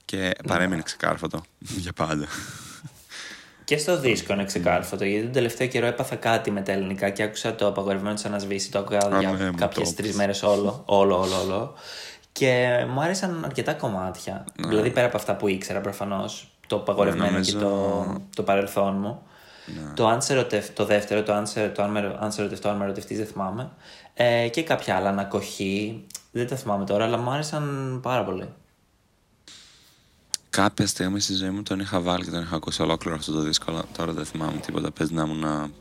Και 0.05 0.32
παρέμεινε 0.46 0.82
ξεκάρφατο 0.82 1.42
για 1.59 1.92
πάντα. 1.92 2.26
Και 3.64 3.78
στο 3.78 3.98
δίσκο 4.00 4.32
είναι 4.32 4.44
ξεκάρφωτο, 4.44 5.05
γιατί 5.05 5.22
τον 5.24 5.32
τελευταίο 5.32 5.66
καιρό 5.66 5.86
έπαθα 5.86 6.16
κάτι 6.16 6.50
με 6.50 6.61
τα 6.62 6.72
ελληνικά 6.72 7.11
και 7.11 7.22
άκουσα 7.22 7.55
το 7.55 7.66
απαγορευμένο 7.66 8.14
τη 8.14 8.22
ανασβήση. 8.26 8.70
Το 8.70 8.78
άκουγα 8.78 8.98
Α, 8.98 9.18
για 9.20 9.30
ναι, 9.32 9.50
μου 9.50 9.57
κάποιες 9.57 9.88
το 9.88 9.94
τρεις 9.94 10.07
είπες. 10.07 10.18
μέρες 10.18 10.42
όλο, 10.42 10.82
όλο, 10.86 11.20
όλο, 11.20 11.40
όλο. 11.40 11.74
Και 12.32 12.68
μου 12.92 13.00
άρεσαν 13.00 13.44
αρκετά 13.44 13.74
κομμάτια. 13.74 14.44
Δηλαδή 14.68 14.90
πέρα 14.90 15.07
από 15.07 15.16
αυτά 15.16 15.36
που 15.36 15.48
ήξερα 15.48 15.80
προφανώς, 15.80 16.50
το 16.66 16.76
απαγορευμένο 16.76 17.30
Ναι, 17.38 17.40
και 17.40 17.53
νομίζω- 17.53 17.59
το, 18.07 18.20
το 18.34 18.42
παρελθόν 18.42 18.94
μου. 18.96 19.22
Το, 19.94 20.07
αν 20.07 20.22
σε 20.22 20.34
ρωτευ- 20.34 20.72
το 20.74 20.84
δεύτερο, 20.84 21.22
το 21.22 21.32
αν 21.32 21.46
σε, 21.46 21.68
το 21.68 21.82
αν 21.82 21.90
με, 21.90 22.16
αν 22.20 22.32
σε 22.32 22.42
ρωτευτώ, 22.42 22.68
αν 22.68 22.76
με 22.76 22.86
ρωτευτείς, 22.86 23.16
δεν 23.16 23.26
θυμάμαι. 23.26 23.70
Ε, 24.14 24.48
και 24.48 24.62
κάποια 24.62 24.96
άλλα, 24.96 25.09
ανακοχή. 25.09 26.07
Δεν 26.32 26.48
τα 26.48 26.57
θυμάμαι 26.57 26.84
τώρα, 26.84 27.05
αλλά 27.05 27.16
μου 27.16 27.30
άρεσαν 27.30 27.98
πάρα 28.03 28.24
πολύ. 28.24 28.48
Κάποια 30.53 30.86
στιγμή 30.86 31.20
στη 31.20 31.34
ζωή 31.34 31.50
μου 31.50 31.62
τον 31.62 31.80
είχα 31.80 32.00
βάλει 32.00 32.24
και 32.24 32.30
τον 32.30 32.42
είχα 32.42 32.57
ακούσει 32.57 32.82
ολόκληρο 32.82 33.16
αυτό 33.16 33.32
το 33.32 33.40
δίσκο, 33.40 33.70
αλλά 33.70 33.84
τώρα 33.96 34.12
δεν 34.12 34.24
θυμάμαι 34.24 34.59
τίποτα. 34.66 34.90
Παίζει 34.90 35.14
να 35.14 35.22
ήμουν 35.22 35.72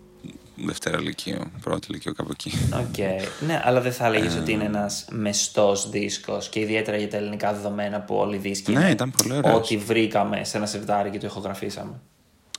Δευτέρα 0.55 1.01
Λυκείου, 1.01 1.51
πρώτη 1.61 1.91
Λυκείου, 1.91 2.13
κάπου 2.13 2.29
εκεί. 2.31 2.51
Οκ. 2.73 2.97
Ναι, 3.47 3.61
αλλά 3.63 3.81
δεν 3.81 3.91
θα 3.91 4.05
έλεγες 4.05 4.35
ότι 4.35 4.51
Ε. 4.51 4.55
είναι 4.55 4.63
ένας 4.63 5.05
μεστός 5.11 5.89
δίσκος 5.89 6.49
και 6.49 6.59
ιδιαίτερα 6.59 6.97
για 6.97 7.09
τα 7.09 7.17
ελληνικά 7.17 7.53
δεδομένα 7.53 8.01
που 8.01 8.15
όλοι 8.15 8.35
οι 8.35 8.39
δίσκοι. 8.39 8.71
Ναι, 8.71 8.79
είναι 8.79 8.89
ήταν 8.89 9.11
πολύ 9.11 9.33
ωραίος. 9.33 9.55
Ό,τι 9.55 9.77
βρήκαμε 9.77 10.43
σε 10.43 10.57
ένα 10.57 10.65
σερτάρι 10.65 11.09
και 11.09 11.17
το 11.17 11.25
ηχογραφήσαμε. 11.25 11.99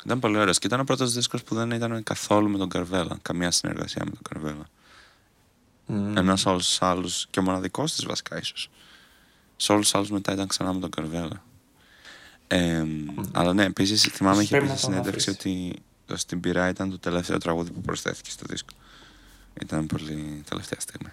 Ήταν 0.04 0.18
πολύ 0.18 0.38
ωραίος 0.38 0.58
και 0.58 0.66
ήταν 0.66 0.80
ο 0.80 0.84
πρώτος 0.84 1.12
δίσκος 1.12 1.42
που 1.42 1.54
δεν 1.54 1.70
ήταν 1.70 2.02
καθόλου 2.02 2.48
με 2.48 2.58
τον 2.58 2.68
Καρβέλα. 2.68 3.18
Καμία 3.22 3.50
συνεργασία 3.50 4.02
με 4.04 4.10
τον 4.10 4.22
Καρβέλα. 4.30 4.66
Μμμ. 5.86 6.16
Ενώ 6.16 6.36
σε 6.36 6.48
όλου 6.48 6.58
του 6.58 6.86
άλλου, 6.86 7.08
και 7.30 7.38
ο 7.40 7.42
μοναδικός 7.42 7.92
της 7.94 8.04
βασικά 8.06 8.38
ίσως. 8.38 8.70
Σε 9.56 9.72
όλου 9.72 9.82
του 9.82 9.98
άλλου 9.98 10.06
μετά 10.10 10.32
ήταν 10.32 10.46
ξανά 10.46 10.72
με 10.72 10.80
τον 10.80 10.90
Καρβέλα. 10.90 11.42
Ε, 12.55 12.86
αλλά 13.32 13.53
ναι, 13.53 13.64
επίσης 13.64 14.03
θυμάμαι 14.03 14.42
είχε 14.42 14.50
Πρέπει 14.50 14.64
πει 14.64 14.70
να 14.70 14.76
στη 14.76 14.86
τον 14.86 14.94
συνέντευξη 14.94 15.30
αφήσεις. 15.30 15.53
ότι 15.53 15.82
το 16.07 16.16
Στην 16.16 16.40
Πυρά 16.40 16.68
ήταν 16.68 16.90
το 16.90 16.98
τελευταίο 16.98 17.38
τραγούδι 17.38 17.70
που 17.70 17.80
προσθέθηκε 17.80 18.30
στο 18.30 18.44
δίσκο. 18.48 18.72
Ήταν 19.62 19.86
πολύ 19.86 20.42
τελευταία 20.48 20.80
στιγμή. 20.80 21.09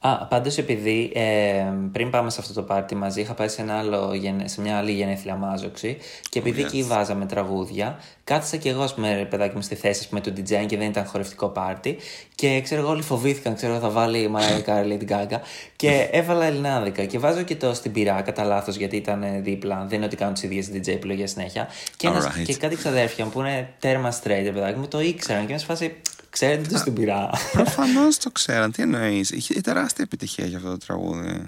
Α, 0.00 0.26
πάντως 0.26 0.58
επειδή 0.58 1.12
ε, 1.14 1.64
πριν 1.92 2.10
πάμε 2.10 2.30
σε 2.30 2.40
αυτό 2.40 2.52
το 2.52 2.62
πάρτι 2.62 2.94
μαζί 2.94 3.20
είχα 3.20 3.34
πάει 3.34 3.48
σε, 3.48 3.62
ένα 3.62 3.78
άλλο, 3.78 4.14
γενε- 4.14 4.48
σε 4.48 4.60
μια 4.60 4.76
άλλη 4.76 4.92
γενέθλια 4.92 5.34
μάζοξη 5.34 5.96
και 6.28 6.38
επειδή 6.38 6.62
yes. 6.62 6.64
εκεί 6.64 6.82
βάζαμε 6.82 7.26
τραγούδια 7.26 7.98
κάθισα 8.24 8.56
και 8.56 8.68
εγώ 8.68 8.82
ας 8.82 8.94
πούμε 8.94 9.14
ρε 9.14 9.24
παιδάκι 9.24 9.54
μου 9.54 9.62
στη 9.62 9.74
θέση 9.74 10.00
ας 10.00 10.08
πούμε, 10.08 10.20
του 10.20 10.32
DJ 10.36 10.66
και 10.66 10.76
δεν 10.76 10.88
ήταν 10.88 11.06
χορευτικό 11.06 11.48
πάρτι 11.48 11.96
και 12.34 12.60
ξέρω 12.60 12.80
εγώ 12.80 12.90
όλοι 12.90 13.02
φοβήθηκαν 13.02 13.54
ξέρω 13.54 13.72
εγώ 13.72 13.80
θα 13.80 13.90
βάλει 13.90 14.18
η 14.18 14.30
Mariah 14.36 14.64
Carey 14.68 14.92
Lady 14.92 15.08
Gaga 15.10 15.38
και 15.76 16.08
έβαλα 16.12 16.44
ελληνάδικα 16.44 17.04
και 17.04 17.18
βάζω 17.18 17.42
και 17.42 17.56
το 17.56 17.74
στην 17.74 17.92
πειρά 17.92 18.22
κατά 18.22 18.44
λάθος 18.44 18.76
γιατί 18.76 18.96
ήταν 18.96 19.22
ε, 19.22 19.40
δίπλα 19.40 19.84
δεν 19.88 19.96
είναι 19.96 20.06
ότι 20.06 20.16
κάνω 20.16 20.32
τις 20.32 20.42
ίδιες 20.42 20.70
DJ 20.72 20.88
επιλογές 20.88 21.30
συνέχεια 21.30 21.68
και, 21.96 22.06
ένας, 22.06 22.26
Alright. 22.26 22.42
και 22.44 22.56
κάτι 22.56 22.76
ξαδέρφια 22.76 23.24
μου 23.24 23.30
που 23.30 23.40
είναι 23.40 23.74
τέρμα 23.78 24.12
straight 24.12 24.42
ρε 24.42 24.52
παιδάκι 24.52 24.78
μου 24.78 24.88
το 24.88 25.00
ήξεραν 25.00 25.46
και 25.46 25.52
με 25.52 25.58
σφάση 25.58 25.96
ξέρετε 26.30 26.68
το 26.68 26.78
στην 26.78 26.92
πειρά 26.94 27.30
Προφανώς 27.52 28.18
το 28.18 28.30
ξέραν. 28.30 28.72
Τι 28.72 28.82
εννοείς. 28.82 29.30
Είχε 29.30 29.60
τεράστια 29.60 30.04
επιτυχία 30.04 30.46
για 30.46 30.56
αυτό 30.56 30.70
το 30.70 30.76
τραγούδι. 30.76 31.46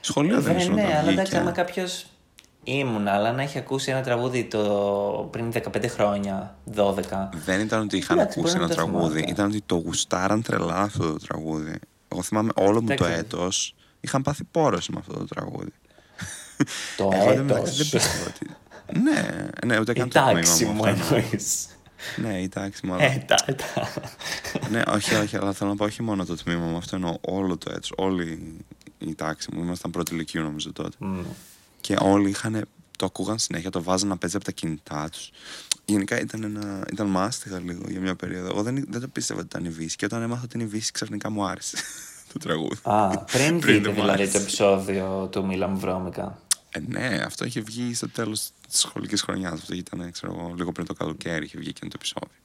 Σχολείο 0.00 0.40
δεν 0.40 0.52
Βρε, 0.52 0.62
ήσουν 0.62 0.74
ναι, 0.74 0.80
όταν 0.84 0.96
αλλά 0.96 1.10
εντάξει, 1.10 1.22
βγήκε. 1.22 1.36
άμα 1.36 1.50
κάποιος 1.50 2.06
ήμουν, 2.64 3.08
αλλά 3.08 3.32
να 3.32 3.42
έχει 3.42 3.58
ακούσει 3.58 3.90
ένα 3.90 4.02
τραγούδι 4.02 4.44
το... 4.44 5.28
πριν 5.32 5.52
15 5.54 5.84
χρόνια, 5.88 6.56
12. 6.76 6.92
Δεν 7.44 7.60
ήταν 7.60 7.80
ότι 7.80 7.96
είχαν 7.96 8.18
Εντάξει, 8.18 8.38
ακούσει 8.38 8.56
μπορεί 8.56 8.64
ένα 8.64 8.74
να 8.76 8.84
το 8.84 8.90
τραγούδι, 8.90 9.14
θυμάται. 9.14 9.30
ήταν 9.32 9.46
ότι 9.46 9.62
το 9.66 9.74
γουστάραν 9.74 10.42
τρελά 10.42 10.76
αυτό 10.80 11.12
το 11.12 11.18
τραγούδι. 11.26 11.78
Εγώ 12.08 12.22
θυμάμαι 12.22 12.50
όλο 12.54 12.80
μου 12.82 12.86
το 12.86 12.92
Εντάξει. 12.92 13.12
έτος 13.18 13.74
είχαν 14.00 14.22
πάθει 14.22 14.44
πόρωση 14.50 14.92
με 14.92 14.98
αυτό 15.00 15.12
το 15.12 15.24
τραγούδι. 15.24 15.72
Το 16.96 17.10
Εγώ 17.12 17.30
εν 17.30 17.36
τω 17.36 17.42
μεταξύ 17.44 17.72
έτος. 17.74 17.76
δεν 17.76 18.00
πίστευα 18.00 18.26
ότι. 18.34 18.50
Ναι, 19.02 19.48
ναι, 19.66 19.80
ούτε 19.80 19.92
Η 19.92 19.94
καν 19.94 20.08
το 20.08 20.18
τμήμα 20.20 20.32
τάξη 20.32 20.64
μου. 20.64 20.72
μου 20.72 20.86
αυτό. 20.88 21.14
εννοείς. 21.14 21.66
Ναι, 22.16 22.40
η 22.40 22.48
τάξη 22.48 22.86
μου. 22.86 22.92
αλλά- 22.94 23.04
Ε, 23.04 23.24
τα, 23.26 23.36
τα. 23.36 23.88
ναι, 24.70 24.82
όχι, 24.88 25.14
όχι, 25.14 25.36
αλλά 25.36 25.52
θέλω 25.52 25.70
να 25.70 25.76
πω 25.76 25.84
όχι 25.84 26.02
μόνο 26.02 26.24
το 26.24 26.34
τμήμα 26.36 26.64
μου, 26.66 26.76
αυτό 26.76 26.96
εννοώ 26.96 27.16
όλο 27.20 27.56
το 27.56 27.70
έτος, 27.74 27.92
όλη 27.96 28.56
η 28.98 29.14
τάξη 29.14 29.48
μου. 29.54 29.62
Ήμασταν 29.62 29.90
πρώτη 29.90 30.14
ηλικίου 30.14 30.42
νομίζω 30.42 30.72
τότε. 30.72 30.96
Μμ. 30.98 31.20
Και 31.80 31.96
όλοι 32.00 32.28
είχαν, 32.28 32.64
το 32.98 33.04
ακούγαν 33.06 33.38
συνέχεια, 33.38 33.70
το 33.70 33.82
βάζαν 33.82 34.08
να 34.08 34.16
παίζει 34.16 34.36
από 34.36 34.44
τα 34.44 34.50
κινητά 34.52 35.08
τους. 35.12 35.30
Γενικά 35.84 36.20
ήταν, 36.20 36.42
ένα, 36.42 36.84
ήταν 36.92 37.06
μάστιγα 37.06 37.58
λίγο 37.60 37.82
για 37.88 38.00
μια 38.00 38.14
περίοδο. 38.14 38.48
Εγώ 38.48 38.62
δεν, 38.62 38.84
δεν 38.88 39.00
το 39.00 39.08
πίστευα 39.08 39.40
ότι 39.40 39.48
ήταν 39.52 39.64
η 39.64 39.68
Βύση. 39.74 39.96
Και 39.96 40.04
όταν 40.04 40.22
έμαθα 40.22 40.42
ότι 40.44 40.56
είναι 40.56 40.64
η 40.66 40.70
Βύση, 40.70 40.92
ξαφνικά 40.92 41.30
μου 41.30 41.44
άρεσε 41.44 41.76
το 42.32 42.38
τραγούδι. 42.38 42.76
Α, 42.82 43.08
πριν 43.18 43.24
Πριν 43.24 43.60
δείτε 43.60 43.72
δεν 43.78 43.92
μου 43.96 44.00
δηλαδή 44.00 44.10
άρεσε. 44.22 44.32
το 44.32 44.38
επεισόδιο 44.42 45.28
του 45.32 45.46
Μίλα 45.46 45.66
μου 45.68 45.78
βρώμικα. 45.78 46.38
Ε, 46.72 46.78
ναι, 46.80 47.22
αυτό 47.26 47.44
είχε 47.44 47.60
βγει 47.60 47.94
στο 47.94 48.08
τέλος 48.08 48.50
της 48.68 48.78
σχολικής 48.80 49.22
χρονιάς. 49.22 49.52
Αυτό 49.52 49.74
ήταν, 49.74 50.10
ξέρω 50.12 50.32
εγώ, 50.38 50.54
λίγο 50.56 50.72
πριν 50.72 50.86
το 50.86 50.94
καλοκαίρι 50.94 51.44
είχε 51.44 51.58
βγει 51.58 51.68
εκείνο 51.68 51.90
το 51.90 51.96
επεισόδιο. 51.98 52.36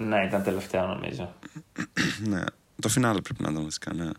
Ναι, 0.00 0.24
ήταν 0.26 0.42
τελευταίο 0.42 0.86
νομίζω. 0.86 1.34
ναι, 2.28 2.44
το 2.80 2.88
φινάλε 2.88 3.20
πρέπει 3.20 3.42
να 3.42 3.50
ήταν 3.50 3.62
βασικά, 3.64 3.92
ναι. 3.94 4.10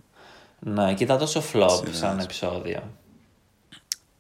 Ναι, 0.60 0.94
και 0.94 1.04
ήταν 1.04 1.18
τόσο 1.18 1.40
flop 1.54 1.70
Σειράς. 1.78 1.98
σαν 1.98 2.20
επεισόδιο. 2.20 2.92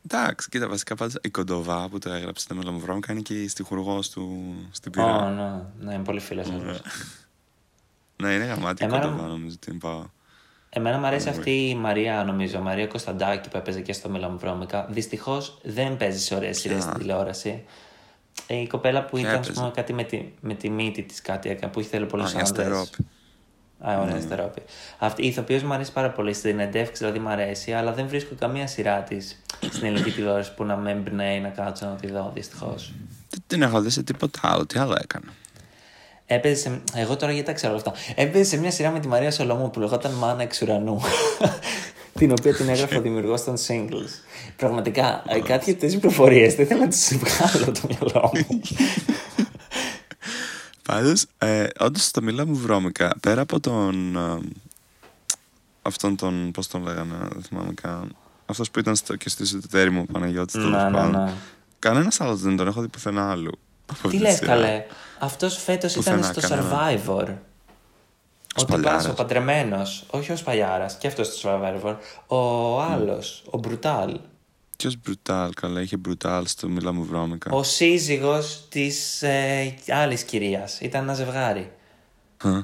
Εντάξει, 0.10 0.50
κοίτα, 0.50 0.68
βασικά 0.68 0.96
πάντα 0.96 1.20
η 1.22 1.30
Κοντοβά 1.30 1.90
που 1.90 2.00
το 2.00 2.10
έγραψε 2.12 2.48
το 2.48 2.56
Μελομβρώμικα 2.56 3.12
είναι 3.12 3.22
και 3.22 3.42
η 3.44 3.48
στιχουργός 3.48 4.10
του 4.10 4.56
στην 4.72 4.92
Ω, 4.92 4.94
πυρά. 4.94 5.30
ναι, 5.30 5.64
ναι, 5.86 5.94
είναι 5.94 6.04
πολύ 6.04 6.20
φίλε 6.20 6.44
Ναι. 6.46 6.78
Ναι, 8.16 8.34
είναι 8.34 8.46
γαμάτι 8.46 8.84
η 8.84 8.86
Εμένα- 8.86 9.06
Κοντοβά, 9.06 9.28
νομίζω 9.28 9.58
την 9.58 9.78
πάω. 9.80 10.06
Εμένα 10.76 10.98
μου 11.00 11.06
αρέσει 11.06 11.28
Anyway. 11.30 11.38
αυτή 11.38 11.70
η 11.70 11.76
Μαρία, 11.76 12.24
νομίζω, 12.24 12.58
η 12.58 12.62
Μαρία 12.62 12.88
Κωνσταντάκη 12.88 13.50
που 13.50 13.58
έπαιζε 13.58 13.82
και 13.82 13.94
στο 13.94 14.10
Μιλαμβρώμικα. 14.10 14.88
Δυστυχώς 14.90 15.58
δεν 15.64 15.98
παίζεις 15.98 16.24
σε 16.24 16.36
ωραίε 16.36 16.54
σειρές 16.54 16.84
στην 16.84 16.94
τηλεόραση. 16.98 17.64
Ε, 18.48 18.56
Η 18.56 18.68
κοπέλα 18.68 19.06
που 19.06 19.18
Ποια 19.18 19.28
ήταν, 19.28 19.40
ας 19.40 19.46
έπαιζε; 19.48 19.60
πούμε, 19.60 19.72
κάτι 19.76 19.94
με 19.94 20.04
τη, 20.04 20.22
με 20.40 20.54
τη 20.54 20.70
μύτη 20.70 21.04
της, 21.04 21.22
κάτι 21.22 21.50
έκανε 21.50 21.72
που 21.74 21.80
είχε 21.80 21.90
θέλει 21.90 22.06
πολλούς 22.06 22.34
Α, 22.34 22.38
η 22.38 22.42
Αστερόπη. 22.42 22.98
Α, 23.80 24.00
ωραία, 24.02 24.16
Αστερόπη. 24.16 24.62
Αυτή 25.00 25.24
η 25.24 25.28
ηθοποιός 25.28 25.64
μου 25.64 25.74
αρέσει 25.74 25.92
πάρα 25.92 26.10
πολύ. 26.12 26.34
Στην 26.34 26.60
εντεύξη 26.60 26.98
δηλαδή 26.98 27.20
μου 27.20 27.30
αρέσει, 27.30 27.72
αλλά 27.74 27.94
δεν 27.94 28.08
βρίσκω 28.08 28.36
καμία 28.40 28.68
σειρά 28.68 29.02
της 29.02 29.42
στην 29.72 29.86
ελληνική 29.86 30.12
τηλεόραση 30.12 30.54
που 30.54 30.64
να 30.64 30.76
με 30.78 30.92
εμπνέει 30.92 31.40
να 31.40 31.50
κάτσω 31.50 31.86
να 31.86 31.96
τη 31.96 32.08
δω, 32.12 32.32
δυστυχώς. 32.34 32.94
Δεν 33.30 33.40
την 33.48 33.62
έχω 33.62 33.82
δει 33.82 33.90
σε 33.90 34.04
τίποτα 34.04 34.40
άλλο. 34.42 34.66
Τι 34.66 34.80
άλλο 34.80 34.98
έκανα. 35.04 35.26
Έπαιζε 36.34 36.56
σε... 36.56 36.82
Εγώ 36.96 37.16
τώρα 37.16 37.32
γιατί 37.32 37.48
τα 37.48 37.54
ξέρω 37.54 37.74
όλα 37.74 37.82
αυτά. 37.86 38.22
Έπαιζε 38.22 38.44
σε 38.44 38.58
μια 38.58 38.72
σειρά 38.72 38.92
με 38.92 39.00
τη 39.00 39.08
Μαρία 39.08 39.32
Σολομού 39.32 39.70
που 39.70 39.80
λεγόταν 39.80 40.12
Μάνα 40.12 40.42
εξ 40.42 40.62
ουρανού. 40.62 41.02
την 42.20 42.32
οποία 42.32 42.54
την 42.56 42.70
έγραφε 42.70 42.98
ο 42.98 43.02
δημιουργός 43.02 43.44
των 43.44 43.56
singles. 43.68 44.10
Πραγματικά, 44.56 45.24
ε, 45.28 45.40
κάτι 45.40 45.72
για 45.72 45.80
τέτοιε 45.80 45.98
πληροφορίε 45.98 46.48
δεν 46.48 46.66
ήθελα 46.66 46.80
να 46.80 46.88
τις 46.88 47.18
βγάλω 47.18 47.72
το 47.72 47.82
μυαλό 47.90 48.32
μου. 48.34 48.62
Πάντως, 50.84 51.26
ε, 51.38 51.68
όντως 51.80 52.12
το 52.12 52.22
μιλά 52.22 52.46
μου 52.46 52.56
βρώμικα. 52.56 53.16
Πέρα 53.20 53.42
από 53.42 53.60
τον. 53.60 54.16
ε, 54.16 54.40
αυτόν 55.82 56.16
τον. 56.16 56.52
Πώς 56.52 56.68
τον 56.68 56.84
λέγανε, 56.84 57.16
δεν 57.32 57.42
θυμάμαι 57.44 57.74
καν. 57.82 58.16
Αυτός 58.46 58.72
που 58.72 58.80
ήταν 58.80 58.96
στο, 58.96 59.16
και 59.16 59.30
στη 59.30 59.44
εσωτερική 59.44 59.96
μου, 59.96 60.06
ο 60.10 60.12
Παναγιώτης. 60.12 60.56
ναι, 60.56 60.90
ναι, 60.90 61.08
ναι. 61.08 61.34
Κανένας 61.80 62.22
άλλος 62.22 62.42
δεν 62.42 62.56
τον 62.56 62.68
έχω 62.68 62.82
δει 62.82 62.88
πουθενά 62.88 63.32
άλλου. 63.32 63.52
Από 63.86 64.08
Τι 64.10 64.16
τη 64.18 64.22
λες, 64.24 64.34
σειρά. 64.36 64.48
καλέ; 64.48 64.86
Αυτός 65.20 65.58
φέτος 65.64 65.96
ήταν 65.96 66.16
Πουθενά, 66.20 66.34
στο 66.42 66.48
κανένα. 66.48 66.70
Survivor. 66.70 67.28
Ο 68.56 68.60
Σπαλιάρας. 68.60 69.02
τυπάς, 69.02 69.08
ο 69.08 69.14
παντρεμένος. 69.24 70.06
Όχι 70.10 70.32
ο 70.32 70.36
Σπαλιάρας. 70.36 70.98
Και 70.98 71.08
αυτός 71.08 71.28
στο 71.28 71.50
Survivor. 71.50 71.96
Ο 72.28 72.82
άλλος, 72.82 73.44
ο 73.50 73.58
Μπρουτάλ. 73.58 74.20
Ποιος 74.78 74.96
Μπρουτάλ, 75.04 75.54
καλά, 75.54 75.82
είχε 75.82 75.98
Μπρουτάλ 75.98 76.48
στο 76.48 76.68
Μίλα 76.70 76.92
μου 76.92 77.04
βρώμικα. 77.06 77.52
Ο 77.52 77.64
σύζυγος 77.64 78.66
της 78.70 79.22
ε, 79.22 79.74
άλλης 79.90 80.24
κυρίας. 80.24 80.80
Ήταν 80.80 81.02
ένα 81.04 81.14
ζευγάρι. 81.14 81.72
Χα. 82.42 82.62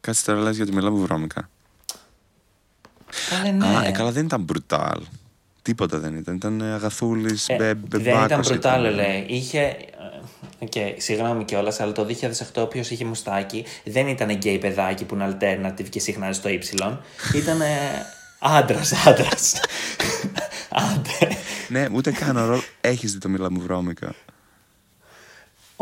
Κάτσε 0.00 0.24
τώρα 0.24 0.40
λες 0.40 0.56
για 0.56 0.66
το 0.66 0.72
Μίλα 0.72 0.90
μου 0.90 1.00
βρώμικα. 1.00 1.48
Καλέ, 3.30 3.50
ναι. 3.50 3.66
Α, 3.66 3.84
ε, 3.84 3.90
καλά 3.90 4.10
δεν 4.10 4.24
ήταν 4.24 4.40
Μπρουτάλ. 4.42 5.00
Τίποτα 5.62 5.98
δεν 5.98 6.16
ήταν. 6.16 6.34
Ήταν 6.34 6.62
αγαθούλης, 6.62 7.48
Ε, 7.48 7.56
μπε, 7.56 7.64
δεν 7.64 8.00
μπεμπάκος 8.00 8.24
ήταν 8.26 8.40
μπρουτάλ, 8.40 8.80
ήταν. 8.84 8.94
λέει. 8.94 9.24
Είχε. 9.28 9.76
Ε, 10.58 10.64
Οκ, 10.64 11.00
συγγνώμη 11.00 11.44
κιόλας, 11.44 11.80
αλλά 11.80 11.92
το 11.92 12.06
2008 12.54 12.62
όποιος 12.62 12.90
είχε 12.90 13.04
μουστάκι 13.04 13.64
δεν 13.84 14.08
ήταν 14.08 14.30
γκέι 14.30 14.58
παιδάκι 14.58 15.04
που 15.04 15.14
είναι 15.14 15.36
alternative 15.40 15.88
και 15.88 16.00
συχνάζει 16.00 16.38
στο 16.38 16.50
Y. 16.52 16.96
Ήταν 17.34 17.60
άντρας, 18.38 18.92
άντρας. 19.06 19.60
Άντε. 20.70 21.36
Ναι, 21.68 21.86
ούτε 21.92 22.10
καν 22.10 22.36
ο 22.36 22.44
ρόλος. 22.44 22.62
Έχεις 22.80 23.12
δει 23.12 23.18
το 23.18 23.28
Μίλα 23.28 23.50
μου 23.50 23.60
βρώμικα. 23.60 24.14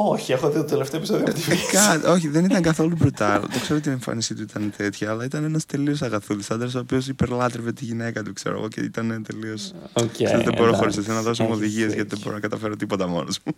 Όχι, 0.01 0.33
έχω 0.33 0.49
δει 0.51 0.57
το 0.57 0.65
τελευταίο 0.65 0.99
επεισόδιο 0.99 1.25
από 1.25 1.35
τη 1.35 1.41
Κα- 1.73 2.11
όχι, 2.13 2.29
δεν 2.29 2.45
ήταν 2.45 2.63
καθόλου 2.63 2.97
μπρουτάλ. 2.99 3.41
το 3.41 3.59
ξέρω 3.61 3.79
ότι 3.79 3.89
η 3.89 3.93
εμφάνισή 3.93 4.35
του 4.35 4.43
ήταν 4.43 4.73
τέτοια, 4.77 5.11
αλλά 5.11 5.25
ήταν 5.25 5.45
ένας 5.45 5.67
τελείως 5.67 6.03
αγαθούλης 6.03 6.51
άντρας, 6.51 6.75
ο 6.75 6.79
οποίος 6.79 7.09
υπερλάτρευε 7.09 7.73
τη 7.73 7.85
γυναίκα 7.85 8.23
του, 8.23 8.33
ξέρω 8.33 8.57
εγώ, 8.59 8.69
και 8.69 8.81
ήταν 8.81 9.25
τελείως. 9.29 9.55
Οκ, 9.93 10.17
δεν 10.17 10.41
μπορώ 10.43 10.63
εντάξει. 10.63 10.77
χωρίς 10.81 10.97
εσένα 10.97 11.15
να 11.15 11.23
δώσω 11.23 11.43
μου 11.43 11.49
Έχεις 11.49 11.61
οδηγίες 11.63 11.81
δίκιο. 11.87 11.95
γιατί 11.95 12.09
δεν 12.11 12.19
μπορώ 12.23 12.35
να 12.35 12.41
καταφέρω 12.41 12.77
τίποτα 12.77 13.07
μόνος 13.07 13.39
μου. 13.45 13.53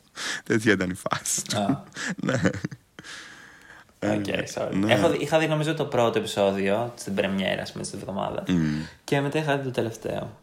Τέτοια 0.44 0.72
ήταν 0.72 0.90
η 0.90 0.94
φάση. 0.94 1.44
του. 1.44 1.56
Α. 1.58 1.84
ναι. 2.26 2.40
Οκ, 4.14 4.24
sorry. 4.54 4.72
ναι. 4.84 4.92
Έχω, 4.92 5.08
δει- 5.10 5.20
είχα 5.22 5.38
δει 5.38 5.46
νομίζω 5.46 5.74
το 5.74 5.84
πρώτο 5.84 6.18
επεισόδιο 6.18 6.92
στην 6.96 7.14
πρεμιέρα 7.14 7.62
μέσα 7.74 7.84
στη 7.84 7.96
εβδομάδας. 8.00 8.48
Μμ. 8.48 8.64
Και 9.04 9.20
μετά 9.20 9.38
είχα 9.38 9.56
δει 9.56 9.64
το 9.64 9.70
τελευταίο. 9.70 10.38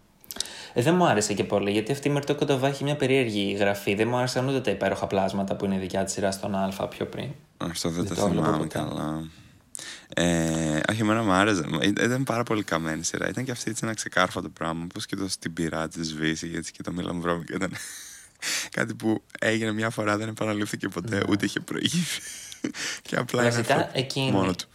Ε, 0.78 0.82
δεν 0.82 0.96
μου 0.96 1.06
άρεσε 1.06 1.34
και 1.34 1.44
πολύ 1.44 1.72
γιατί 1.72 1.92
αυτή 1.92 2.08
η 2.08 2.12
Μυρτώ 2.12 2.36
Κοντοβά 2.36 2.68
έχει 2.68 2.84
μια 2.84 2.96
περίεργη 2.96 3.52
γραφή. 3.60 3.96
Δεν 3.96 4.08
μου 4.08 4.16
άρεσαν 4.18 4.48
ούτε 4.48 4.60
τα 4.62 4.72
υπέροχα 4.72 5.08
πλάσματα 5.08 5.56
που 5.56 5.66
είναι 5.66 5.78
δικιά 5.78 6.04
της 6.04 6.14
σειρά 6.14 6.32
στον 6.32 6.56
Α 6.56 6.88
πιο 6.90 7.06
πριν. 7.06 7.30
Αυτό 7.58 7.90
δεν 7.90 8.04
Δεν 8.06 8.16
το 8.16 8.22
το 8.22 8.28
έβλεπα 8.28 8.46
θυμάμαι 8.46 8.64
ποτέ. 8.64 8.78
καλά. 8.78 9.24
Ε, 10.14 10.80
όχι, 10.92 11.02
εμένα 11.02 11.24
μου 11.24 11.32
άρεσε. 11.32 11.64
Ή- 11.82 11.88
Ήταν 12.02 12.24
πάρα 12.24 12.44
πολύ 12.44 12.64
καμένη 12.64 13.00
η 13.00 13.04
σειρά. 13.04 13.30
Ήταν 13.30 13.44
και 13.44 13.52
αυτή 13.52 13.70
έτσι 13.70 13.82
ένα 13.86 13.94
ξεκάρφατο 13.94 14.50
πράγμα. 14.50 14.88
Όπως 14.94 15.00
και 15.00 15.16
το 15.16 15.28
στην 15.30 15.54
πυρά 15.54 15.88
της 15.88 16.08
σβήσει, 16.08 16.52
έτσι 16.56 16.72
και 16.72 16.84
το 16.84 16.92
Μίλα 16.92 17.09
μου 17.09 17.22
Βρώμικα 17.22 17.56
ήταν 17.56 17.72
κάτι 18.78 18.94
που 18.94 19.24
έγινε 19.40 19.72
μια 19.72 19.90
φορά, 19.90 20.18
δεν 20.18 20.28
επαναλήφθηκε 20.28 20.88
ποτέ, 20.88 21.24
ούτε 21.30 21.46
είχε 21.46 21.60
προηγηθεί. 21.60 22.22
και 23.08 23.16
απλά 23.16 23.42
είναι 23.42 23.52
Βασικά 23.52 23.76
αυτό 23.76 23.90
εκείνη, 23.94 24.32
μόνο 24.32 24.54
του. 24.54 24.66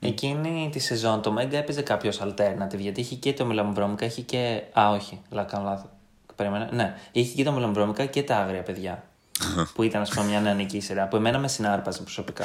Εκείνη 0.00 0.68
τη 0.72 0.78
σεζόν 0.78 1.22
το 1.22 1.32
Μέγκα 1.32 1.58
έπαιζε 1.58 1.82
κάποιος 1.82 2.20
alternative 2.22 2.78
γιατί 2.78 3.00
είχε 3.00 3.14
και 3.14 3.32
το 3.32 3.44
Μιλαμβρώμικα, 3.44 4.06
είχε 4.06 4.22
και. 4.22 4.62
Α, 4.80 4.90
όχι, 4.90 5.20
λα, 5.30 5.42
κάνω 5.42 5.64
λάθος. 5.64 5.90
Περίμενα. 6.36 6.68
Ναι, 6.72 6.96
είχε 7.12 7.34
και 7.34 7.44
το 7.44 7.52
Μιλαμβρώμικα 7.52 8.04
και 8.04 8.22
τα 8.22 8.36
άγρια 8.36 8.62
παιδιά. 8.62 9.04
που 9.74 9.82
ήταν, 9.82 10.02
ας 10.02 10.10
πούμε, 10.10 10.26
μια 10.26 10.40
νεανική 10.40 10.80
σειρά 10.80 11.08
που 11.08 11.16
εμένα 11.16 11.38
με 11.38 11.48
συνάρπαζε 11.48 12.02
προσωπικά. 12.02 12.44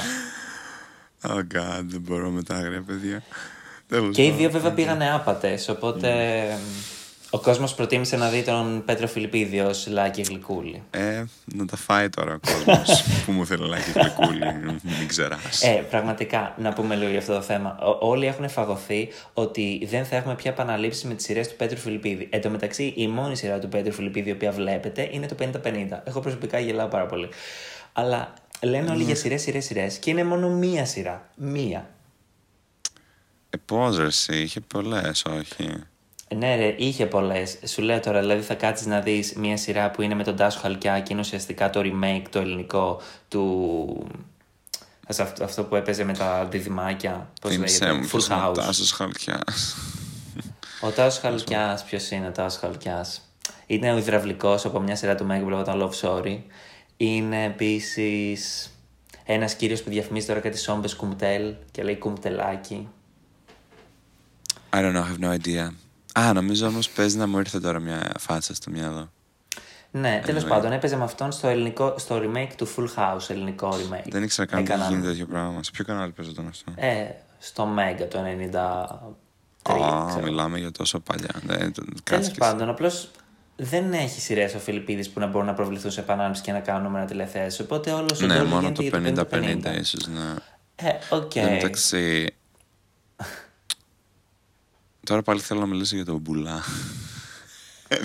Oh 1.21 1.37
god, 1.37 1.83
δεν 1.83 2.01
μπορώ 2.01 2.29
με 2.29 2.43
τα 2.43 2.55
άγρια 2.55 2.81
παιδιά. 2.81 3.23
Τέλος 3.87 4.15
και 4.15 4.21
οι 4.21 4.25
πάντων. 4.25 4.39
δύο 4.39 4.49
βέβαια 4.49 4.71
πήγανε 4.71 5.13
άπατες, 5.13 5.69
οπότε. 5.69 6.09
Ο 7.35 7.39
κόσμος 7.39 7.73
προτίμησε 7.75 8.17
να 8.17 8.29
δει 8.29 8.43
τον 8.43 8.83
Πέτρο 8.85 9.07
Φιλιππίδη 9.07 9.59
ως 9.59 9.87
Λάκη 9.87 10.21
Γλυκούλη. 10.21 10.83
Ε, 10.91 11.23
να 11.45 11.65
τα 11.65 11.77
φάει 11.77 12.09
τώρα 12.09 12.33
ο 12.33 12.39
κόσμος 12.39 13.03
που 13.25 13.31
μου 13.31 13.45
θέλει 13.45 13.69
να 13.69 13.77
έχει 13.77 13.91
γλυκούλι, 13.91 14.39
μην 14.99 15.07
ξεράσει. 15.07 15.67
Ε, 15.67 15.71
πραγματικά, 15.89 16.53
να 16.57 16.73
πούμε 16.73 16.95
λίγο 16.95 17.09
για 17.09 17.19
αυτό 17.19 17.33
το 17.33 17.41
θέμα. 17.41 17.77
Ο- 17.79 18.07
όλοι 18.09 18.25
έχουν 18.25 18.49
φαγωθεί 18.49 19.07
ότι 19.33 19.85
δεν 19.89 20.05
θα 20.05 20.15
έχουμε 20.15 20.35
πια 20.35 20.51
επαναλήψει 20.51 21.07
με 21.07 21.13
τις 21.13 21.25
σειρές 21.25 21.47
του 21.47 21.55
Πέτρου 21.55 21.77
Φιλιππίδη. 21.77 22.27
Εν 22.31 22.41
τω 22.41 22.49
μεταξύ, 22.49 22.93
η 22.95 23.07
μόνη 23.07 23.35
σειρά 23.35 23.59
του 23.59 23.69
Πέτρου 23.69 23.91
Φιλιππίδη, 23.91 24.29
η 24.29 24.33
οποία 24.33 24.51
βλέπετε, 24.51 25.09
είναι 25.11 25.27
το 25.27 25.35
50-50. 25.39 26.01
Εγώ 26.03 26.19
προσωπικά 26.19 26.59
γελάω 26.59 26.87
πάρα 26.87 27.05
πολύ. 27.05 27.29
Αλλά 27.93 28.33
λένε 28.61 28.91
όλοι 28.91 29.03
για 29.03 29.15
σειρές, 29.15 29.41
σειρές, 29.41 29.65
σειρές 29.65 29.97
και 29.97 30.09
είναι 30.09 30.23
μόνο 30.23 30.49
μία 30.49 30.85
σειρά. 30.85 31.29
Μία. 31.35 31.89
Ε, 33.49 33.57
πώς 33.65 33.97
ρε 33.97 34.05
εσύ, 34.05 34.37
είχε 34.41 34.59
πολλές, 34.59 35.23
όχι. 35.25 35.69
Ναι, 36.33 36.55
ρε, 36.55 36.75
είχε 36.77 37.05
πολλές. 37.05 37.57
Σου 37.65 37.81
λέω 37.81 37.99
τώρα, 37.99 38.19
δηλαδή 38.19 38.41
θα 38.41 38.53
κάτσεις 38.53 38.87
να 38.87 38.99
δεις 38.99 39.33
μία 39.33 39.57
σειρά 39.57 39.91
που 39.91 40.01
είναι 40.01 40.15
με 40.15 40.23
τον 40.23 40.35
Τάσο 40.35 40.59
Χαλκιά 40.59 40.99
και 40.99 41.13
είναι 41.13 41.21
ουσιαστικά 41.21 41.69
το 41.69 41.79
remake 41.83 42.23
το 42.29 42.39
ελληνικό 42.39 43.01
του. 43.27 44.07
Ας 45.07 45.19
Αυτό, 45.19 45.43
αυτό 45.43 45.63
που 45.63 45.75
έπαιζε 45.75 46.03
με 46.03 46.13
τα 46.13 46.45
διδυμάκια. 46.45 47.29
Πώς 47.41 47.51
Θύμισέ 47.51 47.85
λέγεται. 47.85 47.99
μου, 47.99 48.05
Full 48.05 48.09
ποιος 48.09 48.27
είναι 48.27 48.35
ο 48.35 48.49
House. 48.49 48.53
Τάσος 48.53 48.91
Χαλκιάς; 48.91 49.75
Ο 50.81 50.89
Τάσος 50.89 51.21
Χαλκιάς, 51.21 51.83
ποιος 51.83 52.11
είναι 52.11 52.27
ο 52.27 52.31
Τάσος 52.31 52.59
Χαλκιάς; 52.59 53.21
Είναι 53.65 53.93
ο 53.93 53.97
υδραυλικός 53.97 54.65
από 54.65 54.79
μια 54.79 54.95
σειρά 54.95 55.15
του 55.15 55.25
Μέγκα 55.25 55.43
που 55.43 55.49
λέγονταν 55.49 55.81
Love 55.81 56.01
Story. 56.01 56.39
Είναι 56.97 57.43
επίσης 57.43 58.69
ένας 59.25 59.55
κύριος 59.55 59.81
που 59.83 59.89
διαφημίζει 59.89 60.27
τώρα 60.27 60.39
κάτι 60.39 60.57
σόμπες 60.57 60.95
κουμτέλ 60.95 61.53
και 61.71 61.83
λέει 61.83 61.97
κουμτελάκι. 61.97 62.87
I 64.69 64.77
don't 64.77 64.93
know, 64.93 65.03
I 65.03 65.07
have 65.07 65.19
no 65.19 65.31
idea. 65.41 65.84
Α, 66.19 66.33
νομίζω 66.33 66.67
όμως 66.67 66.89
παίζει 66.89 67.17
να 67.17 67.27
μου 67.27 67.39
ήρθε 67.39 67.59
τώρα 67.59 67.79
μια 67.79 68.11
φάτσα 68.19 68.55
στο 68.55 68.71
μυαλό. 68.71 69.11
Ναι, 69.91 70.21
τέλος 70.25 70.43
Anyway. 70.43 70.47
πάντων 70.47 70.71
έπαιζε 70.71 70.95
με 70.97 71.03
αυτόν 71.03 71.31
στο, 71.31 71.47
ελληνικό, 71.47 71.95
στο 71.97 72.21
remake 72.23 72.51
του 72.57 72.67
Full 72.75 72.87
House, 72.95 73.29
ελληνικό 73.29 73.69
remake. 73.71 74.09
Δεν 74.09 74.23
ήξερα 74.23 74.47
καν 74.47 74.59
ότι 74.59 74.71
Έκαναν- 74.71 74.89
γίνεται 74.91 75.07
τέτοιο 75.09 75.25
πράγμα. 75.25 75.63
Σε 75.63 75.71
ποιο 75.71 75.85
κανάλι 75.85 76.11
παίζονταν 76.11 76.47
αυτό; 76.47 76.71
Ε, 76.75 77.05
στο 77.39 77.65
Mega 77.65 78.07
το 78.07 78.19
93. 78.19 79.83
Α, 79.83 80.05
ξέρω. 80.07 80.23
μιλάμε 80.23 80.59
για 80.59 80.71
τόσο 80.71 80.99
παλιά. 80.99 81.29
Δεν, 81.45 81.73
Τέλος 81.73 81.99
κάτσες 82.03 82.31
και- 82.31 82.37
πάντων, 82.39 82.69
απλώς 82.69 83.09
δεν 83.55 83.93
έχει 83.93 84.21
σειρές 84.21 84.53
ο 84.53 84.59
Φιλιππίδης 84.59 85.09
που 85.09 85.19
να 85.19 85.27
μπορούν 85.27 85.47
να 85.47 85.53
προβληθούν 85.53 85.91
σε 85.91 85.99
επανάληψη 85.99 86.41
και 86.41 86.51
να 86.51 86.59
κάνουν 86.59 86.95
ένα 86.95 87.05
τηλεθέαση. 87.05 87.61
Οπότε 87.61 87.91
όλο 87.91 88.07
ο 88.23 88.25
Ναι, 88.25 88.35
Ντόλι 88.35 88.47
μόνο 88.49 88.61
γίνεται 88.61 88.89
το 88.99 88.99
για 88.99 89.25
50-50 89.75 89.79
ίσως, 89.79 90.07
ναι. 90.07 90.33
Ε, 90.75 90.91
οκ. 91.09 91.35
Εν 91.35 91.45
τω 91.45 91.51
μεταξύ... 91.51 92.33
Τώρα 95.05 95.21
πάλι 95.21 95.39
θέλω 95.39 95.59
να 95.59 95.65
μιλήσω 95.65 95.95
για 95.95 96.05
τον 96.05 96.17
Μπουλά. 96.17 96.63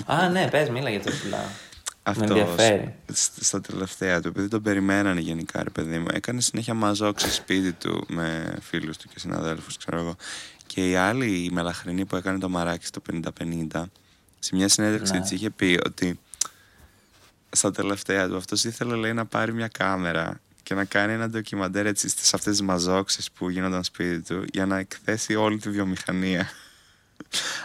Α, 0.05 0.29
ναι, 0.29 0.47
πες, 0.49 0.69
μίλα 0.69 0.89
για 0.89 1.01
το 1.01 1.11
πουλά. 1.23 1.37
Με 1.37 2.11
Αυτός 2.11 2.29
ενδιαφέρει. 2.29 2.95
στα 3.41 3.61
τελευταία 3.61 4.21
του, 4.21 4.27
επειδή 4.27 4.47
τον 4.47 4.61
περιμένανε 4.61 5.19
γενικά, 5.19 5.63
ρε 5.63 5.69
παιδί 5.69 5.97
μου, 5.97 6.07
έκανε 6.13 6.41
συνέχεια 6.41 6.73
μαζόξει 6.73 7.31
σπίτι 7.31 7.71
του 7.73 8.05
με 8.07 8.57
φίλους 8.61 8.97
του 8.97 9.07
και 9.07 9.19
συναδέλφους, 9.19 9.77
ξέρω 9.77 9.99
εγώ. 9.99 10.15
Και 10.67 10.89
η 10.89 10.95
άλλη, 10.95 11.43
η 11.43 11.49
μελαχρινή 11.51 12.05
που 12.05 12.15
έκανε 12.15 12.37
το 12.39 12.49
μαράκι 12.49 12.85
στο 12.85 13.01
50-50, 13.11 13.83
σε 14.39 14.55
μια 14.55 14.67
συνέντευξη 14.67 15.13
Ναι. 15.13 15.21
της 15.21 15.31
είχε 15.31 15.49
πει 15.49 15.79
ότι 15.85 16.19
στα 17.51 17.71
τελευταία 17.71 18.27
του 18.27 18.35
αυτός 18.37 18.63
ήθελε 18.63 18.95
λέει 18.95 19.13
να 19.13 19.25
πάρει 19.25 19.53
μια 19.53 19.67
κάμερα 19.67 20.39
και 20.63 20.73
να 20.73 20.85
κάνει 20.85 21.13
ένα 21.13 21.29
ντοκιμαντέρ 21.29 21.85
έτσι 21.85 22.09
στις 22.09 22.33
αυτές 22.33 22.51
τις 22.51 22.61
μαζόξεις 22.61 23.31
που 23.31 23.49
γίνονταν 23.49 23.83
σπίτι 23.83 24.21
του 24.21 24.45
για 24.53 24.65
να 24.65 24.77
εκθέσει 24.77 25.35
όλη 25.35 25.57
τη 25.57 25.69
βιομηχανία. 25.69 26.49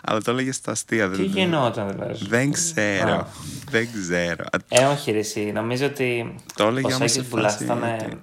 Αλλά 0.03 0.21
το 0.23 0.31
έλεγες 0.31 0.57
στα 0.57 0.71
αστεία. 0.71 1.09
Τι 1.11 1.17
δεν- 1.17 1.25
γινόταν 1.27 1.91
δηλαδή; 1.93 2.27
Δεν 2.29 2.53
ξέρω. 2.53 3.13
Α. 3.15 3.27
Δεν 3.71 3.89
ξέρω. 4.03 4.45
Α, 4.53 4.59
Ε, 4.69 4.85
όχι, 4.85 5.11
ρε, 5.11 5.19
εσύ. 5.19 5.41
Νομίζω 5.55 5.87
ότι. 5.87 6.35
Το 6.55 6.67
έλεγε 6.67 6.87
ο 6.93 6.95
όμως 6.97 6.99
Σάκης 7.11 7.13
σε 7.13 7.23
Μπουλάς 7.23 7.53
φάση 7.53 7.65
ήταν. 7.65 7.83
ότι- 7.83 8.19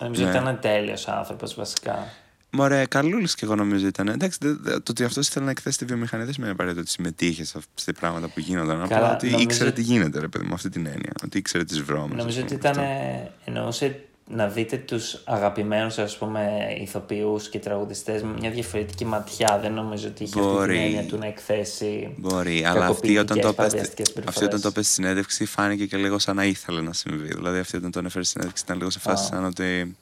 Νομίζω 0.00 0.24
Ναι. 0.24 0.30
ήταν 0.30 0.58
τέλειος 0.60 1.08
άνθρωπος 1.08 1.54
βασικά. 1.54 2.08
Μωρέ, 2.52 2.86
καλούλης 2.86 3.34
και 3.34 3.44
εγώ 3.44 3.54
νομίζω 3.54 3.86
ήταν. 3.86 4.08
Εντάξει, 4.08 4.38
δε- 4.40 4.52
δε- 4.60 4.70
το 4.78 4.90
ότι 4.90 5.04
αυτός 5.04 5.28
ήθελε 5.28 5.44
να 5.44 5.50
εκθέσει 5.50 5.78
τη 5.78 5.84
βιομηχανία 5.84 6.24
δεν 6.24 6.34
σημαίνει 6.34 6.52
απαραίτητο 6.52 6.80
ότι 6.80 6.90
συμμετείχε 6.90 7.44
σε 7.44 7.58
αυτά 7.58 7.92
τα 7.92 7.98
πράγματα 8.00 8.28
που 8.28 8.40
γίνονταν. 8.40 8.82
Απλά 8.82 8.96
Καλά, 8.96 9.12
ότι 9.14 9.26
νομίζω- 9.26 9.42
ήξερε 9.42 9.72
τι 9.72 9.82
γίνεται, 9.82 10.20
ρε 10.20 10.28
παιδί 10.28 10.44
μου, 10.46 10.54
αυτή 10.54 10.68
την 10.68 10.86
έννοια. 10.86 11.12
Ότι 11.24 11.38
ήξερε 11.38 11.64
τις 11.64 11.82
βρώμες. 11.82 12.16
Νομίζω 12.16 12.42
ότι 12.42 12.54
ήταν. 12.54 12.78
ε, 12.78 13.30
Εννοούσε 13.44 14.04
να 14.32 14.46
δείτε 14.48 14.76
τους 14.76 15.22
αγαπημένους, 15.24 15.98
ας 15.98 16.16
πούμε, 16.16 16.40
ηθοποιούς 16.80 17.48
και 17.48 17.58
τραγουδιστές 17.58 18.22
με 18.22 18.32
μια 18.38 18.50
διαφορετική 18.50 19.04
ματιά. 19.04 19.58
Δεν 19.62 19.72
νομίζω 19.72 20.08
ότι 20.08 20.22
είχε 20.22 20.38
αυτή 20.38 20.50
Μπορεί. 20.52 20.72
την 20.72 20.82
έννοια 20.82 21.04
του 21.04 21.18
να 21.18 21.26
εκθέσει. 21.26 22.14
Μπορεί, 22.16 22.64
αλλά 22.64 22.86
αυτή 22.86 23.18
όταν, 23.18 23.40
το 23.40 23.52
κακοποιητικές, 23.52 23.54
πες, 23.54 23.54
παραβιαστικές 23.54 24.08
αυτή 24.08 24.20
συμπεριφορές. 24.20 24.48
όταν 24.48 24.60
το 24.60 24.72
πες 24.72 24.84
στη 24.84 24.94
συνέντευξη 24.94 25.44
φάνηκε 25.44 25.86
και 25.86 25.96
λίγο 25.96 26.18
σαν 26.18 26.36
να 26.36 26.44
ήθελε 26.44 26.80
να 26.80 26.92
συμβεί. 26.92 27.28
Δηλαδή 27.34 27.58
αυτή 27.58 27.76
όταν 27.76 27.90
τον 27.90 28.06
έφερε 28.06 28.24
στη 28.24 28.32
συνέντευξη 28.32 28.64
ήταν 28.64 28.76
λίγο 28.78 28.90
σε 28.90 28.98
φάση 28.98 29.24
Α. 29.24 29.26
σαν 29.26 29.44
ότι. 29.44 29.96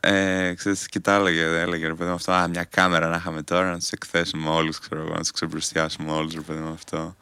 Ε, 0.00 0.52
ξέρεις, 0.56 0.86
και 0.86 1.00
τα 1.00 1.14
έλεγε, 1.14 1.42
έλεγε 1.42 1.86
ρε 1.86 1.94
παιδί 1.94 2.08
μου 2.08 2.14
αυτό. 2.14 2.32
Α, 2.32 2.48
μια 2.48 2.64
κάμερα 2.64 3.08
να 3.08 3.16
είχαμε 3.16 3.42
τώρα 3.42 3.70
να 3.70 3.78
τους 3.78 3.90
εκθέσουμε 3.90 4.50
όλους, 4.50 4.78
ξέρω 4.78 5.00
εγώ, 5.00 5.12
να 5.12 5.18
τους 5.18 5.30
ξεμπροστιάσουμε 5.30 6.12
όλους, 6.12 6.34
ρε 6.34 6.40
παιδί 6.40 6.60
μου 6.60 6.72
αυτό. 6.72 7.16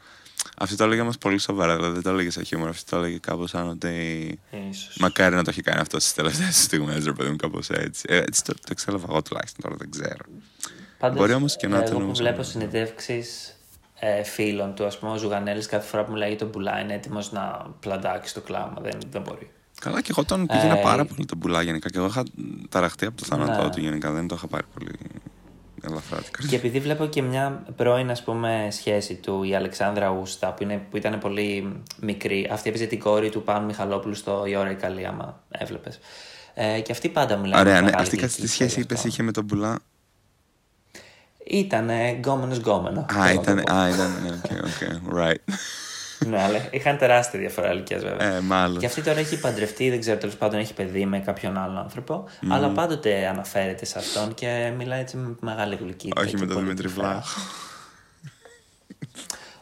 Αυτό 0.61 0.77
το 0.77 0.85
έλεγε 0.85 1.01
όμως 1.01 1.19
πολύ 1.19 1.39
σοβαρά, 1.39 1.77
δηλαδή 1.77 1.93
δεν 1.95 2.03
το 2.03 2.11
έλεγε 2.11 2.31
σαν 2.31 2.45
χιούμορ. 2.45 2.69
Αυτό 2.69 2.97
το 2.97 3.03
έλεγε 3.03 3.19
κάπως 3.19 3.51
σαν 3.51 3.69
ότι. 3.69 4.39
Ίσως. 4.71 4.97
Μακάρι 5.01 5.35
να 5.35 5.45
το 5.45 5.51
έχει 5.51 5.63
κάνει 5.63 5.81
αυτό 5.81 6.01
στις 6.01 6.15
τελευταίες 6.15 6.57
στιγμές, 6.65 7.05
ρε 7.05 7.13
παιδί 7.13 7.31
μου, 7.31 7.37
κάπως 7.37 7.71
έτσι. 7.71 8.05
Ε, 8.09 8.17
έτσι 8.17 8.45
το, 8.45 8.53
το 8.55 8.61
εξέλαβα 8.71 9.07
εγώ 9.11 9.23
τουλάχιστον 9.23 9.63
τώρα, 9.63 9.77
δεν 9.79 9.91
ξέρω. 9.91 10.25
Πάντως, 10.99 11.19
Μπορεί 11.19 11.33
όμως 11.33 11.57
και 11.57 11.67
να 11.67 11.77
εγώ 11.77 11.85
ήταν 11.85 11.97
που 11.99 12.03
όμως 12.05 12.19
βλέπω 12.19 12.41
αυτό. 12.41 12.53
συνεντεύξεις 12.53 13.57
ε, 13.99 14.23
φίλων 14.23 14.75
του. 14.75 14.85
Α 14.87 14.91
πούμε, 15.01 15.13
ο 15.13 15.17
Ζουγανέλης 15.17 15.67
κάθε 15.67 15.87
φορά 15.89 16.05
που 16.05 16.13
μιλάει 16.13 16.29
για 16.29 16.39
τον 16.39 16.49
Μπουλά 16.49 16.81
είναι 16.81 16.95
έτοιμος 16.95 17.33
να 17.33 17.67
πλαντάξει 17.81 18.35
το 18.35 18.41
κλάμα. 18.41 18.77
Δεν, 18.83 18.99
δεν 19.11 19.23
μπορεί. 19.23 19.51
Καλά, 19.81 20.01
και 20.01 20.09
εγώ 20.11 20.25
τον 20.25 20.47
πήγαινα 20.47 20.79
Ε, 20.79 20.83
πάρα 20.83 21.05
πολύ 21.05 21.25
τον 21.25 21.39
πουλά 21.39 21.63
γενικά. 21.63 21.91
Και 21.91 21.99
εγώ 21.99 22.07
είχα 22.07 22.23
ταραχτεί 22.69 23.07
από 23.07 23.17
το 23.17 23.25
θάνατό 23.25 23.63
Ναι. 23.63 23.71
του 23.71 23.81
γενικά. 23.81 24.11
Δεν 24.13 24.29
το 24.29 24.35
είχα 24.35 24.47
πάρει 24.47 24.65
πολύ 24.75 24.91
ελαφρά 24.91 25.09
την 25.09 25.21
Και 25.81 26.31
καρδιά. 26.31 26.59
επειδή 26.59 26.81
βλέπω 26.81 27.07
και 27.07 27.23
μια 27.23 27.63
πρώην 27.77 28.11
ας 28.11 28.23
πούμε, 28.23 28.69
σχέση 28.71 29.15
του, 29.15 29.43
η 29.43 29.55
Αλεξάνδρα 29.55 30.11
Ούστα, 30.11 30.53
που, 30.53 30.63
είναι, 30.63 30.87
που 30.91 30.97
ήταν 30.97 31.19
πολύ 31.19 31.83
μικρή, 32.01 32.49
αυτή 32.53 32.69
έπαιζε 32.69 32.87
την 32.87 33.01
κόρη 33.01 33.31
του 33.31 33.43
Πάνου 33.43 33.67
Μιχαλόπουλου 33.67 34.15
στο 34.15 34.45
Η 34.47 34.57
ώρα 34.57 34.71
η 34.71 34.75
καλή, 34.75 35.07
άμα 35.07 35.43
έβλεπες. 35.49 35.99
Ε, 36.55 36.81
και 36.81 36.93
αυτή 36.93 37.09
πάντα 37.09 37.37
μιλάει. 37.37 37.61
Ωραία, 37.61 37.75
με 37.75 37.79
ναι. 37.79 37.85
μεγάλη 37.85 38.03
Αυτή 38.03 38.17
κάτι 38.17 38.33
στη 38.33 38.41
γλυκή 38.41 38.55
σχέση 38.55 38.75
και 38.75 38.81
είπες 38.81 38.97
αυτό. 38.97 39.09
είχε 39.09 39.23
με 39.23 39.33
τον 39.33 39.47
πουλά. 39.47 39.79
Ήταν 41.45 41.91
γκόμενος 42.19 42.59
γκόμενο. 42.59 43.07
Α, 43.19 43.33
ήταν. 43.33 43.59
Α, 43.59 43.89
ήταν. 43.89 44.13
Ναι, 44.23 44.31
οκ, 44.31 44.65
οκ. 44.65 45.19
Right. 45.19 45.53
ναι, 46.31 46.43
αλλά 46.43 46.59
είχαν 46.71 46.99
τεράστια 46.99 47.39
διαφορά 47.39 47.73
ηλικίας 47.73 48.03
βέβαια. 48.03 48.35
Ε, 48.37 48.41
μάλλον. 48.41 48.79
Και 48.79 48.87
αυτή 48.87 49.03
τώρα 49.03 49.19
έχει 49.19 49.41
παντρευτεί, 49.41 49.91
δεν 49.91 50.01
ξέρω, 50.01 50.19
τέλος 50.19 50.37
πάντων 50.37 50.61
έχει 50.61 50.75
παιδί 50.75 51.07
με 51.07 51.19
κάποιον 51.21 51.59
άλλον 51.59 51.77
άνθρωπο. 51.79 52.25
Αλλά 52.49 52.69
πάντοτε 52.69 53.27
αναφέρεται 53.27 53.85
σε 53.85 53.99
αυτόν 53.99 54.35
και 54.35 54.73
μιλάει 54.77 55.01
έτσι 55.01 55.17
με 55.17 55.37
μεγάλη 55.41 55.77
γλυκύτητα. 55.77 56.21
Όχι 56.21 56.31
και 56.31 56.37
με 56.37 56.47
τον 56.47 56.55
πολύ 56.55 56.65
Δημήτρη 56.67 56.87
κρυφά. 56.89 57.01
Βλάχο. 57.01 57.41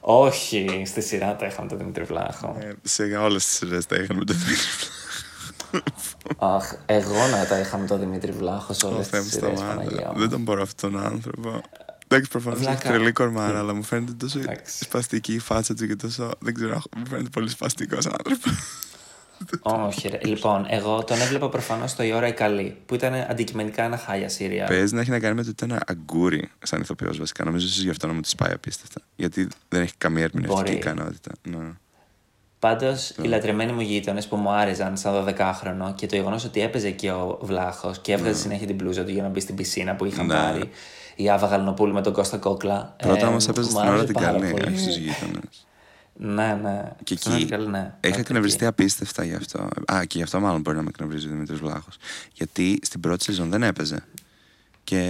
Όχι, 0.01 0.83
στη 0.87 1.01
σειρά 1.01 1.37
τα 1.37 1.47
είχαμε 1.47 1.69
τον 1.69 1.79
Δημήτρη 1.79 2.05
Βλάχο. 2.05 2.57
Ε, 2.61 2.73
Σε 2.83 3.03
όλες 3.03 3.45
τις 3.47 3.57
σειρές 3.57 3.87
τα 3.87 3.97
είχαν 3.97 4.17
με 4.17 4.25
τον 4.25 4.37
Δημήτρη 4.37 4.55
Βλάχο. 4.55 4.95
Αχ, 6.39 6.73
εγώ 6.87 7.27
να 7.27 7.47
τα 7.47 7.59
είχα 7.59 7.79
με 7.79 7.87
τον 7.87 7.99
Δημήτρη 8.01 8.33
Βλάχο 8.33 8.73
σε 8.73 8.87
Ω 8.87 8.89
όλες 8.89 9.09
Θεέ 9.09 9.21
τις 9.21 9.35
μου 9.35 9.41
σειρές 9.41 9.59
σταμάτα. 9.59 9.77
Παναγία. 9.77 10.11
μου. 10.13 10.19
Δεν 10.19 10.29
τον 10.31 10.41
μπορώ 10.43 10.63
αυτόν 10.63 10.93
τον 10.93 11.05
άνθρωπο. 11.05 11.61
Εντάξει, 12.09 12.31
προφανώς 12.31 12.59
έχει 12.59 12.69
Βλάκα. 12.69 12.89
τρελή 12.89 13.13
κορμάρα, 13.13 13.59
αλλά 13.59 13.75
μου 13.75 13.83
φαίνεται 13.83 14.13
τόσο 14.13 14.39
Εντάξει. 14.39 14.85
σπαστική 14.85 15.33
η 15.35 15.39
φάτσα 15.39 15.75
του 15.75 15.87
και 15.87 15.97
τόσο. 15.97 16.31
Δεν 16.39 16.55
ξέρω, 16.55 16.83
μου 16.97 17.07
φαίνεται 17.09 17.29
πολύ 17.29 17.49
σπαστικός 17.49 18.07
άνθρωπος. 18.07 18.53
Όχι, 19.61 20.09
ρε. 20.09 20.19
Λοιπόν, 20.23 20.67
εγώ 20.69 21.05
τον 21.05 21.21
έβλεπα 21.21 21.49
προφανώς 21.49 21.91
στο 21.91 22.03
Η 22.03 22.13
ώρα 22.13 22.27
η 22.27 22.33
καλή, 22.33 22.77
που 22.87 22.95
ήταν 22.95 23.15
αντικειμενικά 23.15 23.83
ένα 23.83 23.97
χάλια 23.97 24.29
σειρά. 24.29 24.65
Παίζει 24.67 24.95
να 24.95 25.01
έχει 25.01 25.11
να 25.11 25.19
κάνει 25.19 25.35
με 25.35 25.43
το 25.43 25.51
ότι 25.51 25.65
ήταν 25.65 25.79
αγκούρι 25.87 26.51
σαν 26.63 26.81
ηθοποιός 26.81 27.19
βασικά. 27.19 27.45
Νομίζω 27.45 27.67
ίσως 27.67 27.83
γι' 27.83 27.91
αυτό 27.91 28.07
να 28.07 28.13
μου 28.13 28.21
τη 28.21 28.31
πάει 28.37 28.53
απίστευτα. 28.53 29.01
Γιατί 29.17 29.49
δεν 29.69 29.83
έχει 29.83 29.95
καμία 29.99 30.23
ερμηνευτική 30.25 30.63
Μπορεί. 30.63 30.75
ικανότητα. 30.77 31.31
Ναι. 31.43 31.73
Πάντως, 32.59 33.13
Ναι. 33.17 33.27
οι 33.27 33.29
λατρεμένοι 33.29 33.73
μου 33.73 33.81
γείτονες 33.81 34.27
που 34.27 34.37
μου 34.37 34.51
άρεσαν 34.51 34.97
σαν 34.97 35.13
12χρονο 35.15 35.95
και 35.95 36.07
το 36.07 36.17
γεγονός 36.17 36.45
ότι 36.45 36.61
έπαιζε 36.61 36.91
και 36.91 37.11
ο 37.11 37.39
Βλάχος 37.43 37.99
και 38.01 38.13
έβγαζε 38.13 38.41
συνέχεια 38.41 38.67
την 38.67 38.77
μπλούζα 38.77 39.05
του 39.05 39.11
για 39.11 39.23
να 39.23 39.29
μπει 39.29 39.41
στην 39.41 39.55
πισίνα 39.55 39.97
που 39.97 40.05
είχαν 40.05 40.27
Ναι. 40.27 40.35
πάρει 40.35 40.71
η 41.17 41.31
Άβα 41.31 41.47
Γαλνοπούλη 41.47 41.93
με 41.93 42.03
τον 42.03 42.13
Κώστα 42.13 42.37
Κόκλα. 42.37 42.95
Πρώτα 42.99 43.27
Ε, 43.27 43.29
όμως 43.29 43.49
έπαιζε 43.49 43.67
μου 43.67 43.73
στην 43.73 43.81
ώρα 43.81 43.91
άρεσε 43.91 44.05
την 44.05 44.15
πάρα 44.15 44.27
καλή, 44.39 44.51
πολύ. 44.51 44.65
όχι 44.67 44.79
στους 44.79 44.97
γείτονες. 44.97 45.67
Ναι, 46.19 46.59
ναι. 46.63 46.93
Και 47.05 47.17
Στην 47.17 47.31
ώρα 47.31 47.41
εκεί 47.41 47.49
την 47.49 47.57
καλή, 47.57 47.69
ναι. 47.71 47.79
Είχα 47.79 47.91
Μέχρι 48.03 48.21
εκνευριστεί 48.21 48.59
εκεί. 48.59 48.67
απίστευτα 48.67 49.25
γι' 49.25 49.35
αυτό. 49.35 49.69
Α, 49.93 50.05
και 50.05 50.17
γι' 50.19 50.23
αυτό 50.23 50.41
μάλλον 50.41 50.61
μπορεί 50.61 50.77
να 50.77 50.83
με 50.83 50.89
εκνευρίζει 50.89 51.27
ο 51.27 51.31
Δημήτρης 51.31 51.59
Βλάχος. 51.59 51.97
Γιατί 52.33 52.79
στην 52.83 53.01
πρώτη 53.01 53.25
σεζόν 53.25 53.51
δεν 53.51 53.63
έπαιζε. 53.63 54.05
Και 54.85 55.01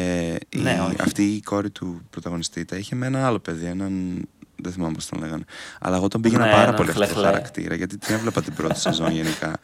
η- 0.49 0.59
Ναι, 0.59 0.81
όχι. 0.87 0.97
αυτή 1.01 1.23
η 1.25 1.41
κόρη 1.43 1.71
του 1.71 2.01
πρωταγωνιστή 2.11 2.65
τα 2.65 2.77
είχε 2.77 2.95
με 2.95 3.07
ένα 3.07 3.27
άλλο 3.27 3.39
παιδί, 3.39 3.67
έναν. 3.67 4.23
Δεν 4.63 4.73
θυμάμαι 4.73 4.95
πώς 4.95 5.07
τον 5.07 5.19
λέγανε. 5.19 5.45
Αλλά 5.81 5.97
εγώ 5.97 6.09
τον 6.09 6.21
πήγαινα 6.21 6.45
Ναι, 6.45 6.51
πάρα 6.51 6.63
έναν 6.63 6.75
πολύ 6.75 6.89
αυτό 6.91 7.01
το 7.01 7.07
χλεχλέ. 7.09 7.27
χαρακτήρα, 7.27 7.75
γιατί 7.75 7.99
την 7.99 8.15
έβλεπα 8.15 8.43
την 8.43 8.55
πρώτη 8.55 8.79
σεζόν 8.87 9.11
γενικά. 9.13 9.59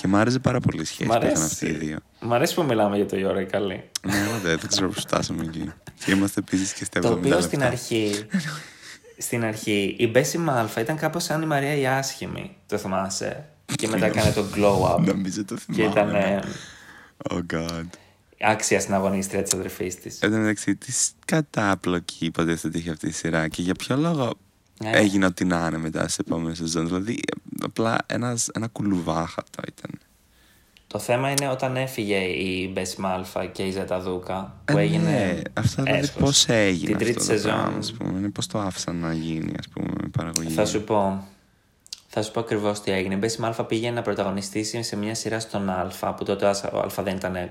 Και 0.00 0.08
μ' 0.08 0.16
άρεσε 0.16 0.38
πάρα 0.38 0.60
πολύ 0.60 0.80
η 0.80 0.84
σχέση 0.84 1.04
Μ' 1.04 1.12
που 1.12 1.16
είχαν 1.16 1.26
αρέσει. 1.28 1.42
αυτοί 1.44 1.66
οι 1.66 1.72
δύο. 1.72 1.98
Μ' 2.20 2.32
αρέσει 2.32 2.54
που 2.54 2.62
μιλάμε 2.62 2.96
για 2.96 3.06
το 3.06 3.16
Η 3.16 3.24
ώρα 3.24 3.40
η 3.40 3.44
καλή. 3.44 3.82
ναι, 4.06 4.12
αλλά 4.16 4.38
δεν, 4.38 4.58
δεν 4.58 4.68
ξέρω 4.68 4.88
πώ 4.88 5.00
φτάσαμε 5.00 5.42
εκεί. 5.42 5.72
Και 6.04 6.10
είμαστε 6.12 6.40
επίσης 6.40 6.72
και 6.72 6.84
στα 6.84 6.98
70 7.00 7.02
Το 7.02 7.08
οποίο 7.12 7.28
λεπτά. 7.28 7.40
στην 7.42 7.62
αρχή. 7.62 8.26
στην 9.18 9.44
αρχή 9.44 9.96
η 9.98 10.06
Μπέση 10.06 10.38
Μάλφα 10.38 10.80
ήταν 10.80 10.96
κάπως 10.96 11.24
σαν 11.24 11.42
η 11.42 11.46
Μαρία 11.46 11.74
η 11.76 11.86
άσχημη. 11.86 12.56
Το 12.66 12.78
θυμάσαι; 12.78 13.44
και 13.76 13.88
μετά 13.88 14.06
έκανε 14.10 14.32
το 14.32 14.44
glow 14.54 14.94
up. 14.94 15.00
Νομίζω 15.04 15.44
το 15.44 15.54
και 15.54 15.60
θυμάμαι. 15.72 15.90
ήταν 15.92 16.10
ναι. 16.10 16.18
ε, 16.18 16.40
Oh 17.30 17.40
god. 17.54 17.84
άξια 18.40 18.80
στην 18.80 18.94
αγωνίστρια 18.94 19.42
της 19.42 19.52
αδερφής 19.52 20.00
της. 20.00 20.20
Εν 20.20 20.30
τω 20.30 20.36
μεταξύ, 20.36 20.76
τι 20.76 20.92
κατάπλοκη 21.24 22.24
υποτίθεται 22.24 22.78
είχε 22.78 22.90
αυτή 22.90 23.06
η 23.06 23.10
σειρά 23.12 23.48
και 23.48 23.62
για 23.62 23.74
ποιο 23.74 23.96
λόγο 23.96 24.32
Ε. 24.84 24.98
έγινε 24.98 25.26
ό,τι 25.26 25.44
να 25.44 25.66
είναι 25.66 25.78
μετά 25.78 26.02
στις 26.02 26.18
επόμενες 26.18 26.58
σεζόν. 26.58 26.86
Δηλαδή, 26.86 27.20
απλά 27.62 27.98
ένας, 28.06 28.48
ένα 28.54 28.66
κουλουβάχατο 28.66 29.62
ήταν. 29.68 29.90
Το 30.86 30.98
θέμα 30.98 31.30
είναι 31.30 31.48
όταν 31.48 31.76
έφυγε 31.76 32.16
η 32.16 32.70
Μπέση 32.72 33.00
Μάλφα 33.00 33.46
και 33.46 33.62
η 33.62 33.70
Ζέτα 33.70 34.00
Δούκα 34.00 34.56
που 34.64 34.78
Ε, 34.78 34.80
έγινε. 34.82 35.10
ναι, 35.10 35.40
αυτό 35.52 35.82
δηλαδή 35.82 36.00
έσχος. 36.00 36.20
πώς 36.22 36.48
έγινε 36.48 36.86
Την 36.86 36.96
τρίτη 36.98 37.18
αυτό 37.18 37.32
το 37.32 37.38
σεζόν. 37.38 37.52
πράγμα, 37.52 37.78
ας 37.78 37.92
πούμε. 37.92 38.28
Πώς 38.28 38.46
το 38.46 38.58
άφησαν 38.58 38.96
να 38.96 39.12
γίνει, 39.12 39.52
ας 39.58 39.68
πούμε, 39.68 39.88
με 40.02 40.08
παραγωγή. 40.08 40.50
Θα 40.54 40.66
σου 40.66 40.82
πω. 40.84 41.26
Θα 42.08 42.22
σου 42.22 42.30
πω 42.32 42.40
ακριβώς 42.40 42.80
τι 42.80 42.90
έγινε. 42.90 43.14
Η 43.14 43.18
Μπέση 43.20 43.40
Μάλφα 43.40 43.64
πήγε 43.64 43.90
να 43.90 44.02
πρωταγωνιστήσει 44.02 44.82
σε 44.82 44.96
μια 44.96 45.14
σειρά 45.14 45.40
στον 45.40 45.70
Α, 45.70 46.14
που 46.16 46.24
τότε 46.24 46.44
ο 46.44 46.48
Άς- 46.48 46.64
ο 46.72 46.78
Α 46.78 47.02
δεν 47.02 47.16
ήταν 47.16 47.50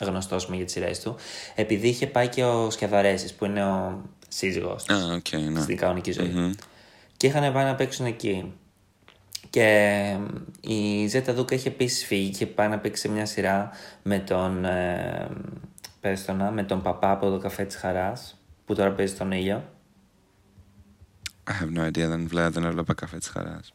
γνωστός 0.00 0.48
για 0.52 0.64
τις 0.64 0.72
σειρές 0.72 1.00
του, 1.00 1.16
επειδή 1.54 1.88
είχε 1.88 2.06
πάει 2.06 2.28
και 2.28 2.44
ο 2.44 2.70
Σκεδαρέση, 2.70 3.34
που 3.34 3.44
είναι 3.44 3.64
ο 3.64 4.02
σύζυγός 4.28 4.84
του 4.84 4.94
Α, 4.94 5.14
οκ, 5.14 5.40
ναι. 5.50 5.60
στην 5.60 5.76
κανονική 5.76 6.12
ζωή. 6.12 6.28
Μμμ. 6.28 6.52
Και 7.16 7.26
είχαν 7.26 7.52
πάει 7.52 7.64
να 7.64 7.74
παίξουν 7.74 8.06
εκεί. 8.06 8.52
Και 9.52 10.16
η 10.60 11.06
Ζέτα 11.06 11.34
Δούκα 11.34 11.54
είχε 11.54 11.68
επίσης 11.68 12.06
φύγει 12.06 12.30
και 12.30 12.46
πάει 12.46 12.68
να 12.68 12.78
παίξει 12.78 13.02
σε 13.02 13.08
μια 13.08 13.26
σειρά 13.26 13.70
με 14.02 14.18
τον. 14.18 14.64
Ε, 14.64 15.28
πες 16.00 16.24
το 16.24 16.32
να, 16.32 16.50
με 16.50 16.62
τον 16.62 16.82
παπά 16.82 17.10
από 17.10 17.30
το 17.30 17.38
καφέ 17.38 17.64
της 17.64 17.76
Χαράς, 17.76 18.40
που 18.64 18.74
τώρα 18.74 18.90
παίζει 18.90 19.14
στον 19.14 19.32
ήλιο. 19.32 19.64
I 21.50 21.50
have 21.50 21.78
no 21.78 21.86
idea, 21.86 22.08
δεν, 22.08 22.26
βλέπω, 22.28 22.50
δεν 22.50 22.64
έβλεπα 22.64 22.94
καφέ 22.94 23.18
της 23.18 23.28
χαράς. 23.28 23.72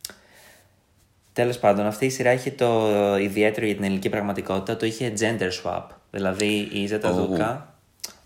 Τέλος 1.33 1.59
πάντων, 1.59 1.85
αυτή 1.85 2.05
η 2.05 2.09
σειρά 2.09 2.33
είχε 2.33 2.51
το 2.51 2.91
ιδιαίτερο 3.17 3.65
για 3.65 3.75
την 3.75 3.83
ελληνική 3.83 4.09
πραγματικότητα, 4.09 4.77
το 4.77 4.85
είχε 4.85 5.13
gender 5.19 5.49
swap. 5.63 5.85
Δηλαδή 6.11 6.69
η 6.73 6.87
Ζέτα 6.87 7.09
Ω. 7.09 7.13
Δούκα 7.13 7.76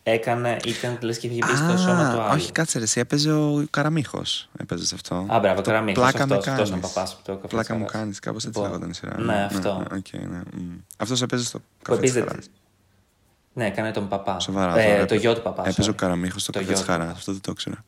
έκανε, 0.03 0.57
ήταν 0.65 0.97
λες 1.01 1.17
και 1.17 1.27
είχε 1.27 1.39
μπει 1.45 1.55
στο 1.55 1.77
σώμα 1.77 2.13
του 2.13 2.21
άλλου. 2.21 2.33
όχι, 2.33 2.51
κάτσε 2.51 2.77
ρε, 2.77 2.83
εσύ 2.83 2.99
έπαιζε 2.99 3.31
ο 3.33 3.65
Καραμίχος. 3.69 4.49
Έπαιζες 4.57 4.87
σε 4.87 4.95
αυτό. 4.95 5.15
Α, 5.29 5.39
μπράβο, 5.39 5.55
Το 5.55 5.61
Καραμίχος, 5.61 6.03
Πλάκα 6.03 6.23
αυτός, 6.23 6.29
με 6.29 6.35
αυτός 6.35 6.53
κάνεις. 6.55 6.67
ήταν 6.69 6.79
παπάς 6.81 7.13
από 7.13 7.23
το 7.25 7.33
καφέ 7.35 7.47
Πλάκα 7.47 7.67
της 7.73 7.81
μου 7.81 7.85
Χαράς. 7.87 7.91
κάνεις, 8.01 8.19
κάπως 8.19 8.45
έτσι 8.45 8.57
Λοιπόν, 8.59 8.63
λέγονταν 8.71 8.89
η 8.89 8.93
σειρά. 8.93 9.19
ναι, 9.21 9.43
αυτό. 9.43 9.83
Okay, 9.91 10.19
ναι. 10.29 10.41
Αυτός 10.97 11.21
έπαιζε 11.21 11.45
στο 11.45 11.59
Που 11.59 11.65
καφέ 11.83 11.99
της 12.01 12.09
επίσης- 12.09 12.27
χαράς. 12.29 12.45
Ναι, 13.53 13.65
έκανε 13.65 13.91
τον 13.91 14.07
παπά. 14.07 14.39
Σοβαρά. 14.39 14.79
Ε, 14.79 14.93
τώρα, 14.93 15.05
το 15.05 15.15
γιο 15.15 15.33
του 15.35 15.41
παπάς. 15.41 15.67
Έπαιζε 15.67 15.89
ο 15.89 15.93
sorry. 15.93 15.97
Καραμίχος 15.97 16.41
στο 16.41 16.51
Το 16.51 16.57
καφέ 16.59 16.71
γιο 16.71 16.77
της 16.79 16.85
του 16.85 16.91
χαράς. 16.91 17.05
παπάς. 17.07 17.19
Αυτό 17.19 17.31
δεν 17.31 17.41
το 17.41 17.51
ήξερα. 17.51 17.83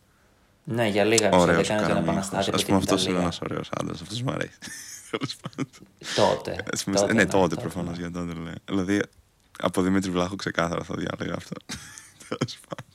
Ναι, 0.64 0.88
για 0.88 1.04
λίγα 1.04 1.30
Ωραίος 1.32 1.44
επεισόδια 1.44 1.58
ο 1.58 1.62
έκανε 1.62 1.80
τον 1.80 1.88
Καραμίχος. 1.88 2.26
επαναστάτη. 2.28 2.50
Α 2.50 2.54
από 2.54 2.64
πούμε, 2.66 2.80
την 2.80 2.88
αυτός 2.94 3.02
είναι 3.02 3.10
Ιταλία. 3.12 3.22
ένας 3.24 3.40
ωραίος 3.42 3.70
άντρας. 3.82 4.02
Αυτός 4.02 4.22
μου 4.22 4.32
αρέσει. 4.32 4.58
Τέλος 5.12 5.36
πάντων. 5.42 5.72
Τότε. 6.16 6.64
Ας 6.74 6.84
πούμε, 6.84 7.14
ναι, 7.14 7.26
τότε 7.26 7.56
προφανώς 7.56 7.98
ναι. 7.98 8.02
για 8.08 8.12
τότε 8.12 8.34
λέει. 8.40 8.54
Δηλαδή, 8.66 9.02
από 9.60 9.82
Δημήτρη 9.82 10.12
Βλάχο 10.12 10.36
ξεκάθαρα 10.36 10.84
θα 10.84 10.96
διάλεγα 10.98 11.36
αυτό. 11.38 11.56
Τέλος 12.38 12.60
πάντων. 12.68 12.92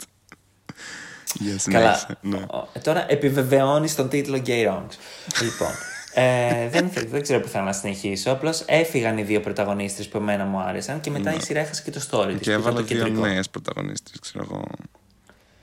Για 1.40 1.56
Καλά. 1.80 1.94
συνέχεια. 1.94 2.18
Ναι. 2.20 2.36
Ο- 2.58 2.68
ε, 2.72 2.78
Τώρα 2.78 3.10
επιβεβαιώνεις 3.10 3.94
τον 3.94 4.08
τίτλο 4.08 4.42
Gay 4.46 4.66
Wrongs. 4.68 4.96
λοιπόν. 5.42 5.70
Ε, 6.14 6.68
δεν, 6.68 6.90
θε- 6.90 7.08
δεν 7.08 7.22
ξέρω 7.22 7.40
που 7.40 7.48
θα 7.48 7.60
να 7.60 7.72
συνεχίσω. 7.72 8.30
Απλώς 8.30 8.62
έφυγαν 8.66 9.18
οι 9.18 9.22
δύο 9.22 9.40
πρωταγωνίστρες 9.40 10.08
που 10.08 10.16
εμένα 10.16 10.44
μου 10.44 10.58
άρεσαν 10.60 11.00
και 11.00 11.10
μετά 11.10 11.34
η 11.34 11.40
σειρά 11.40 11.60
έχασε 11.60 11.82
και 11.82 11.90
το 11.90 12.00
story 12.10 12.24
της. 12.26 12.34
Ναι. 12.34 12.38
Και 12.40 12.52
έβαλε 12.52 12.82
δύο 12.82 13.08
νέες 13.08 13.50
πρωταγωνίστρες, 13.50 14.18
ξέρω 14.20 14.44
εγώ. 14.50 14.64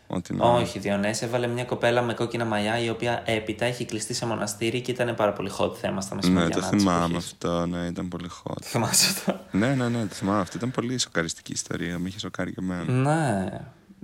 Ό,τι 0.07 0.33
να 0.33 0.47
είναι. 0.47 0.55
Όχι, 0.57 0.79
Διονές 0.79 1.21
έβαλε 1.21 1.47
μια 1.47 1.63
κοπέλα 1.65 2.01
με 2.01 2.13
κόκκινα 2.13 2.45
μαλλιά 2.45 2.79
η 2.79 2.89
οποία 2.89 3.21
έπειτα 3.25 3.65
έχει 3.65 3.85
κλειστεί 3.85 4.13
σε 4.13 4.25
μοναστήρι 4.25 4.81
και 4.81 4.91
ήταν 4.91 5.15
πάρα 5.15 5.33
πολύ 5.33 5.51
hot 5.59 5.75
θέμα 5.75 6.01
στα 6.01 6.15
Ναι, 6.15 6.21
μεσημέρια. 6.21 6.55
το 6.55 6.61
θυμάμαι 6.61 7.17
αυτό, 7.17 7.65
ναι, 7.65 7.85
ήταν 7.85 8.07
πολύ 8.07 8.29
hot. 8.43 8.61
Θυμάσαι 8.61 9.09
αυτό; 9.09 9.39
ναι, 9.51 9.75
ναι, 9.75 9.89
ναι, 9.89 10.01
το 10.05 10.13
θυμάμαι. 10.13 10.39
Αυτή 10.39 10.57
ήταν 10.57 10.71
πολύ 10.71 10.97
σοκαριστική 10.97 11.51
ιστορία. 11.51 11.99
Με 11.99 12.07
είχε 12.07 12.19
σοκάρει 12.19 12.53
και 12.53 12.59
εμένα. 12.61 12.91
ναι. 12.91 13.49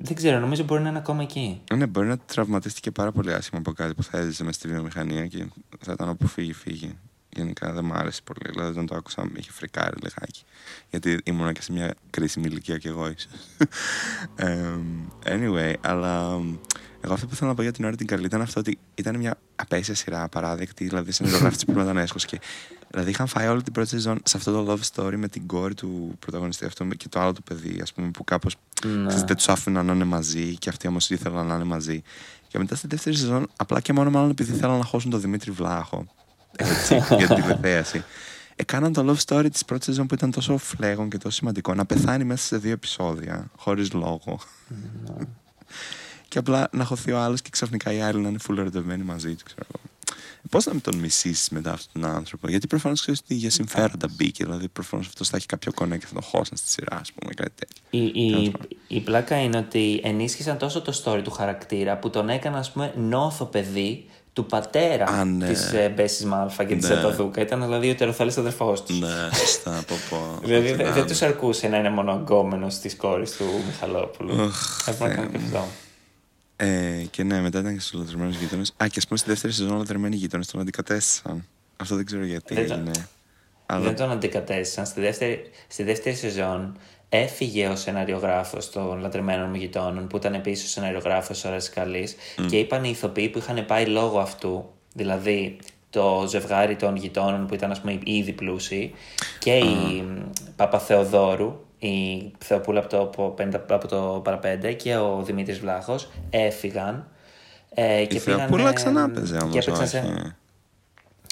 Δεν 0.03 0.15
ξέρω, 0.15 0.39
νομίζω 0.39 0.63
μπορεί 0.63 0.81
να 0.81 0.89
είναι 0.89 0.97
ακόμα 0.97 1.21
εκεί. 1.21 1.61
Ναι, 1.75 1.85
μπορεί 1.85 2.07
να 2.07 2.17
τραυματίστηκε 2.17 2.91
πάρα 2.91 3.11
πολύ 3.11 3.33
άσχημα 3.33 3.59
από 3.59 3.71
κάτι 3.71 3.93
που 3.93 4.03
θα 4.03 4.17
έζησε 4.17 4.43
μες 4.43 4.55
στη 4.55 4.67
βιομηχανία 4.67 5.27
και 5.27 5.45
θα 5.79 5.91
ήταν 5.91 6.09
όπου 6.09 6.27
φύγει, 6.27 6.53
φύγει. 6.53 6.97
Γενικά 7.35 7.71
δεν 7.73 7.85
μου 7.85 7.93
άρεσε 7.93 8.21
πολύ. 8.23 8.51
Δηλαδή, 8.51 8.71
όταν 8.71 8.85
το 8.85 8.95
άκουσα, 8.95 9.23
με 9.25 9.31
είχε 9.35 9.51
φρικάρει 9.51 9.95
λιγάκι. 10.03 10.43
Γιατί 10.89 11.19
ήμουνα 11.23 11.51
και 11.51 11.61
σε 11.61 11.71
μια 11.71 11.93
κρίσιμη 12.09 12.45
ηλικία 12.49 12.77
κι 12.77 12.87
εγώ, 12.87 13.07
ίσως. 13.07 13.31
anyway, 15.35 15.73
αλλά 15.81 16.33
εμ, 16.33 16.55
εγώ 17.01 17.13
αυτό 17.13 17.27
που 17.27 17.35
θέλω 17.35 17.49
να 17.49 17.55
πω 17.55 17.61
για 17.61 17.71
την 17.71 17.85
ώρα 17.85 17.95
την 17.95 18.07
καλή 18.07 18.25
ήταν 18.25 18.41
αυτό 18.41 18.59
ότι 18.59 18.77
ήταν 18.95 19.15
μια 19.15 19.37
απέσια 19.55 19.95
σειρά, 19.95 20.23
απαράδεκτη. 20.23 20.85
Δηλαδή, 20.85 21.11
συνεργάτη 21.11 21.65
που 21.65 21.79
ήταν 21.79 21.97
έσχος. 21.97 22.25
Και 22.25 22.39
δηλαδή, 22.89 23.09
είχαν 23.09 23.27
φάει 23.27 23.47
όλη 23.47 23.61
την 23.63 23.73
πρώτη 23.73 23.89
σεζόν 23.89 24.19
σε 24.23 24.37
αυτό 24.37 24.63
το 24.63 24.73
love 24.73 24.79
story 24.93 25.13
με 25.17 25.27
την 25.27 25.47
κόρη 25.47 25.73
του 25.73 26.15
πρωταγωνιστή 26.19 26.65
αυτό 26.65 26.85
και 26.85 27.09
το 27.09 27.19
άλλο 27.19 27.33
το 27.33 27.41
παιδί, 27.41 27.79
ας 27.81 27.93
πούμε, 27.93 28.09
που 28.11 28.23
κάπως 28.23 28.55
Ναι. 28.85 29.15
δεν 29.25 29.35
τους 29.35 29.47
άφηναν 29.49 29.85
να 29.85 29.93
είναι 29.93 30.03
μαζί 30.03 30.57
και 30.57 30.69
αυτοί 30.69 30.87
όμως 30.87 31.09
ήθελαν 31.09 31.45
να 31.47 31.55
είναι 31.55 31.63
μαζί. 31.63 32.01
Και 32.47 32.57
μετά 32.57 32.75
στη 32.75 32.87
δεύτερη 32.87 33.15
σεζόν, 33.15 33.47
απλά 33.55 33.79
και 33.79 33.93
μόνο 33.93 34.09
μάλλον 34.09 34.29
επειδή 34.29 34.53
θέλαν 34.53 34.77
να 34.77 34.83
χώσουν 34.83 35.11
τον 35.11 35.21
Δημήτρη 35.21 35.51
Βλάχο. 35.51 36.05
Έτσι, 36.55 36.95
για 37.17 37.27
την 37.27 37.35
τηλεθέαση. 37.35 38.03
Έκαναν 38.55 38.93
το 38.93 39.05
love 39.07 39.25
story 39.25 39.47
της 39.51 39.65
πρώτης 39.65 39.85
σεζόν 39.85 40.07
που 40.07 40.13
ήταν 40.13 40.31
τόσο 40.31 40.57
φλέγον 40.57 41.09
και 41.09 41.17
τόσο 41.17 41.35
σημαντικό 41.35 41.73
να 41.73 41.85
πεθάνει 41.85 42.23
μέσα 42.23 42.45
σε 42.45 42.57
δύο 42.57 42.71
επεισόδια, 42.71 43.51
χωρίς 43.57 43.93
λόγο. 43.93 44.39
και 46.27 46.37
απλά 46.37 46.69
να 46.71 46.83
χωθεί 46.83 47.11
ο 47.11 47.19
άλλος 47.19 47.41
και 47.41 47.49
ξαφνικά 47.51 47.93
οι 47.93 48.01
άλλοι 48.01 48.21
να 48.21 48.29
είναι 48.29 48.39
full 48.47 48.57
ερωτευμένοι 48.57 49.03
μαζί 49.03 49.35
του, 49.35 49.43
ξέρω 49.43 49.65
εγώ. 49.73 49.91
Πώς 50.49 50.65
να 50.65 50.73
με 50.73 50.79
τον 50.79 50.95
μισήσεις 50.95 51.49
μετά 51.49 51.71
αυτόν 51.71 52.01
τον 52.01 52.11
άνθρωπο, 52.11 52.49
Γιατί 52.49 52.67
προφανώς 52.67 53.01
ξέρεις 53.01 53.19
ότι 53.19 53.33
για 53.35 53.49
συμφέροντα 53.49 54.07
μπήκε. 54.11 54.43
Δηλαδή, 54.43 54.67
προφανώς 54.67 55.07
αυτός 55.07 55.29
θα 55.29 55.37
έχει 55.37 55.45
κάποιο 55.45 55.73
κονέ 55.73 55.97
και 55.97 56.05
θα 56.05 56.13
το 56.13 56.21
χώσαν 56.21 56.57
στη 56.57 56.69
σειρά, 56.69 56.97
ας 56.99 57.11
πούμε, 57.11 57.33
κάτι 57.33 57.51
τέτοιο. 57.55 57.83
Η, 57.89 58.25
η, 58.25 58.31
Τέλος 58.31 58.49
πάντων. 58.51 58.67
η 58.87 58.99
πλάκα 58.99 59.41
είναι 59.41 59.57
ότι 59.57 60.01
ενίσχυσαν 60.03 60.57
τόσο 60.57 60.81
το 60.81 61.01
story 61.03 61.21
του 61.23 61.31
χαρακτήρα 61.31 61.97
που 61.97 62.09
τον 62.09 62.29
έκανα, 62.29 62.57
ας 62.57 62.71
πούμε, 62.71 62.93
νόθο 62.97 63.45
παιδί 63.45 64.09
του 64.33 64.45
πατέρα 64.45 65.05
Α, 65.05 65.25
ναι. 65.25 65.47
της 65.47 65.73
ε, 65.73 65.89
Μπέσης 65.95 66.25
Μάλφα 66.25 66.63
και 66.63 66.75
της 66.75 66.89
Ναι. 66.89 66.95
Ετοδούκα. 66.95 67.41
Ήταν 67.41 67.61
δηλαδή 67.61 67.89
ο 67.89 67.95
τεροθαλή 67.95 68.31
αδερφός 68.37 68.83
τους. 68.83 68.99
Ναι, 68.99 69.07
σωστά, 69.39 69.83
πω 69.87 69.95
πω. 70.09 70.17
Δηλαδή 70.47 70.67
Ό,τι 70.67 70.75
δεν 70.77 70.85
να 70.85 70.91
δεν 70.91 71.01
είναι. 71.01 71.11
τους 71.11 71.21
αρκούσε 71.21 71.67
να 71.67 71.77
είναι 71.77 71.89
μόνο 71.89 72.11
αγκόμενο 72.11 72.67
τη 72.81 72.95
κόρη 72.95 73.25
του 73.37 73.45
Μιχαλόπουλου. 73.65 74.35
Οχ, 74.39 74.87
Έπρεπε 74.87 75.03
να 75.03 75.07
Θεέ 75.07 75.15
κάνει 75.15 75.31
και 75.31 75.37
μου. 75.37 75.45
αυτό. 75.57 75.67
Ε, 76.55 77.03
και 77.11 77.23
ναι, 77.23 77.41
μετά 77.41 77.59
ήταν 77.59 77.73
και 77.73 77.79
στους 77.79 77.99
λατρεμένου 77.99 78.29
γείτονες. 78.39 78.73
Α, 78.83 78.87
και 78.87 78.95
ας 78.97 79.05
πούμε 79.07 79.19
στη 79.19 79.29
δεύτερη 79.29 79.53
σεζόν 79.53 79.77
λατρεμένοι 79.77 80.15
γείτονες 80.15 80.47
τον 80.47 80.61
αντικατέστησαν. 80.61 81.47
Αυτό 81.77 81.95
δεν 81.95 82.05
ξέρω 82.05 82.25
γιατί 82.25 82.53
Δεν 82.55 82.67
το- 82.67 82.73
έγινε. 82.73 82.91
Αλλά 83.65 83.83
Δεν 83.83 83.95
τον 83.95 84.11
αντικατέστησαν. 84.11 84.85
Στη 84.85 85.01
δεύτερη, 85.01 85.49
στη 85.67 85.83
δεύτερη 85.83 86.15
σεζόν 86.15 86.77
έφυγε 87.13 87.67
ο 87.67 87.75
σεναριογράφος 87.75 88.69
των 88.69 88.99
λατρεμένων 88.99 89.49
μου 89.49 89.55
γειτόνων, 89.55 90.07
που 90.07 90.17
ήταν 90.17 90.33
επίσης 90.33 90.65
ο 90.65 90.67
σεναριογράφος 90.67 91.41
της 91.41 91.45
Ώρας 91.49 91.69
Καλής, 91.69 92.15
και 92.49 92.57
είπαν 92.57 92.83
οι 92.83 92.89
ηθοποιοί 92.91 93.29
που 93.29 93.38
είχαν 93.38 93.65
πάει 93.65 93.85
λόγω 93.85 94.19
αυτού, 94.19 94.65
δηλαδή 94.93 95.57
το 95.89 96.25
ζευγάρι 96.27 96.75
των 96.75 96.95
γειτόνων 96.95 97.45
που 97.47 97.53
ήταν 97.53 97.71
ας 97.71 97.79
πούμε 97.81 97.99
ήδη 98.03 98.31
πλούσιοι 98.31 98.93
και 99.39 99.57
η 99.57 100.03
Παπαθεοδόρου, 100.55 101.59
η 101.79 102.31
Θεοπούλα 102.38 102.79
από 102.79 102.89
το, 102.89 102.99
από 103.01 103.33
50 103.41 103.53
από 103.69 103.88
το 103.88 104.21
παραπέντε 104.23 104.71
και 104.73 104.95
ο 104.95 105.21
Δημήτρης 105.25 105.59
Βλάχος 105.59 106.09
έφυγαν 106.29 107.07
ε, 107.73 108.05
και 108.05 108.15
η 108.15 108.19
πήγαν, 108.19 108.39
Θεοπούλα 108.39 108.69
ε, 108.69 108.73
ξανά 108.73 109.09
παίζει 109.09 109.38
όμως. 109.41 109.51
και 109.53 109.59
έπαιξαν 109.59 109.88
σε- 109.88 110.35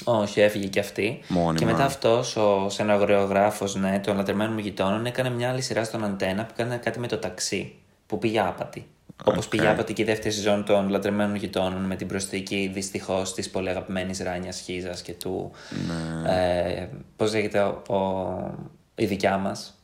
όχι, 0.04 0.40
έφυγε 0.40 0.66
και 0.66 0.80
αυτή. 0.80 1.20
Μόνιμα. 1.28 1.54
Και 1.54 1.64
μετά 1.64 1.84
αυτός 1.84 2.36
ο 2.36 2.68
σεναγωγράφο 2.68 3.66
ναι, 3.78 4.00
των 4.00 4.16
λατρεμένων 4.16 4.52
μου 4.52 4.58
γειτόνων 4.58 5.06
έκανε 5.06 5.30
μια 5.30 5.50
άλλη 5.50 5.60
σειρά 5.62 5.84
στον 5.84 6.04
Αντένα 6.04 6.44
που 6.44 6.52
έκανε 6.56 6.76
κάτι 6.76 6.98
με 6.98 7.06
το 7.06 7.18
ταξί. 7.18 7.74
Που 8.06 8.18
πήγε 8.18 8.40
άπατη. 8.40 8.86
Όπως 9.24 9.44
Οκ. 9.44 9.50
πήγε 9.50 9.68
άπατη 9.68 9.92
και 9.92 10.02
η 10.02 10.04
δεύτερη 10.04 10.34
σεζόν 10.34 10.64
των 10.64 10.88
λατρεμένων 10.88 11.34
γειτόνων 11.34 11.82
με 11.84 11.96
την 11.96 12.06
προσθήκη 12.06 12.70
δυστυχώς 12.74 13.34
της 13.34 13.50
πολύ 13.50 13.68
αγαπημένης 13.68 14.20
Ράνιας 14.20 14.60
Σχίζας 14.60 15.02
και 15.02 15.12
του. 15.12 15.50
Ναι. 15.86 16.32
Ε, 16.34 16.88
Πώς 17.16 17.32
λέγεται 17.32 17.60
ο, 17.60 17.94
ο- 17.94 18.54
η 18.94 19.06
δικιά 19.06 19.36
μας. 19.36 19.74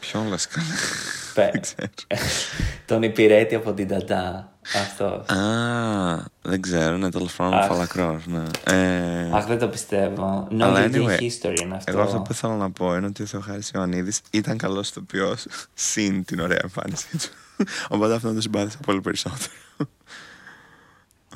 Ποιον 0.00 0.26
λες 0.28 0.46
καλά. 0.46 0.66
Δεν 1.34 1.60
ξέρω. 1.60 1.88
τον 2.86 3.02
υπηρέτη 3.02 3.54
από 3.54 3.72
την 3.72 3.88
Νταντά. 3.88 4.52
Αυτός. 4.74 5.28
Α, 5.38 6.24
δεν 6.42 6.60
ξέρω, 6.60 6.96
ναι, 6.96 7.10
τέλος 7.10 7.28
πάντων 7.36 7.58
Αχ. 7.58 7.66
φαλακρός. 7.66 8.22
Ναι. 8.26 8.42
Ε, 8.64 9.30
Αχ, 9.36 9.46
δεν 9.46 9.58
το 9.58 9.68
πιστεύω. 9.68 10.48
No, 10.50 10.62
Αλλά 10.62 10.84
anyway, 10.86 10.94
anyway, 10.94 11.18
history 11.20 11.60
είναι 11.62 11.74
αυτό. 11.76 11.90
εγώ 11.92 12.00
αυτό 12.00 12.18
που 12.20 12.34
θέλω 12.34 12.54
να 12.54 12.70
πω 12.70 12.94
είναι 12.96 13.06
ότι 13.06 13.22
ο 13.22 13.26
Θεοχάρης 13.26 13.70
Ιωαννίδης 13.70 14.20
ήταν 14.30 14.56
καλός 14.58 14.88
ηθοποιός 14.88 15.46
συν 15.74 16.24
την 16.24 16.40
ωραία 16.40 16.58
εμφάνισή 16.62 17.06
του. 17.18 17.28
Οπότε 17.88 18.14
αυτό 18.14 18.28
να 18.28 18.34
το 18.34 18.40
συμπάθησα 18.40 18.78
πολύ 18.86 19.00
περισσότερο. 19.00 19.52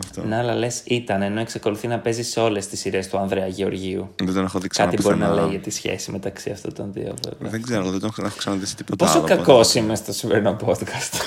αυτό. 0.00 0.24
Ναι, 0.24 0.36
αλλά 0.36 0.55
λες 0.55 0.80
ήταν, 0.84 1.22
ενώ 1.22 1.40
εξακολουθεί 1.40 1.86
να 1.86 1.98
παίζει 1.98 2.22
σε 2.22 2.40
όλες 2.40 2.66
τις 2.66 2.80
σειρές 2.80 3.09
του 3.09 3.18
Ανδρέα 3.18 3.46
Γεωργίου. 3.46 4.14
Δεν 4.22 4.34
τον 4.34 4.44
έχω 4.44 4.59
δει 4.59 4.68
ξανά 4.68 4.90
Κάτι 4.90 5.02
μπορεί 5.02 5.16
να 5.16 5.26
πουθενά. 5.26 5.42
λέει 5.42 5.50
για 5.50 5.60
τη 5.60 5.70
σχέση 5.70 6.10
μεταξύ 6.10 6.50
αυτών 6.50 6.74
των 6.74 6.92
δύο, 6.92 7.14
βέβαια. 7.28 7.50
Δεν 7.50 7.62
ξέρω, 7.62 7.90
δεν 7.90 8.00
τον 8.00 8.10
έχω 8.16 8.36
ξαναδεί 8.36 8.66
σε 8.66 8.74
τίποτα 8.74 9.05
Πόσο 9.05 9.18
άλλο. 9.18 9.26
κακός 9.26 9.66
οπότε- 9.68 9.78
είμαι 9.84 9.94
στο 9.96 10.12
σημερινό 10.12 10.56
podcast. 10.64 11.20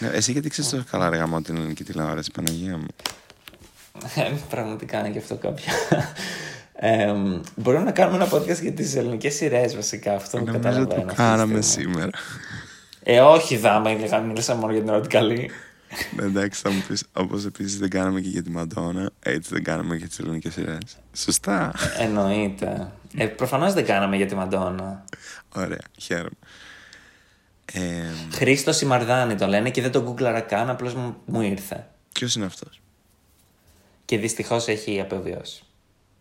Ναι, 0.00 0.08
εσύ 0.08 0.32
γιατί 0.32 0.48
ξέρεις 0.48 0.70
τόσο 0.70 0.84
καλά 0.90 1.10
ρε 1.10 1.16
γαμώ 1.16 1.40
την 1.42 1.56
ελληνική 1.56 1.84
τηλεόραση, 1.84 2.30
Παναγία 2.30 2.76
μου; 2.76 2.86
Ε, 4.16 4.30
Πραγματικά 4.50 4.98
είναι 4.98 5.08
και 5.10 5.18
αυτό 5.18 5.36
κάποια. 5.36 5.72
Ε, 6.78 7.12
μπορούμε 7.56 7.84
να 7.84 7.90
κάνουμε 7.92 8.16
ένα 8.24 8.32
podcast 8.32 8.60
για 8.62 8.72
τις 8.72 8.94
ελληνικές 8.96 9.34
σειρές, 9.34 9.74
βασικά. 9.74 10.14
Αυτό 10.14 10.38
που 10.38 10.44
Νομίζω 10.44 10.58
καταλαβαίνω. 10.62 10.86
το 10.88 10.94
αυτή 10.94 11.08
τη 11.08 11.14
κάναμε 11.14 11.60
στιγμή. 11.60 11.92
σήμερα. 11.92 12.10
Ε, 13.02 13.20
όχι, 13.20 13.56
δάμα, 13.56 13.90
έλεγα, 13.90 14.18
μίλησα 14.20 14.54
μόνο 14.54 14.72
για 14.72 14.80
την 14.80 14.90
ώρα 14.90 15.00
την 15.00 15.10
καλή. 15.10 15.50
Ναι, 16.16 16.24
εντάξει, 16.24 16.60
θα 16.60 16.70
μου 16.70 16.84
πεις, 16.88 17.04
όπως 17.12 17.44
επίσης 17.44 17.78
δεν 17.78 17.90
κάναμε 17.90 18.20
και 18.20 18.28
για 18.28 18.42
τη 18.42 18.50
Μαντόνα, 18.50 19.10
έτσι 19.20 19.50
δεν 19.52 19.62
κάναμε 19.64 19.96
και 19.96 20.06
τις 20.06 20.18
ελληνικές 20.18 20.52
σειρές. 20.52 20.78
Σωστά. 21.12 21.72
Εννοείται. 21.98 22.90
Ε, 23.16 23.26
Προφανώς 23.26 23.72
δεν 23.72 23.84
κάναμε 23.86 24.16
για 24.16 24.26
τη 24.26 24.34
Μαντόνα. 24.34 25.04
Ωραία, 25.54 25.78
χαίρομαι. 25.98 26.28
Ε, 27.72 27.80
Χρήστος 28.32 28.76
Σιμαρδάνη 28.76 29.34
το 29.34 29.46
λένε 29.46 29.70
και 29.70 29.82
δεν 29.82 29.92
τον 29.92 30.02
γκούγκλαρα 30.02 30.40
καν, 30.40 30.70
απλώς 30.70 30.94
μου, 30.94 31.16
μου 31.26 31.40
ήρθε. 31.40 31.86
ποιος 32.12 32.34
είναι 32.34 32.44
αυτός; 32.46 32.80
Και 34.04 34.18
δυστυχώς 34.18 34.68
έχει 34.68 35.00
απεβιώσει. 35.00 35.62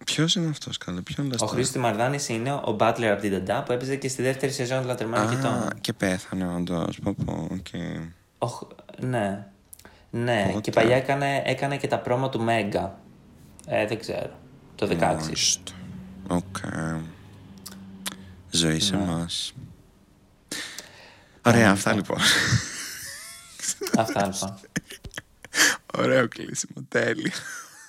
Ποιος 0.06 0.36
είναι 0.36 0.50
αυτός, 0.50 0.78
καλέ, 0.78 1.02
ποιον 1.02 1.28
λες 1.28 1.36
Ο 1.36 1.40
τώρα; 1.40 1.52
Χρήστος 1.52 1.82
Μαρδάνης 1.82 2.30
είναι 2.30 2.52
ο 2.54 2.76
Butler 2.80 3.04
από 3.04 3.22
την 3.22 3.32
Ταντά 3.32 3.64
που 3.64 3.72
έπαιζε 3.72 3.96
και 3.96 4.08
στη 4.08 4.22
δεύτερη 4.22 4.52
σεζόν 4.52 4.82
του 4.82 4.88
Λατρεμένου 4.88 5.28
Α, 5.28 5.34
Γειτόνων. 5.34 5.70
και 5.82 5.94
πέθανε 5.94 6.48
όντως, 6.56 7.00
πω 7.04 7.16
πω, 7.26 7.48
οκ. 7.52 7.68
Ο 8.38 8.48
Χ- 8.48 8.64
Ναι. 9.00 9.48
Ναι, 10.10 10.44
Πότε; 10.48 10.60
και 10.62 10.72
παλιά 10.72 10.96
έκανε, 10.96 11.42
έκανε 11.46 11.78
και 11.78 11.88
τα 11.88 12.00
πρόμο 12.00 12.30
του 12.30 12.42
Μέγκα. 12.42 13.00
Ε, 13.68 13.88
δεν 13.88 14.00
ξέρω. 14.00 14.30
Το 14.76 14.88
16. 14.88 15.00
Μάλιστα. 15.00 15.72
Οκ. 16.28 16.58
Ζωή 18.52 18.80
σε 18.80 18.96
Ναι. 18.96 19.04
εμάς. 19.04 19.54
Ωραία, 21.46 21.72
αυτά 21.72 21.94
λοιπόν. 21.94 22.18
Αυτά 23.98 24.26
λοιπόν. 24.26 24.60
Ωραίο 25.98 26.28
κλείσιμο, 26.28 26.86
τέλειο. 26.90 27.32